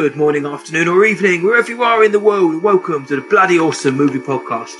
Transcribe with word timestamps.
Good 0.00 0.14
morning, 0.14 0.46
afternoon, 0.46 0.86
or 0.86 1.04
evening, 1.04 1.42
wherever 1.42 1.68
you 1.68 1.82
are 1.82 2.04
in 2.04 2.12
the 2.12 2.20
world. 2.20 2.62
Welcome 2.62 3.04
to 3.06 3.16
the 3.16 3.20
Bloody 3.20 3.58
Awesome 3.58 3.96
Movie 3.96 4.20
Podcast. 4.20 4.76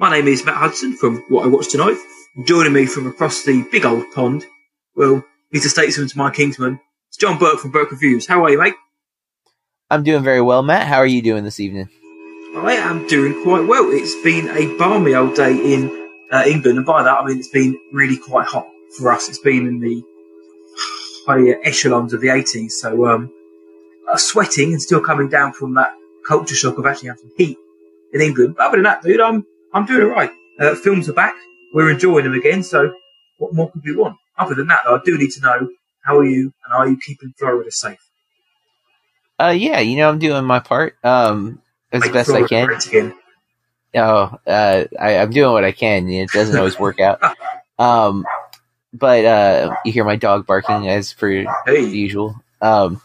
My 0.00 0.10
name 0.10 0.26
is 0.26 0.44
Matt 0.44 0.56
Hudson 0.56 0.96
from 0.96 1.18
What 1.28 1.44
I 1.44 1.46
Watched 1.46 1.70
Tonight. 1.70 1.96
Joining 2.44 2.72
me 2.72 2.86
from 2.86 3.06
across 3.06 3.44
the 3.44 3.62
big 3.70 3.84
old 3.84 4.10
pond, 4.10 4.44
well, 4.96 5.24
he's 5.52 5.64
Mr. 5.64 5.68
Statesman 5.68 6.08
to 6.08 6.18
my 6.18 6.32
Kingsman, 6.32 6.80
it's 7.06 7.16
John 7.16 7.38
Burke 7.38 7.60
from 7.60 7.70
Burke 7.70 7.92
Reviews. 7.92 8.26
How 8.26 8.42
are 8.42 8.50
you, 8.50 8.58
mate? 8.58 8.74
I'm 9.88 10.02
doing 10.02 10.24
very 10.24 10.42
well, 10.42 10.64
Matt. 10.64 10.88
How 10.88 10.98
are 10.98 11.06
you 11.06 11.22
doing 11.22 11.44
this 11.44 11.60
evening? 11.60 11.88
I 12.56 12.72
am 12.72 13.06
doing 13.06 13.44
quite 13.44 13.68
well. 13.68 13.88
It's 13.92 14.20
been 14.24 14.48
a 14.48 14.76
balmy 14.78 15.14
old 15.14 15.36
day 15.36 15.74
in 15.74 16.10
uh, 16.32 16.42
England, 16.44 16.78
and 16.78 16.86
by 16.86 17.04
that 17.04 17.20
I 17.20 17.24
mean 17.24 17.38
it's 17.38 17.46
been 17.46 17.78
really 17.92 18.18
quite 18.18 18.48
hot 18.48 18.66
for 18.98 19.12
us. 19.12 19.28
It's 19.28 19.38
been 19.38 19.68
in 19.68 19.78
the 19.78 20.02
higher 21.24 21.56
echelons 21.62 22.12
of 22.12 22.20
the 22.20 22.28
80s, 22.28 22.72
so 22.72 23.06
um, 23.06 23.32
sweating 24.16 24.72
and 24.72 24.80
still 24.80 25.00
coming 25.00 25.28
down 25.28 25.52
from 25.52 25.74
that 25.74 25.92
culture 26.26 26.54
shock 26.54 26.78
of 26.78 26.86
actually 26.86 27.08
having 27.08 27.22
some 27.22 27.32
heat 27.36 27.58
in 28.12 28.20
England. 28.20 28.54
But 28.56 28.66
other 28.66 28.76
than 28.76 28.84
that, 28.84 29.02
dude, 29.02 29.20
I'm 29.20 29.44
I'm 29.72 29.86
doing 29.86 30.02
all 30.02 30.10
right. 30.10 30.30
Uh, 30.58 30.74
films 30.74 31.08
are 31.08 31.12
back. 31.12 31.34
We're 31.74 31.90
enjoying 31.90 32.24
them 32.24 32.34
again. 32.34 32.62
So 32.62 32.94
what 33.38 33.54
more 33.54 33.70
could 33.70 33.82
we 33.84 33.94
want? 33.94 34.16
Other 34.38 34.54
than 34.54 34.68
that, 34.68 34.82
though, 34.84 34.96
I 34.96 35.00
do 35.04 35.18
need 35.18 35.30
to 35.32 35.40
know 35.40 35.68
how 36.02 36.18
are 36.18 36.24
you 36.24 36.52
and 36.64 36.74
are 36.74 36.88
you 36.88 36.98
keeping 37.04 37.34
Florida 37.38 37.70
safe? 37.70 37.98
Uh, 39.38 39.54
yeah, 39.56 39.80
you 39.80 39.96
know 39.96 40.08
I'm 40.08 40.18
doing 40.18 40.44
my 40.44 40.60
part 40.60 40.96
um 41.04 41.60
as 41.92 42.02
Make 42.02 42.12
best 42.12 42.30
Florida 42.30 42.54
I 42.54 42.78
can. 42.78 43.14
Oh, 43.94 44.38
uh, 44.46 44.84
I, 45.00 45.18
I'm 45.18 45.30
doing 45.30 45.52
what 45.52 45.64
I 45.64 45.72
can. 45.72 46.08
It 46.08 46.30
doesn't 46.30 46.56
always 46.56 46.78
work 46.78 47.00
out. 47.00 47.20
Um, 47.78 48.24
but 48.94 49.26
uh, 49.26 49.76
you 49.84 49.92
hear 49.92 50.04
my 50.04 50.16
dog 50.16 50.46
barking 50.46 50.88
as 50.88 51.12
per 51.12 51.44
Hey, 51.66 51.84
usual. 51.84 52.34
Um, 52.62 53.02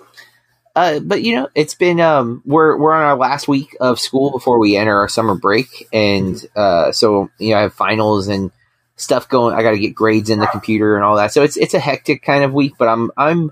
uh, 0.75 0.99
but 0.99 1.21
you 1.21 1.35
know, 1.35 1.49
it's 1.53 1.75
been 1.75 1.99
um, 1.99 2.41
we're 2.45 2.77
we're 2.77 2.93
on 2.93 3.03
our 3.03 3.17
last 3.17 3.47
week 3.47 3.75
of 3.81 3.99
school 3.99 4.31
before 4.31 4.59
we 4.59 4.77
enter 4.77 4.95
our 4.95 5.09
summer 5.09 5.35
break, 5.35 5.87
and 5.91 6.43
uh, 6.55 6.91
so 6.91 7.29
you 7.39 7.51
know, 7.51 7.57
I 7.57 7.61
have 7.61 7.73
finals 7.73 8.27
and 8.27 8.51
stuff 8.95 9.27
going. 9.27 9.55
I 9.55 9.63
got 9.63 9.71
to 9.71 9.79
get 9.79 9.93
grades 9.93 10.29
in 10.29 10.39
the 10.39 10.47
computer 10.47 10.95
and 10.95 11.03
all 11.03 11.17
that. 11.17 11.33
So 11.33 11.43
it's 11.43 11.57
it's 11.57 11.73
a 11.73 11.79
hectic 11.79 12.23
kind 12.23 12.43
of 12.43 12.53
week, 12.53 12.73
but 12.77 12.87
I'm 12.87 13.11
I'm 13.17 13.51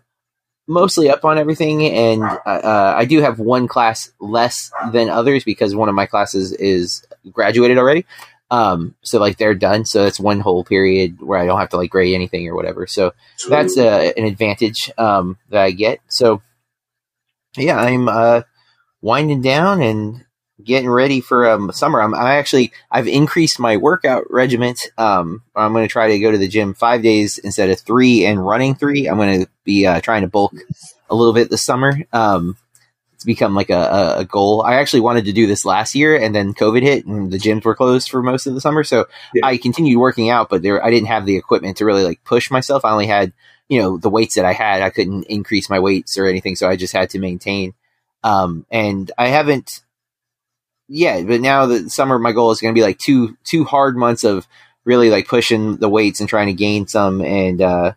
mostly 0.65 1.09
up 1.09 1.25
on 1.25 1.37
everything, 1.37 1.85
and 1.85 2.23
uh, 2.23 2.37
uh, 2.45 2.93
I 2.95 3.03
do 3.03 3.21
have 3.21 3.37
one 3.37 3.67
class 3.67 4.11
less 4.19 4.71
than 4.93 5.09
others 5.09 5.43
because 5.43 5.75
one 5.75 5.89
of 5.89 5.95
my 5.95 6.05
classes 6.05 6.53
is 6.53 7.05
graduated 7.31 7.77
already. 7.77 8.05
Um, 8.51 8.95
so 9.01 9.19
like 9.19 9.37
they're 9.37 9.55
done, 9.55 9.83
so 9.85 10.05
it's 10.05 10.19
one 10.19 10.39
whole 10.39 10.63
period 10.63 11.21
where 11.21 11.37
I 11.37 11.45
don't 11.45 11.59
have 11.59 11.69
to 11.69 11.77
like 11.77 11.89
grade 11.89 12.15
anything 12.15 12.47
or 12.47 12.55
whatever. 12.55 12.87
So 12.87 13.13
that's 13.47 13.77
uh, 13.77 14.11
an 14.15 14.25
advantage 14.25 14.89
um, 14.97 15.37
that 15.49 15.61
I 15.61 15.71
get. 15.71 15.99
So 16.07 16.41
yeah, 17.59 17.77
I'm 17.77 18.07
uh, 18.07 18.41
winding 19.01 19.41
down 19.41 19.81
and 19.81 20.25
getting 20.63 20.89
ready 20.89 21.21
for 21.21 21.49
um, 21.49 21.71
summer. 21.71 22.01
I'm 22.01 22.13
I 22.13 22.35
actually 22.35 22.71
I've 22.91 23.07
increased 23.07 23.59
my 23.59 23.77
workout 23.77 24.25
regiment. 24.29 24.79
Um, 24.97 25.43
I'm 25.55 25.73
going 25.73 25.87
to 25.87 25.91
try 25.91 26.09
to 26.09 26.19
go 26.19 26.31
to 26.31 26.37
the 26.37 26.47
gym 26.47 26.73
five 26.73 27.01
days 27.01 27.37
instead 27.37 27.69
of 27.69 27.79
three 27.79 28.25
and 28.25 28.45
running 28.45 28.75
three. 28.75 29.07
I'm 29.07 29.17
going 29.17 29.41
to 29.41 29.49
be 29.63 29.85
uh, 29.85 30.01
trying 30.01 30.21
to 30.21 30.27
bulk 30.27 30.53
a 31.09 31.15
little 31.15 31.33
bit 31.33 31.49
this 31.49 31.63
summer. 31.63 31.97
Um, 32.11 32.57
it's 33.13 33.25
become 33.25 33.53
like 33.53 33.69
a, 33.69 34.15
a, 34.19 34.25
goal. 34.25 34.61
I 34.61 34.75
actually 34.75 35.01
wanted 35.01 35.25
to 35.25 35.33
do 35.33 35.45
this 35.45 35.65
last 35.65 35.93
year, 35.93 36.15
and 36.15 36.33
then 36.33 36.53
COVID 36.53 36.81
hit, 36.81 37.05
and 37.05 37.29
the 37.29 37.37
gyms 37.37 37.65
were 37.65 37.75
closed 37.75 38.09
for 38.09 38.23
most 38.23 38.47
of 38.47 38.53
the 38.53 38.61
summer. 38.61 38.81
So 38.85 39.07
Yeah. 39.33 39.45
I 39.45 39.57
continued 39.57 39.99
working 39.99 40.29
out, 40.29 40.49
but 40.49 40.61
there 40.61 40.81
I 40.81 40.89
didn't 40.89 41.07
have 41.07 41.25
the 41.25 41.35
equipment 41.35 41.75
to 41.77 41.85
really 41.85 42.05
like 42.05 42.23
push 42.23 42.49
myself. 42.49 42.85
I 42.85 42.91
only 42.91 43.07
had 43.07 43.33
you 43.69 43.79
know 43.79 43.97
the 43.97 44.09
weights 44.09 44.35
that 44.35 44.45
I 44.45 44.53
had. 44.53 44.81
I 44.81 44.89
couldn't 44.89 45.23
increase 45.23 45.69
my 45.69 45.79
weights 45.79 46.17
or 46.17 46.25
anything, 46.25 46.55
so 46.55 46.67
I 46.67 46.75
just 46.75 46.93
had 46.93 47.11
to 47.11 47.19
maintain. 47.19 47.73
Um, 48.23 48.65
and 48.69 49.09
I 49.17 49.27
haven't 49.27 49.81
yeah, 50.89 51.21
but 51.21 51.39
now 51.39 51.67
the 51.67 51.89
summer, 51.89 52.17
my 52.17 52.31
goal 52.31 52.49
is 52.49 52.59
going 52.59 52.73
to 52.73 52.77
be 52.77 52.83
like 52.83 52.97
two 52.97 53.37
two 53.43 53.63
hard 53.63 53.95
months 53.95 54.23
of 54.23 54.47
really 54.83 55.11
like 55.11 55.27
pushing 55.27 55.77
the 55.77 55.87
weights 55.87 56.19
and 56.19 56.27
trying 56.27 56.47
to 56.47 56.53
gain 56.53 56.87
some, 56.87 57.21
and 57.21 57.61
uh, 57.61 57.93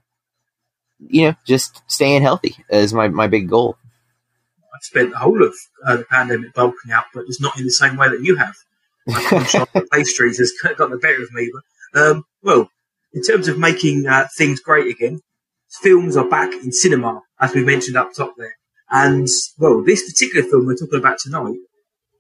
you 1.01 1.27
know, 1.27 1.35
just 1.47 1.83
staying 1.91 2.21
healthy 2.21 2.55
is 2.69 2.93
my 2.93 3.09
my 3.09 3.27
big 3.27 3.49
goal. 3.49 3.79
I've 4.75 4.83
spent 4.83 5.11
the 5.11 5.19
whole 5.19 5.43
of 5.43 5.55
uh, 5.87 5.97
the 5.97 6.05
pandemic 6.05 6.53
bulking 6.53 6.93
out, 6.93 7.07
but 7.15 7.25
it's 7.27 7.41
not 7.41 7.59
in 7.59 7.65
the 7.65 7.71
same 7.71 7.97
way 7.97 8.11
that 8.11 8.23
you 8.23 8.37
have. 8.37 8.55
Of 9.75 9.91
pastries 9.91 10.39
has 10.39 10.53
got 10.77 10.91
the 10.91 10.97
better 10.97 11.23
of 11.23 11.33
me. 11.33 11.51
But 11.93 12.01
um, 12.01 12.25
well, 12.43 12.71
in 13.13 13.23
terms 13.23 13.49
of 13.49 13.59
making 13.59 14.07
uh, 14.07 14.29
things 14.37 14.61
great 14.61 14.87
again, 14.87 15.21
films 15.81 16.17
are 16.17 16.29
back 16.29 16.53
in 16.53 16.73
cinema, 16.73 17.23
as 17.41 17.55
we 17.55 17.65
mentioned 17.65 17.97
up 17.97 18.13
top 18.15 18.35
there. 18.37 18.57
And 18.91 19.27
well, 19.59 19.83
this 19.83 20.09
particular 20.11 20.47
film 20.49 20.67
we're 20.67 20.77
talking 20.77 20.99
about 20.99 21.19
tonight 21.19 21.57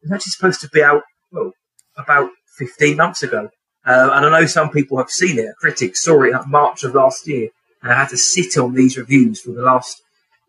was 0.02 0.12
actually 0.12 0.30
supposed 0.30 0.60
to 0.62 0.68
be 0.70 0.82
out 0.82 1.02
well 1.30 1.52
about 1.96 2.30
15 2.58 2.96
months 2.96 3.22
ago. 3.22 3.50
Uh, 3.84 4.10
and 4.12 4.26
I 4.26 4.40
know 4.40 4.46
some 4.46 4.70
people 4.70 4.98
have 4.98 5.10
seen 5.10 5.38
it. 5.38 5.54
Critics 5.58 6.02
saw 6.02 6.22
it 6.22 6.34
in 6.34 6.50
March 6.50 6.84
of 6.84 6.94
last 6.94 7.26
year, 7.26 7.48
and 7.82 7.92
I 7.92 7.96
had 7.96 8.08
to 8.10 8.16
sit 8.16 8.56
on 8.56 8.74
these 8.74 8.96
reviews 8.96 9.40
for 9.40 9.50
the 9.52 9.62
last 9.62 10.00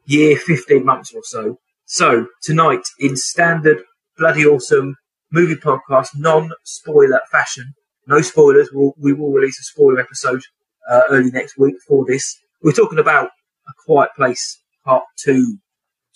year, 0.06 0.38
15 0.38 0.86
months 0.86 1.14
or 1.14 1.22
so. 1.24 1.58
So 1.86 2.28
tonight, 2.42 2.84
in 3.00 3.18
standard 3.18 3.84
bloody 4.18 4.46
awesome 4.46 4.96
movie 5.32 5.56
podcast, 5.56 6.10
non-spoiler 6.16 7.22
fashion, 7.32 7.74
no 8.08 8.22
spoilers. 8.22 8.70
We'll, 8.72 8.94
we 8.98 9.14
will 9.14 9.32
release 9.32 9.60
a 9.60 9.64
spoiler 9.64 10.00
episode 10.00 10.44
uh, 10.90 11.02
early 11.10 11.32
next 11.32 11.58
week 11.58 11.76
for 11.88 12.06
this. 12.06 12.38
We're 12.64 12.72
talking 12.72 13.00
about 13.00 13.32
A 13.68 13.74
Quiet 13.86 14.12
Place 14.16 14.62
Part 14.86 15.04
Two. 15.22 15.58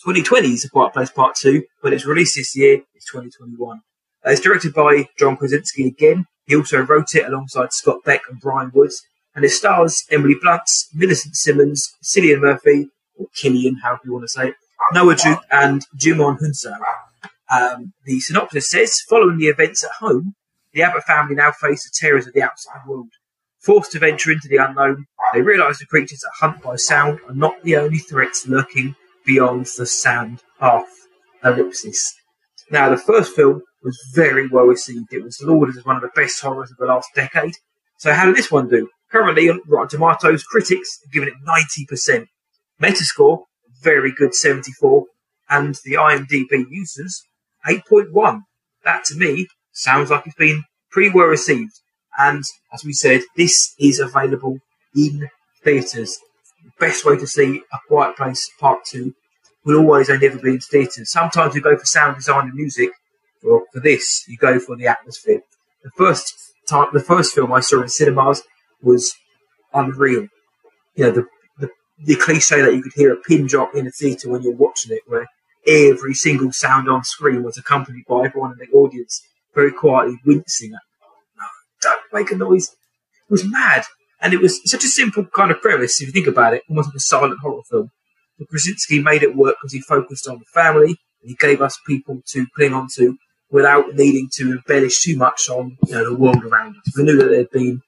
2020 0.02 0.48
is 0.48 0.64
A 0.64 0.70
Quiet 0.70 0.94
Place 0.94 1.10
Part 1.10 1.36
Two, 1.36 1.64
but 1.82 1.92
it's 1.92 2.06
released 2.06 2.36
this 2.36 2.56
year. 2.56 2.80
It's 2.94 3.04
2021. 3.12 3.80
Uh, 4.26 4.30
it's 4.30 4.40
directed 4.40 4.72
by 4.72 5.08
John 5.18 5.36
Krasinski 5.36 5.86
again. 5.86 6.24
He 6.46 6.56
also 6.56 6.78
wrote 6.78 7.14
it 7.14 7.26
alongside 7.26 7.74
Scott 7.74 7.98
Beck 8.02 8.22
and 8.30 8.40
Bryan 8.40 8.70
Woods, 8.72 9.02
and 9.34 9.44
it 9.44 9.50
stars 9.50 10.02
Emily 10.10 10.36
Blunt, 10.40 10.62
Millicent 10.94 11.36
Simmonds, 11.36 11.94
Cillian 12.02 12.40
Murphy, 12.40 12.88
or 13.16 13.26
Killian, 13.36 13.80
however 13.82 14.00
you 14.06 14.14
want 14.14 14.24
to 14.24 14.28
say 14.28 14.48
it, 14.48 14.54
Noah 14.94 15.16
Jupe, 15.16 15.40
and 15.50 15.82
Djimon 16.00 16.38
Hounsou. 16.38 16.78
Um, 17.50 17.92
the 18.06 18.20
synopsis 18.20 18.70
says, 18.70 19.02
following 19.06 19.36
the 19.36 19.48
events 19.48 19.84
at 19.84 19.90
home, 20.00 20.34
the 20.72 20.80
Abbott 20.80 21.02
family 21.02 21.34
now 21.34 21.52
face 21.52 21.84
the 21.84 21.94
terrors 21.94 22.26
of 22.26 22.32
the 22.32 22.42
outside 22.42 22.86
world. 22.86 23.10
Forced 23.60 23.92
to 23.92 23.98
venture 23.98 24.30
into 24.30 24.48
the 24.48 24.56
unknown, 24.56 25.06
they 25.32 25.42
realise 25.42 25.78
the 25.78 25.86
creatures 25.86 26.20
that 26.20 26.30
hunt 26.38 26.62
by 26.62 26.76
sound 26.76 27.18
are 27.28 27.34
not 27.34 27.62
the 27.62 27.76
only 27.76 27.98
threats 27.98 28.46
lurking 28.46 28.94
beyond 29.26 29.66
the 29.76 29.86
sand 29.86 30.42
path. 30.58 30.86
Ellipsis. 31.44 32.14
Now, 32.70 32.88
the 32.88 32.96
first 32.96 33.34
film 33.34 33.62
was 33.82 33.98
very 34.14 34.48
well 34.48 34.64
received. 34.64 35.12
It 35.12 35.22
was 35.22 35.40
lauded 35.42 35.76
as 35.76 35.84
one 35.84 35.96
of 35.96 36.02
the 36.02 36.10
best 36.14 36.40
horrors 36.40 36.70
of 36.70 36.76
the 36.78 36.86
last 36.86 37.08
decade. 37.14 37.54
So, 37.98 38.12
how 38.12 38.26
did 38.26 38.36
this 38.36 38.50
one 38.50 38.68
do? 38.68 38.88
Currently, 39.10 39.48
on 39.48 39.60
Rotten 39.66 39.88
Tomatoes, 39.88 40.44
critics 40.44 40.98
are 41.04 41.10
giving 41.12 41.28
it 41.28 41.34
90%. 41.46 42.26
Metascore, 42.80 43.44
very 43.82 44.12
good 44.12 44.34
74. 44.34 45.04
And 45.48 45.76
the 45.84 45.94
IMDb 45.94 46.66
users, 46.68 47.22
8.1. 47.66 48.40
That 48.84 49.04
to 49.06 49.16
me 49.16 49.48
sounds 49.72 50.10
like 50.10 50.26
it's 50.26 50.34
been 50.34 50.64
pretty 50.90 51.10
well 51.10 51.26
received. 51.26 51.72
And 52.18 52.42
as 52.72 52.84
we 52.84 52.92
said, 52.92 53.22
this 53.36 53.74
is 53.78 54.00
available 54.00 54.58
in 54.94 55.28
theatres. 55.62 56.18
The 56.64 56.86
best 56.86 57.04
way 57.04 57.16
to 57.16 57.26
see 57.26 57.62
A 57.72 57.78
Quiet 57.86 58.16
Place 58.16 58.50
Part 58.58 58.84
2 58.86 59.14
will 59.64 59.80
always 59.80 60.10
only 60.10 60.26
ever 60.26 60.38
be 60.38 60.50
in 60.50 60.60
theatres. 60.60 61.10
Sometimes 61.10 61.54
we 61.54 61.60
go 61.60 61.76
for 61.76 61.84
sound 61.84 62.16
design 62.16 62.46
and 62.46 62.54
music. 62.54 62.90
For, 63.40 63.62
for 63.72 63.80
this, 63.80 64.24
you 64.26 64.36
go 64.36 64.58
for 64.58 64.76
the 64.76 64.88
atmosphere. 64.88 65.40
The 65.84 65.90
first 65.96 66.34
time, 66.68 66.88
the 66.92 67.00
first 67.00 67.34
film 67.34 67.52
I 67.52 67.60
saw 67.60 67.82
in 67.82 67.88
cinemas 67.88 68.42
was 68.82 69.14
unreal. 69.72 70.26
You 70.96 71.04
know, 71.04 71.10
the, 71.12 71.26
the, 71.58 71.68
the 72.04 72.16
cliche 72.16 72.60
that 72.62 72.74
you 72.74 72.82
could 72.82 72.94
hear 72.94 73.12
a 73.12 73.16
pin 73.16 73.46
drop 73.46 73.76
in 73.76 73.86
a 73.86 73.90
theatre 73.90 74.28
when 74.28 74.42
you're 74.42 74.56
watching 74.56 74.92
it, 74.92 75.02
where 75.06 75.28
every 75.68 76.14
single 76.14 76.50
sound 76.50 76.88
on 76.88 77.04
screen 77.04 77.44
was 77.44 77.56
accompanied 77.56 78.04
by 78.08 78.24
everyone 78.24 78.52
in 78.52 78.58
the 78.58 78.76
audience 78.76 79.22
very 79.54 79.72
quietly 79.72 80.18
wincing 80.24 80.72
at, 80.72 80.80
make 82.12 82.30
a 82.30 82.36
noise. 82.36 82.68
It 82.68 83.30
was 83.30 83.44
mad. 83.44 83.84
And 84.20 84.32
it 84.32 84.40
was 84.40 84.60
such 84.68 84.84
a 84.84 84.88
simple 84.88 85.24
kind 85.26 85.50
of 85.50 85.60
premise, 85.60 86.00
if 86.00 86.08
you 86.08 86.12
think 86.12 86.26
about 86.26 86.54
it, 86.54 86.62
almost 86.68 86.88
like 86.88 86.96
a 86.96 87.00
silent 87.00 87.38
horror 87.40 87.62
film. 87.70 87.90
But 88.38 88.48
Krasinski 88.48 89.00
made 89.00 89.22
it 89.22 89.36
work 89.36 89.56
because 89.60 89.72
he 89.72 89.80
focused 89.80 90.28
on 90.28 90.38
the 90.38 90.44
family 90.52 90.96
and 91.22 91.30
he 91.30 91.34
gave 91.34 91.60
us 91.60 91.78
people 91.86 92.20
to 92.32 92.46
cling 92.56 92.72
on 92.72 92.88
to 92.96 93.16
without 93.50 93.94
needing 93.94 94.28
to 94.34 94.52
embellish 94.52 95.00
too 95.00 95.16
much 95.16 95.48
on 95.48 95.76
you 95.86 95.94
know, 95.94 96.04
the 96.04 96.16
world 96.16 96.44
around 96.44 96.76
us. 96.76 96.96
We 96.96 97.04
knew 97.04 97.16
that 97.16 97.28
there'd 97.28 97.50
been 97.50 97.82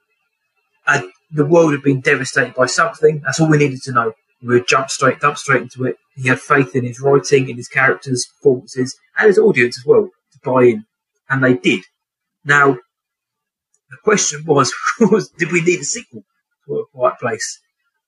a, 0.86 1.02
the 1.30 1.44
world 1.44 1.72
had 1.72 1.82
been 1.82 2.00
devastated 2.00 2.54
by 2.54 2.66
something. 2.66 3.20
That's 3.24 3.40
all 3.40 3.48
we 3.48 3.58
needed 3.58 3.82
to 3.82 3.92
know. 3.92 4.12
We 4.42 4.54
would 4.54 4.68
jump 4.68 4.90
straight, 4.90 5.20
jump 5.20 5.36
straight 5.36 5.62
into 5.62 5.84
it. 5.84 5.96
He 6.16 6.28
had 6.28 6.40
faith 6.40 6.74
in 6.74 6.84
his 6.84 7.00
writing, 7.00 7.48
in 7.48 7.56
his 7.56 7.68
characters' 7.68 8.26
performances, 8.26 8.96
and 9.16 9.28
his 9.28 9.38
audience 9.38 9.78
as 9.78 9.84
well 9.84 10.08
to 10.32 10.38
buy 10.42 10.64
in, 10.64 10.84
and 11.28 11.44
they 11.44 11.54
did. 11.54 11.82
Now, 12.44 12.78
the 13.90 13.98
question 14.04 14.44
was, 14.46 14.72
was 15.00 15.30
did 15.30 15.52
we 15.52 15.62
need 15.62 15.80
a 15.80 15.84
sequel 15.84 16.22
to 16.66 16.74
A 16.74 16.86
Quiet 16.86 17.18
Place? 17.18 17.60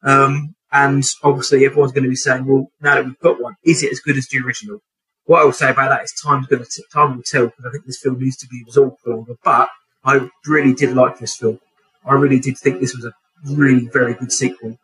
Um, 0.02 0.55
and 0.70 1.05
obviously, 1.23 1.64
everyone's 1.64 1.93
going 1.93 2.05
to 2.05 2.11
be 2.11 2.17
saying, 2.17 2.46
well, 2.46 2.67
now 2.81 2.94
that 2.94 3.05
we've 3.05 3.19
got 3.19 3.40
one, 3.40 3.55
is 3.64 3.82
it 3.82 3.93
as 3.93 4.00
good 4.00 4.17
as 4.17 4.26
the 4.29 4.38
original? 4.38 4.81
what 5.25 5.43
I 5.43 5.44
will 5.44 5.52
say 5.52 5.70
about 5.70 5.90
that 5.90 6.05
is 6.05 6.12
time's 6.23 6.46
going 6.46 6.64
to 6.64 6.82
time 6.93 7.17
will 7.17 7.23
tell 7.25 7.46
because 7.46 7.64
I 7.67 7.70
think 7.70 7.87
this 7.87 8.00
film 8.00 8.19
needs 8.19 8.37
to 8.38 8.49
be 8.49 8.62
absorbed 8.67 8.99
for 9.02 9.14
longer. 9.14 9.34
But 9.44 9.69
I 10.05 10.29
really 10.46 10.75
did 10.75 10.94
like 10.94 11.19
this 11.19 11.37
film. 11.37 11.61
I 12.05 12.14
really 12.14 12.40
did 12.40 12.58
think 12.58 12.81
this 12.81 12.94
was 12.94 13.05
a 13.05 13.12
really 13.55 13.88
very 13.88 14.14
good 14.14 14.32
sequel. 14.32 14.76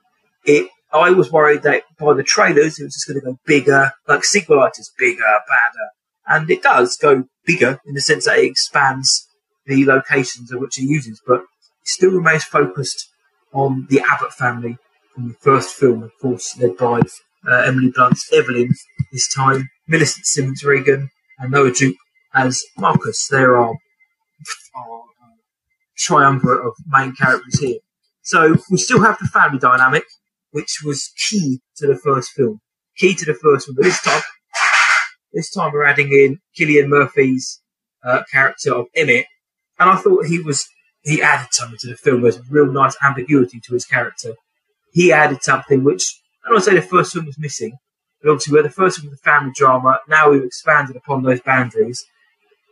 It 0.44 0.68
I 0.92 1.10
was 1.10 1.30
worried 1.30 1.62
that 1.62 1.82
by 1.98 2.14
the 2.14 2.22
trailers 2.22 2.78
it 2.78 2.84
was 2.84 2.94
just 2.94 3.06
going 3.06 3.20
to 3.20 3.26
go 3.26 3.38
bigger, 3.44 3.92
like 4.06 4.22
sequelitis, 4.22 4.86
bigger, 4.98 5.20
badder, 5.20 5.88
and 6.26 6.50
it 6.50 6.62
does 6.62 6.96
go 6.96 7.24
bigger 7.44 7.80
in 7.84 7.94
the 7.94 8.00
sense 8.00 8.24
that 8.24 8.38
it 8.38 8.46
expands 8.46 9.27
the 9.68 9.84
locations 9.84 10.50
of 10.50 10.60
which 10.60 10.76
he 10.76 10.84
uses, 10.84 11.22
but 11.26 11.40
it 11.40 11.46
still 11.84 12.10
remains 12.10 12.44
focused 12.44 13.08
on 13.52 13.86
the 13.90 14.00
Abbott 14.00 14.32
family 14.32 14.76
from 15.14 15.28
the 15.28 15.34
first 15.34 15.74
film, 15.74 16.02
of 16.02 16.10
course, 16.20 16.58
led 16.58 16.76
by 16.76 17.00
uh, 17.48 17.62
Emily 17.66 17.92
Blunt's 17.94 18.32
Evelyn 18.32 18.70
this 19.12 19.32
time, 19.32 19.68
Millicent 19.86 20.26
Simmonds 20.26 20.64
Regan, 20.64 21.10
and 21.38 21.52
Noah 21.52 21.72
Jupe 21.72 21.96
as 22.34 22.62
Marcus. 22.76 23.28
There 23.30 23.56
are, 23.56 23.74
are 24.74 25.00
uh, 25.00 25.36
triumvirate 25.96 26.66
of 26.66 26.72
main 26.86 27.14
characters 27.14 27.60
here. 27.60 27.78
So 28.22 28.56
we 28.70 28.78
still 28.78 29.02
have 29.02 29.18
the 29.18 29.28
family 29.28 29.58
dynamic, 29.58 30.04
which 30.50 30.78
was 30.84 31.10
key 31.28 31.60
to 31.76 31.86
the 31.86 31.96
first 31.96 32.30
film. 32.30 32.60
Key 32.96 33.14
to 33.14 33.24
the 33.24 33.34
first 33.34 33.66
film. 33.66 33.76
But 33.76 33.84
this 33.84 34.02
time, 34.02 34.22
this 35.32 35.50
time 35.50 35.72
we're 35.72 35.84
adding 35.84 36.08
in 36.08 36.38
Cillian 36.58 36.88
Murphy's 36.88 37.60
uh, 38.04 38.22
character 38.30 38.74
of 38.74 38.86
Emmett, 38.94 39.26
and 39.78 39.90
I 39.90 39.96
thought 39.96 40.26
he 40.26 40.40
was 40.40 40.66
he 41.02 41.22
added 41.22 41.48
something 41.52 41.78
to 41.80 41.88
the 41.88 41.96
film. 41.96 42.22
There's 42.22 42.40
real 42.50 42.70
nice 42.70 42.96
ambiguity 43.02 43.60
to 43.60 43.74
his 43.74 43.84
character. 43.84 44.34
He 44.92 45.12
added 45.12 45.42
something 45.42 45.84
which 45.84 46.20
I 46.44 46.50
don't 46.50 46.60
say 46.60 46.74
the 46.74 46.82
first 46.82 47.12
film 47.12 47.26
was 47.26 47.38
missing, 47.38 47.76
but 48.22 48.30
obviously 48.30 48.54
where 48.54 48.62
the 48.62 48.70
first 48.70 48.98
film 48.98 49.10
was 49.10 49.20
a 49.20 49.22
family 49.22 49.52
drama, 49.54 50.00
now 50.08 50.30
we've 50.30 50.44
expanded 50.44 50.96
upon 50.96 51.22
those 51.22 51.40
boundaries. 51.40 52.04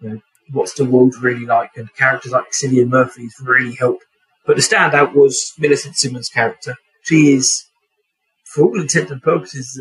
You 0.01 0.09
know, 0.09 0.21
what's 0.53 0.75
the 0.75 0.85
world 0.85 1.15
really 1.21 1.47
like? 1.47 1.71
And 1.77 1.95
characters 1.95 2.33
like 2.33 2.51
Cillian 2.53 2.89
Murphy's 2.89 3.35
really 3.43 3.75
help. 3.75 3.99
But 4.47 4.57
the 4.57 4.63
standout 4.63 5.15
was 5.15 5.53
Millicent 5.59 5.97
Simmonds' 5.97 6.29
character. 6.29 6.77
She 7.03 7.35
is, 7.35 7.65
for 8.45 8.65
all 8.65 8.81
intents 8.81 9.11
and 9.11 9.23
purposes, 9.23 9.81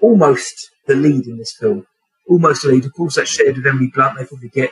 almost 0.00 0.70
the 0.86 0.94
lead 0.94 1.26
in 1.26 1.38
this 1.38 1.54
film. 1.58 1.86
Almost 2.28 2.62
the 2.62 2.68
lead. 2.68 2.84
Of 2.84 2.94
course, 2.94 3.16
that's 3.16 3.30
shared 3.30 3.56
with 3.56 3.66
Emily 3.66 3.90
Blunt. 3.94 4.18
They 4.18 4.26
probably 4.26 4.50
get 4.50 4.70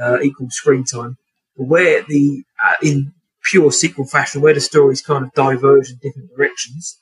uh, 0.00 0.18
equal 0.22 0.50
screen 0.50 0.84
time. 0.84 1.16
But 1.56 1.64
where 1.68 2.02
the 2.02 2.44
uh, 2.64 2.74
in 2.82 3.12
pure 3.50 3.72
sequel 3.72 4.06
fashion, 4.06 4.42
where 4.42 4.54
the 4.54 4.60
stories 4.60 5.02
kind 5.02 5.24
of 5.24 5.32
diverge 5.34 5.90
in 5.90 5.98
different 6.02 6.30
directions, 6.36 6.98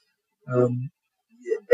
um, 0.52 0.90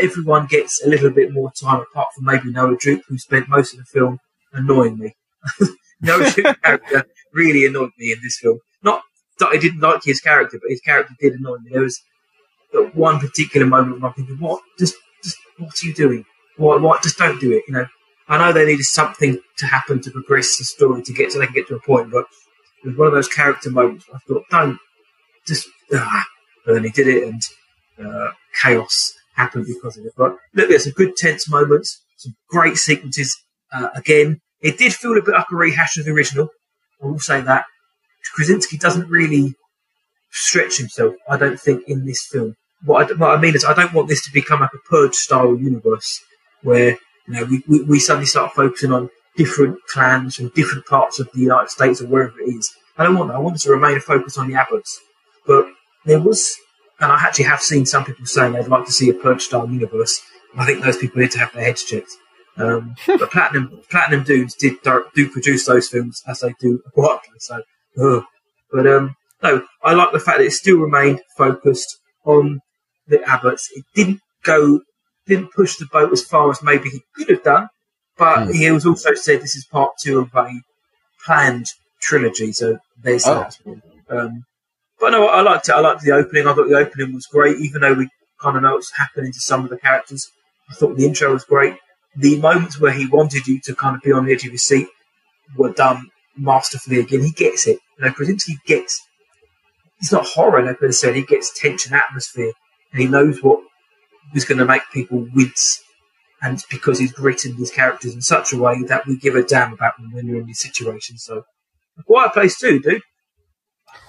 everyone 0.01 0.47
gets 0.47 0.83
a 0.85 0.89
little 0.89 1.11
bit 1.11 1.33
more 1.33 1.51
time, 1.61 1.81
apart 1.81 2.09
from 2.15 2.25
maybe 2.25 2.51
Noah 2.51 2.77
Jupe, 2.81 3.03
who 3.09 3.19
spent 3.19 3.49
most 3.49 3.73
of 3.75 3.79
the 3.81 3.85
film 3.85 4.19
annoying 4.53 4.99
me. 4.99 5.15
Noah 6.01 6.31
Jupe's 6.31 6.59
character 6.65 7.05
really 7.33 7.67
annoyed 7.67 7.91
me 7.99 8.13
in 8.13 8.19
this 8.23 8.39
film. 8.41 8.59
Not 8.83 9.03
that 9.39 9.49
I 9.49 9.57
didn't 9.57 9.81
like 9.81 10.03
his 10.05 10.21
character, 10.21 10.59
but 10.63 10.71
his 10.71 10.81
character 10.81 11.15
did 11.21 11.35
annoy 11.35 11.57
me. 11.59 11.71
There 11.73 11.83
was 11.83 12.01
that 12.73 12.95
one 12.95 13.21
particular 13.21 13.67
moment 13.67 14.01
where 14.01 14.11
I'm 14.11 14.15
thinking, 14.15 14.39
"What? 14.39 14.63
Just, 14.79 14.95
just 15.25 15.37
what 15.59 15.71
are 15.83 15.87
you 15.87 15.95
doing? 15.95 16.25
Why, 16.57 16.77
What? 16.77 17.03
Just 17.03 17.19
don't 17.19 17.41
do 17.41 17.53
it." 17.53 17.65
You 17.69 17.75
know. 17.75 17.87
I 18.31 18.39
know 18.39 18.53
they 18.53 18.65
needed 18.65 18.85
something 18.85 19.39
to 19.59 19.67
happen 19.67 20.01
to 20.03 20.11
progress 20.11 20.57
the 20.57 20.65
story 20.65 21.03
to 21.03 21.13
get 21.13 21.33
so 21.33 21.41
they 21.41 21.47
can 21.47 21.55
get 21.55 21.67
to 21.69 21.75
a 21.75 21.81
point, 21.81 22.13
but 22.13 22.27
it 22.85 22.89
was 22.89 22.97
one 22.97 23.09
of 23.09 23.13
those 23.13 23.29
character 23.29 23.71
moments. 23.71 24.07
I 24.15 24.19
thought, 24.27 24.45
don't 24.51 24.79
just. 25.47 25.69
Ah. 25.93 26.25
But 26.65 26.75
then 26.75 26.85
he 26.85 26.91
did 26.91 27.09
it, 27.09 27.25
and 27.25 27.43
uh, 27.99 28.31
chaos 28.63 29.13
happened 29.35 29.67
because 29.67 29.97
of 29.97 30.05
it. 30.05 30.13
But 30.17 30.37
look, 30.55 30.69
there's 30.69 30.85
some 30.85 30.93
good 30.93 31.17
tense 31.17 31.49
moments, 31.49 32.01
some 32.19 32.35
great 32.49 32.77
sequences. 32.77 33.37
Uh, 33.73 33.89
again, 33.97 34.41
it 34.61 34.79
did 34.79 34.93
feel 34.93 35.17
a 35.17 35.23
bit 35.23 35.35
like 35.35 35.47
a 35.51 35.57
rehash 35.57 35.97
of 35.97 36.05
the 36.05 36.13
original. 36.13 36.49
I 37.03 37.07
will 37.07 37.19
say 37.19 37.41
that. 37.41 37.65
Krasinski 38.35 38.77
doesn't 38.77 39.09
really 39.09 39.55
stretch 40.31 40.79
himself, 40.79 41.15
I 41.29 41.37
don't 41.37 41.59
think, 41.59 41.83
in 41.89 42.07
this 42.07 42.25
film. 42.31 42.55
What 42.85 43.11
I, 43.11 43.15
what 43.15 43.37
I 43.37 43.41
mean 43.41 43.57
is, 43.57 43.65
I 43.65 43.75
don't 43.75 43.93
want 43.93 44.09
this 44.09 44.25
to 44.27 44.33
become 44.33 44.61
like 44.61 44.71
a 44.75 44.89
Purge 44.89 45.15
style 45.15 45.57
universe 45.57 46.21
where 46.63 46.99
you 47.27 47.35
know 47.35 47.45
we, 47.45 47.63
we, 47.69 47.83
we 47.85 47.99
suddenly 47.99 48.27
start 48.27 48.53
focusing 48.53 48.93
on 48.93 49.11
different 49.37 49.79
clans 49.89 50.37
from 50.37 50.49
different 50.51 50.87
parts 50.87 51.21
of 51.21 51.31
the 51.33 51.41
United 51.41 51.71
States 51.71 52.01
or 52.01 52.07
wherever 52.07 52.39
it 52.41 52.49
is. 52.49 52.73
I 52.99 53.05
don't 53.05 53.17
want 53.17 53.29
that. 53.29 53.37
I 53.37 53.41
want 53.41 53.59
to 53.59 53.71
remain 53.71 53.99
focused 54.01 54.39
on 54.39 54.49
the 54.49 54.55
Abbotts. 54.55 54.99
But 55.47 55.67
there 56.05 56.21
was 56.21 56.55
and 57.01 57.11
I 57.11 57.23
actually 57.23 57.47
have 57.47 57.61
seen 57.61 57.87
some 57.87 58.05
people 58.05 58.27
saying 58.27 58.53
they'd 58.53 58.69
like 58.69 58.85
to 58.85 58.93
see 58.93 59.09
a 59.09 59.15
Purge 59.15 59.43
style 59.43 59.69
universe. 59.69 60.21
I 60.57 60.67
think 60.67 60.85
those 60.85 60.99
people 60.99 61.21
need 61.21 61.31
to 61.33 61.39
have 61.39 61.53
their 61.53 61.65
heads 61.65 61.85
checked. 61.85 62.11
Um, 62.57 62.95
but 63.07 63.31
Platinum 63.31 63.81
Platinum 63.91 64.25
Dunes 64.25 64.55
did 64.55 64.75
do 64.83 65.31
produce 65.31 65.67
those 65.67 65.89
films 65.89 66.23
as 66.27 66.41
they 66.41 66.55
do 66.61 66.83
quietly. 66.93 67.39
So, 67.39 67.63
ugh. 68.03 68.25
but 68.71 68.87
um, 68.87 69.17
no, 69.43 69.63
I 69.83 69.95
like 69.95 70.13
the 70.13 70.21
fact 70.21 70.39
that 70.39 70.45
it 70.45 70.53
still 70.53 70.79
remained 70.79 71.23
focused 71.37 71.99
on 72.25 72.61
the 73.09 73.19
Abbotts. 73.19 73.69
It 73.73 73.85
didn't 73.95 74.21
go, 74.45 74.81
didn't 75.27 75.53
push 75.53 75.77
the 75.77 75.87
boat 75.87 76.13
as 76.13 76.25
far 76.25 76.51
as 76.51 76.63
maybe 76.63 76.89
he 76.91 77.03
could 77.17 77.29
have 77.29 77.43
done. 77.43 77.69
But 78.19 78.49
mm. 78.49 78.55
he 78.55 78.71
was 78.71 78.87
also 78.87 79.15
said 79.15 79.41
this 79.41 79.57
is 79.57 79.65
part 79.65 79.93
two 80.03 80.21
of 80.21 80.35
a 80.35 80.51
planned 81.25 81.67
trilogy. 82.01 82.53
So 82.53 82.79
there's 83.03 83.27
oh. 83.27 83.35
that. 83.35 83.57
Um, 84.11 84.45
but 84.99 85.11
no, 85.11 85.27
I 85.27 85.41
liked 85.41 85.69
it. 85.69 85.73
I 85.73 85.81
liked 85.81 86.03
the 86.03 86.13
opening. 86.13 86.47
I 86.47 86.53
thought 86.53 86.69
the 86.69 86.77
opening 86.77 87.15
was 87.15 87.27
great, 87.27 87.57
even 87.59 87.81
though 87.81 87.95
we 87.95 88.09
kind 88.41 88.57
of 88.57 88.63
know 88.63 88.75
what's 88.75 88.97
happening 88.97 89.33
to 89.33 89.41
some 89.41 89.65
of 89.65 89.71
the 89.71 89.79
characters. 89.79 90.31
I 90.71 90.75
thought 90.75 90.97
the 90.97 91.07
intro 91.07 91.33
was 91.33 91.45
great. 91.45 91.77
The 92.17 92.39
moments 92.39 92.81
where 92.81 92.93
he 92.93 93.07
wanted 93.07 93.47
you 93.47 93.61
to 93.65 93.75
kind 93.75 93.97
of 93.97 94.03
be 94.03 94.13
on 94.13 94.27
the 94.27 94.33
edge 94.33 94.45
of 94.45 94.51
your 94.51 94.59
seat 94.59 94.89
were 95.57 95.73
done 95.73 96.11
masterfully 96.37 97.01
again. 97.01 97.23
He 97.23 97.31
gets 97.31 97.67
it. 97.67 97.79
You 97.99 98.05
know, 98.05 98.13
Krasinski 98.13 98.59
gets. 98.67 99.01
It's 100.01 100.13
not 100.13 100.27
horror, 100.27 100.63
like 100.63 100.83
I 100.83 100.91
said. 100.91 101.15
He 101.15 101.23
gets 101.23 101.59
tension, 101.59 101.95
atmosphere, 101.95 102.53
and 102.93 103.03
he 103.03 103.09
knows 103.09 103.43
what 103.43 103.61
is 104.35 104.45
going 104.45 104.59
to 104.59 104.65
make 104.65 104.83
people 104.93 105.27
wince. 105.35 105.83
And 106.43 106.55
it's 106.55 106.67
because 106.67 106.99
he's 106.99 107.19
written 107.19 107.57
these 107.57 107.71
characters 107.71 108.15
in 108.15 108.23
such 108.23 108.53
a 108.53 108.59
way 108.59 108.83
that 108.85 109.07
we 109.07 109.17
give 109.17 109.35
a 109.35 109.43
damn 109.43 109.75
about 109.75 109.99
them 109.99 110.13
when 110.13 110.27
you're 110.27 110.41
in 110.41 110.47
these 110.47 110.61
situations. 110.61 111.25
So, 111.25 111.45
a 111.99 112.03
quiet 112.03 112.33
place 112.33 112.59
too, 112.59 112.81
dude. 112.81 113.03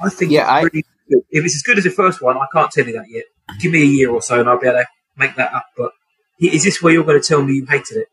I 0.01 0.09
think 0.09 0.31
yeah, 0.31 0.47
I, 0.47 0.61
really 0.61 0.85
if 1.29 1.45
it's 1.45 1.55
as 1.55 1.61
good 1.61 1.77
as 1.77 1.83
the 1.83 1.89
first 1.89 2.21
one, 2.21 2.37
I 2.37 2.45
can't 2.53 2.71
tell 2.71 2.85
you 2.85 2.93
that 2.93 3.05
yet. 3.09 3.25
Give 3.59 3.71
me 3.71 3.81
a 3.81 3.85
year 3.85 4.09
or 4.09 4.21
so, 4.21 4.39
and 4.39 4.49
I'll 4.49 4.59
be 4.59 4.67
able 4.67 4.79
to 4.79 4.87
make 5.17 5.35
that 5.35 5.53
up. 5.53 5.65
But 5.77 5.91
is 6.39 6.63
this 6.63 6.81
where 6.81 6.93
you're 6.93 7.03
going 7.03 7.21
to 7.21 7.27
tell 7.27 7.43
me 7.43 7.53
you 7.53 7.65
hated 7.65 7.97
it? 7.97 8.07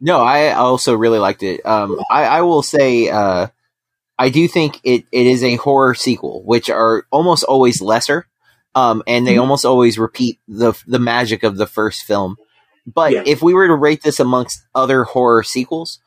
No, 0.00 0.20
I 0.20 0.52
also 0.52 0.94
really 0.94 1.18
liked 1.18 1.42
it. 1.42 1.64
Um, 1.64 1.98
I, 2.10 2.24
I, 2.24 2.40
will 2.42 2.62
say 2.62 3.08
uh, 3.08 3.46
I 4.18 4.28
do 4.28 4.46
think 4.48 4.80
it, 4.84 5.04
it 5.12 5.26
is 5.26 5.42
a 5.42 5.56
horror 5.56 5.94
sequel, 5.94 6.42
which 6.44 6.68
are 6.68 7.06
almost 7.10 7.44
always 7.44 7.80
lesser, 7.80 8.26
um, 8.74 9.02
and 9.06 9.26
they 9.26 9.32
mm-hmm. 9.32 9.40
almost 9.40 9.64
always 9.64 9.98
repeat 9.98 10.38
the 10.48 10.74
the 10.86 10.98
magic 10.98 11.42
of 11.42 11.56
the 11.56 11.66
first 11.66 12.02
film. 12.02 12.36
But 12.86 13.12
yeah. 13.12 13.22
if 13.24 13.42
we 13.42 13.54
were 13.54 13.66
to 13.66 13.74
rate 13.74 14.02
this 14.02 14.20
amongst 14.20 14.62
other 14.74 15.04
horror 15.04 15.42
sequels, 15.42 16.00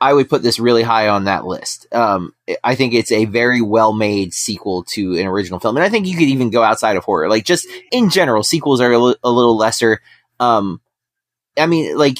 I 0.00 0.12
would 0.12 0.28
put 0.28 0.42
this 0.42 0.58
really 0.58 0.82
high 0.82 1.08
on 1.08 1.24
that 1.24 1.44
list. 1.44 1.86
Um, 1.92 2.34
I 2.62 2.74
think 2.74 2.94
it's 2.94 3.12
a 3.12 3.26
very 3.26 3.60
well 3.60 3.92
made 3.92 4.32
sequel 4.32 4.84
to 4.90 5.18
an 5.18 5.26
original 5.26 5.60
film, 5.60 5.76
and 5.76 5.84
I 5.84 5.88
think 5.88 6.06
you 6.06 6.16
could 6.16 6.28
even 6.28 6.50
go 6.50 6.62
outside 6.62 6.96
of 6.96 7.04
horror. 7.04 7.28
Like 7.28 7.44
just 7.44 7.66
in 7.90 8.10
general, 8.10 8.42
sequels 8.42 8.80
are 8.80 8.92
a, 8.92 8.98
l- 8.98 9.16
a 9.22 9.30
little 9.30 9.56
lesser. 9.56 10.00
Um, 10.40 10.80
I 11.56 11.66
mean, 11.66 11.96
like 11.96 12.18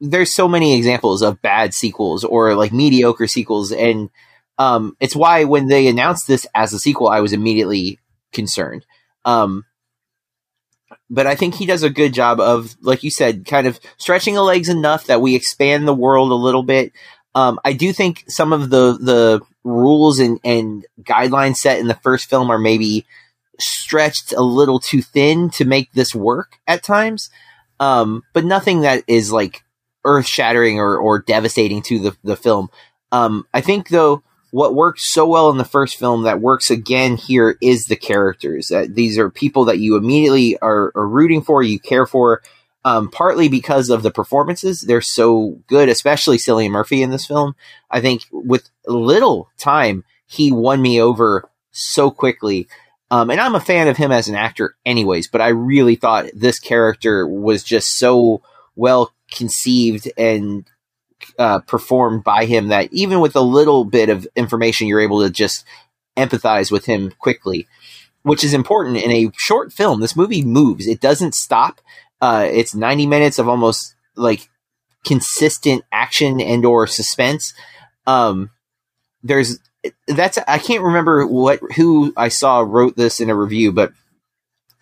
there's 0.00 0.34
so 0.34 0.48
many 0.48 0.76
examples 0.76 1.22
of 1.22 1.42
bad 1.42 1.74
sequels 1.74 2.24
or 2.24 2.54
like 2.54 2.72
mediocre 2.72 3.26
sequels, 3.26 3.72
and 3.72 4.10
um, 4.58 4.96
it's 5.00 5.16
why 5.16 5.44
when 5.44 5.68
they 5.68 5.86
announced 5.86 6.26
this 6.26 6.46
as 6.54 6.72
a 6.72 6.78
sequel, 6.78 7.08
I 7.08 7.20
was 7.20 7.32
immediately 7.32 7.98
concerned. 8.32 8.84
Um, 9.24 9.64
but 11.08 11.26
I 11.26 11.34
think 11.34 11.54
he 11.54 11.66
does 11.66 11.82
a 11.82 11.90
good 11.90 12.14
job 12.14 12.40
of, 12.40 12.76
like 12.80 13.02
you 13.02 13.10
said, 13.10 13.44
kind 13.44 13.66
of 13.66 13.80
stretching 13.96 14.34
the 14.34 14.42
legs 14.42 14.68
enough 14.68 15.06
that 15.06 15.20
we 15.20 15.34
expand 15.34 15.86
the 15.86 15.94
world 15.94 16.30
a 16.30 16.34
little 16.34 16.62
bit. 16.62 16.92
Um, 17.34 17.60
I 17.64 17.72
do 17.72 17.92
think 17.92 18.24
some 18.28 18.52
of 18.52 18.70
the 18.70 18.98
the 19.00 19.40
rules 19.62 20.18
and, 20.18 20.40
and 20.42 20.84
guidelines 21.02 21.56
set 21.56 21.78
in 21.78 21.86
the 21.86 21.94
first 21.94 22.28
film 22.28 22.50
are 22.50 22.58
maybe 22.58 23.06
stretched 23.60 24.32
a 24.32 24.42
little 24.42 24.80
too 24.80 25.02
thin 25.02 25.50
to 25.50 25.64
make 25.64 25.92
this 25.92 26.14
work 26.14 26.58
at 26.66 26.82
times. 26.82 27.30
Um, 27.78 28.22
but 28.32 28.44
nothing 28.44 28.80
that 28.80 29.04
is 29.06 29.32
like 29.32 29.62
earth 30.04 30.26
shattering 30.26 30.78
or, 30.78 30.96
or 30.96 31.20
devastating 31.20 31.82
to 31.82 31.98
the, 31.98 32.16
the 32.24 32.36
film. 32.36 32.70
Um, 33.12 33.46
I 33.52 33.60
think 33.60 33.88
though, 33.88 34.22
what 34.50 34.74
worked 34.74 35.00
so 35.00 35.26
well 35.26 35.50
in 35.50 35.58
the 35.58 35.64
first 35.64 35.96
film 35.96 36.22
that 36.24 36.40
works 36.40 36.70
again 36.70 37.16
here 37.16 37.56
is 37.60 37.84
the 37.84 37.96
characters. 37.96 38.68
That 38.68 38.94
these 38.94 39.18
are 39.18 39.30
people 39.30 39.66
that 39.66 39.78
you 39.78 39.96
immediately 39.96 40.58
are, 40.58 40.92
are 40.94 41.06
rooting 41.06 41.42
for, 41.42 41.62
you 41.62 41.78
care 41.78 42.06
for, 42.06 42.42
um, 42.84 43.10
partly 43.10 43.48
because 43.48 43.90
of 43.90 44.02
the 44.02 44.10
performances. 44.10 44.80
They're 44.80 45.00
so 45.00 45.58
good, 45.66 45.88
especially 45.88 46.38
Cillian 46.38 46.70
Murphy 46.70 47.02
in 47.02 47.10
this 47.10 47.26
film. 47.26 47.54
I 47.90 48.00
think 48.00 48.22
with 48.32 48.68
little 48.86 49.50
time, 49.58 50.04
he 50.26 50.52
won 50.52 50.80
me 50.80 51.00
over 51.00 51.48
so 51.70 52.10
quickly. 52.10 52.68
Um, 53.10 53.30
and 53.30 53.40
I'm 53.40 53.54
a 53.56 53.60
fan 53.60 53.88
of 53.88 53.96
him 53.96 54.12
as 54.12 54.28
an 54.28 54.36
actor, 54.36 54.76
anyways, 54.86 55.28
but 55.28 55.40
I 55.40 55.48
really 55.48 55.96
thought 55.96 56.26
this 56.32 56.60
character 56.60 57.26
was 57.26 57.64
just 57.64 57.96
so 57.96 58.42
well 58.76 59.12
conceived 59.30 60.10
and 60.16 60.64
uh, 61.38 61.60
performed 61.60 62.24
by 62.24 62.44
him 62.44 62.68
that 62.68 62.92
even 62.92 63.20
with 63.20 63.36
a 63.36 63.40
little 63.40 63.84
bit 63.84 64.08
of 64.08 64.26
information, 64.36 64.86
you're 64.86 65.00
able 65.00 65.22
to 65.22 65.30
just 65.30 65.64
empathize 66.16 66.70
with 66.70 66.86
him 66.86 67.12
quickly, 67.18 67.66
which 68.22 68.44
is 68.44 68.54
important 68.54 68.96
in 68.96 69.10
a 69.10 69.30
short 69.36 69.72
film. 69.72 70.00
This 70.00 70.16
movie 70.16 70.44
moves; 70.44 70.86
it 70.86 71.00
doesn't 71.00 71.34
stop. 71.34 71.80
Uh, 72.20 72.46
it's 72.50 72.74
90 72.74 73.06
minutes 73.06 73.38
of 73.38 73.48
almost 73.48 73.94
like 74.14 74.48
consistent 75.04 75.82
action 75.90 76.40
and 76.40 76.64
or 76.64 76.86
suspense. 76.86 77.54
Um, 78.06 78.50
there's 79.22 79.58
that's 80.06 80.38
I 80.46 80.58
can't 80.58 80.82
remember 80.82 81.26
what 81.26 81.60
who 81.76 82.12
I 82.16 82.28
saw 82.28 82.60
wrote 82.60 82.96
this 82.96 83.20
in 83.20 83.30
a 83.30 83.34
review, 83.34 83.72
but 83.72 83.92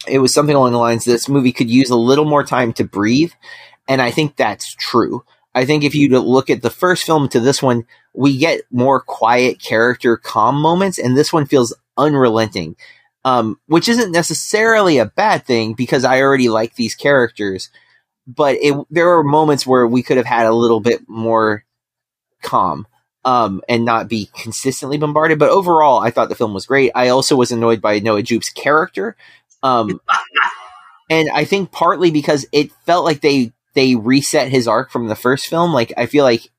it 0.06 0.18
was 0.18 0.32
something 0.32 0.54
along 0.54 0.72
the 0.72 0.78
lines 0.78 1.04
this 1.04 1.28
movie 1.28 1.52
could 1.52 1.70
use 1.70 1.90
a 1.90 1.96
little 1.96 2.24
more 2.24 2.44
time 2.44 2.72
to 2.74 2.84
breathe, 2.84 3.32
and 3.88 4.00
I 4.00 4.10
think 4.10 4.36
that's 4.36 4.74
true. 4.74 5.24
I 5.58 5.64
think 5.64 5.82
if 5.82 5.96
you 5.96 6.08
look 6.20 6.50
at 6.50 6.62
the 6.62 6.70
first 6.70 7.02
film 7.02 7.28
to 7.30 7.40
this 7.40 7.60
one, 7.60 7.84
we 8.14 8.38
get 8.38 8.60
more 8.70 9.00
quiet 9.00 9.60
character 9.60 10.16
calm 10.16 10.54
moments, 10.60 11.00
and 11.00 11.16
this 11.16 11.32
one 11.32 11.46
feels 11.46 11.74
unrelenting, 11.96 12.76
um, 13.24 13.58
which 13.66 13.88
isn't 13.88 14.12
necessarily 14.12 14.98
a 14.98 15.06
bad 15.06 15.44
thing 15.44 15.74
because 15.74 16.04
I 16.04 16.20
already 16.22 16.48
like 16.48 16.76
these 16.76 16.94
characters. 16.94 17.70
But 18.24 18.58
it, 18.60 18.76
there 18.88 19.10
are 19.18 19.24
moments 19.24 19.66
where 19.66 19.84
we 19.84 20.04
could 20.04 20.16
have 20.16 20.26
had 20.26 20.46
a 20.46 20.54
little 20.54 20.78
bit 20.78 21.08
more 21.08 21.64
calm 22.40 22.86
um, 23.24 23.60
and 23.68 23.84
not 23.84 24.08
be 24.08 24.30
consistently 24.40 24.96
bombarded. 24.96 25.40
But 25.40 25.50
overall, 25.50 25.98
I 25.98 26.12
thought 26.12 26.28
the 26.28 26.36
film 26.36 26.54
was 26.54 26.66
great. 26.66 26.92
I 26.94 27.08
also 27.08 27.34
was 27.34 27.50
annoyed 27.50 27.80
by 27.80 27.98
Noah 27.98 28.22
Jupe's 28.22 28.50
character. 28.50 29.16
Um, 29.64 30.00
and 31.10 31.28
I 31.34 31.44
think 31.44 31.72
partly 31.72 32.12
because 32.12 32.46
it 32.52 32.70
felt 32.86 33.04
like 33.04 33.22
they 33.22 33.52
they 33.78 33.94
reset 33.94 34.50
his 34.50 34.66
arc 34.66 34.90
from 34.90 35.06
the 35.06 35.14
first 35.14 35.46
film. 35.46 35.72
Like 35.72 35.92
I 35.96 36.06
feel 36.06 36.24
like 36.24 36.50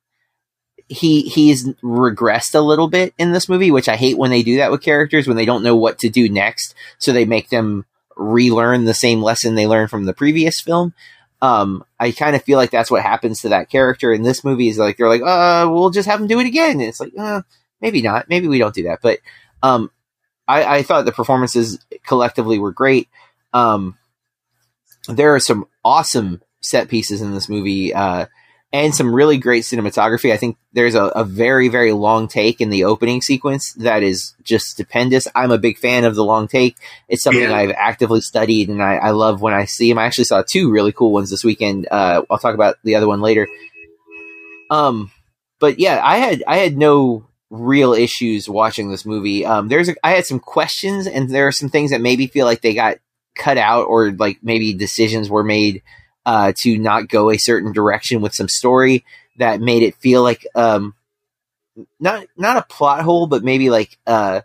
he 0.88 1.24
he's 1.24 1.68
regressed 1.84 2.56
a 2.56 2.62
little 2.62 2.88
bit 2.88 3.14
in 3.18 3.34
this 3.34 3.50
movie, 3.50 3.72
which 3.72 3.90
I 3.90 3.98
hate 3.98 4.18
when 4.18 4.32
they 4.32 4.42
do 4.42 4.56
that 4.58 4.72
with 4.72 4.82
characters 4.82 5.28
when 5.28 5.36
they 5.36 5.44
don't 5.46 5.62
know 5.62 5.76
what 5.76 6.00
to 6.00 6.10
do 6.10 6.30
next, 6.30 6.74
so 6.98 7.12
they 7.12 7.26
make 7.26 7.50
them 7.50 7.86
relearn 8.16 8.86
the 8.86 8.94
same 8.94 9.22
lesson 9.22 9.56
they 9.56 9.68
learned 9.68 9.90
from 9.90 10.06
the 10.06 10.14
previous 10.14 10.62
film. 10.62 10.94
Um, 11.42 11.84
I 12.00 12.12
kind 12.12 12.38
of 12.38 12.44
feel 12.44 12.58
like 12.58 12.72
that's 12.72 12.90
what 12.90 13.04
happens 13.04 13.42
to 13.42 13.50
that 13.50 13.70
character 13.70 14.14
in 14.14 14.24
this 14.24 14.46
movie. 14.46 14.70
Is 14.70 14.78
like 14.78 14.96
they're 14.96 15.10
like, 15.10 15.22
uh, 15.22 15.68
we'll 15.70 15.90
just 15.90 16.08
have 16.08 16.22
him 16.22 16.28
do 16.28 16.40
it 16.40 16.48
again. 16.48 16.80
And 16.80 16.84
it's 16.84 17.02
like, 17.02 17.12
uh, 17.20 17.42
maybe 17.82 18.02
not. 18.02 18.30
Maybe 18.30 18.48
we 18.48 18.60
don't 18.60 18.74
do 18.74 18.84
that. 18.84 19.00
But 19.02 19.20
um, 19.62 19.92
I, 20.48 20.78
I 20.78 20.84
thought 20.84 21.04
the 21.04 21.12
performances 21.12 21.80
collectively 22.08 22.60
were 22.60 22.72
great. 22.72 23.10
Um, 23.52 23.98
there 25.10 25.36
are 25.36 25.40
some 25.40 25.68
awesome 25.84 26.42
set 26.62 26.90
pieces 26.90 27.22
in 27.22 27.34
this 27.34 27.50
movie. 27.50 27.94
Uh, 27.94 28.26
and 28.72 28.94
some 28.94 29.14
really 29.14 29.38
great 29.38 29.64
cinematography. 29.64 30.32
I 30.32 30.38
think 30.38 30.58
there's 30.74 30.94
a, 30.94 31.06
a, 31.06 31.24
very, 31.24 31.70
very 31.70 31.92
long 31.92 32.28
take 32.28 32.62
in 32.62 32.70
the 32.70 32.84
opening 32.84 33.22
sequence 33.22 33.74
that 33.74 34.04
is 34.04 34.36
just 34.44 34.68
stupendous. 34.68 35.28
I'm 35.34 35.52
a 35.52 35.58
big 35.58 35.80
fan 35.80 36.04
of 36.04 36.14
the 36.14 36.24
long 36.24 36.48
take. 36.48 36.78
It's 37.08 37.24
something 37.24 37.42
yeah. 37.42 37.56
I've 37.56 37.72
actively 37.72 38.22
studied, 38.22 38.70
and 38.70 38.84
I, 38.84 38.98
I, 38.98 39.10
love 39.12 39.42
when 39.42 39.56
I 39.56 39.66
see 39.66 39.90
them. 39.90 39.98
I 39.98 40.06
actually 40.06 40.26
saw 40.26 40.44
two 40.44 40.70
really 40.70 40.92
cool 40.92 41.12
ones 41.12 41.32
this 41.32 41.44
weekend. 41.44 41.88
Uh, 41.90 42.22
I'll 42.30 42.38
talk 42.38 42.54
about 42.54 42.76
the 42.84 42.96
other 42.96 43.08
one 43.08 43.22
later. 43.22 43.48
Um, 44.70 45.12
but 45.60 45.80
yeah, 45.80 46.00
I 46.04 46.18
had 46.18 46.44
I 46.48 46.58
had 46.58 46.78
no 46.78 47.28
real 47.50 47.94
issues 47.94 48.48
watching 48.48 48.92
this 48.92 49.06
movie. 49.06 49.46
Um, 49.46 49.68
there's 49.68 49.90
a, 49.90 49.96
I 50.04 50.12
had 50.12 50.28
some 50.28 50.40
questions, 50.40 51.08
and 51.08 51.30
there 51.32 51.48
are 51.48 51.52
some 51.52 51.70
things 51.70 51.90
that 51.90 52.02
maybe 52.02 52.28
feel 52.28 52.46
like 52.46 52.62
they 52.62 52.76
got 52.76 52.98
cut 53.36 53.58
out, 53.58 53.88
or 53.88 54.12
like 54.12 54.38
maybe 54.44 54.74
decisions 54.74 55.28
were 55.28 55.44
made 55.44 55.82
uh, 56.30 56.54
to 56.56 56.78
not 56.78 57.08
go 57.08 57.32
a 57.32 57.40
certain 57.40 57.74
direction 57.74 58.22
with 58.22 58.36
some 58.36 58.48
story 58.48 59.04
that 59.38 59.60
made 59.60 59.82
it 59.82 59.96
feel 59.96 60.22
like 60.22 60.46
um, 60.54 60.94
not 62.00 62.28
not 62.38 62.58
a 62.58 62.62
plot 62.62 63.02
hole, 63.02 63.26
but 63.26 63.44
maybe 63.44 63.72
like 63.72 63.98
uh, 64.06 64.42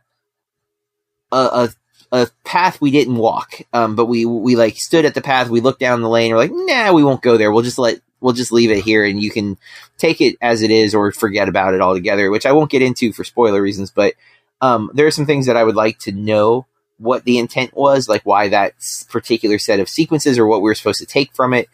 a, 1.30 1.36
a 1.36 1.68
a 2.10 2.28
path 2.42 2.80
we 2.80 2.90
didn't 2.90 3.16
walk. 3.16 3.60
Um, 3.74 3.96
but 3.96 4.06
we 4.06 4.24
we 4.24 4.56
like 4.56 4.78
stood 4.78 5.04
at 5.04 5.12
the 5.12 5.20
path, 5.20 5.50
we 5.50 5.60
looked 5.60 5.78
down 5.78 6.00
the 6.00 6.08
lane, 6.08 6.30
we're 6.30 6.38
like, 6.38 6.52
nah, 6.54 6.94
we 6.94 7.04
won't 7.04 7.20
go 7.20 7.36
there. 7.36 7.52
We'll 7.52 7.62
just 7.62 7.78
let 7.78 8.00
we'll 8.18 8.32
just 8.32 8.50
leave 8.50 8.70
it 8.70 8.82
here, 8.82 9.04
and 9.04 9.22
you 9.22 9.30
can 9.30 9.58
take 9.98 10.22
it 10.22 10.38
as 10.40 10.62
it 10.62 10.70
is 10.70 10.94
or 10.94 11.12
forget 11.12 11.50
about 11.50 11.74
it 11.74 11.82
altogether. 11.82 12.30
Which 12.30 12.46
I 12.46 12.52
won't 12.52 12.70
get 12.70 12.80
into 12.80 13.12
for 13.12 13.24
spoiler 13.24 13.60
reasons, 13.60 13.90
but 13.90 14.14
um, 14.62 14.90
there 14.94 15.06
are 15.06 15.10
some 15.10 15.26
things 15.26 15.44
that 15.48 15.58
I 15.58 15.64
would 15.64 15.76
like 15.76 15.98
to 15.98 16.12
know 16.12 16.64
what 16.98 17.24
the 17.24 17.38
intent 17.38 17.74
was, 17.74 18.08
like 18.08 18.22
why 18.24 18.48
that 18.48 18.74
particular 19.10 19.58
set 19.58 19.80
of 19.80 19.88
sequences 19.88 20.38
or 20.38 20.46
what 20.46 20.62
we 20.62 20.70
are 20.70 20.74
supposed 20.74 21.00
to 21.00 21.06
take 21.06 21.32
from 21.34 21.52
it. 21.52 21.68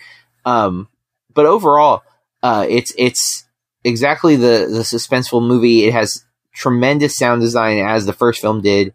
Um, 0.45 0.89
but 1.33 1.47
overall, 1.47 2.03
uh, 2.43 2.67
it's 2.69 2.93
it's 2.97 3.47
exactly 3.85 4.37
the 4.37 4.67
the 4.71 4.85
suspenseful 4.85 5.47
movie. 5.47 5.85
It 5.85 5.93
has 5.93 6.25
tremendous 6.53 7.17
sound 7.17 7.41
design 7.41 7.79
as 7.79 8.07
the 8.07 8.13
first 8.13 8.41
film 8.41 8.63
did, 8.63 8.95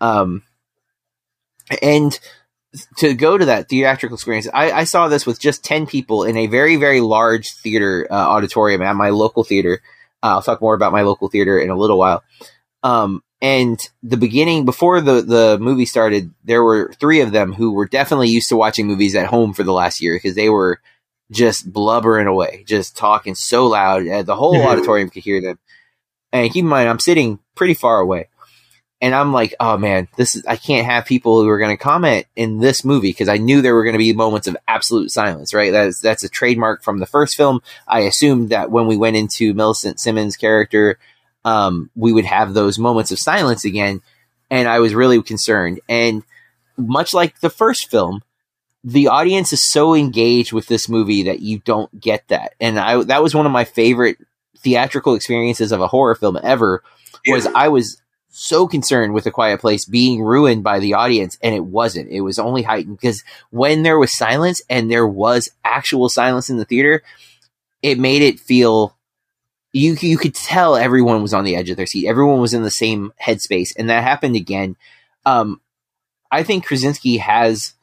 um, 0.00 0.42
and 1.82 2.18
to 2.98 3.14
go 3.14 3.38
to 3.38 3.44
that 3.46 3.68
theatrical 3.68 4.16
experience, 4.16 4.48
I, 4.52 4.72
I, 4.72 4.84
saw 4.84 5.06
this 5.06 5.26
with 5.26 5.38
just 5.38 5.64
ten 5.64 5.86
people 5.86 6.24
in 6.24 6.36
a 6.36 6.46
very 6.46 6.76
very 6.76 7.00
large 7.00 7.52
theater 7.54 8.06
uh, 8.10 8.14
auditorium 8.14 8.82
at 8.82 8.96
my 8.96 9.10
local 9.10 9.44
theater. 9.44 9.80
Uh, 10.22 10.36
I'll 10.36 10.42
talk 10.42 10.60
more 10.60 10.74
about 10.74 10.92
my 10.92 11.02
local 11.02 11.28
theater 11.28 11.58
in 11.58 11.70
a 11.70 11.76
little 11.76 11.98
while. 11.98 12.22
Um, 12.82 13.22
and 13.44 13.78
the 14.02 14.16
beginning, 14.16 14.64
before 14.64 15.02
the, 15.02 15.20
the 15.20 15.58
movie 15.60 15.84
started, 15.84 16.32
there 16.44 16.64
were 16.64 16.94
three 16.98 17.20
of 17.20 17.30
them 17.30 17.52
who 17.52 17.72
were 17.72 17.84
definitely 17.84 18.28
used 18.28 18.48
to 18.48 18.56
watching 18.56 18.86
movies 18.86 19.14
at 19.14 19.26
home 19.26 19.52
for 19.52 19.64
the 19.64 19.72
last 19.72 20.00
year 20.00 20.16
because 20.16 20.34
they 20.34 20.48
were 20.48 20.80
just 21.30 21.70
blubbering 21.70 22.26
away, 22.26 22.64
just 22.66 22.96
talking 22.96 23.34
so 23.34 23.66
loud. 23.66 24.06
The 24.24 24.34
whole 24.34 24.62
auditorium 24.66 25.10
could 25.10 25.24
hear 25.24 25.42
them. 25.42 25.58
And 26.32 26.50
keep 26.54 26.62
in 26.62 26.70
mind, 26.70 26.88
I'm 26.88 26.98
sitting 26.98 27.38
pretty 27.54 27.74
far 27.74 28.00
away. 28.00 28.28
And 29.02 29.14
I'm 29.14 29.34
like, 29.34 29.54
oh 29.60 29.76
man, 29.76 30.08
this 30.16 30.36
is, 30.36 30.46
I 30.46 30.56
can't 30.56 30.86
have 30.86 31.04
people 31.04 31.42
who 31.42 31.48
are 31.50 31.58
going 31.58 31.76
to 31.76 31.82
comment 31.82 32.24
in 32.34 32.60
this 32.60 32.82
movie 32.82 33.10
because 33.10 33.28
I 33.28 33.36
knew 33.36 33.60
there 33.60 33.74
were 33.74 33.84
going 33.84 33.92
to 33.92 33.98
be 33.98 34.14
moments 34.14 34.46
of 34.46 34.56
absolute 34.66 35.10
silence, 35.10 35.52
right? 35.52 35.70
That's, 35.70 36.00
that's 36.00 36.24
a 36.24 36.30
trademark 36.30 36.82
from 36.82 36.98
the 36.98 37.04
first 37.04 37.36
film. 37.36 37.60
I 37.86 38.00
assumed 38.00 38.48
that 38.48 38.70
when 38.70 38.86
we 38.86 38.96
went 38.96 39.16
into 39.16 39.52
Millicent 39.52 40.00
Simmonds 40.00 40.38
character, 40.38 40.98
um, 41.44 41.90
we 41.94 42.12
would 42.12 42.24
have 42.24 42.54
those 42.54 42.78
moments 42.78 43.12
of 43.12 43.18
silence 43.18 43.64
again. 43.64 44.00
And 44.50 44.68
I 44.68 44.78
was 44.78 44.94
really 44.94 45.22
concerned. 45.22 45.80
And 45.88 46.22
much 46.76 47.14
like 47.14 47.40
the 47.40 47.50
first 47.50 47.90
film, 47.90 48.22
the 48.82 49.08
audience 49.08 49.52
is 49.52 49.70
so 49.70 49.94
engaged 49.94 50.52
with 50.52 50.66
this 50.66 50.88
movie 50.88 51.24
that 51.24 51.40
you 51.40 51.58
don't 51.60 52.00
get 52.00 52.28
that. 52.28 52.54
And 52.60 52.78
I 52.78 53.02
that 53.04 53.22
was 53.22 53.34
one 53.34 53.46
of 53.46 53.52
my 53.52 53.64
favorite 53.64 54.18
theatrical 54.58 55.14
experiences 55.14 55.72
of 55.72 55.80
a 55.80 55.88
horror 55.88 56.14
film 56.14 56.38
ever. 56.42 56.82
Was 57.26 57.46
yeah. 57.46 57.52
I 57.54 57.68
was 57.68 58.00
so 58.36 58.66
concerned 58.66 59.14
with 59.14 59.26
a 59.26 59.30
quiet 59.30 59.60
place 59.60 59.84
being 59.84 60.20
ruined 60.20 60.64
by 60.64 60.80
the 60.80 60.92
audience 60.92 61.38
and 61.40 61.54
it 61.54 61.64
wasn't 61.64 62.10
it 62.10 62.20
was 62.20 62.36
only 62.36 62.62
heightened 62.62 62.96
because 62.96 63.22
when 63.50 63.84
there 63.84 63.96
was 63.96 64.18
silence 64.18 64.60
and 64.68 64.90
there 64.90 65.06
was 65.06 65.48
actual 65.64 66.08
silence 66.08 66.50
in 66.50 66.56
the 66.56 66.64
theater 66.64 67.00
it 67.80 67.96
made 67.96 68.22
it 68.22 68.40
feel 68.40 68.96
you 69.74 69.96
you 70.00 70.16
could 70.16 70.34
tell 70.34 70.76
everyone 70.76 71.20
was 71.20 71.34
on 71.34 71.44
the 71.44 71.56
edge 71.56 71.68
of 71.68 71.76
their 71.76 71.84
seat. 71.84 72.06
Everyone 72.06 72.40
was 72.40 72.54
in 72.54 72.62
the 72.62 72.70
same 72.70 73.12
headspace, 73.20 73.70
and 73.76 73.90
that 73.90 74.04
happened 74.04 74.36
again. 74.36 74.76
Um, 75.26 75.60
I 76.30 76.44
think 76.44 76.64
Krasinski 76.64 77.18
has 77.18 77.74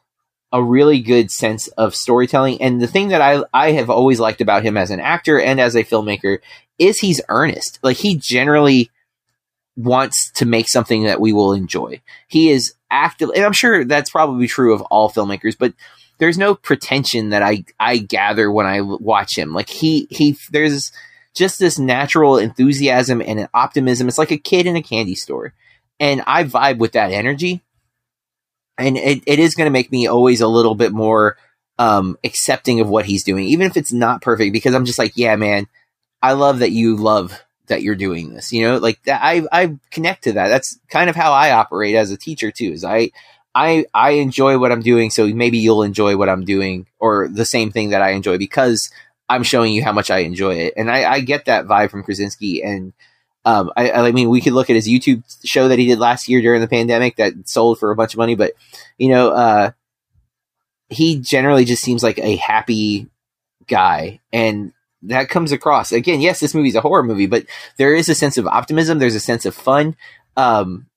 a 0.53 0.63
really 0.63 1.01
good 1.01 1.29
sense 1.31 1.67
of 1.69 1.93
storytelling, 1.93 2.62
and 2.62 2.81
the 2.81 2.88
thing 2.88 3.10
that 3.10 3.21
I 3.21 3.43
I 3.53 3.71
have 3.74 3.89
always 3.89 4.21
liked 4.21 4.39
about 4.39 4.63
him 4.63 4.77
as 4.77 4.89
an 4.89 5.01
actor 5.01 5.39
and 5.39 5.60
as 5.60 5.75
a 5.75 5.83
filmmaker 5.83 6.39
is 6.79 6.98
he's 6.98 7.21
earnest. 7.27 7.79
Like 7.83 7.98
he 7.98 8.15
generally 8.15 8.89
wants 9.75 10.31
to 10.36 10.45
make 10.45 10.69
something 10.69 11.03
that 11.03 11.19
we 11.19 11.33
will 11.33 11.51
enjoy. 11.51 12.01
He 12.29 12.51
is 12.51 12.74
active, 12.89 13.31
and 13.36 13.43
I'm 13.43 13.51
sure 13.51 13.83
that's 13.83 14.10
probably 14.10 14.48
true 14.48 14.74
of 14.74 14.81
all 14.83 15.12
filmmakers, 15.12 15.57
but 15.60 15.74
there's 16.19 16.38
no 16.38 16.55
pretension 16.55 17.31
that 17.31 17.43
I 17.43 17.65
I 17.81 17.98
gather 17.98 18.50
when 18.50 18.65
I 18.65 18.79
watch 18.79 19.38
him. 19.38 19.53
Like 19.53 19.67
he 19.67 20.07
he 20.10 20.38
there's 20.51 20.93
just 21.35 21.59
this 21.59 21.79
natural 21.79 22.38
enthusiasm 22.38 23.21
and 23.21 23.39
an 23.39 23.47
optimism. 23.53 24.07
It's 24.07 24.17
like 24.17 24.31
a 24.31 24.38
kid 24.38 24.65
in 24.65 24.75
a 24.75 24.83
candy 24.83 25.15
store. 25.15 25.53
And 26.00 26.23
I 26.27 26.43
vibe 26.43 26.77
with 26.77 26.93
that 26.93 27.11
energy. 27.11 27.61
And 28.77 28.97
it, 28.97 29.23
it 29.27 29.39
is 29.39 29.55
going 29.55 29.67
to 29.67 29.71
make 29.71 29.91
me 29.91 30.07
always 30.07 30.41
a 30.41 30.47
little 30.47 30.75
bit 30.75 30.91
more 30.91 31.38
um, 31.77 32.17
accepting 32.23 32.79
of 32.79 32.89
what 32.89 33.05
he's 33.05 33.23
doing, 33.23 33.45
even 33.45 33.67
if 33.67 33.77
it's 33.77 33.93
not 33.93 34.21
perfect, 34.21 34.53
because 34.53 34.73
I'm 34.73 34.85
just 34.85 35.00
like, 35.00 35.13
yeah, 35.15 35.35
man, 35.35 35.67
I 36.21 36.33
love 36.33 36.59
that 36.59 36.71
you 36.71 36.95
love 36.95 37.41
that 37.67 37.81
you're 37.81 37.95
doing 37.95 38.33
this. 38.33 38.51
You 38.51 38.67
know, 38.67 38.77
like 38.77 39.01
that, 39.03 39.21
I 39.23 39.43
I 39.51 39.77
connect 39.89 40.25
to 40.25 40.33
that. 40.33 40.50
That's 40.50 40.79
kind 40.89 41.09
of 41.09 41.15
how 41.15 41.31
I 41.31 41.51
operate 41.51 41.95
as 41.95 42.11
a 42.11 42.17
teacher 42.17 42.51
too. 42.51 42.71
Is 42.71 42.83
I 42.83 43.11
I 43.55 43.85
I 43.93 44.11
enjoy 44.11 44.59
what 44.59 44.71
I'm 44.71 44.81
doing, 44.81 45.09
so 45.09 45.27
maybe 45.27 45.57
you'll 45.57 45.83
enjoy 45.83 46.17
what 46.17 46.29
I'm 46.29 46.45
doing, 46.45 46.88
or 47.00 47.27
the 47.27 47.45
same 47.45 47.71
thing 47.71 47.89
that 47.89 48.01
I 48.01 48.11
enjoy 48.11 48.38
because 48.38 48.91
I'm 49.31 49.43
showing 49.43 49.73
you 49.73 49.83
how 49.83 49.93
much 49.93 50.11
I 50.11 50.19
enjoy 50.19 50.55
it. 50.55 50.73
And 50.75 50.89
I, 50.89 51.09
I 51.11 51.19
get 51.21 51.45
that 51.45 51.65
vibe 51.65 51.89
from 51.89 52.03
Krasinski. 52.03 52.63
And 52.63 52.93
um, 53.45 53.71
I, 53.75 53.91
I, 53.91 54.11
mean, 54.11 54.29
we 54.29 54.41
could 54.41 54.53
look 54.53 54.69
at 54.69 54.75
his 54.75 54.88
YouTube 54.88 55.23
show 55.43 55.69
that 55.69 55.79
he 55.79 55.88
did 55.88 56.00
last 56.00 56.27
year 56.27 56.41
during 56.41 56.61
the 56.61 56.67
pandemic 56.67 57.15
that 57.15 57.33
sold 57.45 57.79
for 57.79 57.91
a 57.91 57.95
bunch 57.95 58.13
of 58.13 58.17
money. 58.17 58.35
But, 58.35 58.53
you 58.97 59.09
know, 59.09 59.29
uh, 59.31 59.71
he 60.89 61.19
generally 61.19 61.65
just 61.65 61.81
seems 61.81 62.03
like 62.03 62.19
a 62.19 62.35
happy 62.35 63.07
guy, 63.67 64.19
and 64.33 64.73
that 65.03 65.29
comes 65.29 65.51
across 65.51 65.91
again. 65.91 66.19
Yes, 66.19 66.39
this 66.39 66.53
movie's 66.53 66.75
a 66.75 66.81
horror 66.81 67.01
movie, 67.01 67.27
but 67.27 67.45
there 67.77 67.95
is 67.95 68.09
a 68.09 68.15
sense 68.15 68.38
of 68.38 68.45
optimism. 68.45 69.00
There's 69.00 69.15
a 69.15 69.19
sense 69.21 69.45
of 69.45 69.55
fun. 69.55 69.95
Um, 70.35 70.88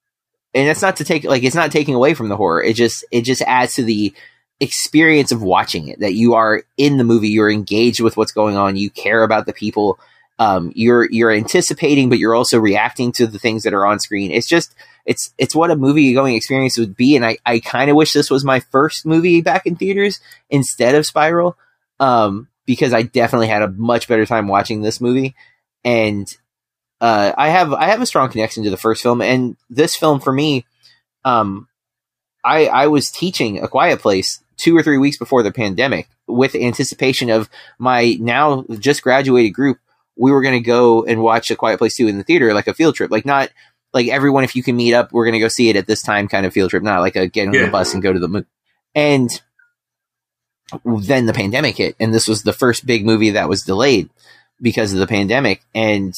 and 0.53 0.69
that's 0.69 0.83
not 0.83 0.97
to 0.97 1.05
take 1.05 1.25
like 1.25 1.43
it's 1.45 1.55
not 1.55 1.73
taking 1.73 1.95
away 1.95 2.15
from 2.15 2.29
the 2.29 2.37
horror. 2.37 2.63
It 2.63 2.75
just 2.75 3.05
it 3.11 3.23
just 3.23 3.43
adds 3.43 3.75
to 3.77 3.85
the 3.85 4.13
experience 4.65 5.31
of 5.31 5.43
watching 5.43 5.89
it. 5.89 6.01
That 6.01 6.15
you 6.15 6.35
are 6.35 6.65
in 6.77 6.97
the 6.97 7.05
movie, 7.05 7.29
you're 7.29 7.51
engaged 7.51 8.01
with 8.01 8.17
what's 8.17 8.33
going 8.33 8.57
on, 8.57 8.77
you 8.77 8.91
care 8.91 9.23
about 9.23 9.47
the 9.47 9.53
people. 9.53 9.99
Um, 10.39 10.73
you're 10.75 11.09
you're 11.11 11.31
anticipating, 11.31 12.09
but 12.09 12.19
you're 12.19 12.35
also 12.35 12.59
reacting 12.59 13.13
to 13.13 13.29
the 13.29 13.39
things 13.39 13.63
that 13.63 13.75
are 13.75 13.87
on 13.87 14.01
screen. 14.01 14.33
It's 14.33 14.49
just 14.49 14.75
it's 15.07 15.33
it's 15.39 15.55
what 15.55 15.71
a 15.71 15.77
movie 15.77 16.13
going 16.13 16.35
experience 16.35 16.77
would 16.79 16.97
be, 16.97 17.15
and 17.15 17.25
I 17.25 17.39
I 17.47 17.61
kind 17.61 17.91
of 17.91 17.97
wish 17.97 18.13
this 18.13 18.31
was 18.31 18.45
my 18.45 18.61
first 18.61 19.07
movie 19.07 19.43
back 19.43 19.67
in 19.67 19.77
theaters 19.77 20.19
instead 20.51 20.97
of 20.97 21.07
Spiral, 21.07 21.57
um, 22.01 22.49
because 22.67 22.93
I 22.93 23.03
definitely 23.03 23.49
had 23.49 23.63
a 23.63 23.71
much 23.71 24.09
better 24.09 24.27
time 24.27 24.49
watching 24.49 24.83
this 24.83 25.01
movie, 25.01 25.37
and 25.85 26.27
uh, 27.01 27.33
I 27.37 27.51
have 27.51 27.73
I 27.73 27.87
have 27.87 28.01
a 28.01 28.07
strong 28.07 28.31
connection 28.31 28.65
to 28.65 28.71
the 28.71 28.77
first 28.77 29.03
film, 29.03 29.21
and 29.21 29.57
this 29.69 29.95
film 29.95 30.21
for 30.21 30.33
me, 30.33 30.65
um, 31.25 31.69
I 32.43 32.67
I 32.67 32.87
was 32.87 33.11
teaching 33.11 33.63
A 33.63 33.69
Quiet 33.69 34.01
Place 34.01 34.43
two 34.57 34.77
or 34.77 34.83
three 34.83 34.99
weeks 34.99 35.17
before 35.17 35.43
the 35.43 35.53
pandemic 35.53 36.09
with 36.27 36.55
anticipation 36.55 37.31
of 37.31 37.49
my 37.79 38.17
now 38.21 38.65
just 38.79 39.03
graduated 39.03 39.55
group. 39.55 39.79
We 40.17 40.31
were 40.31 40.43
going 40.43 40.55
to 40.55 40.67
go 40.67 41.05
and 41.05 41.23
watch 41.23 41.51
A 41.51 41.57
Quiet 41.57 41.79
Place 41.79 41.97
two 41.97 42.07
in 42.07 42.19
the 42.19 42.25
theater, 42.25 42.55
like 42.55 42.69
a 42.69 42.75
field 42.75 42.95
trip, 42.95 43.11
like 43.11 43.27
not 43.27 43.51
like 43.93 44.09
everyone. 44.09 44.45
If 44.45 44.55
you 44.55 44.63
can 44.63 44.77
meet 44.77 44.95
up, 44.95 45.13
we're 45.13 45.25
going 45.25 45.35
to 45.35 45.41
go 45.41 45.49
see 45.49 45.69
it 45.69 45.77
at 45.77 45.87
this 45.87 46.03
time, 46.03 46.29
kind 46.29 46.47
of 46.47 46.53
field 46.53 46.71
trip, 46.71 46.83
not 46.83 47.01
like 47.01 47.17
a 47.17 47.27
get 47.27 47.49
on 47.49 47.55
yeah. 47.55 47.67
the 47.67 47.71
bus 47.71 47.95
and 47.95 48.03
go 48.03 48.13
to 48.13 48.21
the 48.21 48.29
movie. 48.29 48.47
And 48.95 49.31
then 50.85 51.27
the 51.27 51.33
pandemic 51.33 51.77
hit, 51.77 51.97
and 52.01 52.13
this 52.13 52.27
was 52.29 52.43
the 52.43 52.53
first 52.53 52.87
big 52.87 53.05
movie 53.05 53.31
that 53.31 53.49
was 53.49 53.63
delayed 53.63 54.09
because 54.61 54.93
of 54.93 54.99
the 54.99 55.07
pandemic, 55.07 55.63
and 55.75 56.15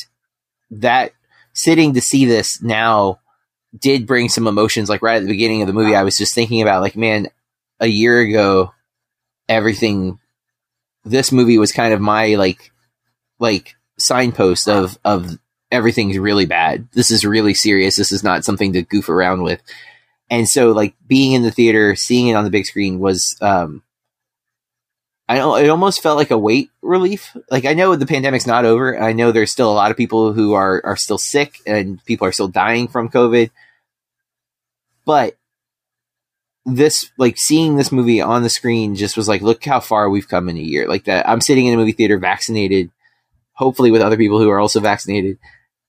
that 0.71 1.13
sitting 1.53 1.95
to 1.95 2.01
see 2.01 2.27
this 2.27 2.63
now 2.63 3.19
did 3.79 4.07
bring 4.07 4.29
some 4.29 4.47
emotions. 4.47 4.89
Like 4.89 5.03
right 5.03 5.17
at 5.17 5.23
the 5.23 5.29
beginning 5.29 5.63
of 5.63 5.67
the 5.67 5.73
movie, 5.73 5.95
I 5.95 6.05
was 6.05 6.17
just 6.17 6.35
thinking 6.35 6.63
about 6.63 6.83
like, 6.83 6.97
man, 6.97 7.29
a 7.81 7.87
year 7.87 8.21
ago, 8.21 8.73
everything. 9.49 10.19
This 11.05 11.31
movie 11.31 11.59
was 11.59 11.73
kind 11.73 11.95
of 11.95 12.01
my 12.01 12.35
like, 12.35 12.73
like 13.39 13.77
signpost 13.99 14.69
of 14.69 14.99
of 15.05 15.39
everything's 15.71 16.19
really 16.19 16.47
bad. 16.47 16.89
This 16.93 17.11
is 17.11 17.25
really 17.25 17.55
serious. 17.55 17.97
This 17.97 18.13
is 18.13 18.25
not 18.25 18.45
something 18.45 18.73
to 18.73 18.83
goof 18.83 19.09
around 19.09 19.43
with. 19.43 19.63
And 20.29 20.49
so, 20.49 20.73
like 20.73 20.95
being 21.07 21.33
in 21.33 21.43
the 21.43 21.53
theater, 21.53 21.95
seeing 21.95 22.29
it 22.29 22.35
on 22.35 22.45
the 22.45 22.51
big 22.51 22.67
screen 22.67 22.99
was 22.99 23.37
um, 23.41 23.83
I 25.29 25.39
it 25.63 25.69
almost 25.69 26.03
felt 26.03 26.17
like 26.17 26.31
a 26.31 26.39
weight 26.39 26.71
relief. 26.83 27.37
Like 27.51 27.65
I 27.65 27.75
know 27.75 27.97
the 27.97 28.07
pandemic's 28.07 28.47
not 28.47 28.65
over. 28.65 29.01
I 29.01 29.13
know 29.13 29.33
there's 29.33 29.51
still 29.51 29.71
a 29.71 29.75
lot 29.75 29.91
of 29.91 29.97
people 29.97 30.33
who 30.33 30.55
are 30.55 30.81
are 30.85 30.97
still 30.97 31.19
sick 31.19 31.61
and 31.67 32.05
people 32.05 32.27
are 32.27 32.33
still 32.33 32.49
dying 32.49 32.87
from 32.87 33.09
COVID. 33.09 33.51
But 35.05 35.37
this 36.67 37.11
like 37.17 37.39
seeing 37.39 37.77
this 37.77 37.93
movie 37.93 38.21
on 38.21 38.43
the 38.43 38.51
screen 38.51 38.97
just 38.97 39.17
was 39.17 39.29
like 39.29 39.41
look 39.41 39.65
how 39.65 39.79
far 39.79 40.11
we've 40.11 40.29
come 40.29 40.49
in 40.49 40.57
a 40.57 40.61
year. 40.61 40.89
Like 40.89 41.05
that 41.05 41.29
I'm 41.29 41.41
sitting 41.41 41.67
in 41.67 41.75
a 41.75 41.77
movie 41.77 41.93
theater 41.93 42.19
vaccinated, 42.19 42.91
hopefully 43.53 43.91
with 43.91 44.03
other 44.03 44.17
people 44.17 44.41
who 44.41 44.51
are 44.51 44.59
also 44.59 44.81
vaccinated. 44.81 45.39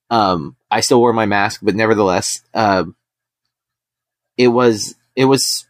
Um 0.10 0.56
I 0.70 0.82
still 0.82 1.00
wore 1.00 1.14
my 1.14 1.26
mask, 1.26 1.62
but 1.64 1.76
nevertheless, 1.76 2.42
um 2.54 2.96
it 4.38 4.50
was 4.50 4.96
it 5.16 5.26
was 5.26 5.66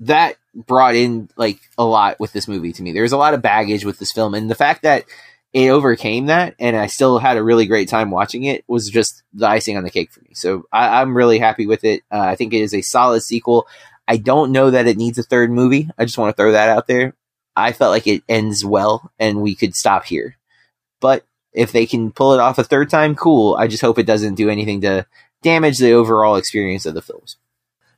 that 0.00 0.36
brought 0.54 0.94
in 0.94 1.28
like 1.36 1.58
a 1.76 1.84
lot 1.84 2.20
with 2.20 2.32
this 2.32 2.46
movie 2.46 2.72
to 2.72 2.82
me. 2.82 2.92
There's 2.92 3.12
a 3.12 3.16
lot 3.16 3.34
of 3.34 3.42
baggage 3.42 3.84
with 3.84 3.98
this 3.98 4.12
film, 4.12 4.34
and 4.34 4.48
the 4.48 4.54
fact 4.54 4.82
that 4.82 5.04
it 5.52 5.68
overcame 5.68 6.26
that, 6.26 6.56
and 6.58 6.76
I 6.76 6.88
still 6.88 7.18
had 7.18 7.36
a 7.36 7.42
really 7.42 7.66
great 7.66 7.88
time 7.88 8.10
watching 8.10 8.42
it, 8.44 8.64
was 8.66 8.88
just 8.88 9.22
the 9.32 9.46
icing 9.46 9.76
on 9.76 9.84
the 9.84 9.90
cake 9.90 10.10
for 10.10 10.20
me. 10.20 10.30
So 10.34 10.64
I, 10.72 11.00
am 11.00 11.16
really 11.16 11.38
happy 11.38 11.66
with 11.66 11.84
it. 11.84 12.02
Uh, 12.10 12.18
I 12.18 12.34
think 12.34 12.52
it 12.52 12.60
is 12.60 12.74
a 12.74 12.82
solid 12.82 13.22
sequel. 13.22 13.68
I 14.06 14.16
don't 14.16 14.52
know 14.52 14.70
that 14.70 14.86
it 14.86 14.96
needs 14.96 15.18
a 15.18 15.22
third 15.22 15.50
movie. 15.50 15.88
I 15.98 16.04
just 16.04 16.18
want 16.18 16.34
to 16.34 16.40
throw 16.40 16.52
that 16.52 16.68
out 16.68 16.86
there. 16.86 17.14
I 17.56 17.72
felt 17.72 17.92
like 17.92 18.06
it 18.06 18.22
ends 18.28 18.64
well, 18.64 19.12
and 19.18 19.40
we 19.40 19.54
could 19.54 19.74
stop 19.74 20.04
here. 20.04 20.36
But 21.00 21.24
if 21.52 21.72
they 21.72 21.86
can 21.86 22.10
pull 22.10 22.34
it 22.34 22.40
off 22.40 22.58
a 22.58 22.64
third 22.64 22.90
time, 22.90 23.14
cool. 23.14 23.54
I 23.54 23.68
just 23.68 23.82
hope 23.82 23.98
it 23.98 24.06
doesn't 24.06 24.34
do 24.34 24.50
anything 24.50 24.80
to 24.82 25.06
damage 25.42 25.78
the 25.78 25.92
overall 25.92 26.36
experience 26.36 26.84
of 26.84 26.94
the 26.94 27.02
films. 27.02 27.36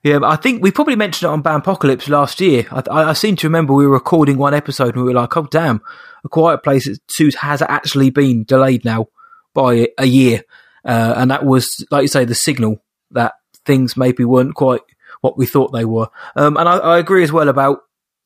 Yeah, 0.03 0.21
I 0.23 0.37
think 0.37 0.63
we 0.63 0.71
probably 0.71 0.95
mentioned 0.95 1.29
it 1.29 1.47
on 1.47 1.57
Apocalypse 1.57 2.09
last 2.09 2.41
year. 2.41 2.67
I, 2.71 2.83
I, 2.91 3.11
I, 3.11 3.13
seem 3.15 3.35
to 3.37 3.47
remember 3.49 3.73
we 3.73 3.87
were 3.87 3.95
recording 3.95 4.37
one 4.37 4.55
episode 4.55 4.95
and 4.95 5.05
we 5.05 5.13
were 5.13 5.21
like, 5.21 5.37
"Oh 5.37 5.49
damn, 5.51 5.81
A 6.25 6.29
Quiet 6.29 6.63
Place 6.63 6.89
2 7.17 7.31
has 7.41 7.63
actually 7.63 8.11
been 8.11 8.45
delayed 8.45 8.85
now 8.85 9.09
by 9.55 9.89
a 9.99 10.05
year," 10.05 10.45
uh, 10.85 11.15
and 11.17 11.31
that 11.31 11.45
was, 11.45 11.85
like 11.91 12.03
you 12.03 12.09
say, 12.09 12.25
the 12.25 12.37
signal 12.37 12.81
that 13.11 13.35
things 13.65 13.97
maybe 13.97 14.25
weren't 14.25 14.55
quite 14.55 14.83
what 15.21 15.39
we 15.39 15.47
thought 15.47 15.73
they 15.73 15.85
were. 15.85 16.09
Um, 16.35 16.57
and 16.57 16.69
I, 16.69 16.79
I 16.79 16.99
agree 16.99 17.23
as 17.25 17.33
well 17.33 17.49
about 17.49 17.81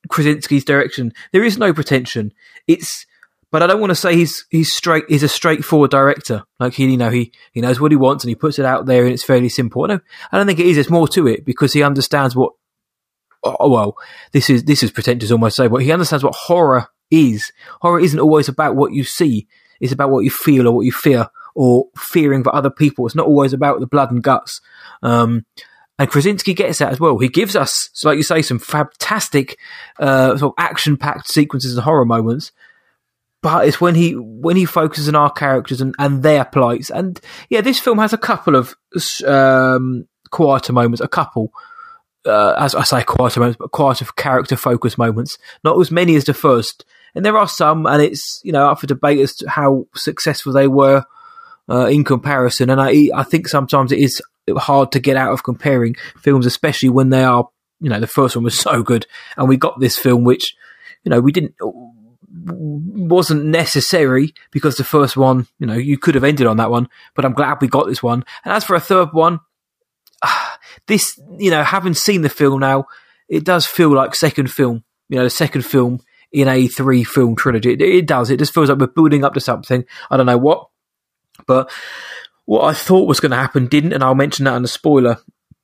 Krasinski's 0.08 0.64
direction. 0.64 1.12
There 1.32 1.44
is 1.44 1.58
no 1.58 1.72
pretension. 1.72 2.32
It's 2.66 3.06
but 3.50 3.62
I 3.62 3.66
don't 3.66 3.80
want 3.80 3.90
to 3.90 3.96
say 3.96 4.14
he's 4.14 4.46
he's 4.50 4.72
straight. 4.72 5.04
He's 5.08 5.24
a 5.24 5.28
straightforward 5.28 5.90
director. 5.90 6.44
Like 6.60 6.74
he, 6.74 6.86
you 6.86 6.96
know, 6.96 7.10
he 7.10 7.32
he 7.52 7.60
knows 7.60 7.80
what 7.80 7.90
he 7.90 7.96
wants 7.96 8.22
and 8.24 8.28
he 8.28 8.36
puts 8.36 8.58
it 8.58 8.64
out 8.64 8.86
there, 8.86 9.04
and 9.04 9.12
it's 9.12 9.24
fairly 9.24 9.48
simple. 9.48 9.84
I 9.84 9.88
don't, 9.88 10.02
I 10.30 10.36
don't 10.36 10.46
think 10.46 10.60
it 10.60 10.66
is. 10.66 10.76
There's 10.76 10.90
more 10.90 11.08
to 11.08 11.26
it 11.26 11.44
because 11.44 11.72
he 11.72 11.82
understands 11.82 12.36
what. 12.36 12.52
Oh 13.42 13.70
well, 13.70 13.96
this 14.32 14.50
is 14.50 14.64
this 14.64 14.82
is 14.82 14.92
pretentious 14.92 15.32
almost 15.32 15.56
say, 15.56 15.66
but 15.66 15.82
he 15.82 15.90
understands 15.90 16.22
what 16.22 16.34
horror 16.34 16.86
is. 17.10 17.50
Horror 17.80 18.00
isn't 18.00 18.20
always 18.20 18.48
about 18.48 18.76
what 18.76 18.92
you 18.92 19.02
see. 19.02 19.48
It's 19.80 19.92
about 19.92 20.10
what 20.10 20.24
you 20.24 20.30
feel 20.30 20.68
or 20.68 20.72
what 20.72 20.84
you 20.84 20.92
fear 20.92 21.26
or 21.54 21.86
fearing 21.96 22.44
for 22.44 22.54
other 22.54 22.70
people. 22.70 23.06
It's 23.06 23.16
not 23.16 23.26
always 23.26 23.52
about 23.52 23.80
the 23.80 23.86
blood 23.86 24.12
and 24.12 24.22
guts. 24.22 24.60
Um, 25.02 25.46
and 26.00 26.10
Krasinski 26.10 26.54
gets 26.54 26.78
that 26.78 26.90
as 26.90 26.98
well. 26.98 27.18
He 27.18 27.28
gives 27.28 27.54
us, 27.54 27.90
like 28.02 28.16
you 28.16 28.22
say, 28.22 28.42
some 28.42 28.58
fantastic 28.58 29.56
uh, 29.98 30.36
sort 30.36 30.54
of 30.56 30.64
action-packed 30.64 31.28
sequences 31.28 31.76
and 31.76 31.84
horror 31.84 32.04
moments 32.04 32.50
but 33.42 33.66
it's 33.66 33.80
when 33.80 33.94
he 33.94 34.12
when 34.12 34.56
he 34.56 34.64
focuses 34.64 35.08
on 35.08 35.16
our 35.16 35.30
characters 35.30 35.80
and, 35.80 35.94
and 35.98 36.22
their 36.22 36.44
plights. 36.44 36.90
And 36.90 37.20
yeah, 37.48 37.60
this 37.60 37.78
film 37.78 37.98
has 37.98 38.12
a 38.12 38.18
couple 38.18 38.54
of 38.54 38.74
um, 39.26 40.06
quieter 40.30 40.72
moments, 40.72 41.00
a 41.00 41.08
couple. 41.08 41.52
Uh, 42.26 42.54
as 42.58 42.74
I 42.74 42.82
say, 42.84 43.02
quieter 43.02 43.40
moments, 43.40 43.56
but 43.58 43.70
quieter 43.70 44.04
character 44.16 44.56
focus 44.56 44.98
moments. 44.98 45.38
Not 45.64 45.80
as 45.80 45.90
many 45.90 46.16
as 46.16 46.24
the 46.24 46.34
first, 46.34 46.84
and 47.14 47.24
there 47.24 47.38
are 47.38 47.48
some, 47.48 47.86
and 47.86 48.02
it's 48.02 48.42
you 48.44 48.52
know 48.52 48.68
up 48.68 48.80
for 48.80 48.86
debate 48.86 49.20
as 49.20 49.36
to 49.36 49.48
how 49.48 49.86
successful 49.94 50.52
they 50.52 50.68
were 50.68 51.04
uh, 51.70 51.86
in 51.86 52.04
comparison. 52.04 52.68
And 52.68 52.80
I 52.80 53.08
I 53.14 53.22
think 53.22 53.48
sometimes 53.48 53.90
it 53.90 54.00
is 54.00 54.20
hard 54.56 54.92
to 54.92 55.00
get 55.00 55.16
out 55.16 55.32
of 55.32 55.42
comparing 55.42 55.96
films, 56.18 56.46
especially 56.46 56.88
when 56.88 57.10
they 57.10 57.24
are 57.24 57.48
you 57.80 57.88
know 57.88 58.00
the 58.00 58.06
first 58.06 58.36
one 58.36 58.44
was 58.44 58.58
so 58.58 58.82
good, 58.82 59.06
and 59.36 59.48
we 59.48 59.56
got 59.56 59.80
this 59.80 59.98
film 59.98 60.24
which 60.24 60.54
you 61.04 61.10
know 61.10 61.20
we 61.20 61.32
didn't 61.32 61.54
wasn't 62.32 63.44
necessary 63.44 64.32
because 64.50 64.76
the 64.76 64.84
first 64.84 65.16
one, 65.16 65.46
you 65.58 65.66
know, 65.66 65.74
you 65.74 65.98
could 65.98 66.14
have 66.14 66.24
ended 66.24 66.46
on 66.46 66.58
that 66.58 66.70
one, 66.70 66.88
but 67.14 67.24
I'm 67.24 67.32
glad 67.32 67.60
we 67.60 67.68
got 67.68 67.86
this 67.86 68.02
one. 68.02 68.24
And 68.44 68.54
as 68.54 68.64
for 68.64 68.76
a 68.76 68.80
third 68.80 69.08
one, 69.12 69.40
this, 70.86 71.18
you 71.38 71.50
know, 71.50 71.62
having 71.62 71.94
seen 71.94 72.22
the 72.22 72.28
film 72.28 72.60
now, 72.60 72.86
it 73.28 73.44
does 73.44 73.66
feel 73.66 73.92
like 73.94 74.14
second 74.14 74.50
film, 74.50 74.84
you 75.08 75.16
know, 75.16 75.24
the 75.24 75.30
second 75.30 75.62
film 75.62 76.00
in 76.32 76.48
a 76.48 76.68
three 76.68 77.04
film 77.04 77.34
trilogy. 77.34 77.72
It, 77.72 77.82
it 77.82 78.06
does. 78.06 78.30
It 78.30 78.38
just 78.38 78.54
feels 78.54 78.68
like 78.68 78.78
we're 78.78 78.86
building 78.86 79.24
up 79.24 79.34
to 79.34 79.40
something. 79.40 79.84
I 80.10 80.16
don't 80.16 80.26
know 80.26 80.38
what, 80.38 80.68
but 81.46 81.70
what 82.50 82.64
I 82.64 82.74
thought 82.74 83.06
was 83.06 83.20
going 83.20 83.30
to 83.30 83.36
happen 83.36 83.68
didn't, 83.68 83.92
and 83.92 84.02
I'll 84.02 84.16
mention 84.16 84.44
that 84.46 84.56
in 84.56 84.62
the 84.62 84.68
spoiler 84.68 85.12
uh, 85.12 85.20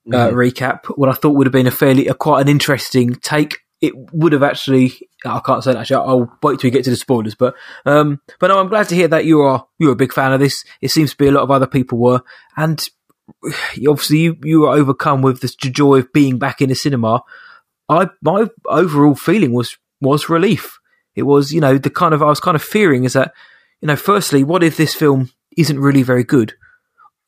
mm-hmm. 0.07 0.37
recap. 0.37 0.87
What 0.96 1.09
I 1.09 1.14
thought 1.14 1.35
would 1.35 1.49
have 1.49 1.53
been 1.53 1.66
a 1.66 1.72
fairly, 1.72 2.07
a, 2.07 2.14
quite 2.14 2.42
an 2.42 2.49
interesting 2.49 3.16
take. 3.16 3.57
It 3.81 3.92
would 4.12 4.33
have 4.33 4.44
actually 4.44 4.92
I 5.25 5.40
can't 5.40 5.64
say 5.64 5.72
that. 5.72 5.81
Actually, 5.81 6.07
I'll 6.07 6.38
wait 6.44 6.61
till 6.61 6.68
we 6.68 6.70
get 6.70 6.85
to 6.85 6.90
the 6.90 6.96
spoilers. 6.96 7.35
But 7.35 7.57
um, 7.87 8.20
but 8.38 8.49
no, 8.49 8.61
I'm 8.61 8.68
glad 8.68 8.88
to 8.90 8.94
hear 8.94 9.09
that 9.09 9.25
you 9.25 9.40
are 9.40 9.66
you're 9.81 9.94
a 9.94 9.96
big 9.96 10.12
fan 10.12 10.33
of 10.33 10.38
this. 10.38 10.64
It 10.81 10.92
seems 10.92 11.11
to 11.11 11.16
be 11.16 11.27
a 11.27 11.33
lot 11.33 11.42
of 11.42 11.51
other 11.51 11.66
people 11.66 11.99
were, 11.99 12.22
and 12.57 12.81
obviously 13.88 14.18
you 14.18 14.37
you 14.44 14.61
were 14.61 14.70
overcome 14.70 15.22
with 15.22 15.40
the 15.40 15.49
joy 15.49 15.96
of 15.96 16.12
being 16.12 16.38
back 16.38 16.62
in 16.62 16.68
the 16.68 16.77
cinema. 16.77 17.25
I 17.88 18.11
my 18.22 18.46
overall 18.66 19.16
feeling 19.16 19.53
was 19.53 19.77
was 20.01 20.29
relief. 20.29 20.79
It 21.16 21.25
was 21.25 21.51
you 21.51 21.61
know 21.61 21.79
the 21.79 21.90
kind 21.90 22.14
of 22.14 22.22
I 22.22 22.27
was 22.27 22.38
kind 22.38 22.55
of 22.55 22.62
fearing 22.62 23.03
is 23.03 23.14
that 23.14 23.35
you 23.81 23.88
know 23.88 23.96
firstly, 23.96 24.44
what 24.44 24.62
if 24.62 24.77
this 24.77 24.94
film 24.94 25.33
isn't 25.57 25.81
really 25.81 26.05
very 26.05 26.22
good? 26.22 26.55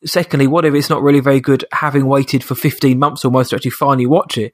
Secondly, 0.05 0.47
what 0.47 0.65
if 0.65 0.73
it's 0.73 0.89
not 0.89 1.01
really 1.01 1.19
very 1.19 1.41
good? 1.41 1.65
Having 1.73 2.05
waited 2.05 2.43
for 2.43 2.55
15 2.55 2.97
months 2.97 3.25
almost 3.25 3.49
to 3.49 3.57
actually 3.57 3.71
finally 3.71 4.05
watch 4.05 4.37
it, 4.37 4.53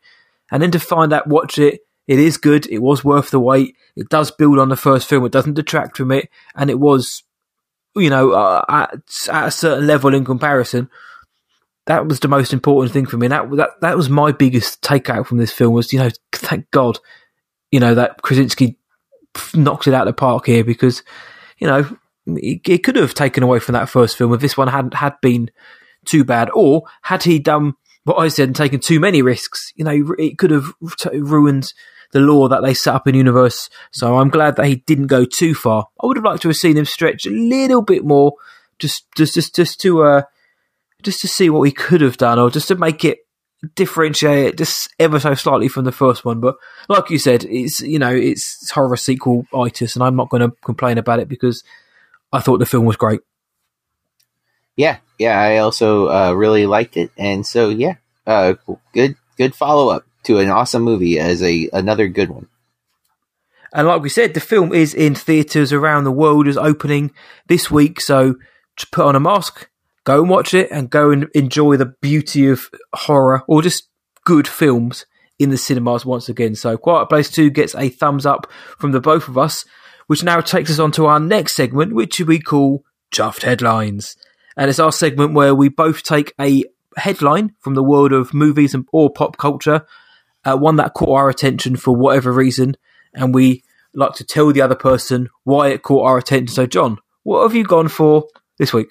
and 0.52 0.62
then 0.62 0.72
to 0.72 0.80
find 0.80 1.14
out 1.14 1.28
watch 1.28 1.58
it 1.58 1.82
it 2.08 2.20
is 2.20 2.38
good. 2.38 2.68
It 2.68 2.80
was 2.80 3.04
worth 3.04 3.32
the 3.32 3.40
wait. 3.40 3.76
It 3.96 4.10
does 4.10 4.32
build 4.32 4.60
on 4.60 4.70
the 4.70 4.76
first 4.76 5.10
film. 5.10 5.26
It 5.26 5.32
doesn't 5.32 5.56
detract 5.56 5.98
from 5.98 6.12
it, 6.12 6.30
and 6.56 6.70
it 6.70 6.80
was, 6.80 7.24
you 7.96 8.10
know, 8.10 8.32
uh, 8.32 8.64
at, 8.70 8.94
at 9.30 9.48
a 9.48 9.52
certain 9.52 9.88
level 9.88 10.14
in 10.14 10.24
comparison. 10.24 10.90
That 11.88 12.08
was 12.08 12.20
the 12.20 12.28
most 12.28 12.54
important 12.54 12.94
thing 12.94 13.06
for 13.06 13.18
me. 13.18 13.28
That 13.28 13.50
that 13.52 13.70
that 13.82 13.98
was 13.98 14.10
my 14.10 14.32
biggest 14.32 14.82
takeout 14.82 15.26
from 15.26 15.38
this 15.38 15.52
film 15.52 15.74
was, 15.74 15.92
you 15.94 16.00
know, 16.00 16.10
thank 16.32 16.70
God, 16.72 17.00
you 17.72 17.80
know, 17.80 17.96
that 17.96 18.22
Krasinski 18.22 18.78
knocked 19.54 19.88
it 19.88 19.94
out 19.94 20.08
of 20.08 20.16
the 20.16 20.20
park 20.20 20.46
here 20.46 20.64
because 20.64 21.04
you 21.58 21.68
know 21.68 21.98
it, 22.28 22.62
it 22.68 22.84
could 22.84 22.96
have 22.96 23.14
taken 23.14 23.44
away 23.44 23.60
from 23.60 23.74
that 23.74 23.90
first 23.90 24.18
film 24.18 24.34
if 24.34 24.42
this 24.42 24.58
one 24.58 24.68
hadn't 24.68 24.96
had 24.96 25.16
been 25.22 25.52
too 26.06 26.24
bad, 26.24 26.50
or 26.54 26.84
had 27.04 27.24
he 27.24 27.40
done 27.40 27.74
what 28.04 28.18
I 28.18 28.28
said 28.28 28.50
and 28.50 28.56
taken 28.56 28.80
too 28.80 29.00
many 29.00 29.22
risks, 29.22 29.72
you 29.76 29.84
know, 29.84 30.14
it 30.18 30.38
could 30.38 30.52
have 30.52 30.74
ruined 31.14 31.74
the 32.12 32.20
law 32.20 32.48
that 32.48 32.62
they 32.62 32.74
set 32.74 32.94
up 32.94 33.08
in 33.08 33.16
universe. 33.16 33.70
So 33.92 34.18
I'm 34.18 34.30
glad 34.30 34.56
that 34.56 34.68
he 34.68 34.78
didn't 34.78 35.08
go 35.08 35.26
too 35.26 35.56
far. 35.56 35.88
I 36.02 36.06
would 36.06 36.18
have 36.18 36.24
liked 36.24 36.44
to 36.44 36.50
have 36.50 36.58
seen 36.58 36.78
him 36.78 36.86
stretch 36.86 37.26
a 37.26 37.32
little 37.32 37.82
bit 37.82 38.06
more, 38.06 38.34
just 38.80 39.06
just 39.16 39.34
just 39.34 39.56
just 39.56 39.82
to 39.82 40.04
uh, 40.04 40.22
just 41.04 41.22
to 41.22 41.28
see 41.28 41.50
what 41.50 41.62
we 41.62 41.72
could 41.72 42.02
have 42.02 42.18
done, 42.18 42.40
or 42.40 42.50
just 42.50 42.68
to 42.68 42.76
make 42.76 43.04
it 43.04 43.20
differentiate 43.74 44.48
it 44.48 44.58
just 44.58 44.94
ever 45.00 45.20
so 45.20 45.34
slightly 45.34 45.68
from 45.68 45.86
the 45.86 45.92
first 45.92 46.24
one. 46.24 46.40
But 46.40 46.56
like 46.88 47.10
you 47.10 47.18
said, 47.18 47.44
it's 47.46 47.82
you 47.82 48.00
know 48.00 48.14
it's 48.14 48.70
horror 48.72 48.98
sequel 48.98 49.46
itis, 49.54 49.96
and 49.96 50.04
I'm 50.04 50.16
not 50.16 50.30
going 50.30 50.42
to 50.42 50.56
complain 50.64 50.98
about 50.98 51.20
it 51.20 51.28
because 51.28 51.64
I 52.32 52.40
thought 52.40 52.60
the 52.60 52.66
film 52.66 52.86
was 52.86 52.98
great. 52.98 53.22
Yeah, 54.76 54.98
yeah, 55.18 55.40
I 55.40 55.58
also 55.58 56.10
uh, 56.10 56.34
really 56.34 56.66
liked 56.66 56.98
it, 56.98 57.12
and 57.18 57.46
so 57.46 57.70
yeah, 57.70 57.96
uh, 58.28 58.56
good 58.94 59.16
good 59.38 59.56
follow 59.56 59.90
up 59.90 60.06
to 60.24 60.40
an 60.40 60.50
awesome 60.50 60.84
movie 60.84 61.18
as 61.20 61.42
a 61.42 61.70
another 61.72 62.08
good 62.08 62.30
one. 62.30 62.48
And 63.74 63.88
like 63.88 64.02
we 64.02 64.10
said, 64.10 64.34
the 64.34 64.40
film 64.40 64.74
is 64.74 64.94
in 64.94 65.16
theaters 65.16 65.74
around 65.74 66.06
the 66.06 66.12
world, 66.12 66.48
is 66.48 66.58
opening 66.58 67.12
this 67.48 67.70
week. 67.70 68.00
So 68.00 68.36
to 68.78 68.88
put 68.92 69.06
on 69.06 69.16
a 69.16 69.20
mask, 69.20 69.70
go 70.06 70.22
and 70.22 70.30
watch 70.30 70.54
it, 70.54 70.70
and 70.72 70.90
go 70.90 71.12
and 71.12 71.30
enjoy 71.34 71.78
the 71.78 71.94
beauty 72.02 72.48
of 72.48 72.70
horror 72.94 73.44
or 73.48 73.62
just 73.62 73.90
good 74.26 74.48
films 74.48 75.06
in 75.40 75.50
the 75.50 75.58
cinemas 75.58 76.06
once 76.06 76.30
again. 76.30 76.56
So 76.56 76.78
Quiet 76.78 77.10
Place 77.10 77.30
Two 77.30 77.50
gets 77.50 77.76
a 77.76 77.90
thumbs 77.90 78.26
up 78.26 78.52
from 78.78 78.92
the 78.92 79.02
both 79.02 79.28
of 79.28 79.38
us, 79.38 79.66
which 80.08 80.24
now 80.24 80.42
takes 80.42 80.72
us 80.72 80.80
on 80.80 80.92
to 80.92 81.06
our 81.06 81.20
next 81.20 81.56
segment, 81.56 81.94
which 81.94 82.20
we 82.20 82.40
call 82.40 82.84
Chuffed 83.12 83.44
Headlines. 83.44 84.16
And 84.58 84.70
it's 84.70 84.80
our 84.80 84.92
segment 84.92 85.34
where 85.34 85.54
we 85.54 85.70
both 85.70 86.04
take 86.04 86.34
a 86.40 86.64
headline 86.98 87.54
from 87.60 87.76
the 87.76 87.84
world 87.84 88.14
of 88.14 88.34
movies 88.34 88.74
and, 88.74 88.88
or 88.92 89.10
pop 89.10 89.38
culture, 89.38 89.86
uh, 90.46 90.58
one 90.58 90.78
that 90.78 90.94
caught 90.94 91.18
our 91.18 91.30
attention 91.30 91.76
for 91.76 91.96
whatever 91.96 92.32
reason, 92.32 92.78
and 93.14 93.34
we 93.34 93.64
like 93.94 94.14
to 94.14 94.24
tell 94.24 94.52
the 94.52 94.62
other 94.62 94.76
person 94.76 95.30
why 95.44 95.70
it 95.70 95.84
caught 95.84 96.06
our 96.06 96.18
attention. 96.18 96.54
So, 96.54 96.66
John, 96.66 97.00
what 97.24 97.44
have 97.44 97.56
you 97.56 97.64
gone 97.64 97.88
for 97.88 98.28
this 98.58 98.74
week? 98.74 98.90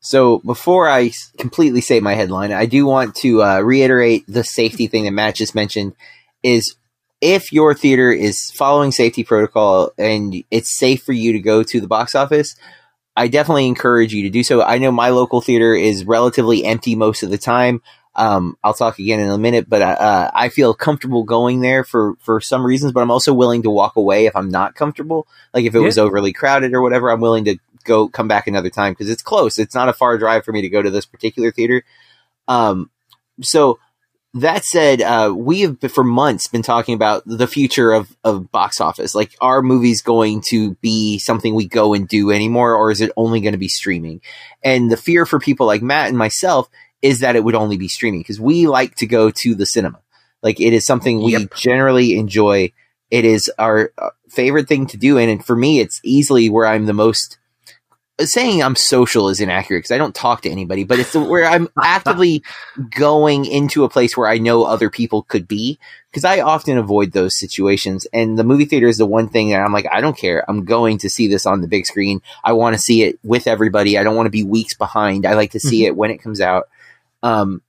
So, 0.00 0.38
before 0.38 0.88
I 0.88 1.12
completely 1.38 1.80
say 1.80 2.00
my 2.00 2.14
headline, 2.14 2.52
I 2.52 2.66
do 2.66 2.86
want 2.86 3.14
to 3.16 3.42
uh, 3.42 3.60
reiterate 3.60 4.24
the 4.26 4.44
safety 4.44 4.86
thing 4.86 5.04
that 5.04 5.12
Matt 5.12 5.36
just 5.36 5.54
mentioned. 5.54 5.94
Is 6.42 6.74
if 7.22 7.52
your 7.52 7.72
theater 7.72 8.10
is 8.10 8.50
following 8.50 8.90
safety 8.90 9.22
protocol 9.22 9.92
and 9.96 10.44
it's 10.50 10.76
safe 10.76 11.04
for 11.04 11.12
you 11.12 11.32
to 11.32 11.38
go 11.38 11.62
to 11.62 11.80
the 11.80 11.86
box 11.86 12.16
office, 12.16 12.56
I 13.16 13.28
definitely 13.28 13.68
encourage 13.68 14.12
you 14.12 14.24
to 14.24 14.30
do 14.30 14.42
so. 14.42 14.60
I 14.60 14.78
know 14.78 14.90
my 14.90 15.10
local 15.10 15.40
theater 15.40 15.72
is 15.72 16.04
relatively 16.04 16.64
empty 16.64 16.96
most 16.96 17.22
of 17.22 17.30
the 17.30 17.38
time. 17.38 17.80
Um, 18.16 18.58
I'll 18.64 18.74
talk 18.74 18.98
again 18.98 19.20
in 19.20 19.30
a 19.30 19.38
minute, 19.38 19.70
but 19.70 19.82
uh, 19.82 19.96
uh, 19.98 20.30
I 20.34 20.48
feel 20.48 20.74
comfortable 20.74 21.22
going 21.22 21.60
there 21.60 21.84
for 21.84 22.14
for 22.20 22.40
some 22.40 22.66
reasons. 22.66 22.92
But 22.92 23.02
I'm 23.02 23.10
also 23.10 23.32
willing 23.32 23.62
to 23.62 23.70
walk 23.70 23.96
away 23.96 24.26
if 24.26 24.34
I'm 24.34 24.50
not 24.50 24.74
comfortable. 24.74 25.26
Like 25.54 25.64
if 25.64 25.74
it 25.74 25.78
yeah. 25.78 25.84
was 25.84 25.98
overly 25.98 26.32
crowded 26.32 26.74
or 26.74 26.82
whatever, 26.82 27.10
I'm 27.10 27.20
willing 27.20 27.44
to 27.44 27.56
go 27.84 28.08
come 28.08 28.28
back 28.28 28.48
another 28.48 28.68
time 28.68 28.92
because 28.92 29.08
it's 29.08 29.22
close. 29.22 29.58
It's 29.58 29.74
not 29.74 29.88
a 29.88 29.94
far 29.94 30.18
drive 30.18 30.44
for 30.44 30.52
me 30.52 30.60
to 30.62 30.68
go 30.68 30.82
to 30.82 30.90
this 30.90 31.06
particular 31.06 31.52
theater. 31.52 31.84
Um, 32.48 32.90
so 33.40 33.78
that 34.34 34.64
said, 34.64 35.02
uh, 35.02 35.32
we 35.36 35.60
have 35.60 35.78
for 35.90 36.04
months 36.04 36.46
been 36.46 36.62
talking 36.62 36.94
about 36.94 37.22
the 37.26 37.46
future 37.46 37.92
of, 37.92 38.16
of 38.24 38.50
box 38.50 38.80
office. 38.80 39.14
Like, 39.14 39.36
are 39.40 39.60
movies 39.60 40.00
going 40.00 40.42
to 40.48 40.74
be 40.76 41.18
something 41.18 41.54
we 41.54 41.68
go 41.68 41.92
and 41.92 42.08
do 42.08 42.30
anymore, 42.30 42.74
or 42.74 42.90
is 42.90 43.02
it 43.02 43.12
only 43.16 43.40
going 43.40 43.52
to 43.52 43.58
be 43.58 43.68
streaming? 43.68 44.22
And 44.64 44.90
the 44.90 44.96
fear 44.96 45.26
for 45.26 45.38
people 45.38 45.66
like 45.66 45.82
Matt 45.82 46.08
and 46.08 46.16
myself 46.16 46.70
is 47.02 47.20
that 47.20 47.36
it 47.36 47.44
would 47.44 47.54
only 47.54 47.76
be 47.76 47.88
streaming 47.88 48.20
because 48.20 48.40
we 48.40 48.66
like 48.66 48.94
to 48.96 49.06
go 49.06 49.30
to 49.30 49.54
the 49.54 49.66
cinema. 49.66 50.00
Like, 50.42 50.60
it 50.60 50.72
is 50.72 50.86
something 50.86 51.22
we 51.22 51.32
yep. 51.32 51.54
generally 51.54 52.16
enjoy. 52.16 52.72
It 53.10 53.26
is 53.26 53.50
our 53.58 53.92
uh, 53.98 54.10
favorite 54.30 54.66
thing 54.66 54.86
to 54.86 54.96
do. 54.96 55.18
And 55.18 55.44
for 55.44 55.54
me, 55.54 55.80
it's 55.80 56.00
easily 56.02 56.48
where 56.48 56.66
I'm 56.66 56.86
the 56.86 56.94
most 56.94 57.36
saying 58.20 58.62
I'm 58.62 58.76
social 58.76 59.28
is 59.28 59.40
inaccurate 59.40 59.80
because 59.80 59.90
I 59.90 59.98
don't 59.98 60.14
talk 60.14 60.42
to 60.42 60.50
anybody, 60.50 60.84
but 60.84 60.98
it's 60.98 61.14
where 61.14 61.44
I'm 61.44 61.68
actively 61.82 62.42
going 62.90 63.46
into 63.46 63.84
a 63.84 63.88
place 63.88 64.16
where 64.16 64.28
I 64.28 64.38
know 64.38 64.64
other 64.64 64.90
people 64.90 65.22
could 65.22 65.48
be 65.48 65.78
because 66.10 66.24
I 66.24 66.40
often 66.40 66.78
avoid 66.78 67.12
those 67.12 67.38
situations. 67.38 68.06
And 68.12 68.38
the 68.38 68.44
movie 68.44 68.66
theater 68.66 68.86
is 68.86 68.98
the 68.98 69.06
one 69.06 69.28
thing 69.28 69.50
that 69.50 69.60
I'm 69.60 69.72
like, 69.72 69.86
I 69.90 70.00
don't 70.00 70.16
care. 70.16 70.44
I'm 70.48 70.64
going 70.64 70.98
to 70.98 71.10
see 71.10 71.26
this 71.26 71.46
on 71.46 71.62
the 71.62 71.68
big 71.68 71.86
screen. 71.86 72.20
I 72.44 72.52
want 72.52 72.74
to 72.74 72.82
see 72.82 73.02
it 73.02 73.18
with 73.24 73.46
everybody. 73.46 73.96
I 73.96 74.02
don't 74.02 74.16
want 74.16 74.26
to 74.26 74.30
be 74.30 74.44
weeks 74.44 74.74
behind. 74.74 75.26
I 75.26 75.34
like 75.34 75.52
to 75.52 75.60
see 75.60 75.80
mm-hmm. 75.80 75.88
it 75.88 75.96
when 75.96 76.10
it 76.10 76.18
comes 76.18 76.40
out. 76.40 76.68
Um, 77.22 77.62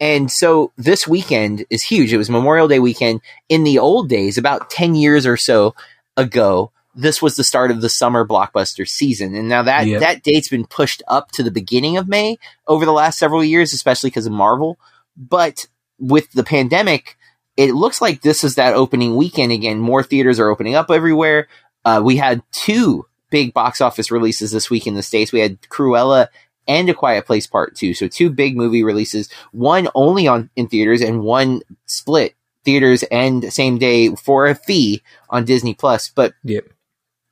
and 0.00 0.30
so 0.30 0.72
this 0.76 1.08
weekend 1.08 1.66
is 1.70 1.82
huge. 1.82 2.12
It 2.12 2.18
was 2.18 2.30
Memorial 2.30 2.68
Day 2.68 2.78
weekend. 2.78 3.20
In 3.48 3.64
the 3.64 3.80
old 3.80 4.08
days, 4.08 4.38
about 4.38 4.70
10 4.70 4.94
years 4.94 5.26
or 5.26 5.36
so 5.36 5.74
ago, 6.16 6.70
this 6.98 7.22
was 7.22 7.36
the 7.36 7.44
start 7.44 7.70
of 7.70 7.80
the 7.80 7.88
summer 7.88 8.26
blockbuster 8.26 8.86
season. 8.86 9.32
And 9.36 9.48
now 9.48 9.62
that, 9.62 9.86
yep. 9.86 10.00
that 10.00 10.22
date's 10.24 10.48
been 10.48 10.66
pushed 10.66 11.00
up 11.06 11.30
to 11.32 11.44
the 11.44 11.50
beginning 11.52 11.96
of 11.96 12.08
May 12.08 12.38
over 12.66 12.84
the 12.84 12.92
last 12.92 13.20
several 13.20 13.44
years, 13.44 13.72
especially 13.72 14.10
because 14.10 14.26
of 14.26 14.32
Marvel. 14.32 14.78
But 15.16 15.66
with 16.00 16.32
the 16.32 16.42
pandemic, 16.42 17.16
it 17.56 17.72
looks 17.74 18.00
like 18.00 18.22
this 18.22 18.42
is 18.42 18.56
that 18.56 18.74
opening 18.74 19.14
weekend 19.14 19.52
again. 19.52 19.78
More 19.78 20.02
theaters 20.02 20.40
are 20.40 20.50
opening 20.50 20.74
up 20.74 20.90
everywhere. 20.90 21.46
Uh, 21.84 22.02
we 22.04 22.16
had 22.16 22.42
two 22.50 23.06
big 23.30 23.54
box 23.54 23.80
office 23.80 24.10
releases 24.10 24.50
this 24.50 24.68
week 24.68 24.88
in 24.88 24.94
the 24.94 25.02
States. 25.02 25.32
We 25.32 25.40
had 25.40 25.60
Cruella 25.62 26.26
and 26.66 26.90
A 26.90 26.94
Quiet 26.94 27.26
Place 27.26 27.46
Part 27.46 27.76
2. 27.76 27.94
So 27.94 28.08
two 28.08 28.28
big 28.28 28.56
movie 28.56 28.82
releases, 28.82 29.28
one 29.52 29.88
only 29.94 30.26
on 30.26 30.50
in 30.56 30.66
theaters 30.66 31.00
and 31.00 31.22
one 31.22 31.62
split 31.86 32.34
theaters 32.64 33.04
and 33.04 33.52
same 33.52 33.78
day 33.78 34.16
for 34.16 34.46
a 34.46 34.56
fee 34.56 35.00
on 35.30 35.44
Disney 35.44 35.74
Plus. 35.74 36.08
But 36.08 36.34
yep 36.42 36.64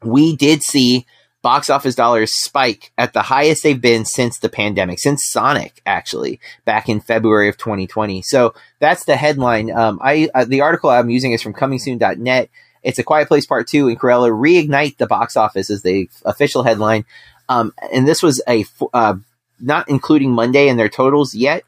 we 0.07 0.37
did 0.37 0.63
see 0.63 1.07
box 1.43 1.71
office 1.71 1.95
dollars 1.95 2.35
spike 2.35 2.91
at 2.99 3.13
the 3.13 3.23
highest 3.23 3.63
they've 3.63 3.81
been 3.81 4.05
since 4.05 4.39
the 4.39 4.49
pandemic, 4.49 4.99
since 4.99 5.25
Sonic, 5.25 5.81
actually, 5.87 6.41
back 6.65 6.89
in 6.89 7.01
February 7.01 7.49
of 7.49 7.57
2020. 7.57 8.23
So 8.23 8.53
that's 8.81 9.05
the 9.05 9.17
headline. 9.17 9.71
Um, 9.71 10.01
I 10.03 10.29
uh, 10.35 10.45
the 10.45 10.63
article 10.63 10.91
I'm 10.91 11.09
using 11.09 11.33
is 11.33 11.43
from 11.43 11.55
ComingSoon.net. 11.55 12.51
It's 12.83 12.99
a 12.99 13.05
Quiet 13.05 13.29
Place 13.29 13.47
Part 13.47 13.69
Two 13.69 13.89
and 13.89 13.99
Cruella 13.99 14.31
reignite 14.31 14.97
the 14.97 15.07
box 15.07 15.37
office 15.37 15.71
as 15.71 15.83
the 15.83 16.11
official 16.25 16.65
headline. 16.65 17.05
Um, 17.49 17.73
and 17.93 18.09
this 18.09 18.23
was 18.23 18.43
a 18.49 18.65
uh, 18.93 19.15
not 19.61 19.89
including 19.89 20.33
Monday 20.33 20.69
in 20.69 20.77
their 20.77 20.89
totals 20.89 21.35
yet, 21.35 21.63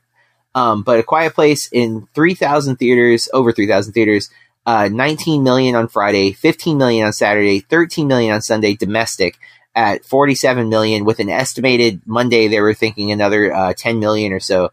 um, 0.55 0.83
but 0.83 0.99
a 0.99 1.05
Quiet 1.05 1.35
Place 1.35 1.69
in 1.71 2.09
3,000 2.15 2.77
theaters, 2.77 3.29
over 3.33 3.53
3,000 3.53 3.93
theaters, 3.93 4.29
uh, 4.69 4.87
19 4.87 5.43
million 5.43 5.75
on 5.75 5.89
Friday, 5.89 6.33
15 6.33 6.77
million 6.77 7.07
on 7.07 7.13
Saturday, 7.15 7.61
13 7.61 8.07
million 8.07 8.35
on 8.35 8.43
Sunday 8.43 8.75
domestic 8.75 9.39
at 9.75 10.05
47 10.05 10.69
million 10.69 11.07
with 11.07 11.21
an 11.21 11.31
estimated 11.31 12.03
Monday 12.05 12.49
they 12.49 12.61
were 12.61 12.75
thinking 12.75 13.11
another 13.11 13.51
uh, 13.51 13.73
10 13.75 13.99
million 13.99 14.31
or 14.31 14.41
so. 14.41 14.71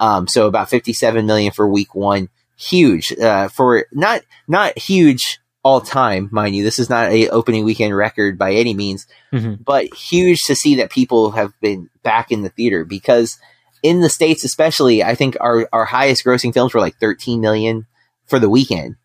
Um, 0.00 0.28
so 0.28 0.48
about 0.48 0.68
57 0.68 1.24
million 1.24 1.50
for 1.50 1.66
week 1.66 1.94
one. 1.94 2.28
Huge 2.58 3.10
uh, 3.18 3.48
for 3.48 3.86
not 3.90 4.20
not 4.48 4.76
huge 4.76 5.38
all 5.62 5.80
time, 5.80 6.28
mind 6.30 6.54
you. 6.54 6.62
This 6.62 6.78
is 6.78 6.90
not 6.90 7.10
a 7.10 7.30
opening 7.30 7.64
weekend 7.64 7.96
record 7.96 8.36
by 8.36 8.52
any 8.52 8.74
means, 8.74 9.06
mm-hmm. 9.32 9.62
but 9.62 9.94
huge 9.94 10.42
to 10.42 10.56
see 10.56 10.74
that 10.74 10.90
people 10.90 11.30
have 11.30 11.58
been 11.62 11.88
back 12.02 12.30
in 12.30 12.42
the 12.42 12.50
theater 12.50 12.84
because 12.84 13.38
in 13.82 14.00
the 14.00 14.10
states, 14.10 14.44
especially, 14.44 15.02
I 15.02 15.14
think 15.14 15.38
our 15.40 15.66
our 15.72 15.86
highest 15.86 16.22
grossing 16.22 16.52
films 16.52 16.74
were 16.74 16.80
like 16.80 16.96
13 16.96 17.40
million 17.40 17.86
for 18.26 18.38
the 18.38 18.50
weekend 18.50 18.96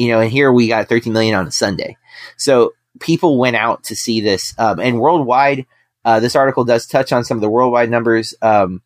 you 0.00 0.08
know, 0.08 0.20
and 0.20 0.30
here 0.30 0.50
we 0.50 0.66
got 0.66 0.88
13 0.88 1.12
million 1.12 1.34
on 1.34 1.46
a 1.46 1.52
Sunday. 1.52 1.98
So 2.38 2.72
people 3.00 3.38
went 3.38 3.56
out 3.56 3.84
to 3.84 3.94
see 3.94 4.22
this. 4.22 4.54
Um, 4.56 4.80
and 4.80 4.98
worldwide, 4.98 5.66
uh, 6.06 6.20
this 6.20 6.34
article 6.34 6.64
does 6.64 6.86
touch 6.86 7.12
on 7.12 7.22
some 7.22 7.36
of 7.36 7.42
the 7.42 7.50
worldwide 7.50 7.90
numbers. 7.90 8.34
Um, 8.40 8.80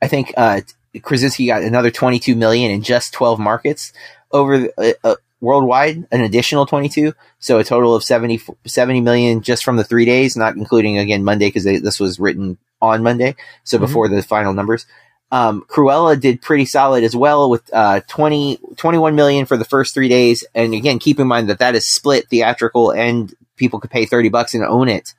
I 0.00 0.08
think 0.08 0.32
uh, 0.38 0.62
Krasinski 1.02 1.46
got 1.46 1.62
another 1.62 1.90
22 1.90 2.34
million 2.34 2.70
in 2.70 2.82
just 2.82 3.12
12 3.12 3.38
markets 3.38 3.92
over 4.30 4.70
uh, 4.78 4.92
uh, 5.04 5.16
worldwide, 5.42 6.06
an 6.10 6.22
additional 6.22 6.64
22. 6.64 7.12
So 7.38 7.58
a 7.58 7.64
total 7.64 7.94
of 7.94 8.02
70, 8.02 8.40
70 8.64 9.02
million 9.02 9.42
just 9.42 9.64
from 9.64 9.76
the 9.76 9.84
three 9.84 10.06
days, 10.06 10.34
not 10.34 10.56
including 10.56 10.96
again 10.96 11.24
Monday 11.24 11.48
because 11.48 11.64
this 11.64 12.00
was 12.00 12.18
written 12.18 12.56
on 12.80 13.02
Monday. 13.02 13.36
So 13.64 13.76
mm-hmm. 13.76 13.84
before 13.84 14.08
the 14.08 14.22
final 14.22 14.54
numbers. 14.54 14.86
Um, 15.32 15.64
Cruella 15.66 16.20
did 16.20 16.42
pretty 16.42 16.66
solid 16.66 17.04
as 17.04 17.16
well 17.16 17.48
with 17.48 17.68
uh, 17.72 18.02
20, 18.06 18.58
21 18.76 19.14
million 19.14 19.46
for 19.46 19.56
the 19.56 19.64
first 19.64 19.94
three 19.94 20.10
days. 20.10 20.44
And 20.54 20.74
again, 20.74 20.98
keep 20.98 21.18
in 21.18 21.26
mind 21.26 21.48
that 21.48 21.60
that 21.60 21.74
is 21.74 21.90
split 21.90 22.28
theatrical 22.28 22.92
and 22.92 23.34
people 23.56 23.80
could 23.80 23.90
pay 23.90 24.04
30 24.04 24.28
bucks 24.28 24.52
and 24.52 24.62
own 24.62 24.90
it 24.90 25.14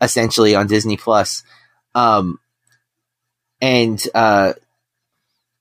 essentially 0.00 0.54
on 0.54 0.66
Disney 0.66 0.96
Plus. 0.96 1.42
Um, 1.94 2.40
and 3.60 4.02
uh, 4.14 4.54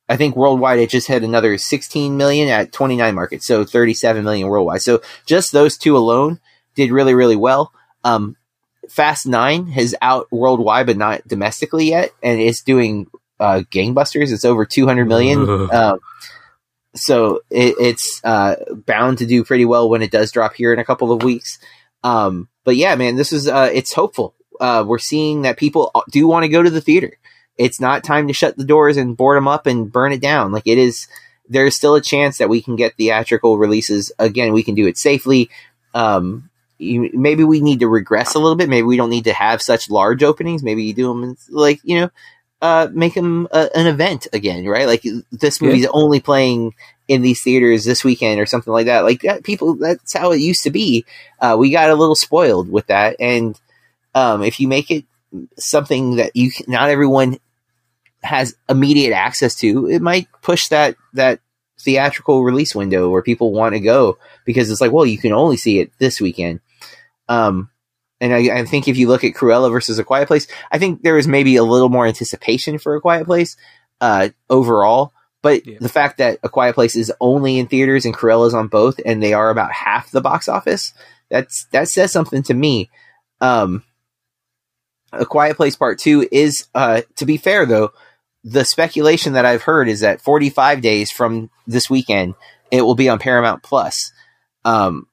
I 0.08 0.16
think 0.16 0.38
worldwide 0.38 0.80
it 0.80 0.90
just 0.90 1.10
hit 1.10 1.24
another 1.24 1.58
16 1.58 2.16
million 2.16 2.48
at 2.48 2.72
29 2.72 3.14
markets, 3.14 3.46
so 3.46 3.66
37 3.66 4.24
million 4.24 4.48
worldwide. 4.48 4.82
So 4.82 5.02
just 5.26 5.52
those 5.52 5.78
two 5.78 5.98
alone 5.98 6.40
did 6.74 6.92
really, 6.92 7.14
really 7.14 7.36
well. 7.36 7.74
Um, 8.06 8.38
Fast 8.88 9.28
Nine 9.28 9.68
has 9.68 9.94
out 10.02 10.32
worldwide, 10.32 10.86
but 10.86 10.96
not 10.96 11.28
domestically 11.28 11.90
yet, 11.90 12.12
and 12.24 12.40
it's 12.40 12.62
doing 12.62 13.08
uh, 13.40 13.64
gangbusters. 13.72 14.32
It's 14.32 14.46
over 14.46 14.66
200 14.66 15.06
million. 15.06 15.46
Um, 15.72 16.00
so 16.96 17.42
it, 17.50 17.76
it's 17.80 18.22
uh, 18.24 18.56
bound 18.86 19.20
to 19.20 19.26
do 19.26 19.44
pretty 19.44 19.66
well 19.66 19.90
when 19.90 20.02
it 20.02 20.12
does 20.12 20.32
drop 20.32 20.56
here 20.56 20.74
in 20.74 20.80
a 20.80 20.86
couple 20.86 21.12
of 21.12 21.24
weeks. 21.24 21.60
Um, 22.04 22.50
but 22.64 22.76
yeah, 22.76 22.96
man, 22.96 23.16
this 23.16 23.34
is 23.34 23.48
uh, 23.48 23.70
it's 23.74 23.94
hopeful. 23.94 24.36
Uh, 24.60 24.84
we're 24.86 25.00
seeing 25.00 25.44
that 25.44 25.58
people 25.58 25.92
do 26.12 26.28
want 26.28 26.44
to 26.44 26.50
go 26.50 26.62
to 26.62 26.70
the 26.70 26.82
theater. 26.82 27.18
It's 27.58 27.80
not 27.80 28.04
time 28.04 28.28
to 28.28 28.34
shut 28.34 28.58
the 28.58 28.64
doors 28.64 28.98
and 28.98 29.18
board 29.18 29.38
them 29.38 29.48
up 29.48 29.68
and 29.68 29.92
burn 29.92 30.14
it 30.14 30.22
down. 30.22 30.52
Like 30.52 30.68
it 30.68 30.78
is, 30.78 31.08
there's 31.48 31.76
still 31.76 31.96
a 31.96 32.02
chance 32.02 32.38
that 32.38 32.50
we 32.50 32.62
can 32.62 32.76
get 32.76 32.96
theatrical 32.96 33.58
releases 33.58 34.12
again. 34.18 34.54
We 34.54 34.64
can 34.64 34.76
do 34.76 34.88
it 34.88 34.98
safely. 34.98 35.50
Um, 35.94 36.50
you, 36.78 37.10
maybe 37.14 37.44
we 37.44 37.60
need 37.60 37.82
to 37.82 37.88
regress 37.88 38.36
a 38.36 38.40
little 38.40 38.56
bit. 38.56 38.70
Maybe 38.70 38.84
we 38.84 38.98
don't 38.98 39.10
need 39.10 39.26
to 39.26 39.34
have 39.34 39.62
such 39.62 39.90
large 39.90 40.24
openings. 40.24 40.64
Maybe 40.64 40.84
you 40.84 40.94
do 40.94 41.08
them 41.10 41.24
in, 41.24 41.38
like 41.50 41.82
you 41.84 42.00
know, 42.00 42.10
uh, 42.62 42.88
make 42.92 43.14
them 43.14 43.48
a, 43.52 43.70
an 43.76 43.88
event 43.88 44.28
again, 44.34 44.66
right? 44.66 44.88
Like 44.88 45.06
this 45.32 45.62
movie's 45.62 45.84
yeah. 45.84 45.90
only 45.94 46.20
playing 46.20 46.74
in 47.08 47.22
these 47.22 47.42
theaters 47.42 47.86
this 47.86 48.04
weekend 48.04 48.40
or 48.40 48.46
something 48.46 48.74
like 48.74 48.86
that. 48.88 49.04
Like 49.04 49.22
that, 49.22 49.44
people, 49.44 49.76
that's 49.76 50.14
how 50.14 50.32
it 50.32 50.38
used 50.38 50.64
to 50.64 50.70
be. 50.70 51.06
Uh, 51.40 51.56
we 51.58 51.72
got 51.72 51.90
a 51.90 51.96
little 51.96 52.16
spoiled 52.16 52.70
with 52.70 52.88
that, 52.88 53.16
and 53.20 53.60
um, 54.14 54.44
if 54.44 54.60
you 54.60 54.68
make 54.68 54.92
it 54.92 55.06
something 55.58 56.18
that 56.18 56.36
you 56.36 56.52
not 56.68 56.90
everyone 56.90 57.38
has 58.24 58.56
immediate 58.68 59.14
access 59.14 59.56
to, 59.56 59.88
it 59.90 60.02
might 60.02 60.28
push 60.42 60.68
that 60.68 60.96
that 61.14 61.40
theatrical 61.80 62.44
release 62.44 62.76
window 62.76 63.10
where 63.10 63.22
people 63.24 63.54
want 63.54 63.74
to 63.74 63.80
go 63.80 64.18
because 64.46 64.70
it's 64.70 64.82
like, 64.82 64.92
well, 64.92 65.06
you 65.06 65.18
can 65.18 65.32
only 65.32 65.56
see 65.56 65.80
it 65.80 65.92
this 65.98 66.20
weekend. 66.20 66.60
Um, 67.30 67.70
and 68.22 68.34
I, 68.34 68.60
I, 68.60 68.66
think 68.66 68.88
if 68.88 68.98
you 68.98 69.08
look 69.08 69.24
at 69.24 69.34
Cruella 69.34 69.72
versus 69.72 70.00
A 70.00 70.04
Quiet 70.04 70.28
Place, 70.28 70.48
I 70.72 70.78
think 70.78 71.02
there 71.02 71.16
was 71.16 71.28
maybe 71.28 71.56
a 71.56 71.64
little 71.64 71.90
more 71.90 72.06
anticipation 72.06 72.78
for 72.78 72.96
A 72.96 73.02
Quiet 73.02 73.26
Place 73.26 73.56
uh, 74.02 74.30
overall. 74.50 75.14
But 75.42 75.66
yeah. 75.66 75.78
the 75.80 75.90
fact 75.90 76.18
that 76.18 76.40
A 76.44 76.50
Quiet 76.50 76.76
Place 76.76 76.96
is 76.96 77.14
only 77.22 77.60
in 77.60 77.68
theaters 77.68 78.06
and 78.06 78.14
Cruella's 78.14 78.54
on 78.54 78.68
both, 78.68 79.00
and 79.06 79.24
they 79.24 79.34
are 79.34 79.50
about 79.50 79.72
half 79.72 80.12
the 80.12 80.22
box 80.22 80.50
office, 80.50 80.94
that's 81.30 81.66
that 81.72 81.88
says 81.88 82.12
something 82.12 82.44
to 82.44 82.54
me. 82.54 82.90
Um, 83.40 83.84
a 85.14 85.26
Quiet 85.26 85.56
Place 85.56 85.76
Part 85.76 86.00
Two 86.00 86.28
is, 86.30 86.68
uh, 86.76 87.02
to 87.16 87.26
be 87.26 87.38
fair 87.38 87.66
though, 87.66 87.94
the 88.44 88.66
speculation 88.66 89.34
that 89.34 89.46
I've 89.46 89.64
heard 89.64 89.88
is 89.88 90.02
that 90.02 90.22
45 90.22 90.82
days 90.82 91.12
from 91.12 91.50
this 91.68 91.90
weekend, 91.90 92.36
it 92.72 92.82
will 92.82 92.96
be 92.96 93.10
on 93.10 93.20
Paramount 93.20 93.64
Plus. 93.64 94.12
Um, 94.66 95.08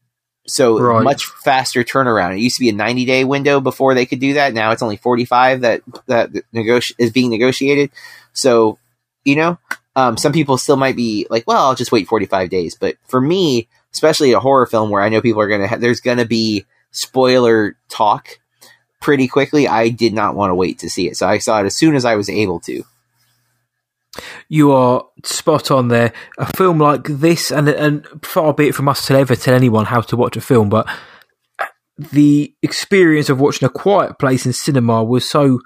so 0.46 0.78
right. 0.78 1.02
much 1.02 1.26
faster 1.26 1.84
turnaround. 1.84 2.34
It 2.34 2.40
used 2.40 2.56
to 2.56 2.60
be 2.60 2.68
a 2.68 2.74
90 2.74 3.04
day 3.04 3.24
window 3.24 3.60
before 3.60 3.94
they 3.94 4.06
could 4.06 4.20
do 4.20 4.34
that. 4.34 4.54
Now 4.54 4.70
it's 4.70 4.82
only 4.82 4.96
45 4.96 5.62
that 5.62 5.82
that 6.06 6.30
negoti- 6.54 6.94
is 6.98 7.12
being 7.12 7.30
negotiated. 7.30 7.90
So, 8.32 8.78
you 9.24 9.36
know, 9.36 9.58
um, 9.96 10.16
some 10.16 10.32
people 10.32 10.58
still 10.58 10.76
might 10.76 10.96
be 10.96 11.26
like, 11.30 11.46
well, 11.46 11.66
I'll 11.66 11.74
just 11.74 11.92
wait 11.92 12.06
45 12.06 12.50
days. 12.50 12.76
But 12.78 12.96
for 13.08 13.20
me, 13.20 13.68
especially 13.92 14.32
a 14.32 14.40
horror 14.40 14.66
film 14.66 14.90
where 14.90 15.02
I 15.02 15.08
know 15.08 15.22
people 15.22 15.40
are 15.40 15.48
going 15.48 15.62
to, 15.62 15.68
ha- 15.68 15.76
there's 15.76 16.00
going 16.00 16.18
to 16.18 16.26
be 16.26 16.66
spoiler 16.90 17.76
talk 17.88 18.38
pretty 19.00 19.26
quickly. 19.26 19.66
I 19.66 19.88
did 19.88 20.12
not 20.12 20.36
want 20.36 20.50
to 20.50 20.54
wait 20.54 20.78
to 20.80 20.90
see 20.90 21.08
it. 21.08 21.16
So 21.16 21.26
I 21.26 21.38
saw 21.38 21.60
it 21.60 21.66
as 21.66 21.76
soon 21.76 21.94
as 21.94 22.04
I 22.04 22.16
was 22.16 22.28
able 22.28 22.60
to. 22.60 22.84
You 24.48 24.72
are 24.72 25.04
spot 25.24 25.70
on 25.70 25.88
there. 25.88 26.12
A 26.38 26.46
film 26.56 26.78
like 26.78 27.04
this, 27.04 27.50
and 27.50 27.68
and 27.68 28.06
far 28.22 28.54
be 28.54 28.68
it 28.68 28.74
from 28.74 28.88
us 28.88 29.06
to 29.06 29.18
ever 29.18 29.36
tell 29.36 29.54
anyone 29.54 29.86
how 29.86 30.00
to 30.02 30.16
watch 30.16 30.36
a 30.36 30.40
film, 30.40 30.68
but 30.68 30.88
uh, 31.58 31.66
the 31.98 32.54
experience 32.62 33.28
of 33.28 33.40
watching 33.40 33.66
a 33.66 33.70
quiet 33.70 34.18
place 34.18 34.46
in 34.46 34.52
cinema 34.52 35.02
was 35.02 35.28
so 35.28 35.60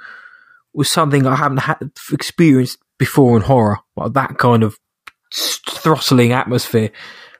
was 0.72 0.90
something 0.90 1.26
I 1.26 1.36
haven't 1.36 1.58
had 1.58 1.90
experienced 2.12 2.78
before 2.98 3.36
in 3.36 3.42
horror. 3.42 3.78
Like 3.96 4.12
that 4.12 4.38
kind 4.38 4.62
of 4.62 4.78
throttling 5.32 6.32
atmosphere 6.32 6.90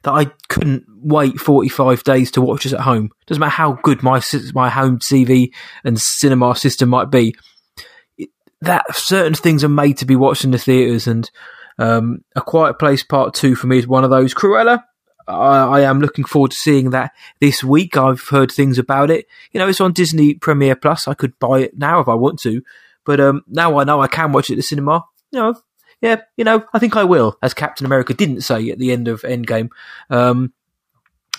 that 0.02 0.12
I 0.12 0.26
couldn't 0.48 0.84
wait 1.02 1.38
45 1.38 2.04
days 2.04 2.30
to 2.32 2.40
watch 2.40 2.64
this 2.64 2.72
at 2.72 2.80
home. 2.80 3.10
Doesn't 3.26 3.40
matter 3.40 3.50
how 3.50 3.72
good 3.82 4.02
my 4.02 4.20
my 4.54 4.70
home 4.70 4.98
TV 4.98 5.52
and 5.84 6.00
cinema 6.00 6.54
system 6.56 6.88
might 6.88 7.10
be 7.10 7.34
that 8.62 8.94
certain 8.94 9.34
things 9.34 9.64
are 9.64 9.68
made 9.68 9.98
to 9.98 10.06
be 10.06 10.16
watched 10.16 10.44
in 10.44 10.50
the 10.50 10.58
theaters, 10.58 11.06
and 11.06 11.30
um, 11.78 12.24
A 12.36 12.40
Quiet 12.40 12.78
Place 12.78 13.02
Part 13.02 13.34
Two 13.34 13.54
for 13.54 13.66
me 13.66 13.78
is 13.78 13.86
one 13.86 14.04
of 14.04 14.10
those. 14.10 14.34
Cruella, 14.34 14.82
I, 15.26 15.64
I, 15.64 15.80
am 15.82 16.00
looking 16.00 16.24
forward 16.24 16.50
to 16.50 16.56
seeing 16.56 16.90
that 16.90 17.12
this 17.40 17.64
week. 17.64 17.96
I've 17.96 18.26
heard 18.28 18.50
things 18.50 18.78
about 18.78 19.10
it. 19.10 19.26
You 19.52 19.60
know, 19.60 19.68
it's 19.68 19.80
on 19.80 19.92
Disney 19.92 20.34
Premiere 20.34 20.76
Plus. 20.76 21.08
I 21.08 21.14
could 21.14 21.38
buy 21.38 21.60
it 21.60 21.78
now 21.78 22.00
if 22.00 22.08
I 22.08 22.14
want 22.14 22.40
to, 22.40 22.62
but 23.04 23.20
um, 23.20 23.42
now 23.48 23.78
I 23.78 23.84
know 23.84 24.00
I 24.00 24.08
can 24.08 24.32
watch 24.32 24.50
it 24.50 24.54
at 24.54 24.56
the 24.56 24.62
cinema. 24.62 25.04
You 25.30 25.40
know, 25.40 25.54
yeah, 26.02 26.22
you 26.36 26.44
know, 26.44 26.64
I 26.74 26.78
think 26.78 26.96
I 26.96 27.04
will, 27.04 27.38
as 27.42 27.54
Captain 27.54 27.86
America 27.86 28.14
didn't 28.14 28.42
say 28.42 28.70
at 28.70 28.78
the 28.78 28.92
end 28.92 29.08
of 29.08 29.22
Endgame. 29.22 29.70
Um, 30.10 30.52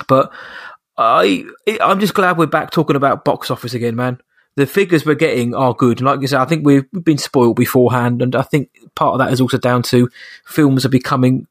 but 0.08 0.34
I, 0.98 1.46
I'm 1.80 2.00
just 2.00 2.16
glad 2.16 2.38
we're 2.38 2.48
back 2.48 2.72
talking 2.72 2.96
about 2.96 3.26
box 3.26 3.52
office 3.52 3.76
again, 3.76 3.96
man 3.96 4.20
the 4.62 4.68
figures 4.68 5.04
we're 5.06 5.16
getting 5.16 5.56
are 5.56 5.74
good. 5.74 6.00
And 6.00 6.06
like 6.06 6.22
you 6.22 6.28
said, 6.28 6.40
I 6.40 6.46
think 6.46 6.64
we've, 6.64 6.86
we've 6.94 7.04
been 7.04 7.18
spoiled 7.18 7.56
beforehand, 7.56 8.22
and 8.22 8.36
I 8.36 8.44
think 8.44 8.70
part 8.94 9.14
of 9.14 9.20
that 9.20 9.34
is 9.34 9.42
also 9.42 9.58
down 9.58 9.82
to 9.84 10.08
films 10.46 10.86
are 10.86 10.90
becoming, 10.90 11.48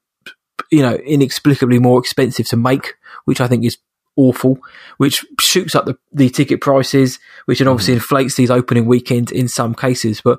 you 0.71 0.83
know, 0.83 0.95
inexplicably 0.95 1.81
more 1.81 1.99
expensive 1.99 2.47
to 2.49 2.57
make, 2.57 2.95
which 3.25 3.41
I 3.41 3.49
think 3.49 3.65
is 3.65 3.79
awful, 4.15 4.61
which 4.99 5.25
shoots 5.41 5.75
up 5.75 5.87
the, 5.87 5.99
the 6.13 6.31
ticket 6.31 6.61
prices, 6.61 7.19
which 7.47 7.59
then 7.59 7.67
obviously 7.67 7.95
mm. 7.95 7.97
inflates 7.97 8.37
these 8.37 8.51
opening 8.51 8.87
weekends 8.87 9.33
in 9.33 9.49
some 9.49 9.75
cases. 9.75 10.21
But 10.21 10.39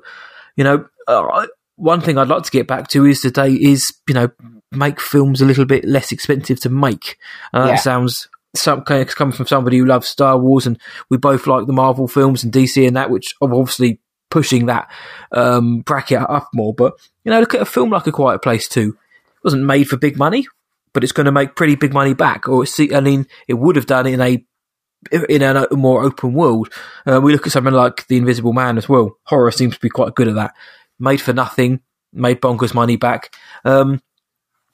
you 0.56 0.64
know, 0.64 0.86
uh, 1.06 1.46
one 1.76 2.00
thing 2.00 2.16
I'd 2.16 2.28
like 2.28 2.44
to 2.44 2.50
get 2.50 2.66
back 2.66 2.88
to 2.88 3.04
is 3.04 3.20
today 3.20 3.52
is 3.52 3.92
you 4.08 4.14
know 4.14 4.30
make 4.70 4.98
films 4.98 5.42
a 5.42 5.44
little 5.44 5.66
bit 5.66 5.84
less 5.84 6.10
expensive 6.10 6.58
to 6.60 6.70
make. 6.70 7.18
Uh, 7.52 7.64
yeah. 7.66 7.66
That 7.66 7.82
sounds 7.82 8.28
some 8.54 8.82
coming 8.82 9.06
from 9.32 9.46
somebody 9.46 9.78
who 9.78 9.86
loves 9.86 10.08
Star 10.08 10.38
Wars, 10.38 10.66
and 10.66 10.78
we 11.10 11.16
both 11.16 11.46
like 11.46 11.66
the 11.66 11.72
Marvel 11.72 12.08
films 12.08 12.44
and 12.44 12.52
DC 12.52 12.86
and 12.86 12.96
that, 12.96 13.10
which 13.10 13.34
are 13.40 13.52
obviously 13.52 14.00
pushing 14.30 14.66
that 14.66 14.90
um, 15.32 15.80
bracket 15.80 16.18
up 16.20 16.48
more. 16.54 16.74
But 16.74 16.94
you 17.24 17.30
know, 17.30 17.40
look 17.40 17.54
at 17.54 17.62
a 17.62 17.66
film 17.66 17.90
like 17.90 18.06
A 18.06 18.12
Quiet 18.12 18.42
Place 18.42 18.68
Two. 18.68 18.90
It 18.90 19.44
wasn't 19.44 19.64
made 19.64 19.88
for 19.88 19.96
big 19.96 20.18
money, 20.18 20.46
but 20.92 21.02
it's 21.02 21.12
going 21.12 21.26
to 21.26 21.32
make 21.32 21.56
pretty 21.56 21.76
big 21.76 21.92
money 21.92 22.14
back. 22.14 22.48
Or 22.48 22.66
see, 22.66 22.94
I 22.94 23.00
mean, 23.00 23.26
it 23.48 23.54
would 23.54 23.76
have 23.76 23.86
done 23.86 24.06
in 24.06 24.20
a 24.20 24.44
in 25.10 25.42
a 25.42 25.66
more 25.72 26.04
open 26.04 26.32
world. 26.32 26.72
Uh, 27.06 27.20
we 27.20 27.32
look 27.32 27.46
at 27.46 27.52
something 27.52 27.72
like 27.72 28.06
The 28.06 28.16
Invisible 28.16 28.52
Man 28.52 28.78
as 28.78 28.88
well. 28.88 29.18
Horror 29.24 29.50
seems 29.50 29.74
to 29.74 29.80
be 29.80 29.88
quite 29.88 30.14
good 30.14 30.28
at 30.28 30.36
that. 30.36 30.54
Made 31.00 31.20
for 31.20 31.32
nothing, 31.32 31.80
made 32.12 32.40
bonkers 32.40 32.74
money 32.74 32.96
back. 32.96 33.34
Um, 33.64 34.00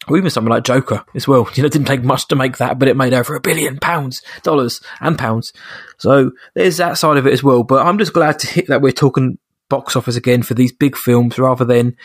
or 0.06 0.16
even 0.16 0.30
something 0.30 0.50
like 0.50 0.64
Joker 0.64 1.04
as 1.14 1.26
well. 1.26 1.48
You 1.54 1.62
know, 1.62 1.66
it 1.66 1.72
didn't 1.72 1.88
take 1.88 2.04
much 2.04 2.28
to 2.28 2.36
make 2.36 2.58
that, 2.58 2.78
but 2.78 2.88
it 2.88 2.96
made 2.96 3.14
over 3.14 3.34
a 3.34 3.40
billion 3.40 3.78
pounds, 3.78 4.22
dollars 4.42 4.80
and 5.00 5.18
pounds. 5.18 5.52
So 5.98 6.30
there's 6.54 6.76
that 6.76 6.98
side 6.98 7.16
of 7.16 7.26
it 7.26 7.32
as 7.32 7.42
well. 7.42 7.64
But 7.64 7.86
I'm 7.86 7.98
just 7.98 8.12
glad 8.12 8.38
to 8.40 8.46
hit 8.46 8.68
that 8.68 8.80
we're 8.80 8.92
talking 8.92 9.38
box 9.68 9.96
office 9.96 10.16
again 10.16 10.42
for 10.42 10.54
these 10.54 10.72
big 10.72 10.96
films 10.96 11.38
rather 11.38 11.64
than, 11.64 11.96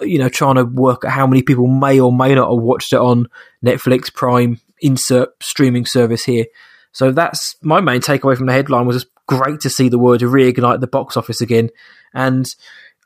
you 0.00 0.18
know, 0.18 0.28
trying 0.28 0.56
to 0.56 0.64
work 0.64 1.04
out 1.04 1.12
how 1.12 1.26
many 1.26 1.42
people 1.42 1.66
may 1.66 2.00
or 2.00 2.12
may 2.12 2.34
not 2.34 2.50
have 2.50 2.62
watched 2.62 2.92
it 2.92 2.98
on 2.98 3.26
Netflix, 3.64 4.12
Prime, 4.12 4.60
insert 4.80 5.30
streaming 5.42 5.84
service 5.86 6.24
here. 6.24 6.46
So 6.92 7.12
that's 7.12 7.56
my 7.62 7.80
main 7.80 8.00
takeaway 8.00 8.36
from 8.36 8.46
the 8.46 8.52
headline 8.54 8.86
was 8.86 8.96
it's 8.96 9.10
great 9.26 9.60
to 9.60 9.70
see 9.70 9.88
the 9.88 9.98
word 9.98 10.22
reignite 10.22 10.80
the 10.80 10.86
box 10.86 11.16
office 11.16 11.40
again. 11.40 11.68
And 12.14 12.46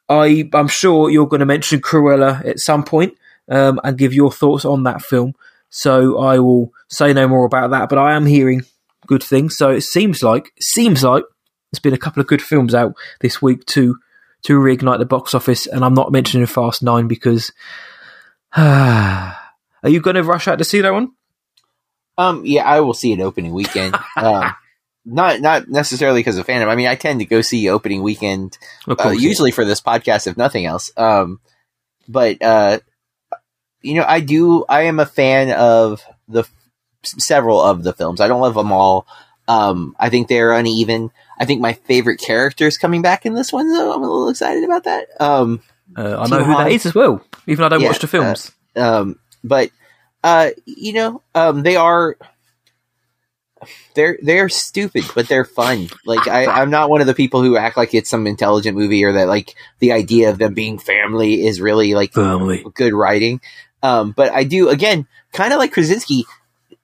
I, 0.09 0.49
I'm 0.55 0.69
sure 0.69 1.11
you're 1.11 1.27
going 1.27 1.41
to 1.41 1.47
mention 1.47 1.81
Cruella 1.81 2.45
at 2.45 2.61
some 2.61 2.85
point 2.85 3.15
um, 3.51 3.81
and 3.85 3.99
give 3.99 4.15
your 4.15 4.33
thoughts 4.33 4.65
on 4.65 4.85
that 4.85 5.03
film. 5.03 5.35
So 5.69 6.19
I 6.19 6.39
will 6.39 6.73
say 6.89 7.13
no 7.13 7.29
more 7.29 7.45
about 7.45 7.71
that, 7.71 7.89
but 7.89 7.99
I 7.99 8.15
am 8.15 8.27
hearing 8.27 8.63
good 9.07 9.23
things. 9.23 9.57
So 9.57 9.71
it 9.71 9.83
seems 9.83 10.23
like 10.23 10.53
seems 10.61 11.05
like 11.05 11.25
there's 11.71 11.81
been 11.81 11.95
a 11.95 11.99
couple 11.99 12.21
of 12.21 12.27
good 12.27 12.43
films 12.43 12.75
out 12.75 12.95
this 13.21 13.43
week 13.43 13.67
to 13.67 13.99
to 14.43 14.59
reignite 14.59 14.99
the 14.99 15.05
box 15.05 15.35
office, 15.35 15.67
and 15.67 15.85
I'm 15.85 15.95
not 15.95 16.13
mentioning 16.13 16.47
Fast 16.47 16.83
Nine 16.83 17.09
because 17.09 17.53
are 18.57 19.37
you 19.85 20.01
going 20.01 20.17
to 20.17 20.23
rush 20.23 20.49
out 20.49 20.59
to 20.59 20.65
see 20.65 20.81
that 20.81 20.93
one? 20.93 21.13
Um, 22.17 22.43
yeah, 22.45 22.65
I 22.65 22.81
will 22.81 22.95
see 22.95 23.13
it 23.13 23.21
opening 23.21 23.53
weekend. 23.53 23.97
um, 24.17 24.55
not 25.05 25.41
not 25.41 25.69
necessarily 25.69 26.21
because 26.21 26.39
of 26.39 26.47
fandom. 26.47 26.69
I 26.69 26.77
mean, 26.77 26.87
I 26.87 26.95
tend 26.95 27.21
to 27.21 27.27
go 27.27 27.43
see 27.43 27.69
opening 27.69 28.03
weekend 28.03 28.59
uh, 28.89 29.11
usually 29.11 29.51
for 29.51 29.65
this 29.65 29.81
podcast, 29.81 30.27
if 30.27 30.37
nothing 30.37 30.67
else. 30.67 30.91
Um, 30.97 31.41
but 32.09 32.43
uh, 32.43 32.81
you 33.83 33.95
know, 33.95 34.05
I 34.07 34.21
do. 34.21 34.65
I 34.69 34.83
am 34.83 35.01
a 35.01 35.07
fan 35.07 35.51
of 35.53 36.03
the 36.29 36.45
several 37.05 37.61
of 37.61 37.83
the 37.83 37.93
films. 37.93 38.21
I 38.21 38.29
don't 38.29 38.41
love 38.41 38.55
them 38.55 38.73
all. 38.73 39.07
Um, 39.49 39.97
I 39.99 40.11
think 40.11 40.29
they're 40.29 40.53
uneven. 40.53 41.11
I 41.39 41.45
think 41.45 41.61
my 41.61 41.73
favorite 41.73 42.21
character 42.21 42.67
is 42.67 42.79
coming 42.79 43.03
back 43.03 43.25
in 43.27 43.35
this 43.35 43.53
one, 43.53 43.73
though. 43.73 43.93
I'm 43.93 44.03
a 44.03 44.07
little 44.07 44.29
excited 44.29 44.63
about 44.65 44.85
that. 44.85 45.09
Um, 45.21 45.63
Uh, 45.97 46.21
I 46.21 46.27
Tim 46.29 46.39
know 46.39 46.45
who 46.45 46.53
that 46.53 46.65
Han. 46.65 46.73
is 46.73 46.87
as 46.87 46.95
well, 46.95 47.25
even 47.47 47.61
though 47.63 47.67
I 47.67 47.69
don't 47.71 47.81
Yeah, 47.81 47.89
watch 47.89 47.99
the 48.01 48.07
films. 48.07 48.53
Um, 48.77 49.19
but 49.43 49.71
uh, 50.23 50.51
you 50.67 50.93
know, 50.93 51.23
um, 51.35 51.63
they 51.63 51.77
are 51.77 52.17
they're 53.95 54.19
they're 54.23 54.49
stupid, 54.49 55.05
but 55.15 55.29
they're 55.29 55.45
fun. 55.45 55.89
Like 56.07 56.27
I, 56.29 56.47
I'm 56.47 56.71
not 56.71 56.89
one 56.89 57.01
of 57.01 57.07
the 57.07 57.15
people 57.15 57.43
who 57.43 57.57
act 57.57 57.77
like 57.77 57.93
it's 57.95 58.09
some 58.09 58.27
intelligent 58.27 58.77
movie 58.77 59.05
or 59.05 59.13
that 59.15 59.27
like 59.29 59.55
the 59.81 59.93
idea 59.93 60.31
of 60.31 60.39
them 60.39 60.55
being 60.55 60.79
family 60.79 61.45
is 61.47 61.61
really 61.61 61.95
like 61.95 62.13
Family. 62.13 62.65
good 62.75 62.93
writing. 62.95 63.41
Um, 63.83 64.13
but 64.13 64.33
I 64.33 64.45
do 64.45 64.69
again, 64.69 65.07
kind 65.33 65.53
of 65.53 65.59
like 65.59 65.73
Krasinski. 65.73 66.25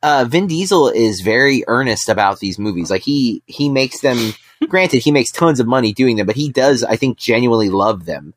Uh, 0.02 0.24
Vin 0.28 0.46
Diesel 0.46 0.88
is 0.88 1.20
very 1.20 1.64
earnest 1.66 2.08
about 2.08 2.38
these 2.38 2.58
movies. 2.58 2.90
Like 2.90 3.02
he 3.02 3.42
he 3.46 3.68
makes 3.68 4.00
them. 4.00 4.34
granted, 4.68 5.02
he 5.02 5.12
makes 5.12 5.30
tons 5.30 5.60
of 5.60 5.66
money 5.66 5.92
doing 5.92 6.16
them, 6.16 6.26
but 6.26 6.36
he 6.36 6.50
does, 6.50 6.82
I 6.82 6.96
think, 6.96 7.18
genuinely 7.18 7.68
love 7.68 8.06
them. 8.06 8.32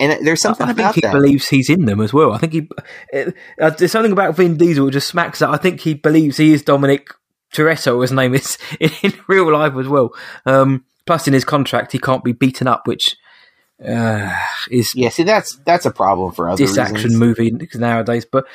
And 0.00 0.26
there's 0.26 0.40
something 0.40 0.64
I 0.64 0.68
think 0.72 0.78
about 0.78 0.94
he 0.94 1.00
that. 1.02 1.12
believes 1.12 1.48
he's 1.48 1.68
in 1.68 1.84
them 1.84 2.00
as 2.00 2.12
well. 2.12 2.32
I 2.32 2.38
think 2.38 2.52
he. 2.52 2.68
Uh, 3.14 3.30
uh, 3.60 3.70
there's 3.70 3.92
something 3.92 4.12
about 4.12 4.36
Vin 4.36 4.56
Diesel 4.56 4.90
just 4.90 5.08
smacks 5.08 5.40
that. 5.40 5.50
I 5.50 5.58
think 5.58 5.80
he 5.80 5.94
believes 5.94 6.38
he 6.38 6.52
is 6.52 6.62
Dominic 6.62 7.08
Toretto, 7.52 8.00
his 8.00 8.12
name 8.12 8.34
is 8.34 8.58
in, 8.80 8.90
in 9.02 9.12
real 9.28 9.52
life 9.52 9.76
as 9.76 9.88
well. 9.88 10.14
Um, 10.46 10.84
plus, 11.06 11.28
in 11.28 11.34
his 11.34 11.44
contract, 11.44 11.92
he 11.92 11.98
can't 11.98 12.24
be 12.24 12.32
beaten 12.32 12.66
up, 12.66 12.86
which 12.86 13.16
uh, 13.84 14.34
is 14.70 14.92
yeah, 14.94 15.08
see, 15.08 15.24
that's 15.24 15.56
that's 15.64 15.86
a 15.86 15.90
problem 15.90 16.32
for 16.32 16.48
other 16.48 16.56
this 16.56 16.76
reasons. 16.76 16.90
action 16.90 17.18
movie 17.18 17.52
nowadays. 17.74 18.24
But 18.24 18.46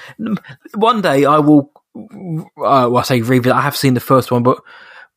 one 0.75 1.01
day 1.01 1.25
I 1.25 1.39
will. 1.39 1.71
Uh, 1.95 2.45
well, 2.55 2.97
I 2.97 3.01
say 3.03 3.21
revisit. 3.21 3.55
I 3.55 3.61
have 3.61 3.75
seen 3.75 3.95
the 3.95 3.99
first 3.99 4.31
one, 4.31 4.43
but 4.43 4.59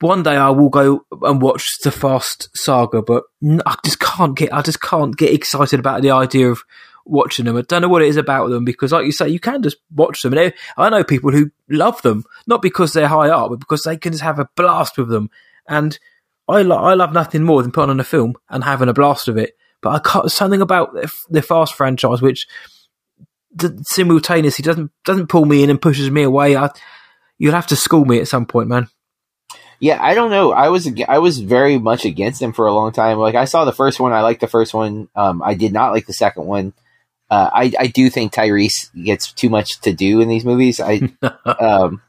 one 0.01 0.23
day 0.23 0.37
I 0.37 0.49
will 0.51 0.71
go 0.71 1.05
and 1.23 1.43
watch 1.43 1.67
the 1.83 1.91
Fast 1.91 2.49
Saga. 2.57 3.03
But 3.03 3.25
I 3.43 3.77
just 3.85 4.01
can't 4.01 4.37
get. 4.37 4.53
I 4.53 4.63
just 4.63 4.81
can't 4.81 5.17
get 5.17 5.33
excited 5.33 5.79
about 5.79 6.03
the 6.03 6.11
idea 6.11 6.49
of 6.51 6.63
watching 7.05 7.45
them. 7.45 7.57
I 7.57 7.63
don't 7.63 7.83
know 7.83 7.89
what 7.89 8.03
it 8.03 8.09
is 8.09 8.17
about 8.17 8.49
them 8.49 8.65
because, 8.65 8.93
like 8.93 9.05
you 9.05 9.13
say, 9.13 9.29
you 9.29 9.41
can 9.41 9.63
just 9.63 9.77
watch 9.95 10.23
them. 10.23 10.37
And 10.37 10.53
I 10.77 10.89
know 10.89 11.05
people 11.05 11.31
who 11.33 11.51
love 11.69 12.01
them 12.03 12.25
not 12.47 12.63
because 12.63 12.93
they're 12.93 13.09
high 13.09 13.29
up, 13.29 13.51
but 13.51 13.61
because 13.61 13.83
they 13.83 13.97
can 13.97 14.13
just 14.13 14.25
have 14.25 14.39
a 14.39 14.49
blast 14.57 14.97
with 14.97 15.09
them. 15.09 15.31
And 15.69 15.99
I, 16.49 16.63
lo- 16.63 16.83
I 16.83 16.95
love 16.95 17.13
nothing 17.13 17.45
more 17.45 17.63
than 17.63 17.73
putting 17.73 17.91
on 17.91 18.01
a 18.01 18.05
film 18.05 18.35
and 18.49 18.65
having 18.65 18.89
a 18.89 18.95
blast 18.95 19.29
of 19.29 19.37
it. 19.37 19.57
But 19.83 19.91
I 19.91 19.99
can't, 19.99 20.31
something 20.31 20.61
about 20.61 20.95
the, 21.29 21.43
Fast 21.43 21.75
franchise 21.75 22.21
which 22.21 22.47
simultaneously 23.83 24.63
doesn't 24.63 24.91
doesn't 25.05 25.29
pull 25.29 25.45
me 25.45 25.63
in 25.63 25.71
and 25.71 25.81
pushes 25.81 26.11
me 26.11 26.23
away. 26.23 26.57
I, 26.57 26.71
you'll 27.39 27.55
have 27.55 27.67
to 27.69 27.77
school 27.77 28.05
me 28.05 28.21
at 28.21 28.29
some 28.29 28.47
point, 28.47 28.69
man. 28.69 28.89
Yeah, 29.81 29.99
I 30.01 30.15
don't 30.15 30.31
know. 30.31 30.53
I 30.53 30.69
was 30.69 30.89
I 31.09 31.19
was 31.19 31.39
very 31.39 31.79
much 31.79 32.05
against 32.05 32.43
him 32.43 32.53
for 32.53 32.67
a 32.67 32.75
long 32.75 32.93
time. 32.93 33.19
Like 33.19 33.35
I 33.35 33.47
saw 33.47 33.65
the 33.65 33.73
first 33.73 33.99
one, 33.99 34.13
I 34.13 34.21
liked 34.21 34.43
the 34.43 34.47
first 34.47 34.75
one. 34.75 35.09
Um, 35.17 35.43
I 35.43 35.55
did 35.55 35.73
not 35.73 35.93
like 35.93 36.07
the 36.07 36.13
second 36.13 36.45
one. 36.45 36.75
Uh, 37.31 37.49
I 37.53 37.73
I 37.79 37.87
do 37.87 38.11
think 38.11 38.33
Tyrese 38.33 38.91
gets 39.03 39.33
too 39.33 39.49
much 39.49 39.81
to 39.81 39.95
do 39.95 40.21
in 40.21 40.29
these 40.29 40.45
movies. 40.45 40.81
I 40.81 41.11
um, 41.47 42.03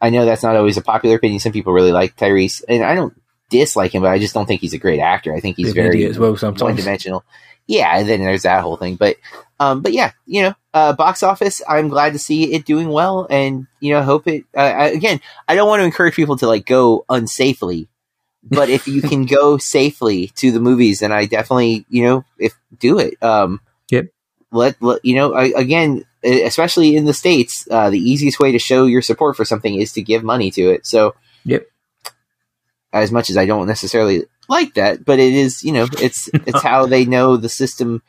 I 0.00 0.10
know 0.10 0.24
that's 0.24 0.42
not 0.42 0.56
always 0.56 0.76
a 0.76 0.82
popular 0.82 1.16
opinion. 1.16 1.38
Some 1.38 1.52
people 1.52 1.72
really 1.72 1.92
like 1.92 2.16
Tyrese, 2.16 2.64
and 2.68 2.82
I 2.82 2.96
don't 2.96 3.14
dislike 3.50 3.94
him, 3.94 4.02
but 4.02 4.10
I 4.10 4.18
just 4.18 4.34
don't 4.34 4.46
think 4.46 4.60
he's 4.60 4.74
a 4.74 4.78
great 4.78 5.00
actor. 5.00 5.34
I 5.34 5.40
think 5.40 5.56
he's 5.56 5.68
an 5.70 5.74
very 5.74 6.04
as 6.04 6.18
well 6.18 6.36
sometimes. 6.36 6.78
dimensional. 6.78 7.24
Yeah, 7.66 7.98
and 7.98 8.08
then 8.08 8.20
there's 8.20 8.42
that 8.42 8.62
whole 8.62 8.76
thing. 8.76 8.96
But 8.96 9.16
um, 9.58 9.82
but 9.82 9.92
yeah, 9.92 10.12
you 10.26 10.42
know, 10.42 10.54
uh, 10.72 10.92
box 10.92 11.22
office. 11.22 11.62
I'm 11.68 11.88
glad 11.88 12.12
to 12.12 12.18
see 12.18 12.52
it 12.52 12.64
doing 12.64 12.88
well, 12.88 13.26
and 13.28 13.66
you 13.80 13.92
know, 13.92 14.00
I 14.00 14.02
hope 14.02 14.28
it. 14.28 14.44
Uh, 14.56 14.60
I, 14.60 14.86
again, 14.88 15.20
I 15.48 15.54
don't 15.54 15.68
want 15.68 15.80
to 15.80 15.84
encourage 15.84 16.14
people 16.14 16.36
to 16.36 16.46
like 16.46 16.66
go 16.66 17.04
unsafely, 17.08 17.88
but 18.44 18.70
if 18.70 18.86
you 18.86 19.02
can 19.08 19.26
go 19.26 19.58
safely 19.58 20.28
to 20.36 20.52
the 20.52 20.60
movies, 20.60 21.00
then 21.00 21.12
I 21.12 21.26
definitely, 21.26 21.86
you 21.88 22.04
know, 22.04 22.24
if 22.38 22.54
do 22.78 22.98
it. 22.98 23.20
Um, 23.22 23.60
Yep. 23.90 24.06
Let, 24.52 24.82
let 24.82 25.04
you 25.04 25.14
know 25.16 25.34
I, 25.34 25.52
again, 25.56 26.04
especially 26.24 26.96
in 26.96 27.04
the 27.04 27.14
states, 27.14 27.66
uh, 27.70 27.90
the 27.90 27.98
easiest 27.98 28.40
way 28.40 28.52
to 28.52 28.58
show 28.58 28.84
your 28.86 29.02
support 29.02 29.36
for 29.36 29.44
something 29.44 29.74
is 29.74 29.92
to 29.92 30.02
give 30.02 30.22
money 30.22 30.50
to 30.52 30.70
it. 30.70 30.86
So, 30.86 31.14
Yep. 31.44 31.66
As 32.92 33.12
much 33.12 33.30
as 33.30 33.36
I 33.36 33.46
don't 33.46 33.66
necessarily 33.66 34.24
like 34.48 34.74
that, 34.74 35.04
but 35.04 35.18
it 35.18 35.34
is, 35.34 35.62
you 35.64 35.72
know, 35.72 35.86
it's 36.00 36.28
it's 36.46 36.62
how 36.62 36.86
they 36.86 37.04
know 37.04 37.36
the 37.36 37.48
system. 37.48 38.02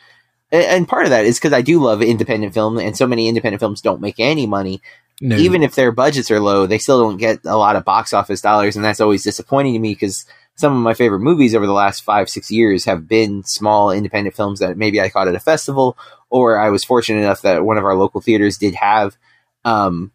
And 0.51 0.87
part 0.87 1.03
of 1.03 1.09
that 1.09 1.25
is 1.25 1.37
because 1.37 1.51
I 1.51 1.61
do 1.61 1.81
love 1.81 2.01
independent 2.01 2.53
film, 2.53 2.77
and 2.77 2.95
so 2.95 3.05
many 3.07 3.27
independent 3.27 3.59
films 3.59 3.81
don't 3.81 4.01
make 4.01 4.19
any 4.19 4.45
money 4.47 4.81
No. 5.19 5.35
even 5.35 5.63
if 5.63 5.75
their 5.75 5.91
budgets 5.91 6.29
are 6.31 6.39
low, 6.39 6.67
they 6.67 6.77
still 6.77 7.01
don't 7.01 7.17
get 7.17 7.39
a 7.43 7.57
lot 7.57 7.75
of 7.75 7.83
box 7.83 8.13
office 8.13 8.39
dollars, 8.39 8.75
and 8.75 8.85
that's 8.85 9.01
always 9.01 9.23
disappointing 9.23 9.73
to 9.73 9.79
me 9.79 9.93
because 9.93 10.25
some 10.55 10.71
of 10.71 10.81
my 10.81 10.93
favorite 10.93 11.19
movies 11.19 11.53
over 11.53 11.65
the 11.65 11.73
last 11.73 12.03
five, 12.03 12.29
six 12.29 12.49
years 12.49 12.85
have 12.85 13.07
been 13.07 13.43
small 13.43 13.91
independent 13.91 14.35
films 14.35 14.59
that 14.59 14.77
maybe 14.77 15.01
I 15.01 15.09
caught 15.09 15.27
at 15.27 15.35
a 15.35 15.39
festival, 15.39 15.97
or 16.29 16.59
I 16.59 16.69
was 16.69 16.83
fortunate 16.85 17.21
enough 17.21 17.41
that 17.41 17.65
one 17.65 17.77
of 17.77 17.83
our 17.83 17.95
local 17.95 18.21
theaters 18.21 18.57
did 18.57 18.75
have, 18.75 19.17
um, 19.65 20.11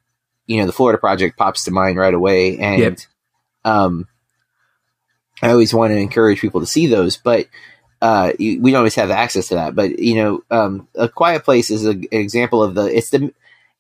you 0.46 0.58
know, 0.60 0.66
the 0.66 0.72
Florida 0.72 0.98
Project 0.98 1.36
pops 1.36 1.64
to 1.64 1.70
mind 1.72 1.96
right 1.98 2.14
away, 2.14 2.58
and 2.58 2.80
Yep. 2.80 2.98
um, 3.64 4.08
I 5.42 5.50
always 5.50 5.74
want 5.74 5.92
to 5.92 5.98
encourage 5.98 6.40
people 6.40 6.60
to 6.60 6.66
see 6.66 6.86
those, 6.86 7.16
but 7.16 7.48
uh, 8.00 8.32
we 8.38 8.58
don't 8.58 8.76
always 8.76 8.94
have 8.94 9.10
access 9.10 9.48
to 9.48 9.56
that. 9.56 9.74
But 9.74 9.98
you 9.98 10.14
know, 10.14 10.44
um, 10.50 10.88
A 10.94 11.08
Quiet 11.08 11.44
Place 11.44 11.70
is 11.70 11.84
a, 11.84 11.90
an 11.90 12.06
example 12.12 12.62
of 12.62 12.74
the 12.74 12.84
it's 12.84 13.10
the 13.10 13.32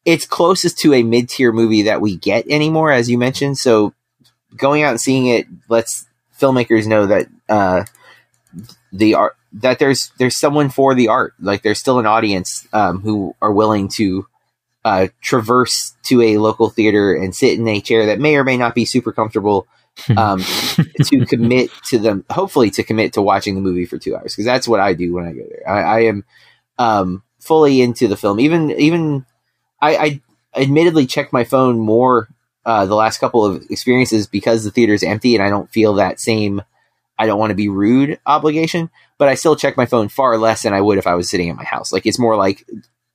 it's 0.04 0.26
closest 0.26 0.78
to 0.78 0.94
a 0.94 1.02
mid 1.02 1.28
tier 1.28 1.52
movie 1.52 1.82
that 1.82 2.00
we 2.00 2.16
get 2.16 2.46
anymore, 2.48 2.90
as 2.90 3.08
you 3.08 3.18
mentioned. 3.18 3.58
So 3.58 3.94
going 4.56 4.82
out 4.82 4.90
and 4.90 5.00
seeing 5.00 5.26
it 5.26 5.46
lets 5.68 6.06
filmmakers 6.38 6.86
know 6.86 7.06
that 7.06 7.28
uh, 7.48 7.84
the 8.92 9.14
art 9.14 9.36
that 9.54 9.78
there's 9.78 10.10
there's 10.18 10.38
someone 10.38 10.70
for 10.70 10.94
the 10.94 11.08
art. 11.08 11.34
Like 11.40 11.62
there's 11.62 11.80
still 11.80 11.98
an 11.98 12.06
audience 12.06 12.66
um, 12.72 13.00
who 13.00 13.34
are 13.40 13.52
willing 13.52 13.88
to 13.96 14.26
uh, 14.84 15.08
traverse 15.20 15.94
to 16.04 16.20
a 16.22 16.38
local 16.38 16.68
theater 16.68 17.14
and 17.14 17.34
sit 17.34 17.58
in 17.58 17.68
a 17.68 17.80
chair 17.80 18.06
that 18.06 18.18
may 18.18 18.36
or 18.36 18.44
may 18.44 18.56
not 18.56 18.74
be 18.74 18.84
super 18.84 19.12
comfortable 19.12 19.66
um, 20.16 20.40
to 21.04 21.26
commit 21.26 21.70
to 21.86 21.98
them. 21.98 22.24
Hopefully, 22.30 22.70
to 22.72 22.82
commit 22.82 23.14
to 23.14 23.22
watching 23.22 23.54
the 23.54 23.60
movie 23.60 23.86
for 23.86 23.98
two 23.98 24.16
hours 24.16 24.32
because 24.32 24.44
that's 24.44 24.68
what 24.68 24.80
I 24.80 24.94
do 24.94 25.12
when 25.14 25.24
I 25.26 25.32
go 25.32 25.44
there. 25.48 25.68
I, 25.68 25.80
I 25.82 26.00
am 26.04 26.24
um, 26.78 27.22
fully 27.40 27.80
into 27.80 28.08
the 28.08 28.16
film. 28.16 28.40
Even 28.40 28.70
even 28.72 29.26
I, 29.80 29.96
I 29.96 30.20
admittedly 30.60 31.06
check 31.06 31.32
my 31.32 31.44
phone 31.44 31.78
more 31.78 32.28
uh, 32.64 32.86
the 32.86 32.94
last 32.94 33.18
couple 33.18 33.44
of 33.44 33.64
experiences 33.70 34.26
because 34.26 34.64
the 34.64 34.70
theater 34.70 34.94
is 34.94 35.02
empty 35.02 35.34
and 35.34 35.42
I 35.42 35.48
don't 35.50 35.70
feel 35.70 35.94
that 35.94 36.20
same. 36.20 36.62
I 37.18 37.26
don't 37.26 37.38
want 37.38 37.50
to 37.50 37.56
be 37.56 37.68
rude 37.68 38.18
obligation, 38.26 38.90
but 39.18 39.28
I 39.28 39.34
still 39.34 39.54
check 39.54 39.76
my 39.76 39.86
phone 39.86 40.08
far 40.08 40.38
less 40.38 40.62
than 40.62 40.72
I 40.72 40.80
would 40.80 40.98
if 40.98 41.06
I 41.06 41.14
was 41.14 41.28
sitting 41.30 41.48
in 41.48 41.56
my 41.56 41.64
house. 41.64 41.92
Like 41.92 42.06
it's 42.06 42.18
more 42.18 42.36
like 42.36 42.64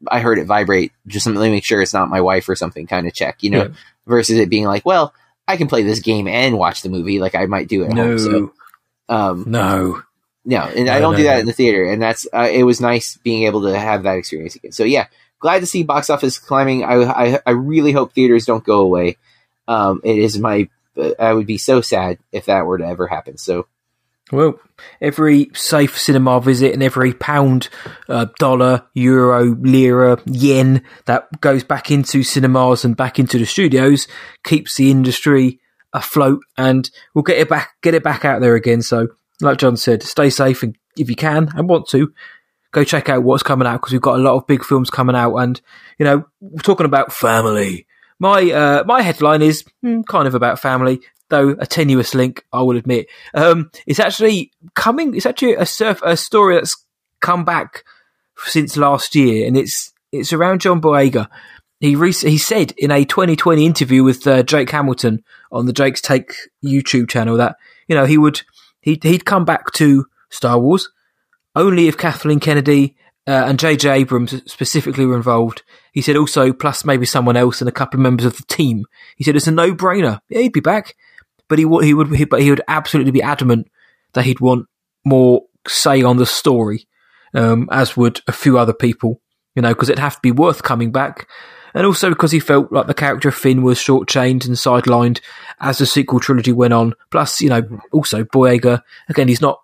I 0.08 0.20
heard 0.20 0.38
it 0.38 0.46
vibrate, 0.46 0.92
just 1.08 1.26
let 1.26 1.36
me 1.36 1.50
make 1.50 1.66
sure 1.66 1.82
it's 1.82 1.94
not 1.94 2.10
my 2.10 2.22
wife 2.22 2.48
or 2.48 2.56
something 2.56 2.88
kind 2.88 3.08
of 3.08 3.14
check, 3.14 3.42
you 3.42 3.50
know, 3.50 3.64
Yeah. 3.64 3.74
versus 4.06 4.38
it 4.38 4.50
being 4.50 4.66
like, 4.66 4.86
well, 4.86 5.14
I 5.48 5.58
can 5.58 5.68
play 5.68 5.84
this 5.84 6.00
game 6.00 6.28
and 6.28 6.58
watch 6.58 6.82
the 6.82 6.90
movie 6.90 7.20
like 7.20 7.36
I 7.36 7.46
might 7.46 7.68
do 7.68 7.84
at 7.84 7.92
no, 7.92 8.04
home. 8.04 8.20
So, 8.20 8.54
um, 9.10 9.46
no. 9.48 10.02
no, 10.46 10.62
and 10.62 10.90
I 10.90 11.00
don't 11.00 11.14
no, 11.14 11.18
do 11.18 11.24
that 11.24 11.36
no. 11.36 11.40
in 11.42 11.46
the 11.46 11.54
theater, 11.54 11.86
and 11.86 12.02
that's 12.02 12.28
uh, 12.34 12.50
it 12.52 12.64
was 12.64 12.82
nice 12.82 13.18
being 13.18 13.44
able 13.44 13.64
to 13.64 13.78
have 13.78 14.04
that 14.04 14.18
experience 14.18 14.56
again. 14.56 14.72
So 14.72 14.84
yeah, 14.84 15.08
glad 15.40 15.60
to 15.60 15.66
see 15.66 15.84
box 15.84 16.10
office 16.10 16.38
climbing. 16.38 16.84
I 16.84 16.96
I, 17.04 17.40
I 17.46 17.52
really 17.52 17.92
hope 17.92 18.14
theaters 18.14 18.46
don't 18.46 18.64
go 18.64 18.82
away. 18.82 19.18
Um, 19.68 20.02
it 20.04 20.18
is 20.18 20.38
my 20.38 20.70
uh, 20.98 21.12
I 21.20 21.34
would 21.34 21.48
be 21.48 21.58
so 21.58 21.82
sad 21.82 22.18
if 22.32 22.46
that 22.46 22.66
were 22.66 22.78
to 22.78 22.86
ever 22.86 23.08
happen. 23.08 23.38
So 23.38 23.68
Well, 24.32 24.60
every 25.00 25.50
safe 25.54 25.98
cinema 25.98 26.42
visit 26.42 26.74
and 26.74 26.84
every 26.84 27.14
pound, 27.14 27.70
uh, 28.10 28.26
dollar, 28.40 28.84
euro, 28.94 29.56
lira, 29.56 30.22
yen 30.26 30.84
that 31.06 31.40
goes 31.40 31.64
back 31.64 31.92
into 31.92 32.24
cinemas 32.24 32.84
and 32.84 32.98
back 32.98 33.20
into 33.20 33.38
the 33.38 33.46
studios 33.46 34.08
keeps 34.44 34.76
the 34.76 34.92
industry 34.92 35.60
afloat, 35.94 36.42
and 36.58 36.90
we'll 37.14 37.24
get 37.24 37.38
it 37.38 37.48
back, 37.48 37.72
get 37.82 37.94
it 37.94 38.04
back 38.04 38.26
out 38.26 38.42
there 38.42 38.56
again. 38.56 38.82
So, 38.82 39.08
like 39.42 39.60
John 39.60 39.78
said, 39.78 40.04
stay 40.04 40.30
safe, 40.30 40.62
and 40.62 40.78
if 40.98 41.10
you 41.10 41.16
can 41.16 41.50
and 41.56 41.70
want 41.70 41.88
to, 41.90 42.14
go 42.72 42.84
check 42.84 43.08
out 43.08 43.24
what's 43.24 43.44
coming 43.44 43.68
out 43.68 43.82
because 43.82 43.94
we've 43.94 44.02
got 44.02 44.20
a 44.20 44.24
lot 44.24 44.36
of 44.36 44.48
big 44.48 44.64
films 44.64 44.90
coming 44.90 45.16
out, 45.16 45.36
and 45.38 45.62
you 45.98 46.04
know, 46.04 46.26
we're 46.42 46.62
talking 46.62 46.86
about 46.86 47.14
family. 47.14 47.88
My 48.20 48.52
uh, 48.52 48.84
my 48.86 49.02
headline 49.04 49.42
is 49.42 49.64
hmm, 49.82 50.02
kind 50.02 50.28
of 50.28 50.36
about 50.36 50.60
family, 50.60 51.02
though 51.30 51.56
a 51.60 51.66
tenuous 51.66 52.16
link, 52.16 52.46
I 52.52 52.62
will 52.62 52.78
admit. 52.78 53.08
Um, 53.34 53.72
it's 53.86 54.00
actually 54.00 54.52
coming. 54.76 55.16
It's 55.16 55.26
actually 55.26 55.56
a 55.56 55.66
surf 55.66 56.02
a 56.04 56.18
story 56.18 56.56
that's 56.56 56.76
come 57.22 57.46
back 57.46 57.84
since 58.46 58.78
last 58.78 59.16
year, 59.16 59.48
and 59.48 59.58
it's 59.58 59.94
it's 60.12 60.34
around 60.34 60.62
John 60.62 60.82
Boyega. 60.82 61.28
He 61.80 61.96
rec- 61.96 62.16
he 62.16 62.38
said 62.38 62.74
in 62.78 62.92
a 62.92 63.06
2020 63.06 63.66
interview 63.66 64.04
with 64.04 64.26
uh, 64.26 64.44
Jake 64.44 64.72
Hamilton 64.72 65.24
on 65.52 65.66
the 65.66 65.74
Jake's 65.74 66.02
Take 66.02 66.34
YouTube 66.64 67.10
channel 67.10 67.38
that 67.38 67.58
you 67.88 67.96
know 67.96 68.06
he 68.06 68.18
would 68.18 68.42
he'd, 68.82 69.04
he'd 69.04 69.26
come 69.26 69.46
back 69.46 69.72
to 69.74 70.06
Star 70.30 70.60
Wars 70.60 70.90
only 71.56 71.88
if 71.88 71.98
Kathleen 71.98 72.40
Kennedy 72.40 72.96
uh, 73.28 73.46
and 73.48 73.60
J.J. 73.60 73.90
Abrams 73.90 74.42
specifically 74.50 75.06
were 75.06 75.18
involved. 75.18 75.64
He 75.92 76.02
said 76.02 76.16
also, 76.16 76.54
plus 76.54 76.86
maybe 76.86 77.06
someone 77.06 77.36
else 77.36 77.60
and 77.60 77.68
a 77.68 77.74
couple 77.74 77.98
of 77.98 78.04
members 78.04 78.26
of 78.26 78.38
the 78.38 78.44
team. 78.44 78.86
He 79.18 79.24
said 79.24 79.36
it's 79.36 79.48
a 79.48 79.52
no-brainer. 79.52 80.22
Yeah, 80.30 80.42
he'd 80.42 80.54
be 80.54 80.60
back, 80.60 80.96
but 81.50 81.60
he 81.60 81.66
would 81.66 81.84
he 81.84 81.94
would 81.94 82.14
he, 82.16 82.26
but 82.26 82.42
he 82.42 82.50
would 82.50 82.62
absolutely 82.68 83.12
be 83.12 83.22
adamant 83.22 83.68
that 84.14 84.26
he'd 84.26 84.40
want 84.40 84.68
more 85.06 85.44
say 85.68 86.04
on 86.04 86.18
the 86.18 86.26
story. 86.26 86.88
um, 87.34 87.68
as 87.72 87.96
would 87.98 88.22
a 88.28 88.32
few 88.32 88.58
other 88.58 88.74
people, 88.74 89.22
you 89.56 89.62
know, 89.62 89.70
because 89.70 89.90
it'd 89.90 90.00
have 90.00 90.16
to 90.16 90.22
be 90.22 90.32
worth 90.32 90.64
coming 90.64 90.92
back. 90.92 91.28
And 91.74 91.86
also 91.86 92.10
because 92.10 92.32
he 92.32 92.40
felt 92.40 92.72
like 92.72 92.88
the 92.88 92.94
character 92.94 93.30
of 93.30 93.36
Finn 93.36 93.62
was 93.62 93.78
shortchanged 93.78 94.48
and 94.48 94.56
sidelined 94.56 95.22
as 95.60 95.78
the 95.78 95.86
sequel 95.86 96.20
trilogy 96.20 96.52
went 96.52 96.74
on. 96.74 96.94
Plus, 97.12 97.42
you 97.42 97.50
know, 97.50 97.62
also 97.92 98.24
Boyega, 98.24 98.82
again, 99.10 99.28
he's 99.28 99.42
not 99.42 99.60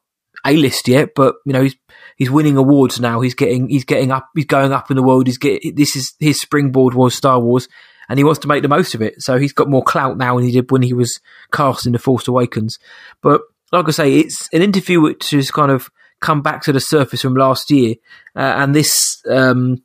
A-list 0.46 0.88
yet, 0.88 1.10
but, 1.16 1.36
you 1.46 1.54
know, 1.54 1.64
he's, 1.64 1.76
he's 2.18 2.30
winning 2.30 2.58
awards 2.58 3.00
now. 3.00 3.22
He's 3.22 3.34
getting, 3.34 3.70
he's 3.70 3.86
getting 3.86 4.12
up, 4.12 4.30
he's 4.36 4.46
going 4.46 4.74
up 4.74 4.92
in 4.92 4.98
the 4.98 5.04
world. 5.04 5.26
He's 5.26 5.40
getting, 5.40 5.74
this 5.74 5.96
is, 5.96 6.14
his 6.20 6.40
springboard 6.40 6.94
was 6.94 7.16
Star 7.16 7.40
Wars 7.40 7.68
and 8.10 8.20
he 8.20 8.24
wants 8.24 8.40
to 8.42 8.48
make 8.48 8.62
the 8.62 8.70
most 8.70 8.96
of 8.96 9.02
it. 9.02 9.22
So 9.22 9.38
he's 9.38 9.54
got 9.54 9.70
more 9.70 9.84
clout 9.84 10.18
now 10.18 10.36
than 10.36 10.46
he 10.46 10.52
did 10.52 10.72
when 10.72 10.82
he 10.82 10.94
was 10.94 11.20
cast 11.52 11.86
in 11.86 11.94
The 11.94 12.00
Force 12.00 12.28
Awakens. 12.28 12.80
But 13.22 13.42
like 13.72 13.88
I 13.88 13.92
say, 13.92 14.20
it's 14.20 14.50
an 14.54 14.62
interview 14.62 15.02
which 15.02 15.32
has 15.32 15.52
kind 15.52 15.72
of 15.72 15.90
come 16.22 16.42
back 16.42 16.64
to 16.64 16.74
the 16.74 16.80
surface 16.80 17.22
from 17.22 17.36
last 17.36 17.72
year. 17.72 17.96
Uh, 18.36 18.54
and 18.58 18.76
this, 18.76 19.22
um, 19.30 19.84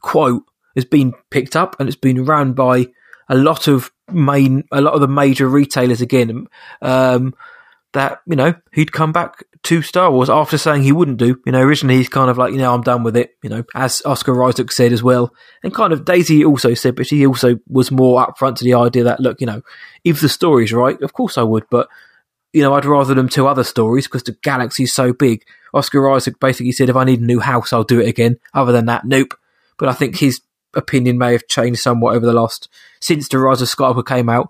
quote 0.00 0.44
has 0.74 0.84
been 0.84 1.12
picked 1.30 1.56
up 1.56 1.76
and 1.78 1.88
it's 1.88 1.96
been 1.96 2.24
run 2.24 2.52
by 2.52 2.86
a 3.28 3.36
lot 3.36 3.66
of 3.66 3.90
main, 4.10 4.64
a 4.70 4.80
lot 4.80 4.94
of 4.94 5.00
the 5.00 5.08
major 5.08 5.48
retailers 5.48 6.00
again. 6.00 6.46
Um, 6.80 7.34
that 7.92 8.20
you 8.26 8.36
know 8.36 8.54
he'd 8.72 8.92
come 8.92 9.12
back 9.12 9.44
to 9.64 9.82
Star 9.82 10.10
Wars 10.10 10.30
after 10.30 10.56
saying 10.56 10.82
he 10.82 10.92
wouldn't 10.92 11.18
do. 11.18 11.40
You 11.44 11.52
know, 11.52 11.60
originally 11.60 11.96
he's 11.96 12.08
kind 12.08 12.30
of 12.30 12.38
like, 12.38 12.52
you 12.52 12.58
know, 12.58 12.72
I'm 12.72 12.82
done 12.82 13.02
with 13.02 13.16
it. 13.16 13.36
You 13.42 13.50
know, 13.50 13.64
as 13.74 14.02
Oscar 14.04 14.42
Isaac 14.44 14.70
said 14.72 14.92
as 14.92 15.02
well, 15.02 15.32
and 15.62 15.74
kind 15.74 15.92
of 15.92 16.04
Daisy 16.04 16.44
also 16.44 16.74
said, 16.74 16.96
but 16.96 17.06
she 17.06 17.26
also 17.26 17.58
was 17.68 17.90
more 17.90 18.24
upfront 18.24 18.56
to 18.56 18.64
the 18.64 18.74
idea 18.74 19.04
that 19.04 19.20
look, 19.20 19.40
you 19.40 19.46
know, 19.46 19.62
if 20.04 20.20
the 20.20 20.28
story's 20.28 20.72
right, 20.72 21.00
of 21.02 21.12
course 21.12 21.36
I 21.36 21.42
would, 21.42 21.64
but 21.70 21.88
you 22.52 22.62
know, 22.62 22.74
I'd 22.74 22.84
rather 22.84 23.14
them 23.14 23.28
tell 23.28 23.46
other 23.46 23.64
stories 23.64 24.06
because 24.06 24.22
the 24.22 24.36
galaxy's 24.42 24.94
so 24.94 25.12
big. 25.12 25.44
Oscar 25.74 26.08
Isaac 26.10 26.40
basically 26.40 26.72
said, 26.72 26.88
if 26.88 26.96
I 26.96 27.04
need 27.04 27.20
a 27.20 27.24
new 27.24 27.40
house, 27.40 27.72
I'll 27.72 27.84
do 27.84 28.00
it 28.00 28.08
again. 28.08 28.38
Other 28.54 28.72
than 28.72 28.86
that, 28.86 29.04
nope. 29.04 29.34
But 29.78 29.88
I 29.88 29.92
think 29.92 30.16
his 30.16 30.40
opinion 30.74 31.18
may 31.18 31.32
have 31.32 31.46
changed 31.46 31.80
somewhat 31.80 32.14
over 32.14 32.24
the 32.24 32.32
last 32.32 32.68
since 33.00 33.28
the 33.28 33.38
Rise 33.38 33.60
of 33.60 33.68
Skywalker 33.68 34.06
came 34.06 34.28
out. 34.28 34.48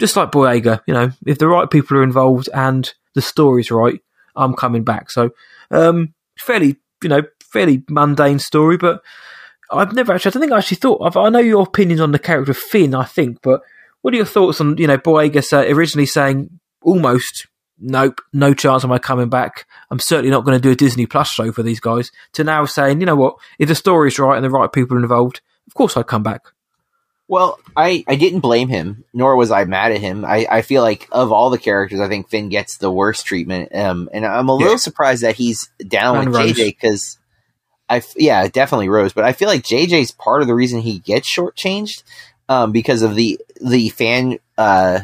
Just 0.00 0.16
like 0.16 0.32
Boyega, 0.32 0.80
you 0.86 0.94
know, 0.94 1.10
if 1.26 1.38
the 1.38 1.46
right 1.46 1.70
people 1.70 1.96
are 1.96 2.02
involved 2.02 2.48
and 2.52 2.92
the 3.14 3.22
story's 3.22 3.70
right, 3.70 4.00
I'm 4.36 4.54
coming 4.54 4.84
back. 4.84 5.10
So, 5.10 5.30
um, 5.70 6.14
fairly, 6.38 6.76
you 7.02 7.08
know, 7.08 7.22
fairly 7.40 7.84
mundane 7.88 8.38
story, 8.38 8.76
but 8.76 9.02
I've 9.70 9.92
never 9.92 10.12
actually, 10.12 10.30
I 10.30 10.32
don't 10.32 10.40
think 10.42 10.52
I 10.52 10.58
actually 10.58 10.76
thought, 10.78 11.02
I've, 11.02 11.16
i 11.16 11.28
know 11.28 11.38
your 11.38 11.62
opinions 11.62 12.00
on 12.00 12.12
the 12.12 12.18
character 12.18 12.50
of 12.50 12.58
Finn, 12.58 12.94
I 12.94 13.04
think, 13.04 13.38
but 13.42 13.62
what 14.02 14.12
are 14.12 14.16
your 14.16 14.26
thoughts 14.26 14.60
on, 14.60 14.76
you 14.76 14.86
know, 14.86 14.98
Boyega 14.98 15.52
uh, 15.52 15.72
originally 15.72 16.06
saying 16.06 16.60
almost, 16.82 17.46
nope, 17.78 18.20
no 18.32 18.52
chance 18.52 18.84
of 18.84 18.90
my 18.90 18.98
coming 18.98 19.28
back. 19.28 19.66
I'm 19.90 19.98
certainly 19.98 20.30
not 20.30 20.44
going 20.44 20.56
to 20.58 20.62
do 20.62 20.72
a 20.72 20.76
Disney 20.76 21.06
Plus 21.06 21.30
show 21.30 21.52
for 21.52 21.62
these 21.62 21.80
guys, 21.80 22.10
to 22.34 22.44
now 22.44 22.64
saying, 22.66 23.00
you 23.00 23.06
know 23.06 23.16
what, 23.16 23.36
if 23.58 23.68
the 23.68 23.74
story's 23.74 24.18
right 24.18 24.36
and 24.36 24.44
the 24.44 24.50
right 24.50 24.70
people 24.70 24.96
are 24.96 25.02
involved, 25.02 25.40
of 25.66 25.74
course 25.74 25.96
I'd 25.96 26.06
come 26.06 26.22
back. 26.22 26.42
Well, 27.26 27.58
I, 27.74 28.04
I 28.06 28.16
didn't 28.16 28.40
blame 28.40 28.68
him, 28.68 29.04
nor 29.14 29.34
was 29.36 29.50
I 29.50 29.64
mad 29.64 29.92
at 29.92 30.00
him. 30.00 30.24
I, 30.26 30.46
I 30.50 30.62
feel 30.62 30.82
like 30.82 31.08
of 31.10 31.32
all 31.32 31.48
the 31.50 31.58
characters, 31.58 32.00
I 32.00 32.08
think 32.08 32.28
Finn 32.28 32.50
gets 32.50 32.76
the 32.76 32.90
worst 32.90 33.24
treatment. 33.26 33.74
Um, 33.74 34.10
and 34.12 34.26
I'm 34.26 34.48
a 34.50 34.54
little 34.54 34.72
Yeah. 34.72 34.76
surprised 34.76 35.22
that 35.22 35.36
he's 35.36 35.70
down 35.88 36.18
And 36.18 36.28
with 36.28 36.36
Rose. 36.36 36.52
JJ 36.52 36.66
because 36.66 37.18
I 37.88 38.02
yeah 38.16 38.46
definitely 38.48 38.88
Rose, 38.90 39.12
but 39.14 39.24
I 39.24 39.32
feel 39.32 39.48
like 39.48 39.62
JJ's 39.62 40.10
part 40.10 40.42
of 40.42 40.48
the 40.48 40.54
reason 40.54 40.80
he 40.80 40.98
gets 40.98 41.28
shortchanged 41.32 42.02
um, 42.48 42.72
because 42.72 43.02
of 43.02 43.14
the 43.14 43.40
the 43.60 43.88
fan 43.88 44.38
uh, 44.58 45.00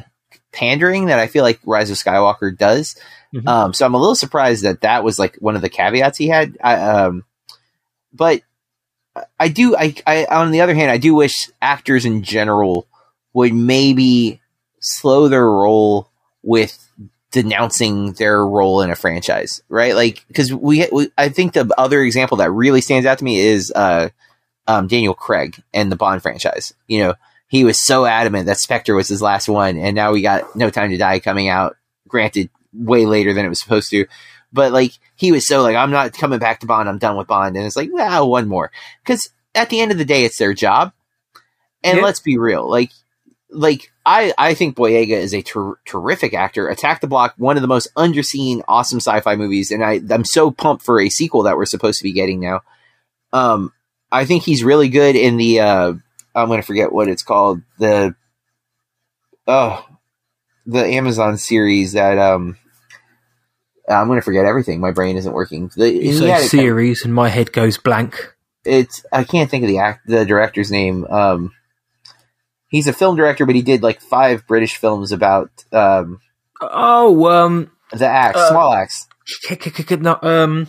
pandering 0.52 1.06
that 1.06 1.18
I 1.18 1.26
feel 1.26 1.42
like 1.42 1.60
Rise 1.64 1.90
of 1.90 1.96
Skywalker 1.96 2.56
does. 2.56 2.96
Mhm. 3.34 3.48
Um, 3.48 3.72
so 3.72 3.86
I'm 3.86 3.94
a 3.94 3.98
little 3.98 4.14
surprised 4.14 4.64
that 4.64 4.80
that 4.82 5.04
was 5.04 5.18
like 5.18 5.36
one 5.36 5.56
of 5.56 5.62
the 5.62 5.68
caveats 5.70 6.18
he 6.18 6.28
had. 6.28 6.58
I, 6.62 6.74
um, 6.74 7.24
but 8.12 8.42
I 9.38 9.48
do. 9.48 9.76
I, 9.76 9.94
I 10.06 10.24
on 10.26 10.50
the 10.50 10.60
other 10.60 10.74
hand, 10.74 10.90
I 10.90 10.98
do 10.98 11.14
wish 11.14 11.50
actors 11.60 12.04
in 12.04 12.22
general 12.22 12.86
would 13.32 13.52
maybe 13.52 14.40
slow 14.80 15.28
their 15.28 15.44
roll 15.44 16.08
with 16.42 16.78
denouncing 17.32 18.12
their 18.14 18.44
role 18.44 18.82
in 18.82 18.90
a 18.90 18.96
franchise, 18.96 19.62
right? 19.68 19.94
Like 19.94 20.24
because 20.28 20.52
we, 20.52 20.86
we, 20.90 21.10
I 21.16 21.28
think 21.28 21.52
the 21.52 21.72
other 21.78 22.02
example 22.02 22.38
that 22.38 22.50
really 22.50 22.80
stands 22.80 23.06
out 23.06 23.18
to 23.18 23.24
me 23.24 23.40
is 23.40 23.72
uh, 23.74 24.10
um, 24.66 24.86
Daniel 24.86 25.14
Craig 25.14 25.62
and 25.72 25.90
the 25.90 25.96
Bond 25.96 26.22
franchise. 26.22 26.72
You 26.86 27.00
know, 27.00 27.14
he 27.48 27.64
was 27.64 27.84
so 27.84 28.04
adamant 28.04 28.46
that 28.46 28.58
Spectre 28.58 28.94
was 28.94 29.08
his 29.08 29.22
last 29.22 29.48
one, 29.48 29.76
and 29.76 29.94
now 29.94 30.12
we 30.12 30.22
got 30.22 30.54
No 30.56 30.70
Time 30.70 30.90
to 30.90 30.96
Die 30.96 31.20
coming 31.20 31.48
out. 31.48 31.76
Granted, 32.08 32.50
way 32.72 33.06
later 33.06 33.32
than 33.32 33.44
it 33.44 33.48
was 33.48 33.60
supposed 33.60 33.90
to, 33.90 34.06
but 34.52 34.72
like 34.72 34.92
he 35.16 35.32
was 35.32 35.46
so 35.46 35.62
like, 35.62 35.76
I'm 35.76 35.90
not 35.90 36.12
coming 36.12 36.38
back 36.38 36.60
to 36.60 36.66
Bond. 36.66 36.88
I'm 36.88 36.98
done 36.98 37.16
with 37.16 37.26
Bond, 37.28 37.56
and 37.56 37.66
it's 37.66 37.76
like, 37.76 37.90
well, 37.92 38.28
one 38.28 38.48
more 38.48 38.70
because 39.04 39.30
at 39.54 39.70
the 39.70 39.80
end 39.80 39.92
of 39.92 39.98
the 39.98 40.04
day, 40.04 40.24
it's 40.24 40.38
their 40.38 40.54
job. 40.54 40.92
And 41.82 41.98
Yeah. 41.98 42.04
let's 42.04 42.20
be 42.20 42.36
real, 42.36 42.68
like, 42.68 42.90
like 43.50 43.90
I, 44.04 44.32
I 44.36 44.54
think 44.54 44.76
Boyega 44.76 45.16
is 45.16 45.34
a 45.34 45.42
ter- 45.42 45.78
terrific 45.84 46.34
actor. 46.34 46.68
Attack 46.68 47.00
the 47.00 47.06
Block, 47.06 47.34
one 47.36 47.56
of 47.56 47.62
the 47.62 47.68
most 47.68 47.88
underseen, 47.96 48.62
awesome 48.68 48.98
sci-fi 49.00 49.34
movies, 49.36 49.70
and 49.70 49.82
I, 49.82 50.00
I'm 50.10 50.24
so 50.24 50.50
pumped 50.50 50.84
for 50.84 51.00
a 51.00 51.08
sequel 51.08 51.44
that 51.44 51.56
we're 51.56 51.64
supposed 51.66 51.98
to 51.98 52.04
be 52.04 52.12
getting 52.12 52.38
now. 52.40 52.60
Um, 53.32 53.72
I 54.12 54.24
think 54.24 54.42
he's 54.42 54.62
really 54.64 54.88
good 54.88 55.16
in 55.16 55.36
the. 55.36 55.60
Uh, 55.60 55.92
I'm 56.34 56.48
going 56.48 56.60
to 56.60 56.66
forget 56.66 56.92
what 56.92 57.08
it's 57.08 57.22
called. 57.22 57.62
The 57.78 58.14
oh, 59.46 59.86
the 60.66 60.84
Amazon 60.84 61.38
series 61.38 61.92
that 61.92 62.18
um. 62.18 62.56
I'm 63.90 64.06
going 64.06 64.18
to 64.18 64.24
forget 64.24 64.44
everything. 64.44 64.80
My 64.80 64.92
brain 64.92 65.16
isn't 65.16 65.32
working. 65.32 65.70
The, 65.76 65.90
You 65.92 66.00
he 66.00 66.12
say 66.18 66.28
had 66.28 66.40
a- 66.42 66.44
series, 66.48 67.04
and 67.04 67.12
my 67.14 67.28
head 67.28 67.52
goes 67.52 67.76
blank. 67.78 68.34
it's 68.64 69.04
I 69.12 69.24
can't 69.24 69.50
think 69.50 69.64
of 69.64 69.68
the 69.68 69.78
act 69.78 70.06
the 70.06 70.24
director's 70.24 70.70
name. 70.70 71.04
Um, 71.06 71.52
he's 72.68 72.86
a 72.86 72.92
film 72.92 73.16
director, 73.16 73.46
but 73.46 73.54
he 73.54 73.62
did 73.62 73.82
like 73.82 74.00
five 74.00 74.46
British 74.46 74.76
films 74.76 75.12
about 75.12 75.50
um, 75.72 76.20
Oh, 76.60 77.26
um, 77.26 77.70
the 77.92 78.06
axe, 78.06 78.36
Uh, 78.38 78.50
small 78.50 78.72
axe. 78.72 79.08
no, 79.98 80.18
um, 80.22 80.66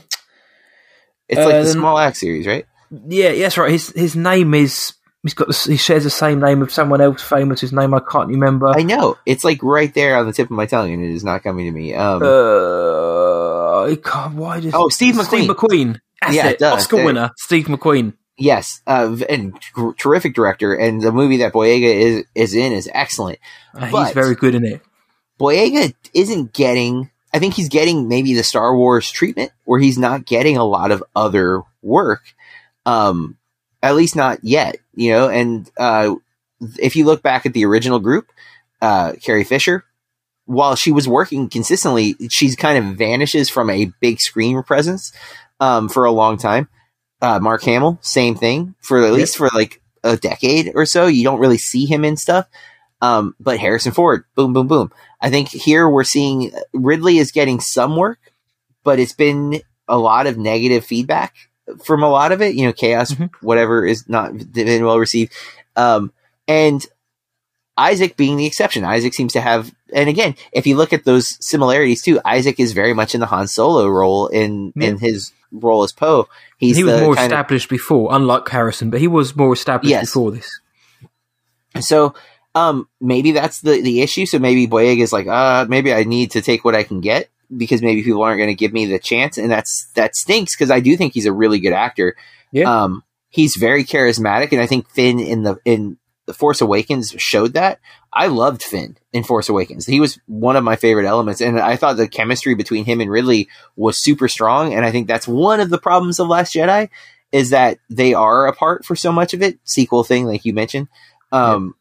It's 1.28 1.38
like 1.40 1.50
the 1.50 1.60
um, 1.62 1.66
small 1.68 1.98
axe 1.98 2.20
series, 2.20 2.48
right? 2.48 2.66
yeah, 3.08 3.30
yes, 3.30 3.58
right. 3.58 3.72
His 3.72 3.90
his 3.90 4.16
name 4.16 4.54
is 4.54 4.94
he's 5.24 5.34
got 5.34 5.48
the, 5.48 5.68
he 5.70 5.78
shares 5.78 6.04
the 6.04 6.10
same 6.10 6.40
name 6.40 6.62
of 6.62 6.72
someone 6.72 7.02
else 7.02 7.22
famous. 7.22 7.62
His 7.62 7.74
name 7.74 7.94
I 7.94 8.00
can't 8.00 8.30
remember. 8.30 8.68
I 8.68 8.84
know 8.84 9.18
it's 9.26 9.44
like 9.44 9.62
right 9.64 9.94
there 9.94 10.18
on 10.18 10.26
the 10.26 10.34
tip 10.34 10.48
of 10.48 10.52
my 10.52 10.66
tongue, 10.66 10.92
and 10.94 11.04
it 11.04 11.12
is 11.12 11.24
not 11.24 11.44
coming 11.44 11.66
to 11.66 11.72
me. 11.72 11.94
Um, 11.94 12.22
uh, 12.24 13.86
I 13.86 13.96
can't, 13.96 14.36
why 14.36 14.60
does 14.60 14.74
oh, 14.74 14.90
Steve 14.90 15.16
McQueen. 15.16 15.26
Steve 15.26 15.50
McQueen? 15.50 16.00
That's 16.22 16.36
Yeah, 16.36 16.48
it. 16.50 16.60
duh, 16.60 16.74
Oscar 16.74 16.98
there- 16.98 17.06
winner, 17.06 17.32
Steve 17.38 17.66
McQueen. 17.66 18.14
yes, 18.38 18.82
uh, 18.88 19.16
and 19.30 19.60
terrific 19.98 20.34
director, 20.36 20.74
and 20.74 21.02
the 21.02 21.12
movie 21.12 21.38
that 21.38 21.54
Boyega 21.54 21.94
is 21.94 22.26
is 22.36 22.54
in 22.54 22.74
is 22.74 22.90
excellent. 22.94 23.40
Uh, 23.76 23.86
he's 23.86 24.14
very 24.14 24.36
good 24.36 24.56
in 24.56 24.66
it. 24.66 24.82
Boyega 25.40 25.94
isn't 26.14 26.54
getting. 26.54 27.10
I 27.34 27.40
think 27.40 27.54
he's 27.54 27.70
getting 27.70 28.08
maybe 28.10 28.34
the 28.34 28.44
Star 28.44 28.76
Wars 28.76 29.10
treatment, 29.10 29.52
where 29.64 29.80
he's 29.80 29.98
not 29.98 30.26
getting 30.26 30.58
a 30.58 30.66
lot 30.66 30.92
of 30.92 31.04
other 31.16 31.62
work. 31.82 32.22
Um, 32.86 33.38
at 33.82 33.96
least 33.96 34.16
not 34.16 34.44
yet, 34.44 34.78
you 34.94 35.12
know. 35.12 35.30
And 35.30 35.70
uh, 35.78 36.16
if 36.80 36.96
you 36.96 37.06
look 37.06 37.22
back 37.22 37.46
at 37.46 37.54
the 37.54 37.66
original 37.66 38.00
group, 38.00 38.32
uh, 38.82 39.14
Carrie 39.22 39.44
Fisher, 39.44 39.86
while 40.46 40.76
she 40.76 40.92
was 40.92 41.08
working 41.08 41.50
consistently, 41.50 42.16
she's 42.30 42.56
kind 42.56 42.78
of 42.78 42.98
vanishes 42.98 43.50
from 43.50 43.70
a 43.70 43.92
big 44.00 44.20
screen 44.20 44.62
presence 44.64 45.12
um, 45.60 45.90
for 45.90 46.06
a 46.06 46.12
long 46.12 46.38
time. 46.38 46.68
Uh, 47.22 47.40
Mark 47.40 47.64
Hamill, 47.64 48.00
same 48.02 48.36
thing 48.36 48.74
for 48.82 49.04
at 49.06 49.14
least 49.14 49.38
for 49.38 49.50
like 49.54 49.82
a 50.04 50.18
decade 50.18 50.72
or 50.74 50.86
so. 50.86 51.06
You 51.06 51.24
don't 51.24 51.40
really 51.40 51.60
see 51.60 51.86
him 51.86 52.04
in 52.04 52.18
stuff. 52.18 52.48
Um, 53.02 53.36
but 53.40 53.60
Harrison 53.60 53.92
Ford, 53.92 54.26
boom, 54.36 54.54
boom, 54.54 54.68
boom. 54.68 54.92
I 55.20 55.30
think 55.30 55.50
here 55.50 55.90
we're 55.90 56.04
seeing 56.04 56.52
Ridley 56.74 57.18
is 57.18 57.32
getting 57.32 57.60
some 57.60 57.96
work, 57.96 58.20
but 58.84 59.00
it's 59.00 59.14
been 59.14 59.62
a 59.88 59.98
lot 59.98 60.28
of 60.28 60.38
negative 60.38 60.86
feedback 60.86 61.34
from 61.84 62.04
a 62.04 62.10
lot 62.10 62.32
of 62.32 62.42
it. 62.42 62.56
You 62.56 62.66
know, 62.68 62.74
chaos, 62.74 63.12
Mhm. 63.14 63.30
whatever 63.42 63.86
is 63.86 64.08
not 64.10 64.34
been 64.54 64.86
well 64.86 65.00
received. 65.00 65.32
Um, 65.76 66.12
and 66.48 66.86
Isaac 67.78 68.18
being 68.18 68.38
the 68.38 68.46
exception. 68.46 68.84
Isaac 68.84 69.14
seems 69.14 69.34
to 69.34 69.42
have, 69.42 69.74
and 69.94 70.10
again, 70.10 70.36
if 70.52 70.68
you 70.68 70.76
look 70.76 70.92
at 70.94 71.06
those 71.06 71.38
similarities 71.46 72.02
too, 72.02 72.20
Isaac 72.26 72.60
is 72.60 72.74
very 72.74 72.94
much 72.94 73.16
in 73.16 73.22
the 73.22 73.28
Han 73.28 73.48
Solo 73.48 73.88
role 73.88 74.28
in 74.28 74.74
in 74.76 74.98
his 74.98 75.32
role 75.52 75.84
as 75.84 75.92
Poe. 75.92 76.28
He's 76.58 76.78
he 76.78 76.84
was 76.84 77.02
more 77.02 77.16
kind 77.16 77.32
of- 77.32 77.38
established 77.38 77.70
before, 77.70 78.10
unlike 78.12 78.48
Harrison, 78.50 78.90
but 78.90 79.00
he 79.00 79.08
was 79.08 79.36
more 79.36 79.54
established 79.54 79.90
Yes. 79.90 80.06
before 80.08 80.32
this. 80.32 80.60
So 81.80 82.14
um 82.54 82.88
maybe 83.00 83.32
that's 83.32 83.62
the 83.62 83.82
the 83.82 84.02
issue. 84.02 84.26
So 84.26 84.38
maybe 84.40 84.68
Boyega 84.68 85.02
is 85.02 85.14
like, 85.14 85.28
uh, 85.28 85.66
maybe 85.70 85.94
I 85.94 86.04
need 86.04 86.32
to 86.32 86.42
take 86.42 86.66
what 86.66 86.76
I 86.76 86.84
can 86.84 87.00
get 87.00 87.30
because 87.56 87.82
maybe 87.82 88.04
people 88.04 88.24
aren't 88.24 88.40
going 88.40 88.50
to 88.50 88.56
give 88.56 88.74
me 88.74 88.86
the 88.86 89.00
chance, 89.00 89.38
and 89.38 89.52
that's 89.52 89.90
that 89.96 90.16
stinks 90.16 90.56
because 90.56 90.72
I 90.72 90.80
do 90.80 90.96
think 90.98 91.14
he's 91.14 91.26
a 91.26 91.34
really 91.34 91.60
good 91.60 91.74
actor. 91.74 92.16
Yeah. 92.52 92.84
Um, 92.84 93.04
he's 93.30 93.56
very 93.56 93.84
charismatic, 93.84 94.52
and 94.52 94.62
I 94.62 94.68
think 94.68 94.90
Finn 94.90 95.20
in 95.20 95.44
the 95.44 95.58
in 95.66 95.98
the 96.26 96.34
Force 96.34 96.62
Awakens 96.62 97.14
showed 97.18 97.54
that. 97.54 97.80
I 98.14 98.28
loved 98.28 98.64
Finn 98.64 98.98
in 99.14 99.24
Force 99.24 99.50
Awakens. 99.50 99.86
He 99.86 100.00
was 100.00 100.20
one 100.28 100.56
of 100.56 100.64
my 100.64 100.76
favorite 100.76 101.06
elements, 101.06 101.42
and 101.42 101.60
I 101.60 101.76
thought 101.76 101.98
the 101.98 102.08
chemistry 102.08 102.56
between 102.56 102.86
him 102.86 103.02
and 103.02 103.10
Ridley 103.10 103.50
was 103.76 104.04
super 104.04 104.28
strong. 104.28 104.74
And 104.74 104.86
I 104.86 104.92
think 104.92 105.08
that's 105.08 105.28
one 105.28 105.60
of 105.60 105.70
the 105.70 105.78
problems 105.78 106.20
of 106.20 106.28
Last 106.28 106.54
Jedi 106.54 106.90
is 107.32 107.52
that 107.52 107.80
they 107.90 108.14
are 108.14 108.48
apart 108.48 108.86
for 108.86 108.96
so 108.96 109.12
much 109.12 109.34
of 109.34 109.42
it. 109.42 109.60
Sequel 109.64 110.04
thing, 110.04 110.26
like 110.26 110.46
you 110.46 110.54
mentioned. 110.54 110.90
Um, 111.32 111.76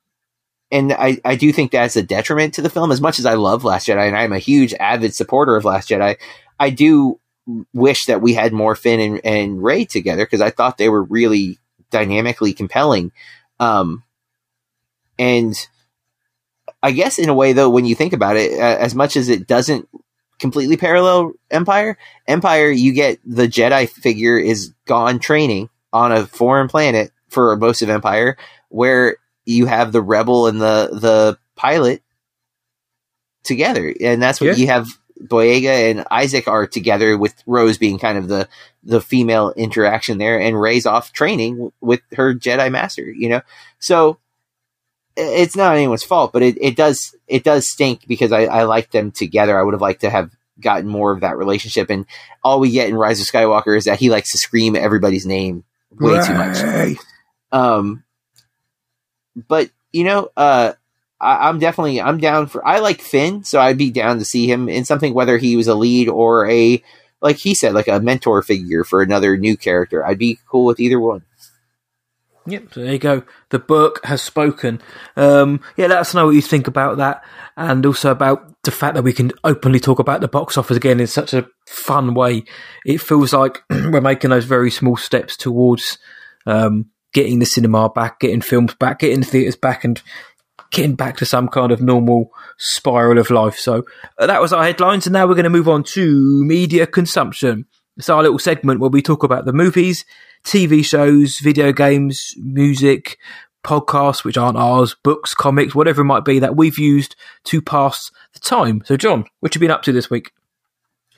and 0.73 0.93
I, 0.93 1.21
I 1.25 1.35
do 1.35 1.53
think 1.53 1.73
that's 1.73 1.97
a 1.97 2.03
detriment 2.03 2.55
to 2.55 2.63
the 2.63 2.71
film. 2.71 2.93
As 2.93 3.01
much 3.01 3.19
as 3.19 3.27
I 3.27 3.35
love 3.35 3.65
Last 3.65 3.89
Jedi, 3.89 4.07
and 4.07 4.17
I'm 4.17 4.33
a 4.33 4.39
huge 4.39 4.73
avid 4.75 5.15
supporter 5.15 5.57
of 5.57 5.65
Last 5.65 5.89
Jedi, 5.89 6.17
I 6.59 6.71
do 6.71 7.19
wish 7.73 8.07
that 8.07 8.23
we 8.23 8.35
had 8.35 8.53
more 8.53 8.77
Finn 8.77 9.01
and, 9.01 9.21
and 9.25 9.63
Rey 9.63 9.85
together 9.85 10.25
because 10.25 10.41
I 10.41 10.51
thought 10.51 10.79
they 10.79 10.89
were 10.89 11.03
really 11.03 11.59
dynamically 11.91 12.53
compelling. 12.53 13.13
Um, 13.59 14.05
and 15.19 15.55
I 16.83 16.93
guess 16.93 17.19
in 17.19 17.29
a 17.29 17.35
way, 17.35 17.53
though, 17.53 17.71
when 17.71 17.85
you 17.85 17.95
think 17.95 18.13
about 18.13 18.37
it, 18.37 18.53
as 18.53 18.95
much 18.95 19.17
as 19.17 19.29
it 19.29 19.47
doesn't 19.47 19.89
completely 20.39 20.77
parallel 20.77 21.33
Empire, 21.51 21.99
Empire, 22.27 22.71
you 22.71 22.93
get 22.93 23.19
the 23.25 23.49
Jedi 23.49 23.89
figure 23.89 24.39
is 24.39 24.73
gone 24.87 25.19
training 25.19 25.69
on 25.93 26.13
a 26.13 26.27
foreign 26.27 26.69
planet 26.69 27.11
for 27.29 27.53
a 27.53 27.57
most 27.57 27.83
of 27.83 27.91
Empire, 27.91 28.37
where 28.69 29.17
you 29.45 29.67
have 29.67 29.93
the 29.93 30.03
rebel 30.03 30.47
and 30.47 30.61
the 30.61 30.89
the 30.93 31.39
pilot 31.57 32.03
together, 33.45 33.93
and 34.01 34.23
that's 34.23 34.41
what 34.41 34.49
Yeah. 34.49 34.55
you 34.57 34.67
have. 34.69 34.89
Boyega 35.23 35.91
and 35.91 36.07
Isaac 36.11 36.49
are 36.49 36.67
together 36.67 37.19
with 37.19 37.35
Rose 37.45 37.77
being 37.77 37.99
kind 37.99 38.17
of 38.17 38.29
the 38.29 38.49
the 38.83 39.03
female 39.03 39.53
interaction 39.55 40.17
there, 40.17 40.41
and 40.41 40.59
Rey's 40.59 40.87
off 40.87 41.13
training 41.13 41.73
with 41.83 42.01
her 42.15 42.33
Jedi 42.35 42.73
Master. 42.73 43.11
You 43.11 43.29
know, 43.29 43.41
so 43.79 44.17
it's 45.17 45.57
not 45.57 45.77
anyone's 45.77 46.05
fault, 46.05 46.33
but 46.33 46.43
it, 46.43 46.57
it 46.59 46.75
does 46.75 47.15
it 47.29 47.45
does 47.45 47.69
stink 47.71 48.07
because 48.09 48.33
I, 48.33 48.45
I 48.45 48.63
like 48.63 48.93
them 48.93 49.11
together. 49.11 49.59
I 49.61 49.63
would 49.63 49.75
have 49.75 49.83
liked 49.83 50.01
to 50.03 50.11
have 50.11 50.31
gotten 50.59 50.89
more 50.89 51.13
of 51.13 51.21
that 51.21 51.37
relationship, 51.37 51.91
and 51.91 52.07
all 52.43 52.59
we 52.59 52.71
get 52.71 52.89
in 52.89 52.95
Rise 52.95 53.21
of 53.21 53.27
Skywalker 53.27 53.77
is 53.77 53.85
that 53.85 53.99
he 53.99 54.09
likes 54.09 54.31
to 54.31 54.39
scream 54.39 54.75
everybody's 54.75 55.27
name 55.27 55.65
way 55.99 56.19
too 56.27 56.33
much. 56.35 56.97
Um, 57.53 58.05
but 59.37 59.71
you 59.93 60.05
know, 60.05 60.31
uh, 60.37 60.73
I, 61.21 61.49
I'm 61.49 61.59
definitely 61.59 62.01
I'm 62.01 62.19
down 62.19 62.47
for. 62.47 62.67
I 62.67 62.79
like 62.79 63.01
Finn, 63.01 63.45
so 63.45 63.61
I'd 63.61 63.79
be 63.79 63.91
down 63.91 64.19
to 64.19 64.25
see 64.25 64.51
him 64.51 64.69
in 64.69 64.85
something, 64.85 65.15
whether 65.15 65.39
he 65.39 65.57
was 65.57 65.69
a 65.69 65.75
lead 65.75 66.09
or 66.09 66.49
a 66.49 66.83
like 67.21 67.37
he 67.37 67.55
said, 67.55 67.75
like 67.75 67.89
a 67.89 68.01
mentor 68.01 68.43
figure 68.43 68.85
for 68.85 69.03
another 69.03 69.37
new 69.37 69.57
character. 69.57 70.05
I'd 70.05 70.19
be 70.19 70.39
cool 70.49 70.65
with 70.65 70.81
either 70.81 70.99
one. 70.99 71.23
Yep, 72.47 72.73
so 72.73 72.81
there 72.81 72.93
you 72.93 72.99
go. 72.99 73.23
The 73.51 73.59
book 73.59 74.01
has 74.05 74.23
spoken. 74.23 74.81
Um, 75.15 75.61
yeah, 75.77 75.87
let 75.87 75.99
us 75.99 76.15
know 76.15 76.27
what 76.27 76.35
you 76.35 76.43
think 76.43 76.67
about 76.67 76.97
that, 76.97 77.23
and 77.57 77.85
also 77.85 78.11
about 78.11 78.63
the 78.63 78.71
fact 78.71 78.95
that 78.95 79.03
we 79.03 79.13
can 79.13 79.33
openly 79.45 79.79
talk 79.79 79.99
about 79.99 80.21
the 80.21 80.29
box 80.29 80.57
office 80.57 80.77
again 80.77 81.01
in 81.01 81.07
such 81.07 81.35
a 81.35 81.47
fun 81.67 82.15
way. 82.15 82.45
It 82.85 83.01
feels 83.01 83.33
like 83.33 83.63
we're 83.71 84.01
making 84.01 84.31
those 84.31 84.47
very 84.47 84.71
small 84.71 84.97
steps 84.97 85.37
towards 85.37 85.99
um, 86.47 86.87
getting 87.13 87.39
the 87.39 87.47
cinema 87.47 87.89
back, 87.89 88.21
getting 88.21 88.41
films 88.41 88.75
back, 88.75 89.01
getting 89.01 89.23
theatres 89.23 89.57
back, 89.57 89.85
and 89.85 90.03
getting 90.71 90.95
back 90.95 91.17
to 91.17 91.27
some 91.27 91.49
kind 91.49 91.73
of 91.73 91.81
normal 91.81 92.31
spiral 92.59 93.19
of 93.19 93.31
life. 93.31 93.57
So 93.57 93.85
uh, 94.19 94.27
that 94.27 94.41
was 94.41 94.53
our 94.53 94.63
headlines, 94.63 95.07
and 95.07 95.13
now 95.13 95.27
we're 95.27 95.35
going 95.35 95.45
to 95.45 95.51
move 95.51 95.69
on 95.69 95.83
to 95.85 96.45
media 96.45 96.87
consumption. 96.87 97.67
It's 97.97 98.09
our 98.09 98.23
little 98.23 98.39
segment 98.39 98.81
where 98.81 98.91
we 98.91 99.03
talk 99.03 99.25
about 99.25 99.45
the 99.45 99.53
movies, 99.53 100.05
TV 100.45 100.85
shows, 100.85 101.39
video 101.39 101.73
games, 101.73 102.35
music, 102.39 103.19
podcasts, 103.65 104.25
which 104.25 104.39
aren't 104.39 104.57
ours, 104.57 104.97
books, 105.03 105.35
comics, 105.35 105.75
whatever 105.75 106.03
it 106.03 106.07
might 106.07 106.25
be 106.25 106.39
that 106.39 106.57
we've 106.57 106.79
used 106.79 107.17
to 107.45 107.61
pass 107.61 108.11
the 108.33 108.41
time. 108.41 108.83
So, 108.85 108.97
John, 108.97 109.25
what 109.41 109.53
have 109.53 109.61
you 109.61 109.67
been 109.67 109.75
up 109.75 109.83
to 109.83 109.93
this 109.93 110.09
week? 110.09 110.31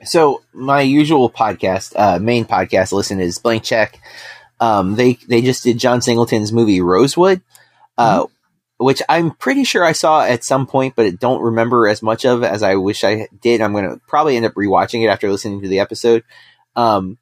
So 0.04 0.42
my 0.52 0.80
usual 0.80 1.30
podcast, 1.30 1.92
uh, 1.94 2.18
main 2.18 2.44
podcast 2.44 2.92
listen 2.92 3.20
is 3.20 3.38
Blank 3.38 3.62
Check. 3.62 4.00
Um, 4.62 4.94
they 4.94 5.14
they 5.26 5.42
just 5.42 5.64
did 5.64 5.78
John 5.78 6.00
Singleton's 6.00 6.52
movie 6.52 6.80
Rosewood, 6.80 7.40
uh, 7.98 8.26
which 8.76 9.02
I'm 9.08 9.32
pretty 9.32 9.64
sure 9.64 9.84
I 9.84 9.90
saw 9.90 10.22
at 10.22 10.44
some 10.44 10.68
point, 10.68 10.94
but 10.94 11.04
I 11.04 11.10
don't 11.10 11.42
remember 11.42 11.88
as 11.88 12.00
much 12.00 12.24
of 12.24 12.44
as 12.44 12.62
I 12.62 12.76
wish 12.76 13.02
I 13.02 13.26
did. 13.40 13.60
I'm 13.60 13.72
going 13.72 13.90
to 13.90 14.00
probably 14.06 14.36
end 14.36 14.46
up 14.46 14.54
rewatching 14.54 15.02
it 15.02 15.08
after 15.08 15.28
listening 15.28 15.62
to 15.62 15.68
the 15.68 15.80
episode. 15.80 16.22
Um, 16.76 17.18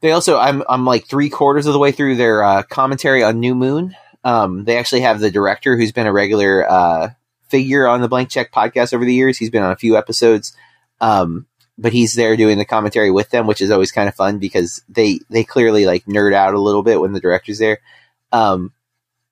they 0.00 0.10
also, 0.10 0.36
I'm 0.36 0.64
I'm 0.68 0.84
like 0.84 1.06
three 1.06 1.30
quarters 1.30 1.66
of 1.66 1.72
the 1.72 1.78
way 1.78 1.92
through 1.92 2.16
their 2.16 2.42
uh, 2.42 2.62
commentary 2.64 3.22
on 3.22 3.38
New 3.38 3.54
Moon. 3.54 3.94
Um, 4.24 4.64
they 4.64 4.76
actually 4.76 5.02
have 5.02 5.20
the 5.20 5.30
director 5.30 5.76
who's 5.76 5.92
been 5.92 6.08
a 6.08 6.12
regular 6.12 6.68
uh, 6.68 7.10
figure 7.48 7.86
on 7.86 8.00
the 8.00 8.08
Blank 8.08 8.28
Check 8.30 8.50
podcast 8.50 8.92
over 8.92 9.04
the 9.04 9.14
years. 9.14 9.38
He's 9.38 9.50
been 9.50 9.62
on 9.62 9.70
a 9.70 9.76
few 9.76 9.96
episodes. 9.96 10.52
Um, 11.00 11.46
but 11.78 11.92
he's 11.92 12.14
there 12.14 12.36
doing 12.36 12.58
the 12.58 12.64
commentary 12.64 13.10
with 13.10 13.30
them, 13.30 13.46
which 13.46 13.60
is 13.62 13.70
always 13.70 13.92
kind 13.92 14.08
of 14.08 14.14
fun 14.16 14.38
because 14.38 14.82
they 14.88 15.20
they 15.30 15.44
clearly 15.44 15.86
like 15.86 16.04
nerd 16.06 16.34
out 16.34 16.54
a 16.54 16.60
little 16.60 16.82
bit 16.82 17.00
when 17.00 17.12
the 17.12 17.20
director's 17.20 17.58
there. 17.58 17.78
Um, 18.32 18.72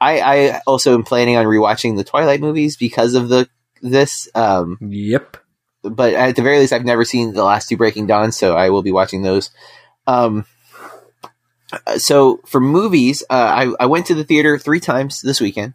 I, 0.01 0.21
I 0.21 0.61
also 0.67 0.95
am 0.95 1.03
planning 1.05 1.37
on 1.37 1.47
rewatching 1.47 1.97
the 1.97 2.05
Twilight 2.05 2.41
movies 2.41 2.77
because 2.77 3.15
of 3.15 3.29
the 3.29 3.49
this. 3.83 4.29
Um, 4.35 4.79
Yep. 4.81 5.39
but 5.83 6.15
at 6.15 6.37
the 6.37 6.43
very 6.43 6.59
least, 6.59 6.73
I've 6.73 6.85
never 6.85 7.05
seen 7.05 7.33
the 7.33 7.45
last 7.45 7.69
two 7.69 7.77
Breaking 7.77 8.07
Dawn, 8.07 8.31
so 8.33 8.57
I 8.57 8.71
will 8.71 8.83
be 8.83 8.93
watching 8.93 9.23
those. 9.23 9.51
Um, 10.07 10.45
so 11.97 12.41
for 12.47 12.61
movies, 12.61 13.23
uh, 13.29 13.35
I, 13.35 13.75
I 13.81 13.87
went 13.87 14.07
to 14.07 14.15
the 14.15 14.25
theater 14.25 14.59
three 14.59 14.81
times 14.81 15.21
this 15.21 15.41
weekend. 15.41 15.75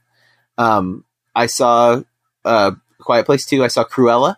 Um, 0.57 1.03
I 1.35 1.47
saw 1.47 2.01
uh, 2.45 2.71
Quiet 2.99 3.25
Place 3.25 3.45
Two. 3.45 3.63
I 3.63 3.67
saw 3.67 3.83
Cruella, 3.83 4.37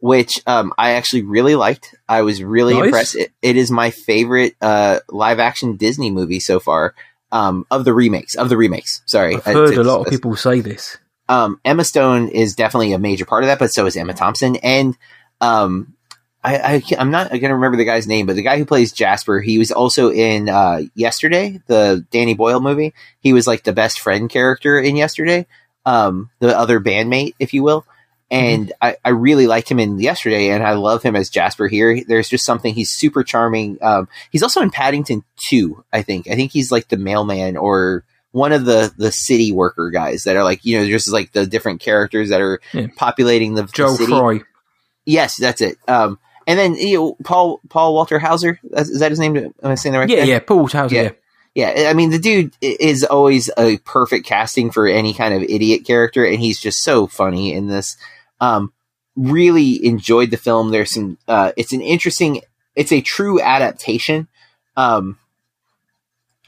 which 0.00 0.40
um, 0.46 0.72
I 0.76 0.92
actually 0.92 1.22
really 1.22 1.54
liked. 1.54 1.94
I 2.08 2.22
was 2.22 2.42
really 2.42 2.74
Nice. 2.74 2.84
impressed. 2.86 3.16
It, 3.16 3.32
it 3.42 3.56
is 3.56 3.70
my 3.70 3.90
favorite 3.90 4.54
uh, 4.60 5.00
live 5.08 5.38
action 5.38 5.76
Disney 5.76 6.10
movie 6.10 6.40
so 6.40 6.58
far. 6.60 6.94
Um, 7.32 7.64
of 7.70 7.84
the 7.84 7.92
remakes, 7.94 8.34
of 8.34 8.48
the 8.48 8.56
remakes. 8.56 9.02
Sorry, 9.06 9.36
I've 9.36 9.44
heard 9.44 9.78
Uh, 9.78 9.82
a 9.82 9.84
lot 9.84 10.00
of 10.00 10.06
people 10.10 10.34
say 10.34 10.58
this. 10.60 10.98
um, 11.28 11.60
Emma 11.64 11.84
Stone 11.84 12.30
is 12.30 12.56
definitely 12.56 12.92
a 12.92 12.98
major 12.98 13.24
part 13.24 13.44
of 13.44 13.46
that, 13.46 13.60
but 13.60 13.70
so 13.72 13.86
is 13.86 13.96
Emma 13.96 14.14
Thompson. 14.14 14.56
And 14.56 14.96
um, 15.40 15.94
I, 16.42 16.56
I 16.58 16.82
I'm 16.98 17.12
not 17.12 17.30
going 17.30 17.40
to 17.42 17.54
remember 17.54 17.76
the 17.76 17.84
guy's 17.84 18.08
name, 18.08 18.26
but 18.26 18.34
the 18.34 18.42
guy 18.42 18.58
who 18.58 18.64
plays 18.64 18.90
Jasper, 18.90 19.40
he 19.40 19.58
was 19.58 19.70
also 19.70 20.10
in 20.10 20.48
uh, 20.48 20.80
Yesterday, 20.96 21.60
the 21.68 22.04
Danny 22.10 22.34
Boyle 22.34 22.58
movie. 22.60 22.94
He 23.20 23.32
was 23.32 23.46
like 23.46 23.62
the 23.62 23.72
best 23.72 24.00
friend 24.00 24.28
character 24.28 24.80
in 24.80 24.96
Yesterday, 24.96 25.46
um, 25.86 26.30
the 26.40 26.58
other 26.58 26.80
bandmate, 26.80 27.34
if 27.38 27.54
you 27.54 27.62
will. 27.62 27.86
And 28.30 28.72
I, 28.80 28.96
I 29.04 29.08
really 29.10 29.46
liked 29.48 29.68
him 29.68 29.80
in 29.80 29.98
Yesterday, 29.98 30.50
and 30.50 30.62
I 30.62 30.74
love 30.74 31.02
him 31.02 31.16
as 31.16 31.30
Jasper 31.30 31.66
here. 31.66 32.00
There's 32.06 32.28
just 32.28 32.44
something 32.44 32.72
he's 32.74 32.90
super 32.90 33.24
charming. 33.24 33.78
Um, 33.82 34.08
he's 34.30 34.44
also 34.44 34.60
in 34.60 34.70
Paddington 34.70 35.24
2, 35.48 35.84
I 35.92 36.02
think. 36.02 36.28
I 36.28 36.36
think 36.36 36.52
he's 36.52 36.70
like 36.70 36.88
the 36.88 36.96
mailman 36.96 37.56
or 37.56 38.04
one 38.32 38.52
of 38.52 38.64
the 38.64 38.92
the 38.96 39.10
city 39.10 39.50
worker 39.50 39.90
guys 39.90 40.22
that 40.22 40.36
are 40.36 40.44
like 40.44 40.64
you 40.64 40.78
know 40.78 40.86
just 40.86 41.12
like 41.12 41.32
the 41.32 41.44
different 41.46 41.80
characters 41.80 42.28
that 42.28 42.40
are 42.40 42.60
Yeah. 42.72 42.86
populating 42.94 43.54
the, 43.54 43.62
the 43.62 43.72
Joel 43.72 43.96
city. 43.96 44.44
Yes, 45.04 45.36
that's 45.36 45.60
it. 45.60 45.78
Um, 45.88 46.18
and 46.46 46.56
then 46.56 46.74
you 46.76 46.96
know, 46.96 47.16
Paul 47.24 47.60
Paul 47.68 47.94
Walter 47.94 48.20
Hauser 48.20 48.60
is 48.62 49.00
that 49.00 49.10
his 49.10 49.18
name? 49.18 49.36
Am 49.36 49.52
I 49.62 49.74
saying 49.74 49.92
the 49.94 49.98
right? 49.98 50.08
Yeah, 50.08 50.20
thing? 50.20 50.28
yeah, 50.28 50.38
Paul. 50.38 50.68
Yeah. 50.72 50.86
Yeah. 50.90 51.10
Yeah, 51.52 51.88
I 51.90 51.94
mean 51.94 52.10
the 52.10 52.18
dude 52.20 52.52
is 52.60 53.02
always 53.02 53.50
a 53.58 53.78
perfect 53.78 54.24
casting 54.24 54.70
for 54.70 54.86
any 54.86 55.12
kind 55.12 55.34
of 55.34 55.42
idiot 55.42 55.84
character, 55.84 56.24
and 56.24 56.38
he's 56.38 56.60
just 56.60 56.84
so 56.84 57.08
funny 57.08 57.52
in 57.52 57.66
this. 57.66 57.96
Um, 58.40 58.72
really 59.16 59.84
enjoyed 59.84 60.30
the 60.30 60.36
film. 60.36 60.70
There's 60.70 60.94
some. 60.94 61.18
Uh, 61.28 61.52
it's 61.56 61.72
an 61.72 61.80
interesting. 61.82 62.42
It's 62.74 62.92
a 62.92 63.00
true 63.00 63.40
adaptation. 63.40 64.28
Um, 64.76 65.18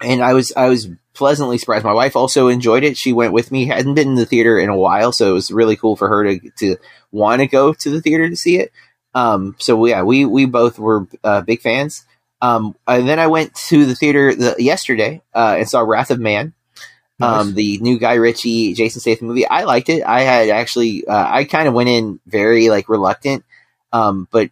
and 0.02 0.22
I 0.22 0.34
was 0.34 0.52
I 0.56 0.68
was 0.68 0.88
pleasantly 1.14 1.58
surprised. 1.58 1.84
My 1.84 1.92
wife 1.92 2.16
also 2.16 2.48
enjoyed 2.48 2.84
it. 2.84 2.96
She 2.96 3.12
went 3.12 3.32
with 3.32 3.52
me. 3.52 3.66
hadn't 3.66 3.94
been 3.94 4.08
in 4.08 4.14
the 4.14 4.26
theater 4.26 4.58
in 4.58 4.68
a 4.68 4.76
while, 4.76 5.12
so 5.12 5.30
it 5.30 5.34
was 5.34 5.50
really 5.50 5.76
cool 5.76 5.96
for 5.96 6.08
her 6.08 6.24
to 6.24 6.50
to 6.58 6.76
want 7.10 7.40
to 7.40 7.46
go 7.46 7.72
to 7.72 7.90
the 7.90 8.00
theater 8.00 8.28
to 8.28 8.36
see 8.36 8.58
it. 8.58 8.72
Um, 9.14 9.56
so 9.58 9.84
yeah, 9.84 10.02
we 10.02 10.24
we 10.24 10.46
both 10.46 10.78
were 10.78 11.06
uh, 11.22 11.42
big 11.42 11.60
fans. 11.60 12.04
Um, 12.40 12.74
and 12.88 13.08
then 13.08 13.20
I 13.20 13.28
went 13.28 13.54
to 13.68 13.86
the 13.86 13.94
theater 13.94 14.34
the, 14.34 14.56
yesterday 14.58 15.22
uh, 15.32 15.56
and 15.58 15.68
saw 15.68 15.80
Wrath 15.80 16.10
of 16.10 16.18
Man, 16.18 16.54
um, 17.20 17.54
the 17.54 17.78
new 17.78 17.98
Guy 17.98 18.14
Ritchie, 18.14 18.74
Jason 18.74 19.00
Statham 19.00 19.28
movie. 19.28 19.46
I 19.46 19.64
liked 19.64 19.88
it. 19.88 20.02
I 20.02 20.22
had 20.22 20.48
actually, 20.48 21.06
uh, 21.06 21.26
I 21.28 21.44
kind 21.44 21.68
of 21.68 21.74
went 21.74 21.88
in 21.88 22.20
very 22.26 22.68
like 22.68 22.88
reluctant, 22.88 23.44
um, 23.92 24.26
but 24.30 24.50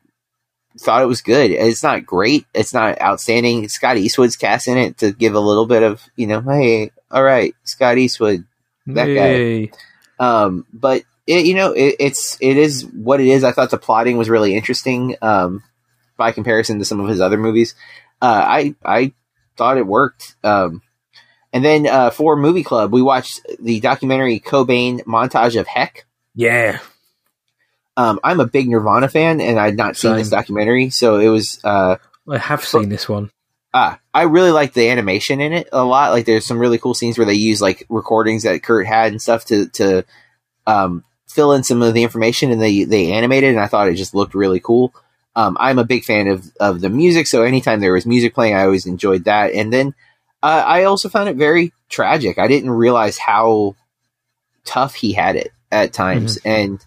thought 0.79 1.03
it 1.03 1.07
was 1.07 1.23
good. 1.23 1.51
It's 1.51 1.83
not 1.83 2.07
great. 2.07 2.47
It's 2.55 2.73
not 2.73 3.01
outstanding. 3.01 3.69
Scott 3.69 3.97
Eastwood's 3.97 4.37
cast 4.37 4.69
in 4.69 4.79
it 4.79 4.99
to 4.99 5.13
give 5.13 5.35
a 5.35 5.41
little 5.41 5.67
bit 5.67 5.83
of, 5.83 6.03
you 6.17 6.27
know, 6.27 6.41
hey, 6.41 6.93
all 7.11 7.23
right, 7.23 7.55
Scott 7.65 7.99
Eastwood, 7.99 8.45
that 8.87 9.07
guy. 9.07 9.35
Um, 10.19 10.67
but 10.73 11.03
it, 11.27 11.47
you 11.47 11.55
know, 11.55 11.73
it, 11.73 11.97
it's 11.99 12.37
it 12.41 12.57
is 12.57 12.85
what 12.87 13.21
it 13.21 13.29
is. 13.29 13.45
I 13.45 13.53
thought 13.53 13.71
the 13.71 13.79
plotting 13.79 14.17
was 14.17 14.29
really 14.31 14.55
interesting 14.55 15.17
um, 15.23 15.63
by 16.17 16.33
comparison 16.33 16.79
to 16.79 16.85
some 16.85 17.01
of 17.01 17.09
his 17.09 17.21
other 17.21 17.39
movies. 17.39 17.75
Uh, 18.23 18.45
I 18.47 18.75
I 18.85 19.13
thought 19.57 19.79
it 19.79 19.87
worked. 19.87 20.37
Um, 20.45 20.83
And 21.53 21.65
then 21.65 21.87
uh, 21.87 22.11
for 22.11 22.37
movie 22.37 22.63
club, 22.63 22.93
we 22.93 23.03
watched 23.03 23.41
the 23.59 23.81
documentary 23.81 24.39
Cobain 24.39 25.03
montage 25.05 25.59
of 25.59 25.67
Heck. 25.67 26.07
Yeah. 26.35 26.79
Um, 27.97 28.21
I'm 28.23 28.41
a 28.41 28.47
big 28.47 28.69
Nirvana 28.69 29.09
fan, 29.09 29.41
and 29.41 29.59
I'd 29.59 29.77
not 29.77 29.97
seen 29.97 30.15
this 30.17 30.31
documentary, 30.31 30.91
so 30.91 31.19
it 31.19 31.29
was. 31.29 31.61
Uh, 31.65 31.97
I 32.29 32.39
have 32.39 32.65
seen 32.65 32.89
this 32.89 33.09
one. 33.09 33.31
uh, 33.75 33.97
I 34.15 34.23
really 34.23 34.51
like 34.53 34.73
the 34.73 34.89
animation 34.89 35.41
in 35.41 35.53
it 35.53 35.69
a 35.73 35.85
lot. 35.85 36.13
Like, 36.13 36.25
there's 36.25 36.47
some 36.47 36.59
really 36.59 36.79
cool 36.79 36.95
scenes 36.95 37.19
where 37.19 37.27
they 37.27 37.35
use 37.35 37.61
like 37.61 37.85
recordings 37.89 38.45
that 38.45 38.63
Kurt 38.63 38.87
had 38.87 39.13
and 39.13 39.21
stuff 39.21 39.45
to 39.47 39.69
to 39.71 40.05
um, 40.67 41.05
fill 41.29 41.53
in 41.53 41.63
some 41.63 41.83
of 41.83 41.95
the 41.95 42.03
information, 42.03 42.51
and 42.51 42.61
they 42.61 42.85
they 42.85 43.13
animated, 43.13 43.51
and 43.51 43.61
I 43.61 43.67
thought 43.67 43.89
it 43.89 43.95
just 43.95 44.15
looked 44.15 44.35
really 44.35 44.61
cool. 44.61 44.95
Um, 45.37 45.57
I'm 45.61 45.79
a 45.79 45.85
big 45.85 46.05
fan 46.05 46.29
of 46.29 46.51
of 46.59 46.81
the 46.81 46.91
music, 46.91 47.27
so 47.27 47.43
anytime 47.43 47.81
there 47.81 47.93
was 47.93 48.07
music 48.07 48.35
playing, 48.35 48.55
I 48.55 48.65
always 48.65 48.87
enjoyed 48.87 49.25
that. 49.25 49.53
And 49.53 49.73
then 49.73 49.95
uh, 50.43 50.65
I 50.67 50.85
also 50.85 51.09
found 51.09 51.29
it 51.29 51.37
very 51.37 51.73
tragic. 51.89 52.39
I 52.39 52.49
didn't 52.49 52.71
realize 52.71 53.19
how 53.19 53.77
tough 54.65 54.95
he 54.95 55.13
had 55.13 55.37
it 55.37 55.53
at 55.71 55.93
times, 55.93 56.39
and 56.45 56.85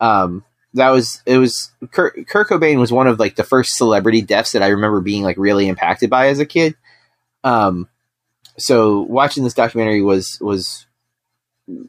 um, 0.00 0.44
that 0.74 0.90
was 0.90 1.22
it 1.26 1.38
was 1.38 1.70
Kurt, 1.90 2.26
Kurt 2.28 2.48
Cobain 2.48 2.78
was 2.78 2.92
one 2.92 3.06
of 3.06 3.18
like 3.18 3.36
the 3.36 3.44
first 3.44 3.76
celebrity 3.76 4.22
deaths 4.22 4.52
that 4.52 4.62
I 4.62 4.68
remember 4.68 5.00
being 5.00 5.22
like 5.22 5.36
really 5.36 5.68
impacted 5.68 6.10
by 6.10 6.28
as 6.28 6.38
a 6.38 6.46
kid. 6.46 6.74
Um, 7.44 7.88
so 8.58 9.02
watching 9.02 9.44
this 9.44 9.54
documentary 9.54 10.02
was 10.02 10.38
was 10.40 10.86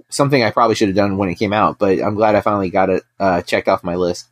something 0.09 0.43
I 0.43 0.51
probably 0.51 0.75
should 0.75 0.89
have 0.89 0.95
done 0.95 1.17
when 1.17 1.29
it 1.29 1.35
came 1.35 1.53
out, 1.53 1.79
but 1.79 1.99
I'm 1.99 2.15
glad 2.15 2.35
I 2.35 2.41
finally 2.41 2.69
got 2.69 2.89
it 2.89 3.03
uh, 3.19 3.41
checked 3.41 3.67
off 3.67 3.83
my 3.83 3.95
list. 3.95 4.27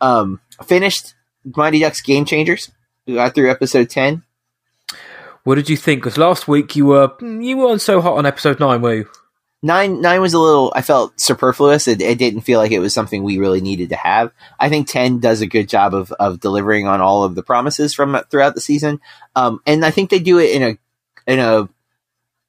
Um, 0.00 0.40
finished 0.66 1.14
Mighty 1.44 1.80
Ducks 1.80 2.00
Game 2.00 2.24
Changers. 2.24 2.70
We 3.06 3.14
got 3.14 3.34
through 3.34 3.50
episode 3.50 3.90
ten. 3.90 4.22
What 5.44 5.54
did 5.56 5.70
you 5.70 5.76
think? 5.76 6.02
Because 6.02 6.18
last 6.18 6.48
week 6.48 6.74
you 6.74 6.86
were 6.86 7.12
you 7.20 7.56
weren't 7.56 7.80
so 7.80 8.00
hot 8.00 8.16
on 8.16 8.26
episode 8.26 8.60
nine, 8.60 8.82
were 8.82 8.94
you? 8.94 9.08
nine 9.64 10.02
nine 10.02 10.20
was 10.20 10.34
a 10.34 10.38
little 10.38 10.70
i 10.76 10.82
felt 10.82 11.18
superfluous 11.18 11.88
it, 11.88 12.02
it 12.02 12.18
didn't 12.18 12.42
feel 12.42 12.60
like 12.60 12.70
it 12.70 12.80
was 12.80 12.92
something 12.92 13.22
we 13.22 13.38
really 13.38 13.62
needed 13.62 13.88
to 13.88 13.96
have 13.96 14.30
i 14.60 14.68
think 14.68 14.86
10 14.86 15.20
does 15.20 15.40
a 15.40 15.46
good 15.46 15.70
job 15.70 15.94
of 15.94 16.12
of 16.12 16.38
delivering 16.38 16.86
on 16.86 17.00
all 17.00 17.24
of 17.24 17.34
the 17.34 17.42
promises 17.42 17.94
from 17.94 18.20
throughout 18.30 18.54
the 18.54 18.60
season 18.60 19.00
um 19.34 19.60
and 19.66 19.82
i 19.82 19.90
think 19.90 20.10
they 20.10 20.18
do 20.18 20.38
it 20.38 20.50
in 20.50 20.62
a 20.62 20.78
in 21.26 21.38
a 21.38 21.66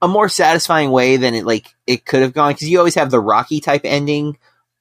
a 0.01 0.09
more 0.09 0.27
satisfying 0.27 0.91
way 0.91 1.15
than 1.15 1.33
it 1.33 1.45
like 1.45 1.73
it 1.87 2.05
could 2.05 2.21
have 2.21 2.33
gone 2.33 2.51
because 2.51 2.69
you 2.69 2.77
always 2.79 2.95
have 2.95 3.11
the 3.11 3.19
rocky 3.19 3.61
type 3.61 3.81
ending 3.85 4.37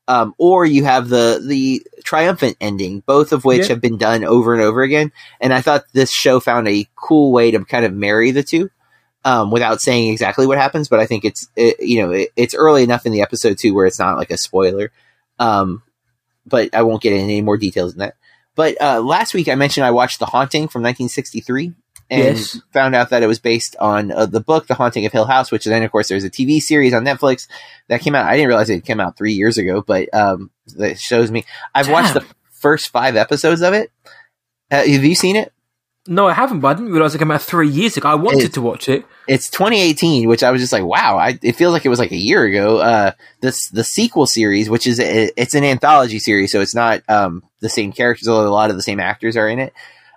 um 0.08 0.34
or 0.38 0.66
you 0.66 0.84
have 0.84 1.08
the 1.08 1.42
the 1.46 1.82
triumphant 2.04 2.56
ending 2.60 3.00
both 3.06 3.32
of 3.32 3.44
which 3.44 3.62
Yeah. 3.62 3.68
have 3.68 3.80
been 3.80 3.96
done 3.98 4.24
over 4.24 4.52
and 4.52 4.62
over 4.62 4.82
again 4.82 5.12
and 5.40 5.52
i 5.54 5.60
thought 5.60 5.84
this 5.92 6.10
show 6.12 6.40
found 6.40 6.68
a 6.68 6.86
cool 6.94 7.32
way 7.32 7.50
to 7.50 7.64
kind 7.64 7.84
of 7.84 7.92
marry 7.94 8.30
the 8.30 8.42
two 8.42 8.70
um, 9.26 9.50
without 9.50 9.80
saying 9.80 10.12
exactly 10.12 10.46
what 10.46 10.58
happens, 10.58 10.90
but 10.90 11.00
I 11.00 11.06
think 11.06 11.24
it's 11.24 11.48
it, 11.56 11.80
you 11.80 12.02
know 12.02 12.10
it, 12.12 12.28
it's 12.36 12.54
early 12.54 12.82
enough 12.82 13.06
in 13.06 13.12
the 13.12 13.22
episode 13.22 13.56
too 13.56 13.72
where 13.72 13.86
it's 13.86 13.98
not 13.98 14.18
like 14.18 14.30
a 14.30 14.36
spoiler. 14.36 14.92
Um, 15.38 15.82
but 16.44 16.74
I 16.74 16.82
won't 16.82 17.00
get 17.00 17.14
into 17.14 17.24
any 17.24 17.40
more 17.40 17.56
details 17.56 17.94
than 17.94 18.00
that. 18.00 18.16
But 18.54 18.78
uh, 18.82 19.00
last 19.00 19.32
week 19.32 19.48
I 19.48 19.54
mentioned 19.54 19.86
I 19.86 19.92
watched 19.92 20.18
The 20.18 20.26
Haunting 20.26 20.68
from 20.68 20.82
1963 20.82 21.72
and 22.10 22.36
Yes. 22.36 22.60
found 22.72 22.94
out 22.94 23.10
that 23.10 23.22
it 23.22 23.26
was 23.26 23.38
based 23.38 23.76
on 23.80 24.10
uh, 24.12 24.26
the 24.26 24.40
book 24.40 24.66
The 24.66 24.74
Haunting 24.74 25.06
of 25.06 25.12
Hill 25.12 25.24
House, 25.26 25.50
which 25.50 25.64
then 25.64 25.82
of 25.82 25.90
course 25.90 26.08
there's 26.08 26.24
a 26.24 26.30
TV 26.30 26.60
series 26.60 26.92
on 26.94 27.04
Netflix 27.04 27.46
that 27.88 28.00
came 28.00 28.14
out. 28.14 28.26
I 28.26 28.32
didn't 28.36 28.48
realize 28.48 28.70
it 28.70 28.84
came 28.84 29.00
out 29.00 29.16
three 29.16 29.32
years 29.32 29.58
ago, 29.58 29.82
but 29.86 30.12
um, 30.14 30.50
that 30.76 30.98
shows 30.98 31.30
me 31.30 31.44
I've 31.74 31.88
watched 31.90 32.14
the 32.14 32.24
first 32.52 32.90
five 32.90 33.16
episodes 33.16 33.62
of 33.62 33.74
it. 33.74 33.90
Uh, 34.70 34.76
have 34.86 35.04
you 35.04 35.14
seen 35.14 35.36
it? 35.36 35.52
No, 36.06 36.26
I 36.28 36.34
haven't, 36.34 36.60
but 36.60 36.68
I 36.68 36.74
didn't 36.74 36.92
realize 36.92 37.14
it 37.14 37.18
came 37.18 37.30
out 37.30 37.40
three 37.40 37.68
years 37.70 37.96
ago. 37.96 38.06
I 38.10 38.14
wanted 38.14 38.44
It- 38.44 38.52
to 38.54 38.60
watch 38.60 38.90
it. 38.90 39.06
it's 39.26 39.48
2018, 39.48 40.28
which 40.28 40.42
I 40.42 40.50
was 40.50 40.60
just 40.60 40.70
like, 40.72 40.84
wow, 40.84 41.16
I, 41.16 41.38
it 41.42 41.56
feels 41.56 41.72
like 41.72 41.86
it 41.86 41.88
was 41.88 41.98
like 41.98 42.12
a 42.12 42.16
year 42.16 42.44
ago. 42.44 42.76
Uh, 42.76 43.12
this 43.40 43.68
the 43.70 43.84
sequel 43.84 44.26
series, 44.26 44.68
which 44.68 44.86
is 44.86 45.00
a, 45.00 45.30
it's 45.40 45.54
an 45.54 45.64
anthology 45.64 46.18
series, 46.18 46.52
so 46.52 46.60
it's 46.60 46.74
not 46.74 47.02
um, 47.08 47.42
the 47.60 47.70
same 47.70 47.90
characters, 47.90 48.28
although 48.28 48.46
a 48.46 48.52
lot 48.52 48.68
of 48.68 48.76
the 48.76 48.82
same 48.82 49.00
actors 49.00 49.34
are 49.34 49.48
in 49.48 49.58
it. 49.58 49.72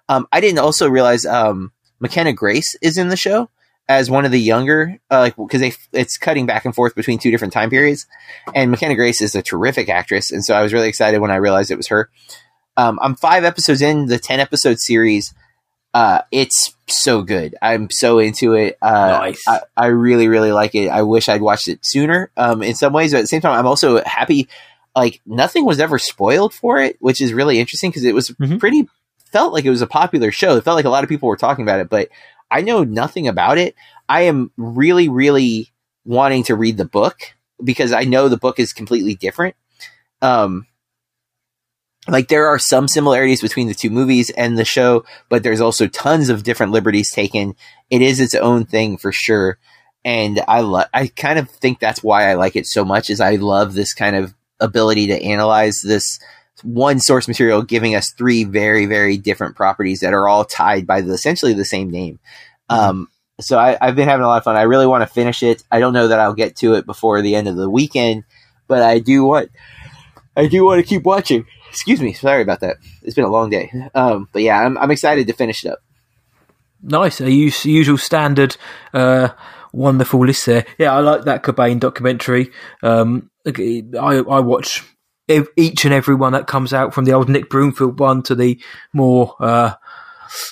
Um, 0.10 0.28
I 0.32 0.42
didn't 0.42 0.60
also 0.60 0.90
realize 0.90 1.26
um, 1.26 1.72
McKenna 2.00 2.34
Grace 2.34 2.76
is 2.82 2.98
in 2.98 3.10
the 3.10 3.16
show 3.18 3.50
as 3.90 4.10
one 4.10 4.26
of 4.26 4.32
the 4.32 4.40
younger, 4.40 4.98
uh, 5.10 5.20
like 5.20 5.36
because 5.38 5.62
they 5.62 5.74
it's 5.94 6.18
cutting 6.18 6.46
back 6.46 6.66
and 6.66 6.76
forth 6.76 6.94
between 6.96 7.20
two 7.20 7.32
different 7.32 7.54
time 7.54 7.70
periods, 7.70 8.06
and 8.54 8.70
McKenna 8.72 8.96
Grace 8.96 9.22
is 9.22 9.34
a 9.36 9.42
terrific 9.42 9.90
actress, 9.90 10.32
and 10.32 10.44
so 10.44 10.54
I 10.54 10.62
was 10.62 10.74
really 10.74 10.90
excited 10.90 11.20
when 11.22 11.32
I 11.32 11.36
realized 11.38 11.72
it 11.72 11.78
was 11.78 11.88
her. 11.88 12.10
Um, 12.76 13.00
I'm 13.02 13.16
five 13.16 13.44
episodes 13.44 13.82
in 13.82 14.06
the 14.08 14.20
ten 14.20 14.40
episode 14.40 14.80
series. 14.80 15.34
Uh, 15.94 16.22
it's 16.32 16.76
so 16.88 17.22
good. 17.24 17.56
I'm 17.62 17.88
so 17.90 18.20
into 18.20 18.54
it. 18.54 18.78
Uh, 18.82 19.18
Nice. 19.20 19.44
I, 19.48 19.62
I 19.76 19.88
really, 19.88 20.28
really 20.28 20.52
like 20.52 20.76
it. 20.76 20.90
I 20.90 21.02
wish 21.02 21.28
I'd 21.28 21.42
watched 21.42 21.68
it 21.70 21.80
sooner. 21.84 22.30
Um, 22.38 22.62
in 22.62 22.76
some 22.76 22.94
ways, 22.94 23.14
but 23.14 23.20
at 23.20 23.22
the 23.22 23.28
same 23.28 23.42
time, 23.42 23.58
I'm 23.58 23.66
also 23.66 24.04
happy. 24.04 24.48
Like 24.96 25.22
nothing 25.26 25.66
was 25.66 25.80
ever 25.80 25.98
spoiled 25.98 26.54
for 26.54 26.80
it, 26.80 26.98
which 27.00 27.22
is 27.22 27.34
really 27.34 27.60
interesting 27.60 27.90
because 27.90 28.04
it 28.04 28.14
was 28.14 28.30
Mhm. 28.32 28.60
pretty. 28.60 28.88
Felt 29.38 29.54
like 29.54 29.66
it 29.66 29.70
was 29.70 29.84
a 29.84 29.88
popular 29.88 30.32
show. 30.32 30.58
It 30.58 30.64
felt 30.64 30.78
like 30.78 30.86
a 30.86 30.90
lot 30.90 31.04
of 31.04 31.10
people 31.10 31.30
were 31.30 31.38
talking 31.38 31.62
about 31.62 31.80
it, 31.80 31.90
but 31.90 32.10
I 32.50 32.62
know 32.62 32.84
nothing 32.84 33.28
about 33.28 33.60
it. 33.60 33.76
I 34.10 34.22
am 34.22 34.52
really, 34.58 35.10
really 35.10 35.72
wanting 36.06 36.42
to 36.46 36.56
read 36.56 36.78
the 36.78 36.86
book 36.86 37.20
because 37.64 37.94
I 37.94 38.06
know 38.06 38.30
the 38.30 38.38
book 38.38 38.58
is 38.60 38.74
completely 38.74 39.14
different. 39.14 39.56
Um, 40.24 40.66
like 42.08 42.30
there 42.30 42.48
are 42.48 42.58
some 42.58 42.88
similarities 42.88 43.44
between 43.44 43.68
the 43.68 43.76
two 43.76 43.92
movies 43.92 44.32
and 44.32 44.58
the 44.58 44.66
show, 44.66 45.06
but 45.30 45.44
there's 45.44 45.62
also 45.62 45.86
tons 45.86 46.30
of 46.30 46.42
different 46.42 46.72
liberties 46.72 47.12
taken. 47.12 47.56
It 47.92 48.02
is 48.02 48.20
its 48.20 48.34
own 48.34 48.66
thing 48.66 48.98
for 48.98 49.12
sure, 49.12 49.60
and 50.04 50.42
I 50.48 50.62
love. 50.62 50.88
I 50.96 51.10
kind 51.10 51.38
of 51.38 51.48
think 51.48 51.80
that's 51.80 52.02
why 52.02 52.28
I 52.28 52.34
like 52.34 52.56
it 52.56 52.66
so 52.66 52.84
much. 52.84 53.12
Is 53.12 53.22
I 53.22 53.36
love 53.36 53.76
this 53.76 53.94
kind 53.94 54.16
of 54.16 54.34
ability 54.60 55.06
to 55.08 55.22
analyze 55.22 55.84
this 55.84 56.20
one 56.64 57.00
source 57.00 57.28
material, 57.28 57.62
giving 57.62 57.96
us 57.96 58.12
three 58.12 58.44
very, 58.44 58.86
very 58.86 59.18
different 59.18 59.56
properties 59.56 60.00
that 60.00 60.14
are 60.14 60.28
all 60.28 60.46
tied 60.46 60.88
by 60.88 61.02
the, 61.02 61.14
essentially 61.14 61.54
the 61.54 61.66
same 61.66 61.90
name. 61.90 62.20
Um, 62.70 63.10
so 63.40 63.58
I, 63.58 63.78
I've 63.80 63.96
been 63.96 64.08
having 64.08 64.24
a 64.24 64.28
lot 64.28 64.40
of 64.40 64.44
fun. 64.44 64.56
I 64.56 64.64
really 64.64 64.88
want 64.88 65.04
to 65.04 65.14
finish 65.14 65.44
it. 65.44 65.64
I 65.72 65.80
don't 65.80 65.94
know 65.94 66.08
that 66.08 66.20
I'll 66.20 66.34
get 66.34 66.56
to 66.58 66.74
it 66.74 66.86
before 66.86 67.22
the 67.22 67.36
end 67.36 67.48
of 67.48 67.56
the 67.56 67.70
weekend, 67.70 68.24
but 68.68 68.82
I 68.82 69.00
do 69.00 69.24
want. 69.24 69.52
I 70.36 70.48
do 70.48 70.66
want 70.66 70.82
to 70.82 70.88
keep 70.88 71.04
watching. 71.04 71.46
Excuse 71.70 72.02
me. 72.02 72.14
Sorry 72.14 72.42
about 72.42 72.60
that. 72.62 72.78
It's 73.04 73.16
been 73.16 73.26
a 73.26 73.32
long 73.32 73.50
day. 73.50 73.72
Um, 73.96 74.30
but 74.32 74.42
yeah, 74.42 74.60
I'm, 74.60 74.78
I'm 74.78 74.92
excited 74.92 75.28
to 75.28 75.34
finish 75.34 75.66
it 75.66 75.72
up. 75.72 75.80
Nice, 76.82 77.20
a 77.22 77.28
us- 77.28 77.66
usual 77.66 77.98
standard, 77.98 78.56
uh, 78.94 79.30
wonderful 79.74 80.26
list 80.26 80.46
there. 80.46 80.66
Yeah, 80.78 80.94
I 80.94 81.00
like 81.00 81.24
that 81.24 81.44
Cobain 81.44 81.80
documentary. 81.80 82.52
Um, 82.84 83.32
I, 83.48 83.84
I 84.00 84.40
watch 84.42 84.84
each 85.28 85.86
and 85.86 85.94
every 85.94 86.16
one 86.16 86.34
that 86.34 86.48
comes 86.48 86.74
out 86.74 86.94
from 86.94 87.06
the 87.06 87.14
old 87.14 87.30
Nick 87.30 87.50
Broomfield 87.50 88.00
one 88.00 88.24
to 88.24 88.36
the 88.36 88.60
more 88.94 89.36
uh, 89.40 89.74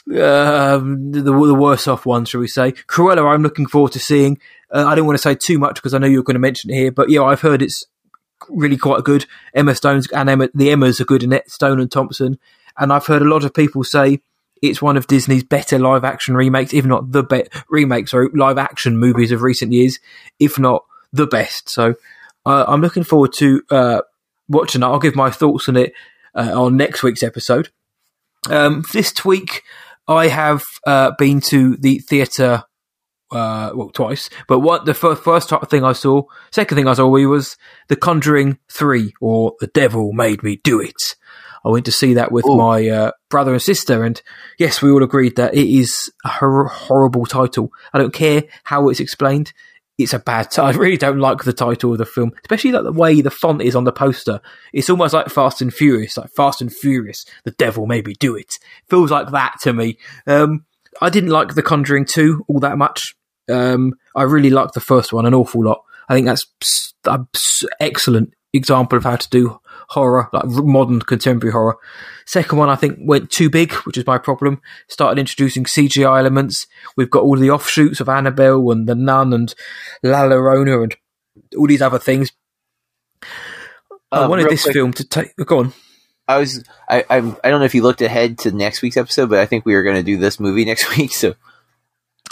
um, 0.08 1.12
the, 1.12 1.22
the 1.22 1.54
worse 1.54 1.88
off 1.88 2.06
one, 2.06 2.26
shall 2.26 2.42
we 2.42 2.48
say? 2.48 2.72
Cruella, 2.72 3.34
I'm 3.34 3.44
looking 3.44 3.68
forward 3.68 3.92
to 3.94 4.00
seeing. 4.00 4.40
Uh, 4.74 4.86
I 4.86 4.96
don't 4.96 5.06
want 5.06 5.18
to 5.18 5.22
say 5.22 5.36
too 5.36 5.60
much 5.60 5.76
because 5.76 5.94
I 5.94 5.98
know 5.98 6.08
you're 6.08 6.24
going 6.24 6.36
to 6.36 6.40
mention 6.40 6.70
it 6.72 6.76
here, 6.76 6.92
but 6.92 7.10
yeah, 7.10 7.24
I've 7.24 7.42
heard 7.42 7.62
it's 7.62 7.86
really 8.50 8.78
quite 8.78 9.04
good. 9.04 9.26
Emma 9.54 9.76
Stone's 9.76 10.08
and 10.12 10.30
Emma, 10.30 10.50
the 10.54 10.72
Emmas 10.72 11.00
are 11.00 11.06
good 11.06 11.24
in 11.24 11.34
it, 11.34 11.50
Stone 11.50 11.80
and 11.80 11.92
Thompson, 11.92 12.40
and 12.78 12.92
I've 12.92 13.06
heard 13.06 13.22
a 13.22 13.30
lot 13.30 13.44
of 13.44 13.54
people 13.54 13.84
say 13.84 14.22
it's 14.62 14.82
one 14.82 14.98
of 14.98 15.08
Disney's 15.08 15.44
better 15.44 15.78
live 15.80 16.04
action 16.04 16.36
remakes, 16.36 16.74
if 16.74 16.86
not 16.86 17.12
the 17.12 17.24
best 17.24 17.50
remakes 17.70 18.14
or 18.14 18.30
live 18.34 18.58
action 18.58 18.98
movies 18.98 19.32
of 19.32 19.42
recent 19.42 19.72
years, 19.72 20.00
if 20.40 20.58
not 20.58 20.84
the 21.14 21.28
best. 21.28 21.70
So 21.70 21.96
uh, 22.46 22.66
I'm 22.68 22.82
looking 22.82 23.04
forward 23.04 23.34
to 23.34 23.62
uh, 23.70 24.02
watching 24.48 24.82
it. 24.82 24.86
I'll 24.86 25.00
give 25.00 25.16
my 25.16 25.30
thoughts 25.30 25.68
on 25.70 25.78
it 25.78 25.94
uh, 26.34 26.52
on 26.54 26.78
next 26.78 27.04
week's 27.04 27.24
episode. 27.24 27.70
Um, 28.50 28.84
this 28.94 29.26
week, 29.26 29.64
I 30.08 30.28
have 30.28 30.64
uh, 30.86 31.12
been 31.18 31.42
to 31.42 31.78
the 31.78 32.00
theatre. 32.00 32.64
Uh, 33.32 33.72
well, 33.74 33.90
twice, 33.90 34.30
but 34.48 34.60
what 34.60 34.86
the 34.86 34.94
fir- 34.94 35.16
first 35.16 35.50
ti- 35.50 35.56
thing 35.68 35.84
I 35.84 35.94
saw, 35.94 36.22
second 36.52 36.78
thing 36.78 36.88
I 36.88 36.94
saw 36.94 37.08
was 37.08 37.58
The 37.90 37.96
Conjuring 37.96 38.60
Three, 38.72 39.14
or 39.20 39.56
The 39.60 39.68
Devil 39.68 40.14
Made 40.14 40.44
Me 40.44 40.58
Do 40.64 40.80
It. 40.80 41.16
I 41.66 41.70
went 41.70 41.86
to 41.86 41.92
see 41.92 42.14
that 42.14 42.32
with 42.32 42.46
Ooh. 42.46 42.56
my 42.56 42.88
uh, 42.88 43.12
brother 43.32 43.54
and 43.54 43.62
sister, 43.62 44.04
and 44.04 44.22
yes, 44.60 44.80
we 44.80 44.92
all 44.92 45.04
agreed 45.04 45.38
that 45.38 45.56
it 45.56 45.68
is 45.68 46.12
a 46.24 46.30
hor- 46.30 46.68
horrible 46.68 47.26
title. 47.26 47.72
I 47.92 47.98
don't 47.98 48.14
care 48.14 48.44
how 48.64 48.90
it's 48.90 49.00
explained; 49.00 49.52
it's 49.98 50.14
a 50.14 50.20
bad 50.20 50.52
title. 50.52 50.66
I 50.66 50.84
really 50.84 50.98
don't 50.98 51.20
like 51.20 51.44
the 51.44 51.54
title 51.54 51.92
of 51.94 51.98
the 51.98 52.06
film, 52.06 52.32
especially 52.44 52.72
like 52.74 52.84
the 52.84 52.92
way 52.92 53.22
the 53.22 53.32
font 53.32 53.62
is 53.62 53.76
on 53.76 53.86
the 53.86 53.92
poster. 53.92 54.42
It's 54.74 54.90
almost 54.90 55.14
like 55.14 55.30
Fast 55.30 55.62
and 55.62 55.74
Furious, 55.74 56.18
like 56.18 56.30
Fast 56.32 56.62
and 56.62 56.74
Furious. 56.74 57.26
The 57.46 57.52
devil 57.52 57.86
maybe 57.86 58.14
do 58.20 58.36
it. 58.36 58.54
Feels 58.90 59.12
like 59.12 59.32
that 59.32 59.56
to 59.62 59.74
me. 59.74 59.98
Um, 60.28 60.66
I 61.02 61.10
didn't 61.10 61.30
like 61.30 61.56
The 61.56 61.64
Conjuring 61.64 62.06
2 62.06 62.46
all 62.48 62.60
that 62.60 62.78
much. 62.78 63.16
Um, 63.50 63.94
I 64.16 64.24
really 64.24 64.50
liked 64.50 64.74
the 64.74 64.80
first 64.82 65.14
one 65.14 65.26
an 65.26 65.34
awful 65.34 65.64
lot. 65.64 65.84
I 66.10 66.14
think 66.14 66.26
that's 66.28 66.46
s- 66.62 66.94
a 67.06 67.20
s- 67.34 67.64
excellent 67.80 68.34
example 68.54 68.98
of 68.98 69.04
how 69.04 69.16
to 69.16 69.30
do 69.30 69.60
horror, 69.90 70.30
like 70.34 70.46
modern 70.46 71.02
contemporary 71.02 71.52
horror. 71.52 71.78
Second 72.26 72.58
one, 72.58 72.70
I 72.70 72.76
think, 72.76 72.98
went 73.02 73.30
too 73.32 73.50
big, 73.50 73.72
which 73.86 73.98
is 73.98 74.06
my 74.08 74.18
problem. 74.18 74.62
Started 74.88 75.20
introducing 75.20 75.64
CGI 75.66 76.20
elements. 76.20 76.68
We've 76.98 77.10
got 77.10 77.24
all 77.24 77.38
the 77.38 77.52
offshoots 77.52 78.00
of 78.00 78.10
Annabelle 78.10 78.72
and 78.72 78.88
The 78.88 78.96
Nun 78.96 79.34
and 79.34 79.54
La 80.04 80.22
Llorona 80.24 80.84
and 80.84 80.96
all 81.58 81.68
these 81.68 81.82
other 81.82 82.00
things. 82.00 82.32
I 84.12 84.24
Um, 84.24 84.30
wanted 84.30 84.50
this 84.50 84.64
quick, 84.64 84.74
film 84.74 84.94
to 84.94 85.04
take. 85.04 85.36
Go 85.36 85.60
on. 85.60 85.74
I 86.28 86.40
was 86.40 86.64
I, 86.90 87.04
I 87.10 87.18
I 87.18 87.50
don't 87.50 87.60
know 87.60 87.66
if 87.66 87.76
you 87.76 87.84
looked 87.84 88.02
ahead 88.02 88.40
to 88.40 88.52
next 88.52 88.82
week's 88.82 88.98
episode, 88.98 89.30
but 89.30 89.40
I 89.40 89.46
think 89.46 89.66
we 89.66 89.76
are 89.76 89.84
going 89.84 89.96
to 89.98 90.04
do 90.04 90.18
this 90.18 90.40
movie 90.40 90.66
next 90.72 90.98
week. 90.98 91.12
So 91.14 91.36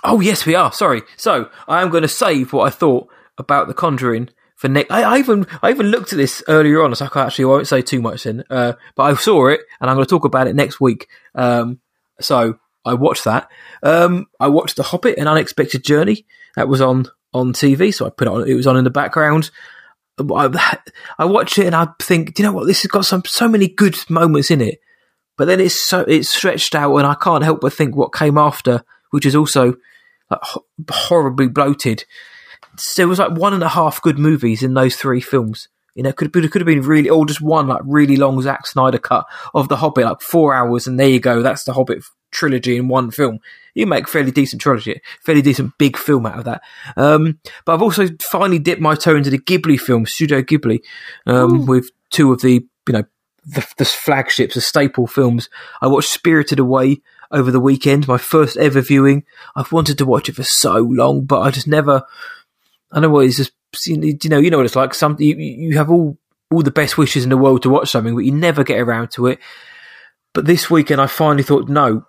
Oh 0.04 0.20
yes, 0.20 0.45
we 0.45 0.56
are. 0.56 0.72
Sorry. 0.72 1.01
So 1.18 1.49
I 1.68 1.82
am 1.82 1.89
going 1.89 2.01
to 2.01 2.08
save 2.08 2.54
what 2.54 2.68
I 2.68 2.70
thought 2.72 3.08
about 3.38 3.68
The 3.68 3.74
Conjuring 3.74 4.30
for 4.64 4.70
next. 4.70 4.89
I, 4.91 5.01
I 5.03 5.18
even 5.20 5.45
I 5.61 5.72
even 5.72 5.88
looked 5.88 6.14
at 6.14 6.18
this 6.18 6.41
earlier 6.47 6.82
on, 6.82 6.95
so 6.95 7.03
I 7.03 7.09
can't- 7.09 7.28
actually 7.28 7.43
I 7.43 7.47
won't 7.49 7.68
say 7.68 7.82
too 7.82 8.01
much 8.01 8.24
then. 8.24 8.45
Uh, 8.49 8.74
but 8.95 9.03
I 9.03 9.14
saw 9.16 9.47
it, 9.47 9.59
and 9.82 9.89
I'm 9.89 9.97
going 9.97 10.05
to 10.05 10.09
talk 10.09 10.24
about 10.24 10.47
it 10.47 10.55
next 10.55 10.80
week. 10.80 11.09
Um, 11.36 11.80
so 12.22 12.57
I 12.86 12.93
watched 12.93 13.26
that. 13.26 13.49
Um, 13.84 14.28
I 14.39 14.47
watched 14.47 14.78
The 14.78 14.84
Hobbit: 14.84 15.18
An 15.18 15.28
Unexpected 15.28 15.84
Journey. 15.84 16.26
That 16.55 16.70
was 16.70 16.80
on 16.80 17.07
on 17.34 17.51
TV, 17.51 17.93
so 17.93 18.05
I 18.05 18.09
put 18.09 18.28
it 18.28 18.34
on. 18.34 18.47
It 18.47 18.53
was 18.53 18.66
on 18.68 18.78
in 18.78 18.86
the 18.86 18.89
background. 18.89 19.51
I, 20.18 20.78
I 21.18 21.26
watch 21.26 21.57
it 21.57 21.66
and 21.66 21.76
I 21.76 21.88
think, 21.99 22.36
do 22.36 22.43
you 22.43 22.47
know 22.47 22.53
what? 22.53 22.68
This 22.68 22.84
has 22.84 22.91
got 22.91 23.03
some 23.05 23.24
so 23.26 23.47
many 23.49 23.68
good 23.68 23.95
moments 24.09 24.51
in 24.51 24.61
it, 24.61 24.80
but 25.38 25.45
then 25.45 25.59
it's 25.59 25.82
so 25.82 26.01
it's 26.01 26.30
stretched 26.30 26.74
out, 26.76 26.95
and 26.95 27.05
I 27.07 27.16
can't 27.16 27.43
help 27.43 27.61
but 27.61 27.74
think 27.74 27.95
what 27.95 28.14
came 28.14 28.38
after, 28.38 28.84
which 29.09 29.26
is 29.26 29.36
also 29.36 29.74
like, 30.30 30.39
ho- 30.41 30.66
horribly 30.89 31.47
bloated. 31.47 32.05
So 32.78 33.01
there 33.01 33.07
was 33.07 33.19
like 33.19 33.32
one 33.32 33.53
and 33.53 33.63
a 33.63 33.69
half 33.69 34.01
good 34.01 34.17
movies 34.17 34.63
in 34.63 34.74
those 34.74 34.95
three 34.95 35.21
films. 35.21 35.67
You 35.95 36.01
know, 36.01 36.11
could 36.11 36.26
have 36.26 36.32
been, 36.32 36.49
could 36.49 36.61
have 36.61 36.65
been 36.65 36.82
really, 36.82 37.09
or 37.09 37.26
just 37.26 37.41
one 37.41 37.67
like 37.67 37.82
really 37.86 38.17
long 38.17 38.41
Zack 38.41 38.65
Snyder 38.65 38.97
cut 38.97 39.26
of 39.53 39.69
The 39.69 39.76
Hobbit, 39.76 40.05
like 40.05 40.21
four 40.21 40.55
hours, 40.55 40.88
and 40.88 40.99
there 40.99 41.07
you 41.07 41.19
go. 41.19 41.43
That's 41.43 41.65
the 41.65 41.74
Hobbit 41.74 42.03
trilogy 42.32 42.78
in 42.78 42.88
one 42.88 43.11
film. 43.11 43.39
You 43.76 43.86
make 43.86 44.07
fairly 44.07 44.32
decent 44.32 44.61
trilogy, 44.61 45.01
fairly 45.21 45.43
decent 45.43 45.78
big 45.78 45.97
film 45.97 46.26
out 46.26 46.39
of 46.39 46.45
that. 46.45 46.61
Um, 46.97 47.39
but 47.65 47.74
I've 47.74 47.82
also 47.82 48.07
finally 48.21 48.59
dipped 48.59 48.82
my 48.82 48.95
toe 48.95 49.15
into 49.15 49.30
the 49.30 49.38
Ghibli 49.38 49.80
film, 49.80 50.05
Studio 50.07 50.41
Ghibli, 50.41 50.80
um, 51.28 51.67
with 51.67 51.91
two 52.09 52.32
of 52.32 52.41
the, 52.41 52.65
you 52.88 52.93
know, 52.93 53.03
the, 53.45 53.67
the 53.78 53.86
flagships, 53.86 54.55
the 54.55 54.61
staple 54.61 55.05
films. 55.05 55.49
I 55.82 55.88
watched 55.88 56.09
Spirited 56.09 56.59
Away 56.59 57.01
over 57.32 57.51
the 57.51 57.59
weekend, 57.59 58.07
my 58.07 58.17
first 58.17 58.57
ever 58.57 58.82
viewing. 58.82 59.26
I've 59.55 59.71
wanted 59.71 59.97
to 59.99 60.05
watch 60.05 60.30
it 60.30 60.36
for 60.36 60.43
so 60.43 60.78
long, 60.78 61.26
but 61.26 61.41
I 61.41 61.51
just 61.51 61.67
never. 61.67 62.03
I 62.94 63.00
know 63.00 63.10
what 63.10 63.26
it's 63.26 63.38
just. 63.38 63.52
You 63.88 64.18
know, 64.30 64.38
you 64.38 64.52
know 64.52 64.58
what 64.58 64.68
it's 64.68 64.76
like. 64.76 64.94
Some 64.94 65.18
you, 65.20 65.36
you 65.36 65.78
have 65.78 65.89
all 65.89 66.18
all 66.52 66.62
the 66.62 66.72
best 66.72 66.98
wishes 66.98 67.24
in 67.24 67.32
the 67.32 67.38
world 67.38 67.64
to 67.64 67.70
watch 67.70 67.89
something, 67.89 68.14
but 68.14 68.24
you 68.24 68.32
never 68.32 68.64
get 68.64 68.80
around 68.80 69.10
to 69.12 69.28
it. 69.28 69.39
But 70.34 70.46
this 70.46 70.70
weekend, 70.70 71.02
I 71.02 71.08
finally 71.08 71.44
thought, 71.44 71.68
no, 71.68 72.06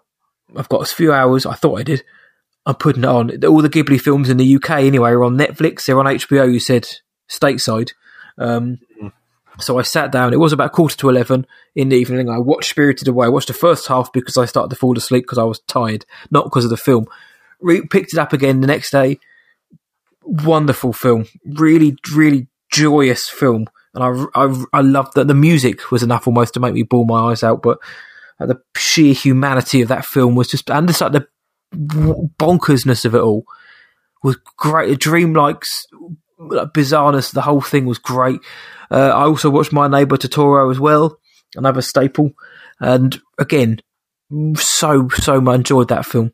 I've 0.56 0.68
got 0.68 0.82
a 0.82 0.94
few 0.94 1.12
hours. 1.12 1.46
I 1.46 1.54
thought 1.54 1.80
I 1.80 1.82
did. 1.82 2.04
I'm 2.66 2.74
putting 2.76 3.04
it 3.04 3.08
on. 3.08 3.44
All 3.44 3.62
the 3.62 3.68
Ghibli 3.68 4.00
films 4.00 4.30
in 4.30 4.36
the 4.36 4.56
UK, 4.56 4.70
anyway, 4.70 5.10
are 5.10 5.24
on 5.24 5.36
Netflix. 5.36 5.84
They're 5.84 5.98
on 5.98 6.06
HBO. 6.06 6.52
You 6.52 6.60
said 6.60 6.86
stateside. 7.30 7.92
Um, 8.38 8.78
so 9.58 9.78
I 9.78 9.82
sat 9.82 10.10
down. 10.10 10.32
It 10.32 10.40
was 10.40 10.52
about 10.52 10.72
quarter 10.72 10.96
to 10.96 11.08
eleven 11.08 11.46
in 11.74 11.90
the 11.90 11.96
evening. 11.96 12.28
I 12.28 12.38
watched 12.38 12.70
Spirited 12.70 13.08
Away. 13.08 13.26
I 13.26 13.30
watched 13.30 13.48
the 13.48 13.54
first 13.54 13.86
half 13.88 14.12
because 14.12 14.36
I 14.36 14.46
started 14.46 14.70
to 14.70 14.76
fall 14.76 14.96
asleep 14.96 15.24
because 15.24 15.38
I 15.38 15.44
was 15.44 15.60
tired, 15.60 16.06
not 16.30 16.44
because 16.44 16.64
of 16.64 16.70
the 16.70 16.76
film. 16.76 17.06
Re- 17.60 17.86
picked 17.86 18.12
it 18.12 18.18
up 18.18 18.32
again 18.32 18.60
the 18.60 18.66
next 18.66 18.90
day. 18.90 19.18
Wonderful 20.24 20.92
film. 20.92 21.26
Really, 21.44 21.96
really 22.14 22.48
joyous 22.72 23.28
film. 23.28 23.66
And 23.94 24.02
I, 24.02 24.44
I, 24.44 24.64
I 24.72 24.80
loved 24.80 25.14
that 25.14 25.28
the 25.28 25.34
music 25.34 25.90
was 25.90 26.02
enough 26.02 26.26
almost 26.26 26.54
to 26.54 26.60
make 26.60 26.74
me 26.74 26.82
bawl 26.82 27.04
my 27.04 27.30
eyes 27.30 27.42
out. 27.42 27.62
But 27.62 27.78
uh, 28.40 28.46
the 28.46 28.60
sheer 28.76 29.14
humanity 29.14 29.82
of 29.82 29.88
that 29.88 30.04
film 30.04 30.34
was 30.34 30.48
just, 30.48 30.70
and 30.70 30.88
just 30.88 31.00
like 31.00 31.12
the 31.12 31.26
bonkersness 31.72 33.04
of 33.04 33.14
it 33.14 33.20
all 33.20 33.44
was 34.22 34.36
great. 34.56 34.88
The 34.88 34.96
dreamlike 34.96 35.64
like, 36.38 36.68
bizarreness, 36.68 37.32
the 37.32 37.42
whole 37.42 37.60
thing 37.60 37.86
was 37.86 37.98
great. 37.98 38.40
Uh, 38.90 39.10
I 39.10 39.22
also 39.22 39.50
watched 39.50 39.72
My 39.72 39.88
Neighbor 39.88 40.16
Totoro 40.16 40.70
as 40.70 40.80
well, 40.80 41.18
another 41.54 41.82
staple. 41.82 42.32
And 42.80 43.20
again, 43.38 43.80
so, 44.56 45.08
so 45.08 45.40
much 45.40 45.56
enjoyed 45.56 45.88
that 45.88 46.06
film. 46.06 46.32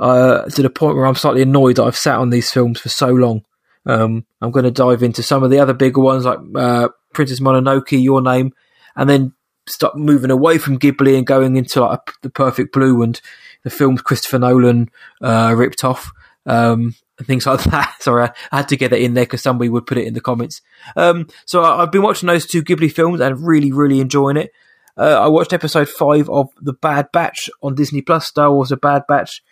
Uh, 0.00 0.46
to 0.46 0.62
the 0.62 0.70
point 0.70 0.96
where 0.96 1.04
I'm 1.04 1.14
slightly 1.14 1.42
annoyed 1.42 1.76
that 1.76 1.84
I've 1.84 1.96
sat 1.96 2.18
on 2.18 2.30
these 2.30 2.50
films 2.50 2.80
for 2.80 2.88
so 2.88 3.08
long. 3.08 3.44
Um, 3.84 4.24
I'm 4.40 4.50
going 4.50 4.64
to 4.64 4.70
dive 4.70 5.02
into 5.02 5.22
some 5.22 5.42
of 5.42 5.50
the 5.50 5.58
other 5.58 5.74
bigger 5.74 6.00
ones 6.00 6.24
like 6.24 6.38
uh, 6.56 6.88
Princess 7.12 7.40
Mononoke, 7.40 8.02
Your 8.02 8.22
Name, 8.22 8.54
and 8.96 9.08
then 9.10 9.34
start 9.66 9.96
moving 9.96 10.30
away 10.30 10.58
from 10.58 10.78
Ghibli 10.78 11.16
and 11.16 11.26
going 11.26 11.56
into 11.56 11.82
like 11.82 12.12
the 12.22 12.30
Perfect 12.30 12.72
Blue 12.72 13.02
and 13.02 13.20
the 13.62 13.70
films 13.70 14.00
Christopher 14.00 14.38
Nolan 14.38 14.90
uh, 15.20 15.54
ripped 15.56 15.84
off 15.84 16.10
um, 16.46 16.94
and 17.18 17.26
things 17.26 17.46
like 17.46 17.62
that. 17.64 17.94
Sorry, 18.00 18.30
I, 18.52 18.56
had 18.56 18.68
to 18.68 18.76
get 18.76 18.90
that 18.90 19.00
in 19.00 19.14
there 19.14 19.24
because 19.24 19.42
somebody 19.42 19.68
would 19.68 19.86
put 19.86 19.98
it 19.98 20.06
in 20.06 20.14
the 20.14 20.20
comments. 20.20 20.62
Um, 20.96 21.28
so 21.44 21.62
I, 21.62 21.82
I've 21.82 21.92
been 21.92 22.02
watching 22.02 22.26
those 22.26 22.46
two 22.46 22.62
Ghibli 22.62 22.90
films 22.90 23.20
and 23.20 23.46
really, 23.46 23.72
really 23.72 24.00
enjoying 24.00 24.36
it. 24.36 24.50
Uh, 24.96 25.20
I 25.22 25.28
watched 25.28 25.52
episode 25.52 25.88
five 25.88 26.28
of 26.28 26.50
The 26.60 26.72
Bad 26.72 27.08
Batch 27.12 27.48
on 27.62 27.74
Disney 27.74 28.02
Plus. 28.02 28.26
Star 28.26 28.52
Wars: 28.52 28.70
The 28.70 28.76
Bad 28.76 29.04
Batch. 29.08 29.42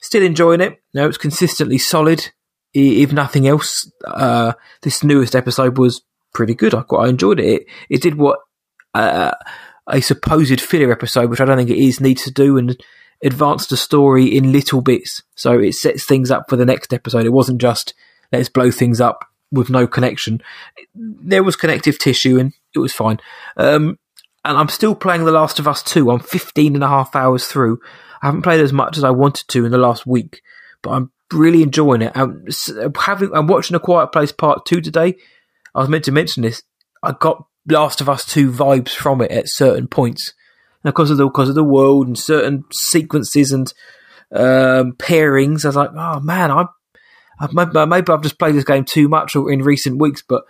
Still 0.00 0.22
enjoying 0.22 0.60
it. 0.60 0.80
No, 0.94 1.08
it's 1.08 1.18
consistently 1.18 1.78
solid. 1.78 2.30
If 2.74 3.12
nothing 3.12 3.48
else, 3.48 3.90
uh, 4.06 4.52
this 4.82 5.02
newest 5.02 5.34
episode 5.34 5.78
was 5.78 6.02
pretty 6.34 6.54
good. 6.54 6.74
I 6.74 6.82
quite 6.82 7.08
enjoyed 7.08 7.40
it. 7.40 7.46
It, 7.46 7.66
it 7.88 8.02
did 8.02 8.16
what 8.16 8.38
uh, 8.94 9.32
a 9.88 10.00
supposed 10.00 10.60
filler 10.60 10.92
episode, 10.92 11.30
which 11.30 11.40
I 11.40 11.44
don't 11.44 11.56
think 11.56 11.70
it 11.70 11.78
is, 11.78 12.00
needs 12.00 12.24
to 12.24 12.30
do, 12.30 12.58
and 12.58 12.80
advance 13.22 13.66
the 13.66 13.76
story 13.76 14.26
in 14.26 14.52
little 14.52 14.80
bits. 14.80 15.22
So 15.34 15.58
it 15.58 15.74
sets 15.74 16.04
things 16.04 16.30
up 16.30 16.48
for 16.48 16.56
the 16.56 16.66
next 16.66 16.92
episode. 16.92 17.26
It 17.26 17.32
wasn't 17.32 17.60
just 17.60 17.94
let's 18.32 18.48
blow 18.48 18.70
things 18.70 19.00
up 19.00 19.24
with 19.50 19.70
no 19.70 19.86
connection. 19.86 20.42
There 20.94 21.42
was 21.42 21.56
connective 21.56 21.98
tissue, 21.98 22.38
and 22.38 22.52
it 22.74 22.78
was 22.78 22.92
fine. 22.92 23.18
Um, 23.56 23.98
and 24.44 24.56
I'm 24.56 24.68
still 24.68 24.94
playing 24.94 25.24
The 25.24 25.32
Last 25.32 25.58
of 25.58 25.66
Us 25.66 25.82
2. 25.82 26.10
I'm 26.10 26.20
15 26.20 26.74
and 26.74 26.84
a 26.84 26.88
half 26.88 27.16
hours 27.16 27.46
through. 27.46 27.80
I 28.22 28.26
haven't 28.26 28.42
played 28.42 28.60
as 28.60 28.72
much 28.72 28.96
as 28.96 29.04
I 29.04 29.10
wanted 29.10 29.48
to 29.48 29.64
in 29.64 29.72
the 29.72 29.78
last 29.78 30.06
week, 30.06 30.42
but 30.82 30.90
I'm 30.90 31.12
really 31.32 31.62
enjoying 31.62 32.02
it. 32.02 32.12
I'm, 32.14 32.46
having, 32.96 33.30
I'm 33.34 33.46
watching 33.46 33.76
A 33.76 33.80
Quiet 33.80 34.12
Place 34.12 34.32
Part 34.32 34.66
2 34.66 34.80
today. 34.80 35.14
I 35.74 35.80
was 35.80 35.88
meant 35.88 36.04
to 36.04 36.12
mention 36.12 36.42
this. 36.42 36.62
I 37.02 37.12
got 37.12 37.44
Last 37.68 38.00
of 38.00 38.08
Us 38.08 38.24
2 38.26 38.50
vibes 38.50 38.90
from 38.90 39.20
it 39.20 39.30
at 39.30 39.48
certain 39.48 39.86
points. 39.86 40.32
And 40.82 40.92
because 40.92 41.10
of 41.10 41.16
the 41.16 41.26
because 41.26 41.48
of 41.48 41.54
the 41.54 41.64
world 41.64 42.06
and 42.06 42.18
certain 42.18 42.64
sequences 42.72 43.52
and 43.52 43.72
um, 44.32 44.92
pairings, 44.92 45.64
I 45.64 45.68
was 45.68 45.76
like, 45.76 45.90
oh 45.94 46.20
man, 46.20 46.50
I, 46.50 46.66
I 47.40 47.84
maybe, 47.84 48.12
I've 48.12 48.22
just 48.22 48.38
played 48.38 48.54
this 48.54 48.64
game 48.64 48.84
too 48.84 49.08
much 49.08 49.34
in 49.34 49.62
recent 49.62 50.00
weeks, 50.00 50.22
but 50.26 50.44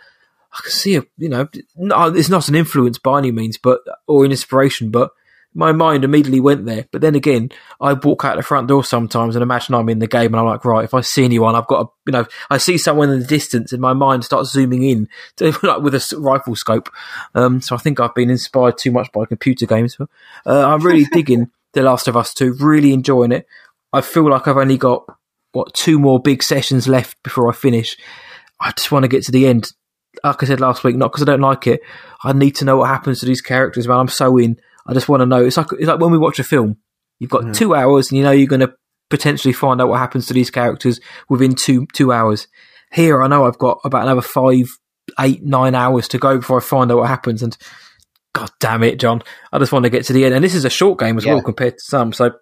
I 0.53 0.61
can 0.63 0.71
see 0.71 0.97
a 0.97 1.03
you 1.17 1.29
know, 1.29 1.49
it's 1.55 2.29
not 2.29 2.49
an 2.49 2.55
influence 2.55 2.99
by 2.99 3.19
any 3.19 3.31
means, 3.31 3.59
but 3.59 3.81
or 4.07 4.25
an 4.25 4.31
inspiration, 4.31 4.91
but 4.91 5.11
my 5.59 5.73
mind 5.73 6.05
immediately 6.05 6.39
went 6.39 6.67
there. 6.67 6.87
But 6.93 7.01
then 7.01 7.17
again, 7.17 7.51
I 7.81 7.93
walk 7.93 8.25
out 8.25 8.37
the 8.37 8.45
front 8.45 8.69
door 8.69 8.85
sometimes 8.85 9.35
and 9.35 9.43
imagine 9.43 9.75
I'm 9.75 9.89
in 9.89 9.99
the 9.99 10.07
game, 10.07 10.33
and 10.33 10.37
I'm 10.37 10.47
like, 10.47 10.65
right, 10.65 10.85
if 10.85 10.95
I 10.95 11.01
see 11.01 11.25
anyone, 11.25 11.57
I've 11.57 11.67
got 11.67 11.83
to, 11.83 11.91
you 12.07 12.13
know, 12.13 12.27
I 12.49 12.59
see 12.59 12.79
someone 12.79 13.11
in 13.11 13.19
the 13.19 13.27
distance, 13.27 13.73
and 13.73 13.83
my 13.83 13.93
mind 13.93 14.25
starts 14.25 14.53
zooming 14.53 14.85
in, 14.85 15.09
to, 15.39 15.47
like 15.65 15.83
with 15.83 15.97
a 15.97 16.17
rifle 16.17 16.55
scope. 16.55 16.89
Um, 17.35 17.61
so 17.61 17.75
I 17.75 17.79
think 17.79 17.99
I've 17.99 18.15
been 18.15 18.31
inspired 18.31 18.79
too 18.79 18.93
much 18.93 19.11
by 19.11 19.25
computer 19.25 19.67
games. 19.67 19.97
But, 19.97 20.09
uh, 20.47 20.65
I'm 20.69 20.81
really 20.81 21.05
digging 21.13 21.51
The 21.73 21.83
Last 21.83 22.07
of 22.07 22.17
Us 22.17 22.33
2, 22.35 22.55
really 22.61 22.93
enjoying 22.93 23.33
it. 23.33 23.49
I 23.93 24.01
feel 24.01 24.31
like 24.31 24.47
I've 24.47 24.57
only 24.57 24.79
got 24.79 25.07
what 25.51 25.75
two 25.75 25.99
more 25.99 26.23
big 26.23 26.45
sessions 26.45 26.87
left 26.87 27.21
before 27.25 27.51
I 27.51 27.53
finish. 27.53 27.97
I 28.61 28.71
just 28.71 28.93
want 28.93 29.03
to 29.03 29.09
get 29.09 29.25
to 29.25 29.33
the 29.33 29.49
end. 29.49 29.73
Like 30.23 30.41
I 30.41 30.47
said 30.47 30.61
last 30.61 30.85
week, 30.85 30.95
not 30.95 31.11
because 31.11 31.23
I 31.23 31.27
don't 31.33 31.41
like 31.41 31.67
it. 31.67 31.81
I 32.23 32.33
need 32.33 32.55
to 32.57 32.65
know 32.65 32.77
what 32.77 32.91
happens 32.91 33.19
to 33.21 33.27
these 33.27 33.41
characters, 33.41 33.89
man. 33.89 33.99
I'm 33.99 34.09
so 34.09 34.37
in. 34.39 34.61
I 34.89 34.95
just 34.95 35.09
want 35.09 35.21
to 35.21 35.27
know. 35.27 35.45
It's 35.45 35.57
like 35.57 35.67
it's 35.73 35.87
like 35.87 36.01
when 36.01 36.11
we 36.11 36.19
watch 36.19 36.39
a 36.39 36.45
film. 36.45 36.79
You've 37.21 37.31
got 37.31 37.55
two 37.55 37.75
hours, 37.75 38.11
and 38.11 38.19
you 38.19 38.25
know 38.25 38.31
you're 38.31 38.47
going 38.47 38.61
to 38.61 38.73
potentially 39.11 39.53
find 39.53 39.81
out 39.81 39.89
what 39.89 39.99
happens 39.99 40.27
to 40.27 40.35
these 40.35 40.51
characters 40.51 41.01
within 41.29 41.55
two 41.55 41.87
two 41.93 42.13
hours. 42.13 42.47
Here, 42.93 43.23
I 43.23 43.27
know 43.29 43.45
I've 43.45 43.59
got 43.59 43.81
about 43.85 44.05
another 44.05 44.23
five, 44.23 44.67
eight, 45.21 45.43
nine 45.43 45.75
hours 45.75 46.09
to 46.09 46.19
go 46.19 46.39
before 46.39 46.59
I 46.59 46.63
find 46.65 46.91
out 46.91 46.99
what 46.99 47.09
happens. 47.09 47.43
And 47.43 47.57
God 48.35 48.51
damn 48.61 48.83
it, 48.85 48.99
John! 49.01 49.23
I 49.53 49.59
just 49.59 49.73
want 49.73 49.83
to 49.85 49.91
get 49.91 50.05
to 50.07 50.13
the 50.13 50.25
end. 50.25 50.35
And 50.35 50.45
this 50.45 50.55
is 50.55 50.65
a 50.65 50.71
short 50.71 50.99
game 50.99 51.19
as 51.19 51.25
Yeah. 51.27 51.35
well 51.35 51.43
compared 51.43 51.75
to 51.75 51.85
some. 51.85 52.13
So 52.13 52.33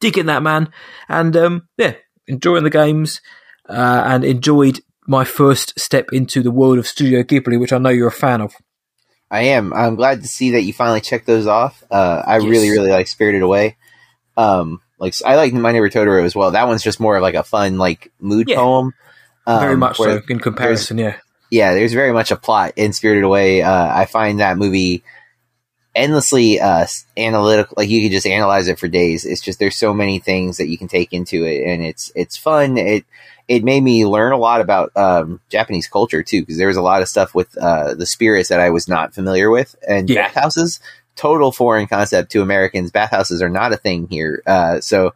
digging 0.00 0.26
that 0.26 0.42
man, 0.42 0.70
and 1.08 1.36
um, 1.36 1.68
yeah, 1.78 1.94
enjoying 2.26 2.64
the 2.64 2.70
games, 2.70 3.20
uh, 3.68 4.02
and 4.06 4.24
enjoyed 4.24 4.80
my 5.06 5.24
first 5.24 5.78
step 5.78 6.08
into 6.12 6.42
the 6.42 6.50
world 6.50 6.78
of 6.78 6.86
Studio 6.86 7.22
Ghibli, 7.22 7.60
which 7.60 7.72
I 7.72 7.78
know 7.78 7.90
you're 7.90 8.08
a 8.08 8.12
fan 8.12 8.40
of. 8.40 8.54
I 9.30 9.42
am. 9.42 9.72
I'm 9.72 9.96
glad 9.96 10.22
to 10.22 10.28
see 10.28 10.52
that 10.52 10.62
you 10.62 10.72
finally 10.72 11.00
checked 11.00 11.26
those 11.26 11.46
off. 11.46 11.82
Uh, 11.90 12.22
I 12.26 12.38
Yes. 12.38 12.44
really, 12.48 12.70
really 12.70 12.90
like 12.90 13.08
Spirited 13.08 13.42
Away. 13.42 13.76
Um, 14.36 14.80
like 14.98 15.14
I 15.24 15.36
like 15.36 15.52
My 15.52 15.72
Neighbor 15.72 15.90
Totoro 15.90 16.24
as 16.24 16.34
well. 16.36 16.52
That 16.52 16.66
one's 16.66 16.82
just 16.82 17.00
more 17.00 17.16
of 17.16 17.22
like 17.22 17.34
a 17.34 17.42
fun 17.42 17.78
like 17.78 18.12
mood 18.20 18.48
Yeah. 18.48 18.56
poem. 18.56 18.94
Um, 19.46 19.60
Very 19.60 19.76
much 19.76 19.96
so 19.98 20.20
in 20.28 20.38
comparison, 20.40 20.98
yeah. 20.98 21.16
yeah, 21.50 21.74
there's 21.74 21.92
very 21.92 22.12
much 22.12 22.30
a 22.30 22.36
plot 22.36 22.72
in 22.76 22.92
Spirited 22.92 23.24
Away. 23.24 23.60
Uh, 23.62 23.94
I 23.94 24.06
find 24.06 24.40
that 24.40 24.56
movie 24.56 25.02
endlessly 25.94 26.60
uh, 26.60 26.86
analytical. 27.16 27.74
Like 27.76 27.88
you 27.90 28.02
could 28.02 28.12
just 28.14 28.26
analyze 28.26 28.68
it 28.68 28.78
for 28.78 28.88
days. 28.88 29.24
It's 29.24 29.40
just 29.40 29.58
there's 29.58 29.76
so 29.76 29.92
many 29.94 30.18
things 30.18 30.56
that 30.56 30.68
you 30.68 30.78
can 30.78 30.88
take 30.88 31.12
into 31.12 31.44
it, 31.44 31.64
and 31.66 31.82
it's 31.82 32.10
it's 32.14 32.36
fun. 32.36 32.76
It 32.78 33.04
it 33.48 33.62
made 33.64 33.82
me 33.82 34.06
learn 34.06 34.32
a 34.32 34.36
lot 34.38 34.60
about 34.60 34.90
um, 34.96 35.40
Japanese 35.50 35.86
culture 35.88 36.22
too, 36.22 36.40
because 36.42 36.56
there 36.58 36.68
was 36.68 36.76
a 36.76 36.82
lot 36.82 37.02
of 37.02 37.08
stuff 37.08 37.34
with 37.34 37.56
uh, 37.58 37.94
the 37.94 38.06
spirits 38.06 38.48
that 38.48 38.60
I 38.60 38.70
was 38.70 38.88
not 38.88 39.14
familiar 39.14 39.50
with, 39.50 39.76
and 39.86 40.08
Yeah. 40.08 40.26
bathhouses. 40.28 40.80
Total 41.16 41.52
foreign 41.52 41.86
concept 41.86 42.32
to 42.32 42.42
Americans. 42.42 42.90
Bathhouses 42.90 43.40
are 43.40 43.48
not 43.48 43.72
a 43.72 43.76
thing 43.76 44.08
here. 44.08 44.42
Uh, 44.46 44.80
so 44.80 45.14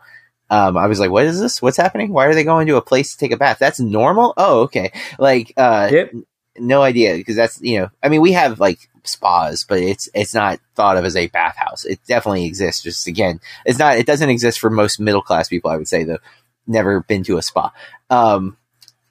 um, 0.51 0.77
I 0.77 0.87
was 0.87 1.01
like, 1.01 1.11
"What 1.11 1.25
is 1.27 1.41
this? 1.41 1.61
What's 1.61 1.77
happening? 1.77 2.13
Why 2.13 2.27
are 2.27 2.35
they 2.35 2.45
going 2.45 2.67
to 2.69 2.77
a 2.77 2.83
place 2.83 3.13
to 3.13 3.19
take 3.19 3.33
a 3.33 3.37
bath? 3.37 3.59
That's 3.59 3.81
normal? 3.81 4.33
Oh, 4.37 4.61
okay. 4.63 4.93
Like, 5.19 5.53
uh, 5.57 5.89
Yep. 5.91 6.13
no 6.59 6.83
idea 6.83 7.15
because 7.17 7.37
that's 7.37 7.61
you 7.63 7.79
know 7.79 7.89
i 8.03 8.09
mean 8.09 8.21
we 8.21 8.33
have 8.33 8.59
like 8.59 8.89
spas 9.05 9.63
but 9.65 9.79
it's 9.79 10.09
it's 10.13 10.35
not 10.35 10.59
thought 10.75 10.97
of 10.97 11.05
as 11.05 11.15
a 11.15 11.29
bathhouse 11.29 11.85
it 11.85 12.01
definitely 12.09 12.47
exists 12.47 12.83
just 12.83 13.07
again 13.07 13.39
it's 13.65 13.79
not 13.79 13.97
it 13.97 14.07
doesn't 14.07 14.29
exist 14.29 14.59
for 14.59 14.69
most 14.69 14.99
middle 14.99 15.23
class 15.23 15.49
people 15.49 15.71
i 15.71 15.77
would 15.77 15.87
say 15.87 16.03
though 16.03 16.19
never 16.69 17.01
been 17.01 17.25
to 17.25 17.37
a 17.39 17.43
spa 17.43 17.73
um 18.11 18.57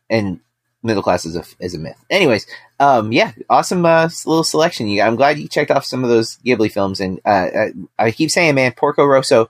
and 0.09 0.39
middle 0.83 1.03
class 1.03 1.25
is 1.25 1.35
a 1.35 1.43
is 1.59 1.73
a 1.73 1.79
myth 1.79 1.97
anyways 2.09 2.45
um 2.79 3.11
yeah 3.11 3.31
awesome 3.49 3.85
uh, 3.85 4.07
little 4.25 4.43
selection 4.43 4.87
you 4.87 5.01
i'm 5.01 5.15
glad 5.17 5.37
you 5.39 5.47
checked 5.47 5.71
off 5.71 5.83
some 5.83 6.03
of 6.03 6.09
those 6.09 6.37
ghibli 6.45 6.71
films 6.71 6.99
and 7.01 7.19
uh 7.25 7.47
i, 7.99 8.05
I 8.05 8.11
keep 8.11 8.31
saying 8.31 8.55
man 8.55 8.71
porco 8.73 9.03
rosso 9.05 9.49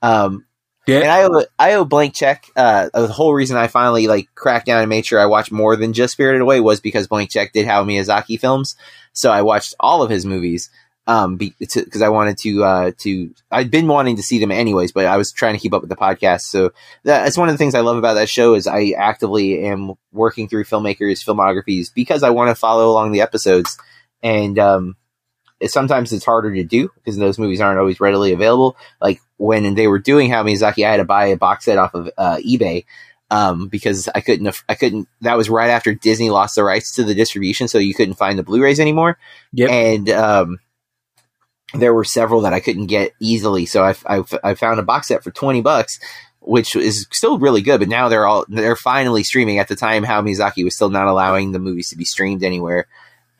um 0.00 0.44
Yeah. 0.86 1.00
and 1.00 1.10
I 1.10 1.22
owe, 1.24 1.44
I 1.58 1.74
owe 1.74 1.84
blank 1.84 2.14
check. 2.14 2.46
Uh, 2.56 2.88
the 2.94 3.08
whole 3.08 3.34
reason 3.34 3.58
I 3.58 3.66
finally 3.66 4.06
like 4.06 4.28
cracked 4.34 4.64
down 4.64 4.80
and 4.80 4.88
made 4.88 5.04
sure 5.04 5.20
I 5.20 5.26
watched 5.26 5.52
more 5.52 5.76
than 5.76 5.92
just 5.92 6.12
Spirited 6.12 6.40
Away 6.40 6.60
was 6.60 6.80
because 6.80 7.06
blank 7.06 7.28
check 7.30 7.52
did 7.52 7.66
Hayao 7.66 7.84
Miyazaki 7.84 8.40
films, 8.40 8.74
so 9.12 9.30
I 9.30 9.42
watched 9.42 9.74
all 9.78 10.02
of 10.02 10.08
his 10.08 10.24
movies. 10.24 10.70
Um, 11.08 11.38
because 11.38 12.02
I 12.02 12.10
wanted 12.10 12.36
to 12.38 12.64
uh 12.64 12.92
to 12.98 13.34
I'd 13.50 13.70
been 13.70 13.88
wanting 13.88 14.16
to 14.16 14.22
see 14.22 14.38
them 14.38 14.50
anyways, 14.50 14.92
but 14.92 15.06
I 15.06 15.16
was 15.16 15.32
trying 15.32 15.54
to 15.54 15.58
keep 15.58 15.72
up 15.72 15.80
with 15.80 15.88
the 15.88 15.96
podcast. 15.96 16.42
So 16.42 16.72
that's 17.02 17.38
one 17.38 17.48
of 17.48 17.54
the 17.54 17.58
things 17.58 17.74
I 17.74 17.80
love 17.80 17.96
about 17.96 18.14
that 18.14 18.28
show 18.28 18.52
is 18.54 18.66
I 18.66 18.90
actively 18.90 19.64
am 19.64 19.94
working 20.12 20.48
through 20.48 20.64
filmmakers' 20.64 21.24
filmographies 21.24 21.92
because 21.94 22.22
I 22.22 22.30
want 22.30 22.50
to 22.50 22.54
follow 22.54 22.90
along 22.90 23.12
the 23.12 23.22
episodes, 23.22 23.78
and 24.22 24.58
um, 24.58 24.96
it, 25.60 25.70
sometimes 25.70 26.12
it's 26.12 26.26
harder 26.26 26.54
to 26.54 26.62
do 26.62 26.90
because 26.96 27.16
those 27.16 27.38
movies 27.38 27.62
aren't 27.62 27.78
always 27.78 28.00
readily 28.00 28.34
available 28.34 28.76
like 29.00 29.20
when 29.38 29.74
they 29.74 29.86
were 29.86 29.98
doing 29.98 30.30
Hayao 30.30 30.44
Miyazaki, 30.44 30.84
I 30.84 30.90
had 30.90 30.96
to 30.98 31.04
buy 31.04 31.26
a 31.26 31.36
box 31.36 31.64
set 31.64 31.78
off 31.78 31.94
of 31.94 32.10
uh, 32.18 32.36
eBay 32.38 32.84
um, 33.30 33.68
because 33.68 34.08
I 34.14 34.20
couldn't. 34.20 34.62
I 34.68 34.74
couldn't. 34.74 35.08
That 35.22 35.36
was 35.36 35.48
right 35.48 35.70
after 35.70 35.94
Disney 35.94 36.30
lost 36.30 36.56
the 36.56 36.64
rights 36.64 36.92
to 36.96 37.04
the 37.04 37.14
distribution, 37.14 37.68
so 37.68 37.78
you 37.78 37.94
couldn't 37.94 38.14
find 38.14 38.38
the 38.38 38.42
Blu-rays 38.42 38.80
anymore. 38.80 39.18
Yep. 39.52 39.70
And 39.70 40.10
um, 40.10 40.58
there 41.74 41.94
were 41.94 42.04
several 42.04 42.42
that 42.42 42.52
I 42.52 42.60
couldn't 42.60 42.86
get 42.86 43.12
easily, 43.20 43.66
so 43.66 43.82
I, 43.82 43.94
I, 44.06 44.24
I 44.42 44.54
found 44.54 44.80
a 44.80 44.84
box 44.84 45.08
set 45.08 45.22
for 45.22 45.30
twenty 45.30 45.60
bucks. 45.60 45.98
Which 46.40 46.76
is 46.76 47.06
still 47.12 47.38
really 47.38 47.60
good, 47.60 47.80
but 47.80 47.90
now 47.90 48.08
they're 48.08 48.24
all 48.24 48.46
they're 48.48 48.76
finally 48.76 49.22
streaming. 49.22 49.58
At 49.58 49.68
the 49.68 49.76
time, 49.76 50.02
Hayao 50.02 50.24
Miyazaki 50.24 50.64
was 50.64 50.74
still 50.74 50.88
not 50.88 51.06
allowing 51.06 51.52
the 51.52 51.58
movies 51.58 51.90
to 51.90 51.96
be 51.96 52.06
streamed 52.06 52.42
anywhere 52.42 52.86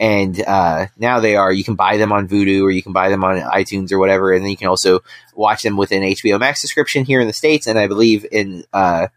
and 0.00 0.40
uh, 0.46 0.86
now 0.96 1.20
they 1.20 1.36
are. 1.36 1.52
You 1.52 1.64
can 1.64 1.74
buy 1.74 1.96
them 1.96 2.12
on 2.12 2.28
Vudu 2.28 2.62
or 2.62 2.70
you 2.70 2.82
can 2.82 2.92
buy 2.92 3.08
them 3.08 3.24
on 3.24 3.40
iTunes 3.40 3.92
or 3.92 3.98
whatever, 3.98 4.32
and 4.32 4.44
then 4.44 4.50
you 4.50 4.56
can 4.56 4.68
also 4.68 5.00
watch 5.34 5.62
them 5.62 5.76
with 5.76 5.92
an 5.92 6.02
HBO 6.02 6.38
Max 6.38 6.60
subscription 6.60 7.04
here 7.04 7.20
in 7.20 7.26
the 7.26 7.32
states, 7.32 7.66
and 7.66 7.78
I 7.78 7.88
believe 7.88 8.24
in 8.30 8.64
uh, 8.72 9.08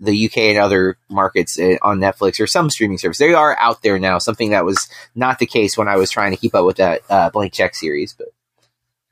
the 0.00 0.26
UK 0.26 0.38
and 0.38 0.58
other 0.58 0.96
markets 1.10 1.58
uh, 1.58 1.76
on 1.82 1.98
Netflix 1.98 2.40
or 2.40 2.46
some 2.46 2.70
streaming 2.70 2.98
service. 2.98 3.18
They 3.18 3.34
are 3.34 3.58
out 3.58 3.82
there 3.82 3.98
now. 3.98 4.18
Something 4.18 4.50
that 4.50 4.64
was 4.64 4.88
not 5.14 5.38
the 5.38 5.46
case 5.46 5.76
when 5.76 5.88
I 5.88 5.96
was 5.96 6.10
trying 6.10 6.30
to 6.32 6.36
keep 6.36 6.54
up 6.54 6.64
with 6.64 6.76
that 6.76 7.02
uh, 7.10 7.30
Blank 7.30 7.52
Check 7.52 7.74
series, 7.74 8.14
but 8.14 8.28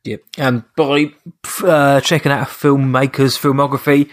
Yep. 0.07 0.23
And 0.39 0.63
by 0.77 1.13
uh, 1.65 2.01
checking 2.01 2.33
out 2.33 2.43
a 2.43 2.51
filmmaker's 2.51 3.37
filmography, 3.37 4.09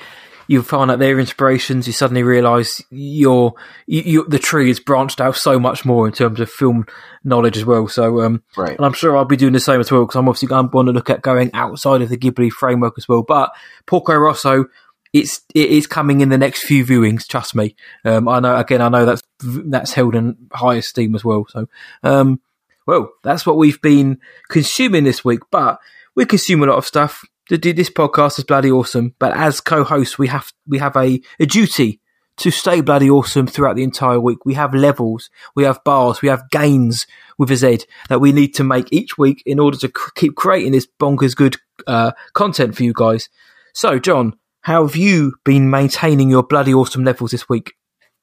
you 0.47 0.61
find 0.61 0.91
out 0.91 0.99
their 0.99 1.19
inspirations. 1.19 1.87
You 1.87 1.93
suddenly 1.93 2.23
realise 2.23 2.81
your 2.89 3.53
you, 3.85 4.01
you, 4.01 4.27
the 4.27 4.39
tree 4.39 4.69
is 4.69 4.79
branched 4.79 5.21
out 5.21 5.35
so 5.37 5.59
much 5.59 5.85
more 5.85 6.05
in 6.07 6.13
terms 6.13 6.39
of 6.39 6.49
film 6.49 6.85
knowledge 7.23 7.57
as 7.57 7.65
well. 7.65 7.87
So, 7.87 8.21
um, 8.21 8.43
right, 8.57 8.75
and 8.75 8.85
I'm 8.85 8.93
sure 8.93 9.15
I'll 9.15 9.25
be 9.25 9.37
doing 9.37 9.53
the 9.53 9.59
same 9.59 9.79
as 9.79 9.91
well 9.91 10.01
because 10.01 10.15
I'm 10.15 10.27
obviously 10.27 10.49
going 10.49 10.69
to 10.69 10.75
want 10.75 10.87
to 10.87 10.91
look 10.91 11.09
at 11.09 11.21
going 11.21 11.51
outside 11.53 12.01
of 12.01 12.09
the 12.09 12.17
Ghibli 12.17 12.51
framework 12.51 12.95
as 12.97 13.07
well. 13.07 13.23
But 13.23 13.53
Porco 13.85 14.15
Rosso, 14.15 14.65
it's 15.13 15.41
it 15.53 15.69
is 15.69 15.87
coming 15.87 16.21
in 16.21 16.29
the 16.29 16.37
next 16.37 16.63
few 16.63 16.83
viewings. 16.83 17.27
Trust 17.27 17.55
me. 17.55 17.75
Um, 18.03 18.27
I 18.27 18.39
know 18.39 18.57
again. 18.57 18.81
I 18.81 18.89
know 18.89 19.05
that's 19.05 19.21
that's 19.39 19.93
held 19.93 20.15
in 20.15 20.35
high 20.51 20.75
esteem 20.75 21.15
as 21.15 21.23
well. 21.23 21.45
So, 21.49 21.67
um, 22.01 22.41
well, 22.87 23.11
that's 23.23 23.45
what 23.45 23.57
we've 23.57 23.81
been 23.81 24.19
consuming 24.49 25.03
this 25.03 25.23
week. 25.23 25.41
But 25.51 25.79
we 26.15 26.25
consume 26.25 26.63
a 26.63 26.65
lot 26.65 26.77
of 26.77 26.85
stuff. 26.85 27.23
This 27.49 27.89
podcast 27.89 28.39
is 28.39 28.45
bloody 28.45 28.71
awesome. 28.71 29.13
But 29.19 29.37
as 29.37 29.61
co-hosts, 29.61 30.17
we 30.17 30.27
have 30.27 30.51
we 30.67 30.79
have 30.79 30.95
a, 30.97 31.21
a 31.39 31.45
duty 31.45 32.01
to 32.37 32.49
stay 32.49 32.81
bloody 32.81 33.09
awesome 33.09 33.45
throughout 33.45 33.75
the 33.75 33.83
entire 33.83 34.19
week. 34.19 34.45
We 34.45 34.55
have 34.55 34.73
levels, 34.73 35.29
we 35.55 35.63
have 35.63 35.83
bars, 35.83 36.21
we 36.23 36.29
have 36.29 36.49
gains 36.49 37.05
with 37.37 37.51
a 37.51 37.55
Z 37.55 37.81
that 38.09 38.19
we 38.19 38.31
need 38.31 38.55
to 38.55 38.63
make 38.63 38.91
each 38.91 39.17
week 39.17 39.43
in 39.45 39.59
order 39.59 39.77
to 39.77 39.91
keep 40.15 40.35
creating 40.35 40.71
this 40.71 40.87
bonkers 40.99 41.35
good 41.35 41.57
uh, 41.85 42.13
content 42.33 42.75
for 42.75 42.83
you 42.83 42.93
guys. 42.95 43.29
So, 43.73 43.99
John, 43.99 44.35
how 44.63 44.87
have 44.87 44.95
you 44.95 45.35
been 45.43 45.69
maintaining 45.69 46.29
your 46.29 46.41
bloody 46.41 46.73
awesome 46.73 47.03
levels 47.03 47.31
this 47.31 47.49
week? 47.49 47.73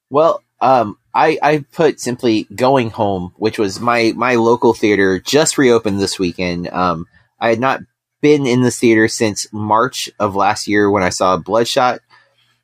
Well, 0.09 0.43
um, 0.59 0.97
I, 1.13 1.37
I 1.41 1.65
put 1.71 1.99
simply 1.99 2.47
going 2.55 2.89
home, 2.89 3.33
which 3.37 3.59
was 3.59 3.79
my, 3.79 4.13
my 4.15 4.35
local 4.35 4.73
theater 4.73 5.19
just 5.19 5.59
reopened 5.59 5.99
this 5.99 6.17
weekend. 6.17 6.67
Um, 6.69 7.05
I 7.39 7.49
had 7.49 7.59
not 7.59 7.81
been 8.21 8.47
in 8.47 8.63
this 8.63 8.79
theater 8.79 9.07
since 9.07 9.45
March 9.53 10.09
of 10.19 10.35
last 10.35 10.67
year 10.67 10.89
when 10.89 11.03
I 11.03 11.09
saw 11.09 11.37
Bloodshot. 11.37 11.99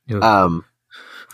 Yeah. 0.07 0.19
Um, 0.19 0.65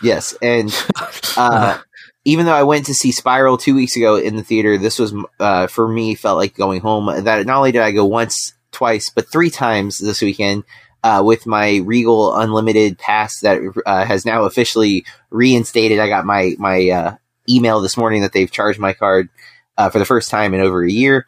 yes. 0.02 0.36
And, 0.42 0.70
uh, 1.38 1.78
even 2.26 2.44
though 2.44 2.54
I 2.54 2.62
went 2.64 2.86
to 2.86 2.94
see 2.94 3.10
Spiral 3.10 3.56
two 3.56 3.74
weeks 3.74 3.96
ago 3.96 4.16
in 4.16 4.36
the 4.36 4.44
theater, 4.44 4.76
this 4.76 4.98
was, 4.98 5.14
uh, 5.40 5.66
for 5.66 5.88
me 5.88 6.14
felt 6.14 6.36
like 6.36 6.54
going 6.54 6.82
home 6.82 7.24
that 7.24 7.46
not 7.46 7.56
only 7.56 7.72
did 7.72 7.82
I 7.82 7.92
go 7.92 8.04
once, 8.04 8.52
twice, 8.74 9.08
but 9.08 9.30
three 9.30 9.50
times 9.50 9.96
this 9.96 10.20
weekend. 10.20 10.64
Uh, 11.04 11.22
with 11.22 11.46
my 11.46 11.76
Regal 11.84 12.34
Unlimited 12.34 12.96
pass 12.96 13.40
that 13.40 13.60
uh, 13.84 14.06
has 14.06 14.24
now 14.24 14.44
officially 14.44 15.04
reinstated. 15.30 15.98
I 16.00 16.08
got 16.08 16.24
my 16.24 16.54
my 16.58 16.88
uh, 16.88 17.16
email 17.46 17.82
this 17.82 17.98
morning 17.98 18.22
that 18.22 18.32
they've 18.32 18.50
charged 18.50 18.80
my 18.80 18.94
card 18.94 19.28
uh, 19.76 19.90
for 19.90 19.98
the 19.98 20.06
first 20.06 20.30
time 20.30 20.54
in 20.54 20.62
over 20.62 20.82
a 20.82 20.90
year. 20.90 21.26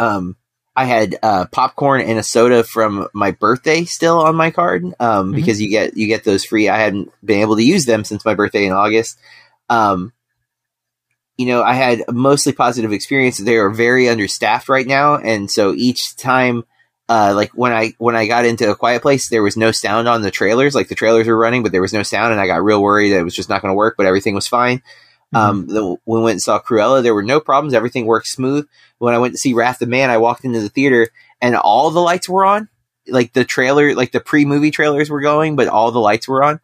Um, 0.00 0.34
I 0.74 0.84
had 0.84 1.16
uh, 1.22 1.46
popcorn 1.52 2.00
and 2.00 2.18
a 2.18 2.24
soda 2.24 2.64
from 2.64 3.06
my 3.12 3.30
birthday 3.30 3.84
still 3.84 4.20
on 4.20 4.34
my 4.34 4.50
card 4.50 4.84
um, 4.98 5.32
Mhm. 5.32 5.36
because 5.36 5.60
you 5.60 5.70
get 5.70 5.96
you 5.96 6.08
get 6.08 6.24
those 6.24 6.44
free. 6.44 6.68
I 6.68 6.78
hadn't 6.78 7.12
been 7.24 7.40
able 7.40 7.54
to 7.56 7.64
use 7.64 7.84
them 7.84 8.02
since 8.04 8.24
my 8.24 8.34
birthday 8.34 8.66
in 8.66 8.72
August. 8.72 9.16
Um, 9.68 10.12
you 11.36 11.46
know, 11.46 11.62
I 11.62 11.74
had 11.74 12.02
a 12.08 12.12
mostly 12.12 12.52
positive 12.52 12.92
experience. 12.92 13.38
They 13.38 13.56
are 13.58 13.70
very 13.70 14.08
understaffed 14.08 14.68
right 14.68 14.86
now, 14.86 15.16
and 15.16 15.48
so 15.48 15.72
each 15.72 16.16
time 16.16 16.64
uh, 17.08 17.32
like 17.34 17.50
when 17.52 17.72
I 17.72 17.94
when 17.98 18.16
I 18.16 18.26
got 18.26 18.44
into 18.44 18.70
a 18.70 18.76
quiet 18.76 19.02
place, 19.02 19.28
there 19.28 19.42
was 19.42 19.56
no 19.56 19.72
sound 19.72 20.08
on 20.08 20.22
the 20.22 20.30
trailers. 20.30 20.74
Like 20.74 20.88
the 20.88 20.94
trailers 20.94 21.26
were 21.26 21.38
running, 21.38 21.62
but 21.62 21.72
there 21.72 21.82
was 21.82 21.92
no 21.92 22.02
sound, 22.02 22.32
and 22.32 22.40
I 22.40 22.46
got 22.46 22.62
real 22.62 22.82
worried 22.82 23.10
that 23.10 23.20
it 23.20 23.24
was 23.24 23.34
just 23.34 23.48
not 23.48 23.62
going 23.62 23.72
to 23.72 23.76
work. 23.76 23.94
But 23.96 24.06
everything 24.06 24.34
was 24.34 24.46
fine. 24.46 24.82
Um, 25.34 25.66
the, 25.66 25.96
when 26.04 26.20
we 26.20 26.24
went 26.24 26.34
and 26.36 26.42
saw 26.42 26.60
Cruella, 26.60 27.02
there 27.02 27.14
were 27.14 27.22
no 27.22 27.40
problems. 27.40 27.74
Everything 27.74 28.06
worked 28.06 28.28
smooth. 28.28 28.66
When 28.98 29.14
I 29.14 29.18
went 29.18 29.34
to 29.34 29.38
see 29.38 29.54
Wrath 29.54 29.82
of 29.82 29.88
Man, 29.88 30.10
I 30.10 30.18
walked 30.18 30.44
into 30.44 30.60
the 30.60 30.70
theater 30.70 31.08
and 31.40 31.54
all 31.54 31.90
the 31.90 32.00
lights 32.00 32.28
were 32.28 32.44
on. 32.44 32.68
Like 33.06 33.32
the 33.32 33.44
trailer, 33.44 33.94
like 33.94 34.12
the 34.12 34.20
pre 34.20 34.44
movie 34.44 34.70
trailers 34.70 35.10
were 35.10 35.20
going, 35.20 35.56
but 35.56 35.68
all 35.68 35.92
the 35.92 36.00
lights 36.00 36.28
were 36.28 36.42
on. 36.42 36.60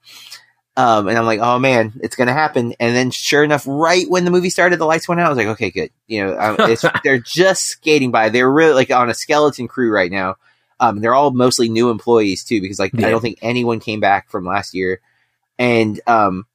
Um, 0.76 1.06
and 1.06 1.16
I'm 1.16 1.26
like, 1.26 1.40
oh 1.40 1.58
man, 1.58 1.92
it's 2.02 2.16
gonna 2.16 2.32
happen. 2.32 2.74
And 2.80 2.96
then, 2.96 3.10
sure 3.12 3.44
enough, 3.44 3.64
right 3.66 4.08
when 4.08 4.24
the 4.24 4.30
movie 4.30 4.50
started, 4.50 4.78
the 4.78 4.86
lights 4.86 5.08
went 5.08 5.20
out. 5.20 5.26
I 5.26 5.28
was 5.28 5.38
like, 5.38 5.46
okay, 5.48 5.70
good. 5.70 5.90
You 6.08 6.26
know, 6.26 6.38
um, 6.38 6.56
it's, 6.70 6.84
they're 7.04 7.18
just 7.18 7.62
skating 7.62 8.10
by. 8.10 8.28
They're 8.28 8.50
really 8.50 8.74
like 8.74 8.90
on 8.90 9.08
a 9.08 9.14
skeleton 9.14 9.68
crew 9.68 9.92
right 9.92 10.10
now. 10.10 10.36
Um, 10.80 11.00
they're 11.00 11.14
all 11.14 11.30
mostly 11.30 11.68
new 11.68 11.90
employees 11.90 12.44
too, 12.44 12.60
because 12.60 12.80
like 12.80 12.92
Yeah. 12.92 13.06
I 13.06 13.10
don't 13.10 13.20
think 13.20 13.38
anyone 13.40 13.78
came 13.78 14.00
back 14.00 14.30
from 14.30 14.44
last 14.44 14.74
year. 14.74 15.00
And 15.58 16.00
um, 16.08 16.46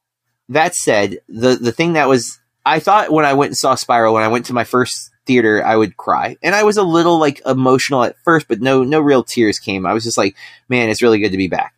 that 0.50 0.76
said, 0.76 1.20
the 1.30 1.56
the 1.56 1.72
thing 1.72 1.94
that 1.94 2.10
was 2.10 2.40
I 2.66 2.80
thought 2.80 3.12
when 3.12 3.26
I 3.26 3.34
went 3.34 3.52
and 3.52 3.58
saw 3.58 3.76
Spiral, 3.76 4.14
when 4.14 4.24
I 4.24 4.28
went 4.28 4.48
to 4.48 4.54
my 4.54 4.66
first 4.66 5.12
theater, 5.26 5.64
I 5.66 5.76
would 5.78 5.96
cry, 5.96 6.36
and 6.44 6.54
I 6.54 6.64
was 6.64 6.76
a 6.76 6.84
little 6.84 7.20
like 7.20 7.42
emotional 7.46 8.04
at 8.04 8.18
first, 8.26 8.50
but 8.50 8.60
no 8.60 8.84
no 8.84 9.00
real 9.00 9.24
tears 9.24 9.60
came. 9.60 9.86
I 9.86 9.94
was 9.94 10.04
just 10.04 10.18
like, 10.18 10.36
man, 10.68 10.90
it's 10.90 11.02
really 11.02 11.20
good 11.20 11.32
to 11.32 11.38
be 11.38 11.48
back. 11.48 11.74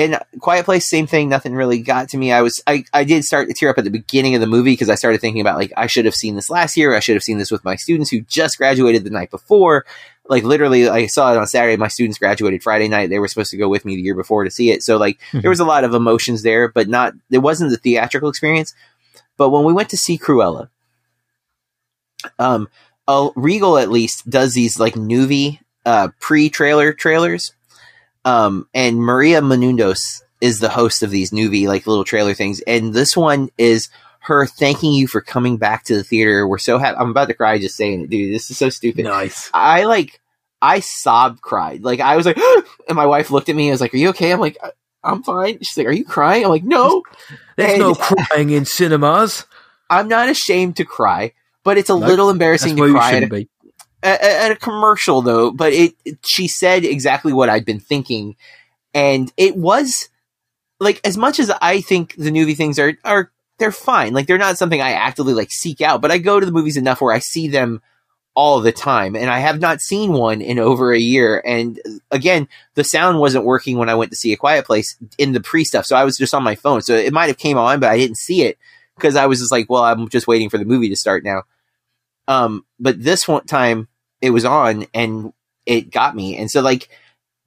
And 0.00 0.18
Quiet 0.40 0.64
Place, 0.64 0.88
same 0.88 1.06
thing. 1.06 1.28
Nothing 1.28 1.54
really 1.54 1.80
got 1.82 2.08
to 2.10 2.16
me. 2.16 2.32
I 2.32 2.40
was 2.42 2.62
I, 2.66 2.84
I 2.92 3.04
did 3.04 3.24
start 3.24 3.48
to 3.48 3.54
tear 3.54 3.68
up 3.70 3.76
at 3.78 3.84
the 3.84 3.90
beginning 3.90 4.34
of 4.34 4.40
the 4.40 4.46
movie 4.46 4.72
because 4.72 4.88
I 4.88 4.94
started 4.94 5.20
thinking 5.20 5.40
about 5.40 5.58
like 5.58 5.72
I 5.76 5.86
should 5.88 6.04
have 6.06 6.14
seen 6.14 6.36
this 6.36 6.48
last 6.48 6.76
year. 6.76 6.94
I 6.96 7.00
should 7.00 7.16
have 7.16 7.22
seen 7.22 7.38
this 7.38 7.50
with 7.50 7.64
my 7.64 7.76
students 7.76 8.10
who 8.10 8.20
just 8.22 8.56
graduated 8.56 9.04
the 9.04 9.10
night 9.10 9.30
before. 9.30 9.84
Like 10.28 10.44
literally, 10.44 10.88
I 10.88 11.06
saw 11.06 11.32
it 11.32 11.36
on 11.38 11.46
Saturday. 11.46 11.76
My 11.76 11.88
students 11.88 12.18
graduated 12.18 12.62
Friday 12.62 12.88
night. 12.88 13.10
They 13.10 13.18
were 13.18 13.28
supposed 13.28 13.50
to 13.50 13.56
go 13.56 13.68
with 13.68 13.84
me 13.84 13.96
the 13.96 14.02
year 14.02 14.14
before 14.14 14.44
to 14.44 14.50
see 14.50 14.70
it. 14.70 14.82
So 14.82 14.96
like 14.96 15.18
Mhm. 15.32 15.42
there 15.42 15.50
was 15.50 15.60
a 15.60 15.64
lot 15.64 15.84
of 15.84 15.92
emotions 15.92 16.42
there, 16.42 16.68
but 16.68 16.88
not 16.88 17.14
it 17.30 17.38
wasn't 17.38 17.70
the 17.70 17.76
theatrical 17.76 18.28
experience. 18.30 18.74
but 19.36 19.50
when 19.50 19.64
we 19.64 19.72
went 19.72 19.88
to 19.90 19.96
see 19.96 20.18
Cruella, 20.18 20.68
um, 22.38 22.68
uh, 23.08 23.30
Regal 23.34 23.78
at 23.78 23.90
least 23.90 24.28
does 24.28 24.54
these 24.54 24.78
like 24.78 24.94
Noovie 24.94 25.58
uh, 25.86 26.08
pre-trailer 26.20 26.92
trailers, 26.92 27.52
um, 28.24 28.68
and 28.74 28.98
Maria 28.98 29.40
Menounos 29.40 30.22
is 30.40 30.58
the 30.58 30.68
host 30.70 31.02
of 31.02 31.10
these 31.10 31.30
Noovie 31.30 31.66
like 31.66 31.86
little 31.86 32.04
trailer 32.04 32.34
things, 32.34 32.60
and 32.66 32.92
this 32.94 33.16
one 33.16 33.50
is 33.58 33.88
her 34.20 34.46
thanking 34.46 34.92
you 34.92 35.06
for 35.08 35.20
coming 35.20 35.56
back 35.56 35.84
to 35.84 35.94
the 35.96 36.04
theater. 36.04 36.46
We're 36.46 36.58
so 36.58 36.78
happy. 36.78 36.96
I'm 36.98 37.10
about 37.10 37.28
to 37.28 37.34
cry 37.34 37.58
just 37.58 37.76
saying 37.76 38.02
it, 38.02 38.10
dude. 38.10 38.34
This 38.34 38.50
is 38.50 38.58
so 38.58 38.68
stupid. 38.68 39.04
Nice. 39.04 39.50
I 39.54 39.84
like, 39.84 40.20
I 40.60 40.80
sobbed, 40.80 41.40
cried. 41.40 41.82
Like 41.82 42.00
I 42.00 42.16
was 42.16 42.26
like, 42.26 42.38
and 42.88 42.96
my 42.96 43.06
wife 43.06 43.30
looked 43.30 43.48
at 43.48 43.56
me 43.56 43.68
and 43.68 43.72
was 43.72 43.80
like, 43.80 43.94
"Are 43.94 43.98
you 43.98 44.10
okay?" 44.10 44.32
I'm 44.32 44.40
like, 44.40 44.58
"I'm 45.02 45.22
fine." 45.22 45.58
She's 45.60 45.76
like, 45.76 45.86
"Are 45.86 45.92
you 45.92 46.04
crying?" 46.04 46.44
I'm 46.44 46.50
like, 46.50 46.64
"No." 46.64 47.02
There's 47.56 47.70
And- 47.72 47.80
no 47.80 47.94
crying 47.94 48.50
in 48.50 48.64
cinemas. 48.66 49.46
I'm 49.88 50.06
not 50.08 50.28
ashamed 50.28 50.76
to 50.76 50.84
cry, 50.84 51.32
but 51.64 51.76
it's 51.78 51.90
a 51.90 51.98
Nope. 51.98 52.08
little 52.08 52.30
embarrassing 52.30 52.76
to 52.76 52.90
cry 52.92 53.14
at 53.14 53.22
a, 53.24 53.26
be. 53.26 53.48
At, 54.02 54.20
at 54.22 54.50
a 54.52 54.56
commercial 54.56 55.22
though. 55.22 55.50
But 55.50 55.72
it, 55.72 55.94
it- 56.04 56.18
she 56.26 56.48
said 56.48 56.84
exactly 56.84 57.32
what 57.32 57.48
I'd 57.48 57.64
been 57.64 57.80
thinking, 57.80 58.36
and 58.94 59.32
it 59.36 59.56
was 59.56 60.08
like 60.78 61.00
as 61.04 61.16
much 61.16 61.38
as 61.38 61.50
I 61.62 61.80
think 61.80 62.14
the 62.16 62.32
movie 62.32 62.54
things 62.54 62.78
are 62.78 62.94
are 63.04 63.30
they're 63.58 63.72
fine. 63.72 64.14
Like 64.14 64.26
they're 64.26 64.38
not 64.38 64.58
something 64.58 64.80
I 64.80 64.92
actively 64.92 65.34
like 65.34 65.50
seek 65.50 65.80
out, 65.80 66.00
but 66.00 66.10
I 66.10 66.18
go 66.18 66.40
to 66.40 66.46
the 66.46 66.52
movies 66.52 66.76
enough 66.76 67.00
where 67.00 67.14
I 67.14 67.18
see 67.18 67.48
them 67.48 67.82
all 68.34 68.60
the 68.60 68.72
time, 68.72 69.16
and 69.16 69.28
I 69.28 69.40
have 69.40 69.60
not 69.60 69.80
seen 69.80 70.12
one 70.12 70.40
in 70.40 70.58
over 70.58 70.92
a 70.92 70.98
year. 70.98 71.42
And 71.44 71.80
again, 72.12 72.48
the 72.74 72.84
sound 72.84 73.18
wasn't 73.18 73.44
working 73.44 73.76
when 73.76 73.88
I 73.88 73.96
went 73.96 74.12
to 74.12 74.16
see 74.16 74.32
A 74.32 74.36
Quiet 74.36 74.64
Place 74.64 74.96
in 75.18 75.32
the 75.32 75.40
pre 75.40 75.64
stuff, 75.64 75.84
so 75.84 75.96
I 75.96 76.04
was 76.04 76.16
just 76.16 76.32
on 76.32 76.44
my 76.44 76.54
phone. 76.54 76.80
So 76.82 76.94
it 76.94 77.12
might 77.12 77.26
have 77.26 77.38
came 77.38 77.58
on, 77.58 77.80
but 77.80 77.90
I 77.90 77.98
didn't 77.98 78.18
see 78.18 78.42
it 78.42 78.56
because 78.96 79.16
I 79.16 79.26
was 79.26 79.40
just 79.40 79.52
like, 79.52 79.68
well, 79.68 79.82
I'm 79.84 80.08
just 80.08 80.26
waiting 80.28 80.48
for 80.48 80.58
the 80.58 80.64
movie 80.64 80.88
to 80.88 80.96
start 80.96 81.24
now. 81.24 81.42
Um, 82.28 82.64
but 82.78 83.02
this 83.02 83.26
one 83.26 83.44
time 83.46 83.88
it 84.20 84.30
was 84.30 84.44
on 84.44 84.86
and 84.94 85.32
it 85.66 85.90
got 85.90 86.14
me, 86.14 86.36
and 86.36 86.50
so 86.50 86.60
like 86.60 86.88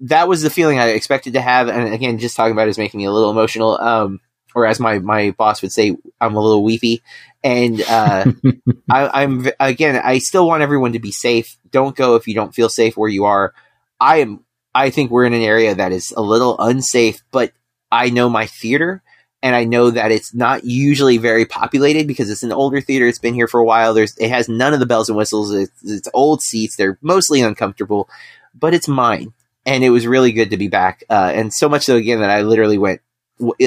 that 0.01 0.28
was 0.28 0.41
the 0.41 0.49
feeling 0.49 0.80
I 0.80 0.89
expected 0.89 1.34
to 1.34 1.41
have. 1.41 1.69
And 1.69 1.93
again, 1.93 2.17
just 2.17 2.36
talking 2.36 2.51
about 2.51 2.67
it 2.67 2.71
is 2.71 2.78
making 2.78 2.99
me 2.99 3.05
a 3.05 3.11
little 3.11 3.32
emotional. 3.32 3.80
Um, 3.80 4.19
or 4.55 4.65
as 4.65 4.80
my 4.80 4.99
my 4.99 5.32
boss 5.32 5.61
would 5.61 5.71
say, 5.71 5.95
I'm 6.19 6.36
a 6.36 6.39
little 6.39 6.63
weepy. 6.63 7.01
And 7.43 7.82
uh, 7.82 8.26
I, 8.91 9.24
I'm 9.24 9.47
again, 9.59 9.99
I 10.03 10.19
still 10.19 10.47
want 10.47 10.63
everyone 10.63 10.93
to 10.93 10.99
be 10.99 11.11
safe. 11.11 11.57
Don't 11.71 11.95
go 11.95 12.15
if 12.15 12.28
you 12.28 12.36
don't 12.36 12.53
feel 12.53 12.69
safe 12.69 12.97
where 12.97 13.09
you 13.09 13.26
are. 13.26 13.53
I 13.99 14.17
am. 14.17 14.43
I 14.76 14.89
think 14.89 15.11
we're 15.11 15.26
in 15.26 15.34
an 15.34 15.41
area 15.41 15.76
that 15.76 15.91
is 15.91 16.11
a 16.11 16.21
little 16.21 16.57
unsafe, 16.59 17.24
but 17.32 17.53
I 17.91 18.09
know 18.09 18.28
my 18.28 18.47
theater, 18.47 19.03
and 19.44 19.58
I 19.58 19.66
know 19.66 19.91
that 19.91 20.14
it's 20.14 20.34
not 20.34 20.64
usually 20.64 21.18
very 21.18 21.46
populated 21.46 22.08
because 22.08 22.30
it's 22.30 22.44
an 22.44 22.54
older 22.54 22.80
theater. 22.80 23.08
It's 23.08 23.20
been 23.20 23.34
here 23.34 23.50
for 23.50 23.60
a 23.60 23.66
while. 23.66 23.94
There's 23.94 24.18
it 24.18 24.30
has 24.30 24.48
none 24.48 24.74
of 24.74 24.80
the 24.80 24.86
bells 24.86 25.10
and 25.10 25.18
whistles. 25.18 25.54
It's, 25.54 25.84
it's 25.84 26.08
old 26.14 26.41
seats. 26.41 26.78
They're 26.78 26.98
mostly 27.02 27.41
uncomfortable, 27.41 28.10
but 28.58 28.74
it's 28.74 28.88
mine, 28.88 29.34
and 29.66 29.84
it 29.84 29.89
was 29.89 30.08
really 30.08 30.32
good 30.32 30.52
to 30.52 30.58
be 30.58 30.70
back. 30.70 31.04
Uh, 31.10 31.34
and 31.36 31.54
so 31.54 31.68
much 31.68 31.84
so 31.84 31.98
again 31.98 32.22
that 32.22 32.30
I 32.30 32.41
literally 32.41 32.78
went. 32.78 33.02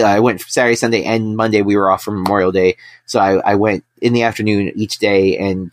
I 0.02 0.20
went 0.20 0.40
Saturday, 0.40 0.76
Sunday, 0.76 1.04
and 1.04 1.36
Monday. 1.36 1.60
We 1.60 1.76
were 1.76 1.90
off 1.90 2.04
for 2.04 2.12
Memorial 2.12 2.52
Day, 2.52 2.78
so 3.04 3.20
I, 3.20 3.52
I 3.52 3.54
went 3.56 3.84
in 4.00 4.14
the 4.14 4.22
afternoon 4.22 4.72
each 4.76 4.96
day, 4.98 5.36
and 5.36 5.70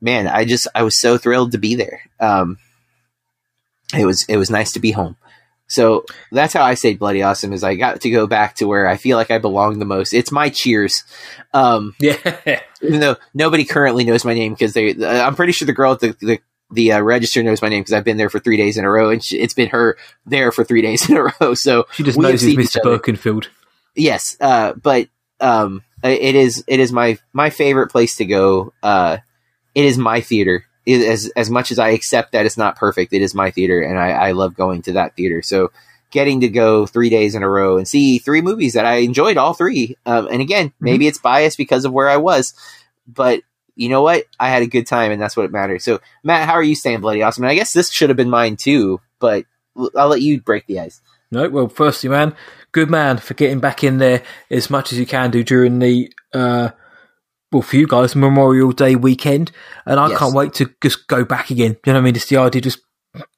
man, 0.00 0.26
I 0.26 0.46
just 0.46 0.68
I 0.74 0.84
was 0.84 0.98
so 0.98 1.18
thrilled 1.18 1.52
to 1.52 1.58
be 1.58 1.74
there. 1.74 2.00
Um, 2.18 2.56
it 3.94 4.06
was 4.06 4.24
it 4.26 4.38
was 4.38 4.48
nice 4.48 4.72
to 4.72 4.80
be 4.80 4.92
home. 4.92 5.16
So 5.68 6.04
that's 6.32 6.54
how 6.54 6.62
I 6.64 6.74
say 6.74 6.94
bloody 6.94 7.22
awesome 7.22 7.52
is 7.52 7.62
I 7.62 7.74
got 7.76 8.00
to 8.00 8.10
go 8.10 8.26
back 8.26 8.54
to 8.56 8.66
where 8.66 8.88
I 8.88 8.96
feel 8.96 9.16
like 9.18 9.30
I 9.30 9.38
belong 9.38 9.78
the 9.78 9.84
most. 9.84 10.14
It's 10.14 10.32
my 10.32 10.48
cheers. 10.48 11.04
Um, 11.52 11.94
Yeah. 12.00 12.60
even 12.82 13.00
though 13.00 13.16
nobody 13.34 13.64
currently 13.64 14.04
knows 14.04 14.24
my 14.24 14.34
name 14.34 14.54
because 14.54 14.72
they, 14.72 14.94
uh, 14.94 15.26
I'm 15.26 15.36
pretty 15.36 15.52
sure 15.52 15.66
the 15.66 15.72
girl 15.74 15.92
at 15.92 16.00
the, 16.00 16.16
the, 16.20 16.40
the 16.70 16.92
uh, 16.92 17.00
register 17.00 17.42
knows 17.42 17.60
my 17.62 17.68
name 17.68 17.82
because 17.82 17.92
I've 17.92 18.04
been 18.04 18.16
there 18.16 18.30
for 18.30 18.38
three 18.38 18.56
days 18.56 18.76
in 18.78 18.84
a 18.84 18.90
row 18.90 19.10
and 19.10 19.22
she, 19.24 19.38
it's 19.38 19.54
been 19.54 19.68
her 19.68 19.96
there 20.26 20.52
for 20.52 20.64
three 20.64 20.82
days 20.88 21.08
in 21.10 21.16
a 21.16 21.24
row. 21.40 21.54
So 21.54 21.86
She 21.92 22.02
just 22.02 22.18
knows 22.18 22.46
each 22.46 22.58
Mr. 22.58 22.82
Birkenfield. 22.82 23.48
yes, 23.94 24.36
uh, 24.40 24.72
but 24.74 25.08
um, 25.40 25.82
it 26.02 26.34
is 26.34 26.64
it 26.66 26.80
is 26.80 26.92
my 26.92 27.18
my 27.32 27.50
favorite 27.50 27.88
place 27.90 28.16
to 28.16 28.24
go. 28.24 28.72
Uh, 28.82 29.18
it 29.74 29.84
is 29.84 29.96
my 29.98 30.20
theater. 30.20 30.64
It, 30.88 31.06
as 31.06 31.30
as 31.36 31.50
much 31.50 31.70
as 31.70 31.78
I 31.78 31.90
accept 31.90 32.32
that 32.32 32.46
it's 32.46 32.56
not 32.56 32.76
perfect, 32.76 33.12
it 33.12 33.20
is 33.20 33.34
my 33.34 33.50
theater, 33.50 33.82
and 33.82 33.98
I, 33.98 34.10
I 34.10 34.32
love 34.32 34.54
going 34.54 34.80
to 34.82 34.92
that 34.94 35.14
theater. 35.16 35.42
So 35.42 35.70
getting 36.10 36.40
to 36.40 36.48
go 36.48 36.86
three 36.86 37.10
days 37.10 37.34
in 37.34 37.42
a 37.42 37.48
row 37.48 37.76
and 37.76 37.86
see 37.86 38.18
three 38.18 38.40
movies 38.40 38.72
that 38.72 38.86
I 38.86 38.96
enjoyed 38.96 39.36
all 39.36 39.52
three. 39.52 39.98
Um, 40.06 40.28
and 40.28 40.40
again, 40.40 40.72
maybe 40.80 41.06
it's 41.06 41.18
biased 41.18 41.58
because 41.58 41.84
of 41.84 41.92
where 41.92 42.08
I 42.08 42.16
was, 42.16 42.54
but 43.06 43.42
you 43.76 43.90
know 43.90 44.00
what? 44.00 44.24
I 44.40 44.48
had 44.48 44.62
a 44.62 44.66
good 44.66 44.86
time, 44.86 45.12
and 45.12 45.20
that's 45.20 45.36
what 45.36 45.52
matters. 45.52 45.84
So 45.84 46.00
Matt, 46.24 46.48
how 46.48 46.54
are 46.54 46.62
you 46.62 46.74
staying 46.74 47.02
bloody 47.02 47.22
awesome? 47.22 47.44
And 47.44 47.50
I 47.50 47.54
guess 47.54 47.74
this 47.74 47.92
should 47.92 48.08
have 48.08 48.16
been 48.16 48.30
mine 48.30 48.56
too, 48.56 49.02
but 49.18 49.44
I'll 49.94 50.08
let 50.08 50.22
you 50.22 50.40
break 50.40 50.66
the 50.66 50.80
ice. 50.80 51.02
No, 51.30 51.50
well, 51.50 51.68
firstly, 51.68 52.08
man, 52.08 52.34
good 52.72 52.88
man 52.88 53.18
for 53.18 53.34
getting 53.34 53.60
back 53.60 53.84
in 53.84 53.98
there 53.98 54.22
as 54.50 54.70
much 54.70 54.92
as 54.92 54.98
you 54.98 55.04
can 55.04 55.30
do 55.30 55.44
during 55.44 55.78
the, 55.80 56.10
uh, 56.32 56.70
well, 57.52 57.62
for 57.62 57.76
you 57.76 57.86
guys, 57.86 58.14
Memorial 58.14 58.72
Day 58.72 58.94
weekend. 58.94 59.52
And 59.86 59.98
I 59.98 60.08
Yes. 60.08 60.18
can't 60.18 60.34
wait 60.34 60.52
to 60.54 60.70
just 60.82 61.06
go 61.08 61.24
back 61.24 61.50
again. 61.50 61.76
You 61.84 61.92
know 61.92 61.94
what 61.94 62.02
I 62.02 62.04
mean? 62.04 62.16
It's 62.16 62.26
the 62.26 62.36
idea 62.36 62.60
of 62.60 62.64
just 62.64 62.80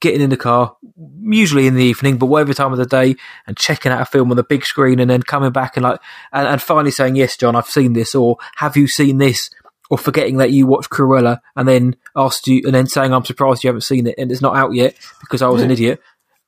getting 0.01 0.21
in 0.21 0.29
the 0.29 0.37
car, 0.37 0.75
usually 1.23 1.65
in 1.65 1.75
the 1.75 1.83
evening, 1.83 2.17
but 2.17 2.25
whatever 2.25 2.53
time 2.53 2.73
of 2.73 2.77
the 2.77 2.85
day, 2.85 3.15
and 3.47 3.57
checking 3.57 3.91
out 3.91 4.01
a 4.01 4.05
film 4.05 4.29
on 4.29 4.37
the 4.37 4.43
big 4.43 4.65
screen 4.65 4.99
and 4.99 5.09
then 5.09 5.23
coming 5.23 5.51
back 5.51 5.77
and 5.77 5.83
like, 5.83 5.99
and, 6.33 6.47
and 6.47 6.61
finally 6.61 6.91
saying, 6.91 7.15
yes, 7.15 7.37
John, 7.37 7.55
I've 7.55 7.67
seen 7.67 7.93
this, 7.93 8.13
or 8.13 8.37
have 8.57 8.75
you 8.75 8.87
seen 8.87 9.17
this? 9.17 9.49
Or 9.89 9.97
forgetting 9.97 10.37
that 10.37 10.51
you 10.51 10.67
watched 10.67 10.89
Cruella 10.89 11.39
and 11.55 11.67
then 11.67 11.97
asked 12.15 12.47
you, 12.47 12.61
and 12.65 12.73
then 12.73 12.87
saying, 12.87 13.13
I'm 13.13 13.25
surprised 13.25 13.63
you 13.63 13.67
haven't 13.67 13.81
seen 13.81 14.07
it 14.07 14.15
and 14.17 14.31
it's 14.31 14.41
not 14.41 14.55
out 14.55 14.73
yet 14.73 14.95
because 15.19 15.41
I 15.41 15.49
was 15.49 15.61
an 15.61 15.71
idiot 15.71 16.01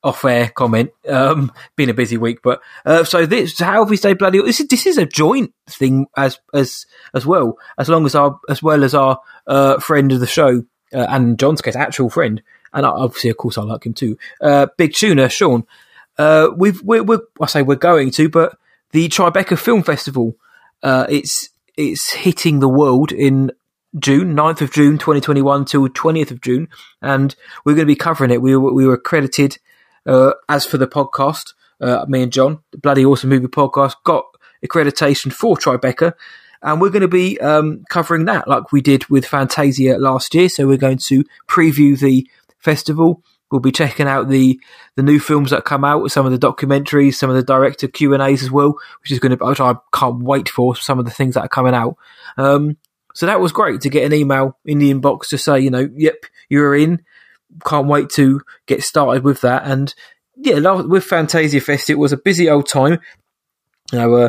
off 0.04 0.24
air 0.24 0.50
comment. 0.50 0.90
Um, 1.08 1.50
been 1.76 1.90
a 1.90 1.94
busy 1.94 2.16
week, 2.16 2.40
but 2.42 2.60
uh, 2.84 3.02
so 3.04 3.26
this 3.26 3.58
how 3.58 3.80
have 3.80 3.90
we 3.90 3.96
stayed 3.96 4.18
bloody? 4.18 4.40
This 4.40 4.60
is 4.60 4.68
this 4.68 4.86
is 4.86 4.98
a 4.98 5.06
joint 5.06 5.52
thing 5.66 6.06
as 6.16 6.38
as 6.52 6.86
as 7.14 7.26
well 7.26 7.58
as 7.78 7.88
long 7.88 8.06
as 8.06 8.14
our 8.14 8.38
as 8.48 8.62
well 8.62 8.84
as 8.84 8.94
our 8.94 9.18
uh, 9.46 9.80
friend 9.80 10.12
of 10.12 10.20
the 10.20 10.26
show 10.26 10.62
uh, 10.92 11.06
and 11.08 11.38
John's 11.38 11.62
case 11.62 11.74
actual 11.74 12.10
friend, 12.10 12.42
and 12.72 12.86
obviously 12.86 13.30
of 13.30 13.38
course 13.38 13.58
I 13.58 13.62
like 13.62 13.86
him 13.86 13.94
too. 13.94 14.16
Uh, 14.40 14.66
Big 14.76 14.94
Tuna 14.94 15.28
Sean. 15.28 15.64
Uh, 16.16 16.50
we've 16.56 16.80
we're, 16.82 17.02
we're 17.02 17.22
I 17.40 17.46
say 17.46 17.62
we're 17.62 17.74
going 17.74 18.10
to, 18.12 18.28
but 18.28 18.56
the 18.92 19.08
Tribeca 19.08 19.58
Film 19.58 19.82
Festival. 19.82 20.36
Uh, 20.82 21.06
it's 21.08 21.48
it's 21.76 22.12
hitting 22.12 22.60
the 22.60 22.68
world 22.68 23.10
in 23.10 23.50
June, 23.98 24.34
9th 24.34 24.60
of 24.60 24.72
June, 24.72 24.98
2021 24.98 25.64
till 25.64 25.88
20th 25.88 26.30
of 26.30 26.40
June. 26.40 26.68
And 27.00 27.34
we're 27.64 27.74
going 27.74 27.86
to 27.86 27.92
be 27.92 27.96
covering 27.96 28.30
it. 28.30 28.42
We 28.42 28.56
were, 28.56 28.72
we 28.72 28.86
were 28.86 28.94
accredited, 28.94 29.58
as 30.06 30.66
for 30.66 30.78
the 30.78 30.86
podcast, 30.86 31.54
uh, 31.80 32.04
me 32.08 32.22
and 32.22 32.32
John, 32.32 32.60
the 32.72 32.78
Bloody 32.78 33.04
Awesome 33.04 33.30
Movie 33.30 33.46
Podcast, 33.46 33.94
got 34.04 34.24
accreditation 34.64 35.32
for 35.32 35.56
Tribeca. 35.56 36.14
And 36.62 36.80
we're 36.80 36.90
going 36.90 37.02
to 37.02 37.08
be 37.08 37.38
um, 37.40 37.84
covering 37.90 38.24
that 38.24 38.48
like 38.48 38.72
we 38.72 38.80
did 38.80 39.06
with 39.08 39.26
Fantasia 39.26 39.98
last 39.98 40.34
year. 40.34 40.48
So 40.48 40.66
we're 40.66 40.78
going 40.78 40.98
to 41.08 41.24
preview 41.46 41.98
the 41.98 42.26
festival. 42.58 43.22
We'll 43.50 43.60
be 43.60 43.70
checking 43.70 44.08
out 44.08 44.28
the 44.30 44.58
the 44.96 45.02
new 45.02 45.20
films 45.20 45.50
that 45.50 45.66
come 45.66 45.84
out, 45.84 46.10
some 46.10 46.24
of 46.26 46.32
the 46.32 46.38
documentaries, 46.38 47.14
some 47.14 47.28
of 47.28 47.36
the 47.36 47.42
director 47.42 47.86
Q 47.86 48.14
and 48.14 48.22
A's 48.22 48.42
as 48.42 48.50
well, 48.50 48.78
which 49.02 49.12
is 49.12 49.18
going 49.18 49.36
to 49.36 49.44
which 49.44 49.60
I 49.60 49.74
can't 49.92 50.22
wait 50.22 50.48
for 50.48 50.74
some 50.74 50.98
of 50.98 51.04
the 51.04 51.10
things 51.10 51.34
that 51.34 51.42
are 51.42 51.48
coming 51.48 51.74
out. 51.74 51.96
Um, 52.38 52.78
so 53.14 53.26
that 53.26 53.40
was 53.40 53.52
great 53.52 53.82
to 53.82 53.90
get 53.90 54.04
an 54.04 54.14
email 54.14 54.58
in 54.64 54.78
the 54.78 54.92
inbox 54.92 55.28
to 55.28 55.38
say, 55.38 55.60
you 55.60 55.70
know, 55.70 55.88
yep, 55.94 56.24
you're 56.48 56.74
in. 56.74 57.04
Can't 57.64 57.86
wait 57.86 58.10
to 58.10 58.40
get 58.66 58.82
started 58.82 59.24
with 59.24 59.40
that. 59.42 59.64
And 59.64 59.94
yeah, 60.36 60.58
with 60.82 61.04
Fantasia 61.04 61.60
Fest, 61.60 61.90
it 61.90 61.98
was 61.98 62.12
a 62.12 62.16
busy 62.16 62.48
old 62.48 62.68
time. 62.68 62.98
You 63.92 63.98
know, 63.98 64.14
uh, 64.14 64.28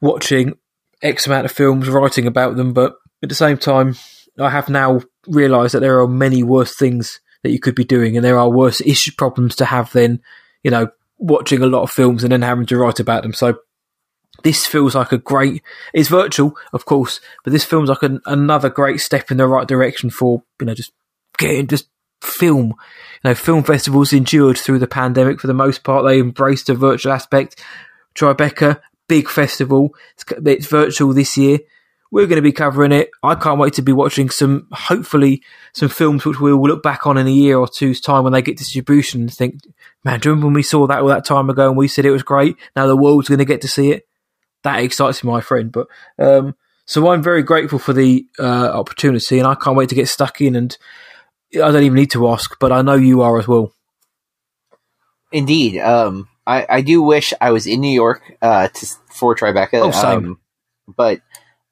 watching 0.00 0.54
X 1.02 1.26
amount 1.26 1.46
of 1.46 1.52
films, 1.52 1.88
writing 1.88 2.26
about 2.26 2.56
them, 2.56 2.72
but 2.72 2.94
at 3.22 3.28
the 3.28 3.34
same 3.34 3.56
time, 3.56 3.96
I 4.38 4.50
have 4.50 4.68
now 4.68 5.02
realised 5.26 5.74
that 5.74 5.80
there 5.80 6.00
are 6.00 6.08
many 6.08 6.42
worse 6.42 6.76
things 6.76 7.20
that 7.42 7.50
you 7.50 7.60
could 7.60 7.74
be 7.74 7.84
doing, 7.84 8.16
and 8.16 8.24
there 8.24 8.38
are 8.38 8.50
worse 8.50 8.80
issue 8.80 9.12
problems 9.16 9.56
to 9.56 9.64
have 9.64 9.92
than, 9.92 10.20
you 10.62 10.70
know, 10.70 10.88
watching 11.18 11.62
a 11.62 11.66
lot 11.66 11.82
of 11.82 11.90
films 11.90 12.22
and 12.22 12.32
then 12.32 12.42
having 12.42 12.66
to 12.66 12.76
write 12.76 13.00
about 13.00 13.22
them. 13.22 13.32
So 13.32 13.58
this 14.42 14.66
feels 14.66 14.94
like 14.94 15.12
a 15.12 15.18
great. 15.18 15.62
It's 15.92 16.08
virtual, 16.08 16.56
of 16.72 16.84
course, 16.84 17.20
but 17.44 17.52
this 17.52 17.64
feels 17.64 17.88
like 17.88 18.02
an, 18.02 18.20
another 18.26 18.70
great 18.70 19.00
step 19.00 19.30
in 19.30 19.36
the 19.36 19.46
right 19.46 19.66
direction 19.66 20.10
for 20.10 20.42
you 20.60 20.66
know 20.66 20.74
just 20.74 20.92
getting 21.38 21.66
just 21.66 21.88
film. 22.22 22.74
You 23.24 23.30
know, 23.30 23.34
film 23.34 23.64
festivals 23.64 24.12
endured 24.12 24.58
through 24.58 24.78
the 24.78 24.86
pandemic 24.86 25.40
for 25.40 25.46
the 25.46 25.54
most 25.54 25.84
part. 25.84 26.04
They 26.04 26.18
embraced 26.18 26.68
the 26.68 26.74
virtual 26.74 27.12
aspect. 27.12 27.62
Tribeca, 28.14 28.80
big 29.08 29.28
festival. 29.28 29.94
It's, 30.14 30.24
it's 30.46 30.66
virtual 30.66 31.12
this 31.12 31.36
year. 31.36 31.58
We're 32.10 32.26
going 32.26 32.36
to 32.36 32.42
be 32.42 32.52
covering 32.52 32.92
it. 32.92 33.10
I 33.22 33.34
can't 33.34 33.58
wait 33.58 33.72
to 33.74 33.82
be 33.82 33.92
watching 33.92 34.28
some, 34.28 34.68
hopefully, 34.70 35.42
some 35.72 35.88
films 35.88 36.24
which 36.24 36.40
we'll 36.40 36.60
look 36.60 36.82
back 36.82 37.06
on 37.06 37.16
in 37.16 37.26
a 37.26 37.30
year 37.30 37.56
or 37.56 37.66
two's 37.66 38.00
time 38.02 38.24
when 38.24 38.34
they 38.34 38.42
get 38.42 38.58
distribution 38.58 39.22
and 39.22 39.32
think, 39.32 39.60
man, 40.04 40.20
do 40.20 40.28
you 40.28 40.32
remember 40.32 40.48
when 40.48 40.54
we 40.54 40.62
saw 40.62 40.86
that 40.86 41.00
all 41.00 41.08
that 41.08 41.24
time 41.24 41.48
ago 41.48 41.68
and 41.68 41.76
we 41.76 41.88
said 41.88 42.04
it 42.04 42.10
was 42.10 42.22
great? 42.22 42.56
Now 42.76 42.86
the 42.86 42.96
world's 42.96 43.28
going 43.28 43.38
to 43.38 43.46
get 43.46 43.62
to 43.62 43.68
see 43.68 43.92
it 43.92 44.06
that 44.62 44.82
excites 44.82 45.22
me, 45.22 45.30
my 45.30 45.40
friend. 45.40 45.70
But 45.72 45.88
um, 46.18 46.54
So 46.84 47.08
I'm 47.08 47.22
very 47.22 47.42
grateful 47.42 47.78
for 47.78 47.92
the 47.92 48.26
uh, 48.38 48.70
opportunity, 48.72 49.38
and 49.38 49.46
I 49.46 49.54
can't 49.54 49.76
wait 49.76 49.88
to 49.90 49.94
get 49.94 50.08
stuck 50.08 50.40
in. 50.40 50.56
And 50.56 50.76
I 51.54 51.70
don't 51.70 51.82
even 51.82 51.94
need 51.94 52.10
to 52.12 52.28
ask, 52.28 52.58
but 52.58 52.72
I 52.72 52.82
know 52.82 52.94
you 52.94 53.22
are 53.22 53.38
as 53.38 53.46
well. 53.46 53.72
Indeed. 55.30 55.78
Um, 55.78 56.28
I, 56.46 56.66
I 56.68 56.80
do 56.80 57.02
wish 57.02 57.32
I 57.40 57.52
was 57.52 57.66
in 57.66 57.80
New 57.80 57.92
York 57.92 58.22
uh, 58.42 58.68
to, 58.68 58.86
for 59.10 59.34
Tribeca. 59.34 59.74
Oh, 59.74 59.90
same. 59.90 60.24
Um, 60.24 60.40
but 60.88 61.20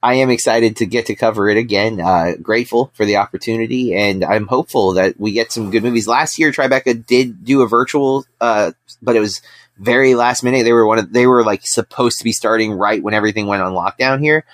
I 0.02 0.14
am 0.14 0.30
excited 0.30 0.76
to 0.76 0.86
get 0.86 1.06
to 1.06 1.14
cover 1.14 1.48
it 1.48 1.56
again. 1.56 2.00
Uh, 2.00 2.32
grateful 2.40 2.90
for 2.94 3.04
the 3.04 3.16
opportunity, 3.16 3.94
and 3.94 4.24
I'm 4.24 4.46
hopeful 4.46 4.94
that 4.94 5.20
we 5.20 5.32
get 5.32 5.52
some 5.52 5.70
good 5.70 5.82
movies. 5.82 6.08
Last 6.08 6.38
year, 6.38 6.52
Tribeca 6.52 7.06
did 7.06 7.44
do 7.44 7.62
a 7.62 7.68
virtual, 7.68 8.24
uh, 8.40 8.72
but 9.02 9.16
it 9.16 9.20
was 9.20 9.42
very 9.78 10.14
last 10.14 10.42
minute. 10.42 10.64
They 10.64 10.72
were 10.72 10.86
one 10.86 10.98
of 10.98 11.12
they 11.12 11.26
were 11.26 11.44
like 11.44 11.66
supposed 11.66 12.18
to 12.18 12.24
be 12.24 12.32
starting 12.32 12.72
right 12.72 13.02
when 13.02 13.14
everything 13.14 13.46
went 13.46 13.62
on 13.62 13.72
lockdown 13.72 14.20
here. 14.20 14.44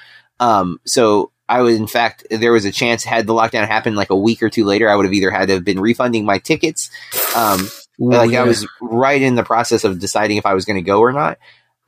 Um, 0.40 0.80
so 0.84 1.30
I 1.48 1.62
was, 1.62 1.76
in 1.76 1.86
fact, 1.86 2.26
there 2.30 2.52
was 2.52 2.64
a 2.64 2.72
chance 2.72 3.04
had 3.04 3.26
the 3.26 3.32
lockdown 3.32 3.66
happened 3.68 3.96
like 3.96 4.10
a 4.10 4.16
week 4.16 4.42
or 4.42 4.50
two 4.50 4.64
later, 4.64 4.88
I 4.88 4.96
would 4.96 5.06
have 5.06 5.12
either 5.12 5.30
had 5.30 5.48
to 5.48 5.54
have 5.54 5.64
been 5.64 5.80
refunding 5.80 6.24
my 6.24 6.38
tickets. 6.38 6.90
Um, 7.36 7.68
Ooh, 8.00 8.10
like 8.10 8.32
yeah. 8.32 8.42
I 8.42 8.44
was 8.44 8.66
right 8.80 9.20
in 9.20 9.36
the 9.36 9.44
process 9.44 9.84
of 9.84 9.98
deciding 9.98 10.36
if 10.36 10.46
I 10.46 10.54
was 10.54 10.64
going 10.64 10.76
to 10.76 10.82
go 10.82 11.00
or 11.00 11.12
not. 11.12 11.38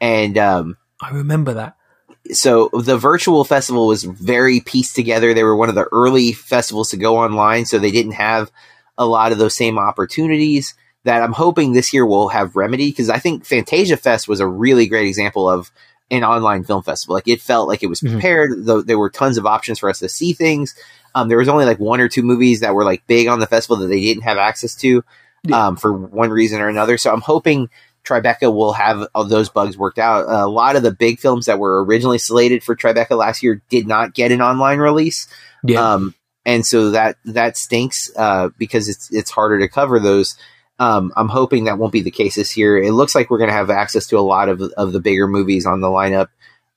And, 0.01 0.39
um, 0.39 0.77
I 1.01 1.11
remember 1.11 1.55
that. 1.55 1.77
so 2.33 2.71
the 2.73 2.97
virtual 2.97 3.45
festival 3.45 3.87
was 3.87 4.05
very 4.05 4.61
pieced 4.61 4.95
together. 4.95 5.35
They 5.35 5.45
were 5.45 5.57
one 5.57 5.69
of 5.69 5.75
the 5.75 5.89
early 5.93 6.33
festivals 6.33 6.91
to 6.91 6.97
go 6.97 7.19
online, 7.19 7.65
so 7.65 7.79
they 7.79 7.91
didn't 7.91 8.13
have 8.13 8.51
a 8.97 9.07
lot 9.07 9.33
of 9.33 9.39
those 9.39 9.57
same 9.57 9.79
opportunities 9.79 10.75
that 11.05 11.23
I'm 11.23 11.33
hoping 11.33 11.73
this 11.73 11.93
year 11.93 12.05
will 12.05 12.29
have 12.29 12.57
remedy 12.57 12.91
because 12.91 13.09
I 13.09 13.19
think 13.19 13.45
Fantasia 13.45 13.97
Fest 13.97 14.29
was 14.29 14.41
a 14.41 14.47
really 14.47 14.87
great 14.87 15.07
example 15.07 15.49
of 15.49 15.71
an 16.11 16.25
online 16.25 16.65
film 16.65 16.83
festival. 16.83 17.15
Like 17.15 17.29
it 17.29 17.41
felt 17.43 17.69
like 17.69 17.83
it 17.83 17.89
was 17.89 18.01
Mhm. 18.01 18.13
prepared, 18.13 18.65
though 18.65 18.81
there 18.83 18.99
were 18.99 19.11
tons 19.11 19.37
of 19.39 19.47
options 19.47 19.79
for 19.79 19.91
us 19.91 19.99
to 19.99 20.09
see 20.09 20.33
things. 20.33 20.75
Um, 21.15 21.29
there 21.29 21.39
was 21.39 21.49
only 21.49 21.65
like 21.65 21.79
one 21.79 22.01
or 22.01 22.09
two 22.09 22.23
movies 22.23 22.61
that 22.61 22.75
were 22.75 22.85
like 22.85 23.07
big 23.07 23.29
on 23.29 23.41
the 23.41 23.47
festival 23.47 23.77
that 23.79 23.89
they 23.89 24.01
didn't 24.01 24.23
have 24.23 24.39
access 24.39 24.75
to 24.77 25.05
um, 25.53 25.77
for 25.77 25.93
one 25.93 26.31
reason 26.31 26.61
or 26.61 26.69
another. 26.69 26.99
So 26.99 27.13
I'm 27.13 27.21
hoping 27.21 27.69
Tribeca 28.05 28.53
will 28.55 28.73
have 28.73 29.07
all 29.15 29.25
those 29.25 29.49
bugs 29.49 29.77
worked 29.77 29.99
out. 29.99 30.25
a 30.29 30.47
lot 30.47 30.77
of 30.77 30.83
the 30.83 30.91
big 30.93 31.19
films 31.21 31.47
that 31.47 31.59
were 31.59 31.85
originally 31.85 32.19
slated 32.19 32.63
for 32.65 32.75
Tribeca 32.75 33.17
last 33.17 33.43
year 33.43 33.61
did 33.69 33.87
not 33.87 34.15
get 34.15 34.33
an 34.33 34.41
online 34.41 34.79
release. 34.79 35.27
Yeah. 35.63 35.95
Um, 35.95 36.15
and 36.47 36.65
so 36.65 36.91
that 36.93 37.17
that 37.27 37.57
stinks 37.59 38.11
uh, 38.17 38.49
because 38.59 38.89
it's 38.89 39.11
it's 39.13 39.31
harder 39.31 39.59
to 39.59 39.69
cover 39.69 39.99
those. 40.01 40.37
Um, 40.79 41.13
I'm 41.17 41.29
hoping 41.29 41.65
that 41.65 41.79
won't 41.79 41.93
be 41.93 42.03
the 42.03 42.11
case 42.11 42.37
this 42.37 42.57
year. 42.57 42.79
It 42.79 42.93
looks 42.93 43.15
like 43.15 43.31
we're 43.31 43.39
going 43.39 43.51
to 43.51 43.57
have 43.57 43.71
access 43.71 44.07
to 44.09 44.19
a 44.19 44.21
lot 44.21 44.49
of 44.49 44.61
of 44.77 44.93
the 44.93 45.01
bigger 45.01 45.27
movies 45.27 45.67
on 45.67 45.81
the 45.81 45.89
lineup. 45.89 46.29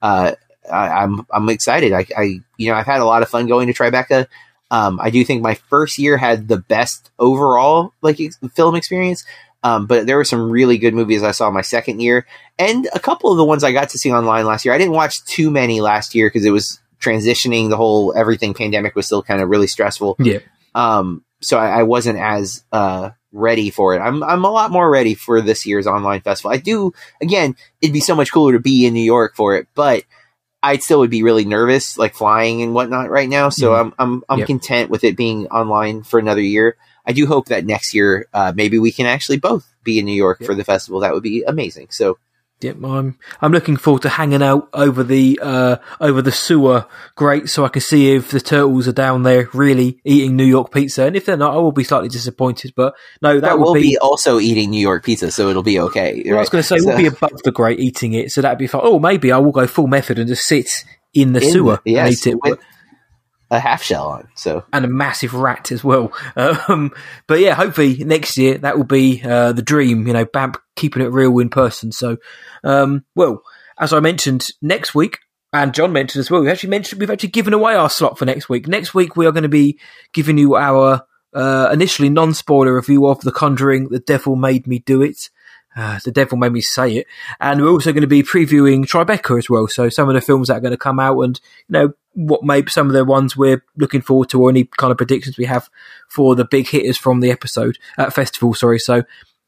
Uh, 0.02 0.34
I, 0.72 0.88
I'm 1.04 1.26
I'm 1.32 1.49
excited. 1.49 1.93
I, 1.93 2.06
I 2.18 2.39
you 2.58 2.72
know 2.72 2.76
I've 2.76 2.86
had 2.86 3.02
a 3.02 3.06
lot 3.06 3.22
of 3.22 3.30
fun 3.30 3.47
going 3.47 3.68
to 3.68 3.74
Tribeca. 3.74 4.28
Um, 4.72 4.99
I 5.02 5.10
do 5.10 5.24
think 5.24 5.43
my 5.43 5.56
first 5.56 5.97
year 5.97 6.18
had 6.18 6.47
the 6.47 6.58
best 6.58 7.12
overall 7.20 7.93
like 8.02 8.20
ex- 8.20 8.39
film 8.56 8.76
experience. 8.76 9.24
Um, 9.64 9.86
but 9.86 10.08
there 10.08 10.18
were 10.18 10.24
some 10.24 10.49
really 10.49 10.80
good 10.80 10.95
movies 10.95 11.22
I 11.22 11.32
saw 11.32 11.52
my 11.52 11.62
second 11.62 12.02
year, 12.02 12.26
and 12.58 12.89
a 12.95 12.99
couple 12.99 13.32
of 13.32 13.38
the 13.38 13.45
ones 13.45 13.64
I 13.64 13.72
got 13.72 13.89
to 13.89 13.99
see 13.99 14.12
online 14.12 14.45
last 14.45 14.66
year. 14.66 14.74
I 14.74 14.80
didn't 14.80 14.93
watch 14.93 15.24
too 15.26 15.52
many 15.52 15.82
last 15.82 16.16
year 16.16 16.28
because 16.28 16.45
it 16.45 16.52
was 16.52 16.80
transitioning. 16.99 17.70
The 17.70 17.78
whole 17.78 18.12
everything 18.18 18.56
pandemic 18.56 18.95
was 18.95 19.06
still 19.06 19.22
kind 19.22 19.39
of 19.39 19.49
really 19.49 19.68
stressful. 19.68 20.16
Yeah. 20.18 20.39
Um, 20.74 21.24
so 21.41 21.60
I, 21.60 21.80
I 21.80 21.84
wasn't 21.84 22.18
as 22.18 22.64
uh, 22.72 23.12
ready 23.32 23.69
for 23.69 23.95
it. 23.95 23.99
I'm 23.99 24.23
I'm 24.23 24.43
a 24.45 24.49
lot 24.51 24.71
more 24.71 24.89
ready 24.89 25.13
for 25.15 25.41
this 25.41 25.65
year's 25.65 25.88
online 25.88 26.21
festival. 26.21 26.51
I 26.51 26.57
do 26.57 26.93
again. 27.21 27.55
It'd 27.82 27.93
be 27.93 27.99
so 27.99 28.15
much 28.15 28.32
cooler 28.32 28.53
to 28.53 28.59
be 28.59 28.86
in 28.86 28.93
New 28.93 29.03
York 29.03 29.36
for 29.36 29.55
it, 29.55 29.67
but 29.75 30.03
I 30.63 30.77
still 30.77 30.99
would 30.99 31.09
be 31.09 31.23
really 31.23 31.45
nervous, 31.45 31.97
like 31.97 32.13
flying 32.13 32.61
and 32.61 32.73
whatnot 32.73 33.09
right 33.09 33.29
now. 33.29 33.49
So 33.49 33.71
Mhm. 33.71 33.79
I'm 33.79 33.93
I'm 33.99 34.23
I'm 34.29 34.39
Yep. 34.39 34.47
content 34.47 34.89
with 34.91 35.03
it 35.03 35.17
being 35.17 35.47
online 35.47 36.03
for 36.03 36.19
another 36.19 36.41
year. 36.41 36.75
I 37.05 37.13
do 37.13 37.25
hope 37.25 37.47
that 37.47 37.65
next 37.65 37.95
year, 37.95 38.27
uh, 38.34 38.53
maybe 38.55 38.77
we 38.77 38.91
can 38.91 39.07
actually 39.07 39.38
both 39.39 39.65
be 39.84 39.97
in 39.97 40.05
New 40.05 40.13
York 40.13 40.39
Yep. 40.41 40.47
for 40.47 40.53
the 40.55 40.63
festival. 40.63 40.99
That 40.99 41.13
would 41.13 41.23
be 41.23 41.43
amazing. 41.43 41.88
So 41.89 42.17
Yep, 42.62 42.78
I'm 42.84 43.18
I'm 43.41 43.51
looking 43.51 43.76
forward 43.78 44.03
to 44.03 44.09
hanging 44.09 44.43
out 44.43 44.70
over 44.74 45.03
the 45.03 45.39
uh, 45.41 45.78
over 45.99 46.22
the 46.22 46.32
sewer 46.32 46.86
grate 47.16 47.49
so 47.49 47.66
I 47.66 47.70
can 47.70 47.82
see 47.82 48.14
if 48.14 48.30
the 48.32 48.39
turtles 48.39 48.88
are 48.88 48.93
down 48.93 49.24
there 49.24 49.49
really 49.53 49.99
eating 50.05 50.36
New 50.36 50.45
York 50.45 50.72
pizza, 50.72 51.03
and 51.05 51.16
if 51.16 51.26
they're 51.26 51.38
not, 51.38 51.53
I 51.53 51.57
will 51.57 51.72
be 51.72 51.84
slightly 51.84 52.09
disappointed. 52.09 52.74
But 52.76 52.93
no, 53.22 53.36
that 53.36 53.41
that 53.41 53.59
will 53.59 53.74
be. 53.74 53.82
be 53.82 53.97
also 53.97 54.39
eating 54.39 54.70
New 54.70 54.82
York 54.82 55.03
pizza, 55.03 55.32
so 55.32 55.49
it'll 55.49 55.64
be 55.64 55.80
okay. 55.80 56.22
well, 56.26 56.38
I 56.38 56.39
was 56.39 56.49
going 56.49 56.62
to 56.62 56.68
say 56.68 56.78
So- 56.78 56.88
we'll 56.88 56.97
be 56.97 57.07
above 57.07 57.41
the 57.43 57.51
grate 57.51 57.80
eating 57.80 58.14
it, 58.14 58.32
so 58.32 58.41
that'd 58.41 58.57
be 58.59 58.68
fine. 58.68 58.82
Oh, 58.84 58.99
maybe 58.99 59.32
I 59.32 59.38
will 59.39 59.51
go 59.51 59.68
full 59.68 59.88
method 59.88 60.20
and 60.20 60.28
just 60.28 60.45
sit 60.45 60.70
in 61.14 61.34
the 61.34 61.41
in 61.41 61.51
sewer 61.51 61.80
yes, 61.84 62.26
eat 62.26 62.32
it. 62.32 62.41
with 62.43 62.59
a 63.52 63.60
half 63.60 63.84
shell 63.84 64.08
on. 64.08 64.30
So 64.36 64.64
and 64.74 64.86
a 64.86 64.88
massive 64.88 65.34
rat 65.34 65.72
as 65.72 65.84
well. 65.84 66.12
Um, 66.36 66.93
but 67.28 67.39
yeah, 67.39 67.54
hopefully 67.54 68.04
next 68.04 68.38
year 68.38 68.58
that 68.60 68.78
will 68.78 68.86
be 68.86 69.22
uh, 69.22 69.52
the 69.52 69.62
dream. 69.62 70.08
You 70.08 70.14
know, 70.14 70.26
BAMP 70.26 70.56
keeping 70.76 71.04
it 71.04 71.12
real 71.12 71.38
in 71.39 71.49
person. 71.49 71.91
So, 71.91 72.18
um, 72.64 73.04
well, 73.16 73.43
as 73.78 73.93
I 73.93 73.99
mentioned, 73.99 74.47
next 74.62 74.95
week. 74.95 75.20
And 75.54 75.74
John 75.74 75.91
mentioned 75.91 76.22
as 76.22 76.32
well. 76.32 76.41
We 76.41 76.49
actually 76.49 76.70
mentioned 76.70 77.02
we've 77.02 77.10
actually 77.10 77.30
given 77.30 77.54
away 77.54 77.76
our 77.76 77.89
slot 77.89 78.18
for 78.18 78.26
next 78.26 78.47
week. 78.47 78.68
Next 78.68 78.93
week 78.93 79.18
we 79.18 79.26
are 79.26 79.34
going 79.34 79.43
to 79.43 79.49
be 79.49 79.78
giving 80.14 80.38
you 80.38 80.56
our 80.56 81.02
uh, 81.34 81.70
initially 81.72 82.10
non-spoiler 82.10 82.74
review 82.74 83.06
of 83.08 83.20
The 83.22 83.32
Conjuring. 83.32 83.89
The 83.89 83.99
Devil 83.99 84.36
Made 84.38 84.66
Me 84.66 84.80
Do 84.80 85.02
It. 85.02 85.30
Uh, 85.76 85.99
the 86.04 86.12
devil 86.12 86.38
made 86.38 86.52
me 86.52 86.60
say 86.60 86.97
it, 86.97 87.08
and 87.39 87.62
we're 87.62 87.70
also 87.70 87.93
going 87.93 88.02
to 88.02 88.08
be 88.08 88.24
previewing 88.24 88.84
Tribeca 88.84 89.38
as 89.38 89.49
well. 89.49 89.70
So 89.70 89.88
some 89.88 90.10
of 90.10 90.16
the 90.16 90.22
films 90.22 90.49
that 90.49 90.58
are 90.58 90.62
going 90.62 90.72
to 90.72 90.78
come 90.78 90.99
out, 90.99 91.22
and 91.22 91.39
you 91.70 91.74
know 91.74 91.93
what 92.14 92.43
maybe 92.43 92.70
some 92.70 92.88
of 92.88 92.93
the 92.93 93.05
ones 93.05 93.38
we're 93.38 93.64
looking 93.78 94.01
forward 94.01 94.30
to, 94.30 94.41
or 94.41 94.49
any 94.49 94.66
kind 94.78 94.91
of 94.91 94.97
predictions 94.97 95.38
we 95.38 95.45
have 95.45 95.70
for 96.09 96.36
the 96.36 96.45
big 96.45 96.68
hitters 96.68 96.97
from 96.97 97.20
the 97.20 97.32
episode 97.32 97.78
uh, 97.97 98.09
festival. 98.09 98.53
Sorry, 98.53 98.80
so 98.80 99.03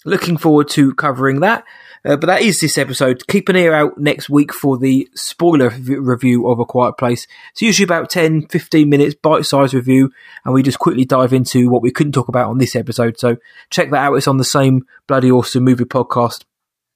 looking 0.05 0.37
forward 0.37 0.69
to 0.69 0.93
covering 0.95 1.41
that. 1.41 1.63
Uh, 2.05 2.17
but 2.17 2.27
that 2.27 2.41
is 2.41 2.59
this 2.59 2.77
episode. 2.77 3.25
Keep 3.27 3.47
an 3.47 3.55
ear 3.55 3.73
out 3.73 3.97
next 3.97 4.29
week 4.29 4.53
for 4.53 4.77
the 4.77 5.07
spoiler 5.15 5.69
v- 5.69 5.95
review 5.95 6.49
of 6.49 6.59
A 6.59 6.65
Quiet 6.65 6.97
Place. 6.97 7.27
It's 7.51 7.61
usually 7.61 7.85
about 7.85 8.09
10, 8.09 8.47
15 8.47 8.89
minutes, 8.89 9.15
bite 9.15 9.45
sized 9.45 9.73
review, 9.73 10.11
and 10.43 10.53
we 10.53 10.63
just 10.63 10.79
quickly 10.79 11.05
dive 11.05 11.31
into 11.31 11.69
what 11.69 11.81
we 11.81 11.91
couldn't 11.91 12.11
talk 12.11 12.27
about 12.27 12.49
on 12.49 12.57
this 12.57 12.75
episode. 12.75 13.17
So 13.17 13.37
check 13.69 13.89
that 13.91 14.03
out. 14.03 14.15
It's 14.15 14.27
on 14.27 14.37
the 14.37 14.43
same 14.43 14.85
bloody 15.07 15.31
awesome 15.31 15.63
movie 15.63 15.85
podcast 15.85 16.43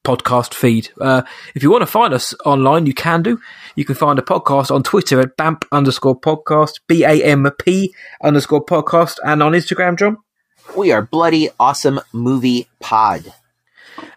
podcast 0.07 0.53
feed. 0.53 0.89
Uh, 1.01 1.23
if 1.53 1.61
you 1.61 1.69
want 1.69 1.81
to 1.81 1.85
find 1.99 2.13
us 2.13 2.33
online, 2.45 2.85
you 2.85 2.93
can 2.93 3.21
do. 3.21 3.39
You 3.75 3.83
can 3.83 3.95
find 3.95 4.17
a 4.17 4.21
podcast 4.21 4.73
on 4.73 4.81
Twitter 4.83 5.19
at 5.19 5.35
BAMP 5.35 5.65
underscore 5.71 6.19
podcast, 6.19 6.79
B 6.87 7.03
A 7.03 7.21
M 7.23 7.45
P 7.59 7.93
underscore 8.23 8.65
podcast, 8.65 9.17
and 9.25 9.43
on 9.43 9.51
Instagram, 9.51 9.99
John. 9.99 10.17
we 10.77 10.91
are 10.93 11.01
bloody 11.01 11.49
awesome 11.59 11.99
movie 12.13 12.67
pod. 12.79 13.33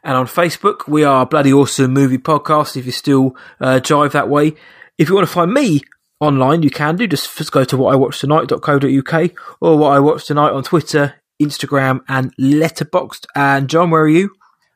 And 0.05 0.14
on 0.16 0.27
Facebook, 0.27 0.86
we 0.86 1.05
are 1.05 1.27
Bloody 1.27 1.52
Awesome 1.52 1.93
Movie 1.93 2.19
Podcast 2.19 2.77
if 2.77 2.85
you 2.86 2.93
still 2.93 3.35
uh, 3.60 3.81
jive 3.82 4.12
that 4.12 4.28
way. 4.28 4.52
If 4.98 5.09
you 5.09 5.14
want 5.14 5.27
to 5.27 5.32
find 5.32 5.52
me 5.52 5.81
online, 6.20 6.62
you 6.62 6.70
can 6.70 6.97
do. 6.97 7.06
Just, 7.06 7.36
just 7.36 7.51
go 7.51 7.64
to 7.64 7.77
whatIwatched.tonight.co.uk 7.77 9.31
or 9.60 9.78
what 9.78 9.93
I 9.93 9.98
watched 10.01 10.27
tonight 10.27 10.52
on 10.52 10.62
Twitter, 10.62 11.14
Instagram, 11.43 12.01
and 12.09 12.36
Letterboxd. 12.36 13.24
And 13.35 13.69
John, 13.69 13.90
where 13.90 14.02
are 14.02 14.09
you? 14.09 14.31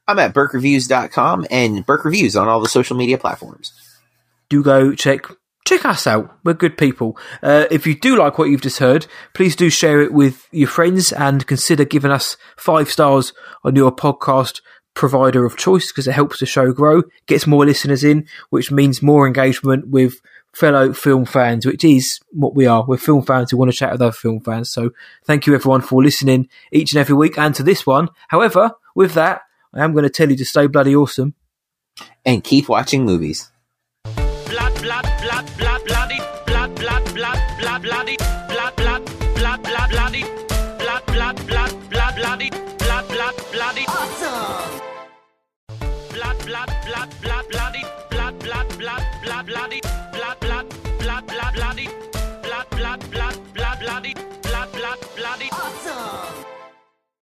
I'm 0.07 0.19
at 0.19 0.35
burkreviews.com 0.35 1.47
and 1.51 1.87
Burke 1.87 2.05
Reviews 2.05 2.37
on 2.37 2.49
all 2.49 2.61
the 2.61 2.69
social 2.69 2.97
media 2.97 3.19
platforms. 3.19 3.73
do 4.49 4.63
go 4.63 4.95
check 4.95 5.27
check 5.65 5.87
us 5.87 6.07
out. 6.07 6.31
We're 6.45 6.53
good 6.53 6.77
people. 6.77 7.17
Uh, 7.43 7.65
if 7.71 7.87
you 7.87 7.95
do 7.95 8.19
like 8.19 8.37
what 8.37 8.51
you've 8.51 8.61
just 8.61 8.81
heard, 8.81 9.07
please 9.33 9.57
do 9.57 9.71
share 9.71 10.03
it 10.03 10.13
with 10.13 10.47
your 10.53 10.69
friends 10.69 11.11
and 11.11 11.47
consider 11.47 11.87
giving 11.87 12.11
us 12.11 12.37
five 12.57 12.91
stars 12.91 13.33
on 13.65 13.75
your 13.75 13.91
podcast 13.91 14.61
provider 14.93 15.45
of 15.45 15.57
choice 15.57 15.91
because 15.91 16.07
it 16.07 16.13
helps 16.13 16.41
the 16.41 16.47
show 16.47 16.73
grow, 16.73 17.03
gets 17.27 17.47
more 17.47 17.65
listeners 17.65 18.05
in, 18.05 18.27
which 18.51 18.71
means 18.71 19.03
more 19.03 19.27
engagement 19.27 19.89
with 19.89 20.21
fellow 20.53 20.93
film 20.93 21.25
fans, 21.25 21.67
which 21.67 21.83
is 21.83 22.21
what 22.31 22.55
we 22.55 22.67
are. 22.67 22.85
We're 22.87 22.99
film 22.99 23.25
fans 23.25 23.51
who 23.51 23.57
want 23.57 23.71
to 23.71 23.77
chat 23.77 23.93
with 23.93 24.03
other 24.03 24.13
film 24.13 24.41
fans. 24.41 24.71
So 24.71 24.91
thank 25.25 25.47
you 25.47 25.55
everyone 25.55 25.81
for 25.81 26.03
listening 26.03 26.49
each 26.71 26.93
and 26.93 27.01
every 27.01 27.17
week 27.17 27.39
and 27.39 27.55
to 27.55 27.63
this 27.63 27.87
one. 27.87 28.09
However, 28.29 28.73
with 28.95 29.15
that, 29.15 29.41
I 29.75 29.85
am 29.85 29.93
going 29.93 30.05
to 30.05 30.11
tell 30.11 30.31
you 30.31 30.37
to 30.37 30.45
stay 30.45 30.67
bloody 30.67 30.95
awesome. 30.95 31.35
And 32.25 32.43
keep 32.43 32.69
watching 32.69 33.05
movies. 33.05 33.51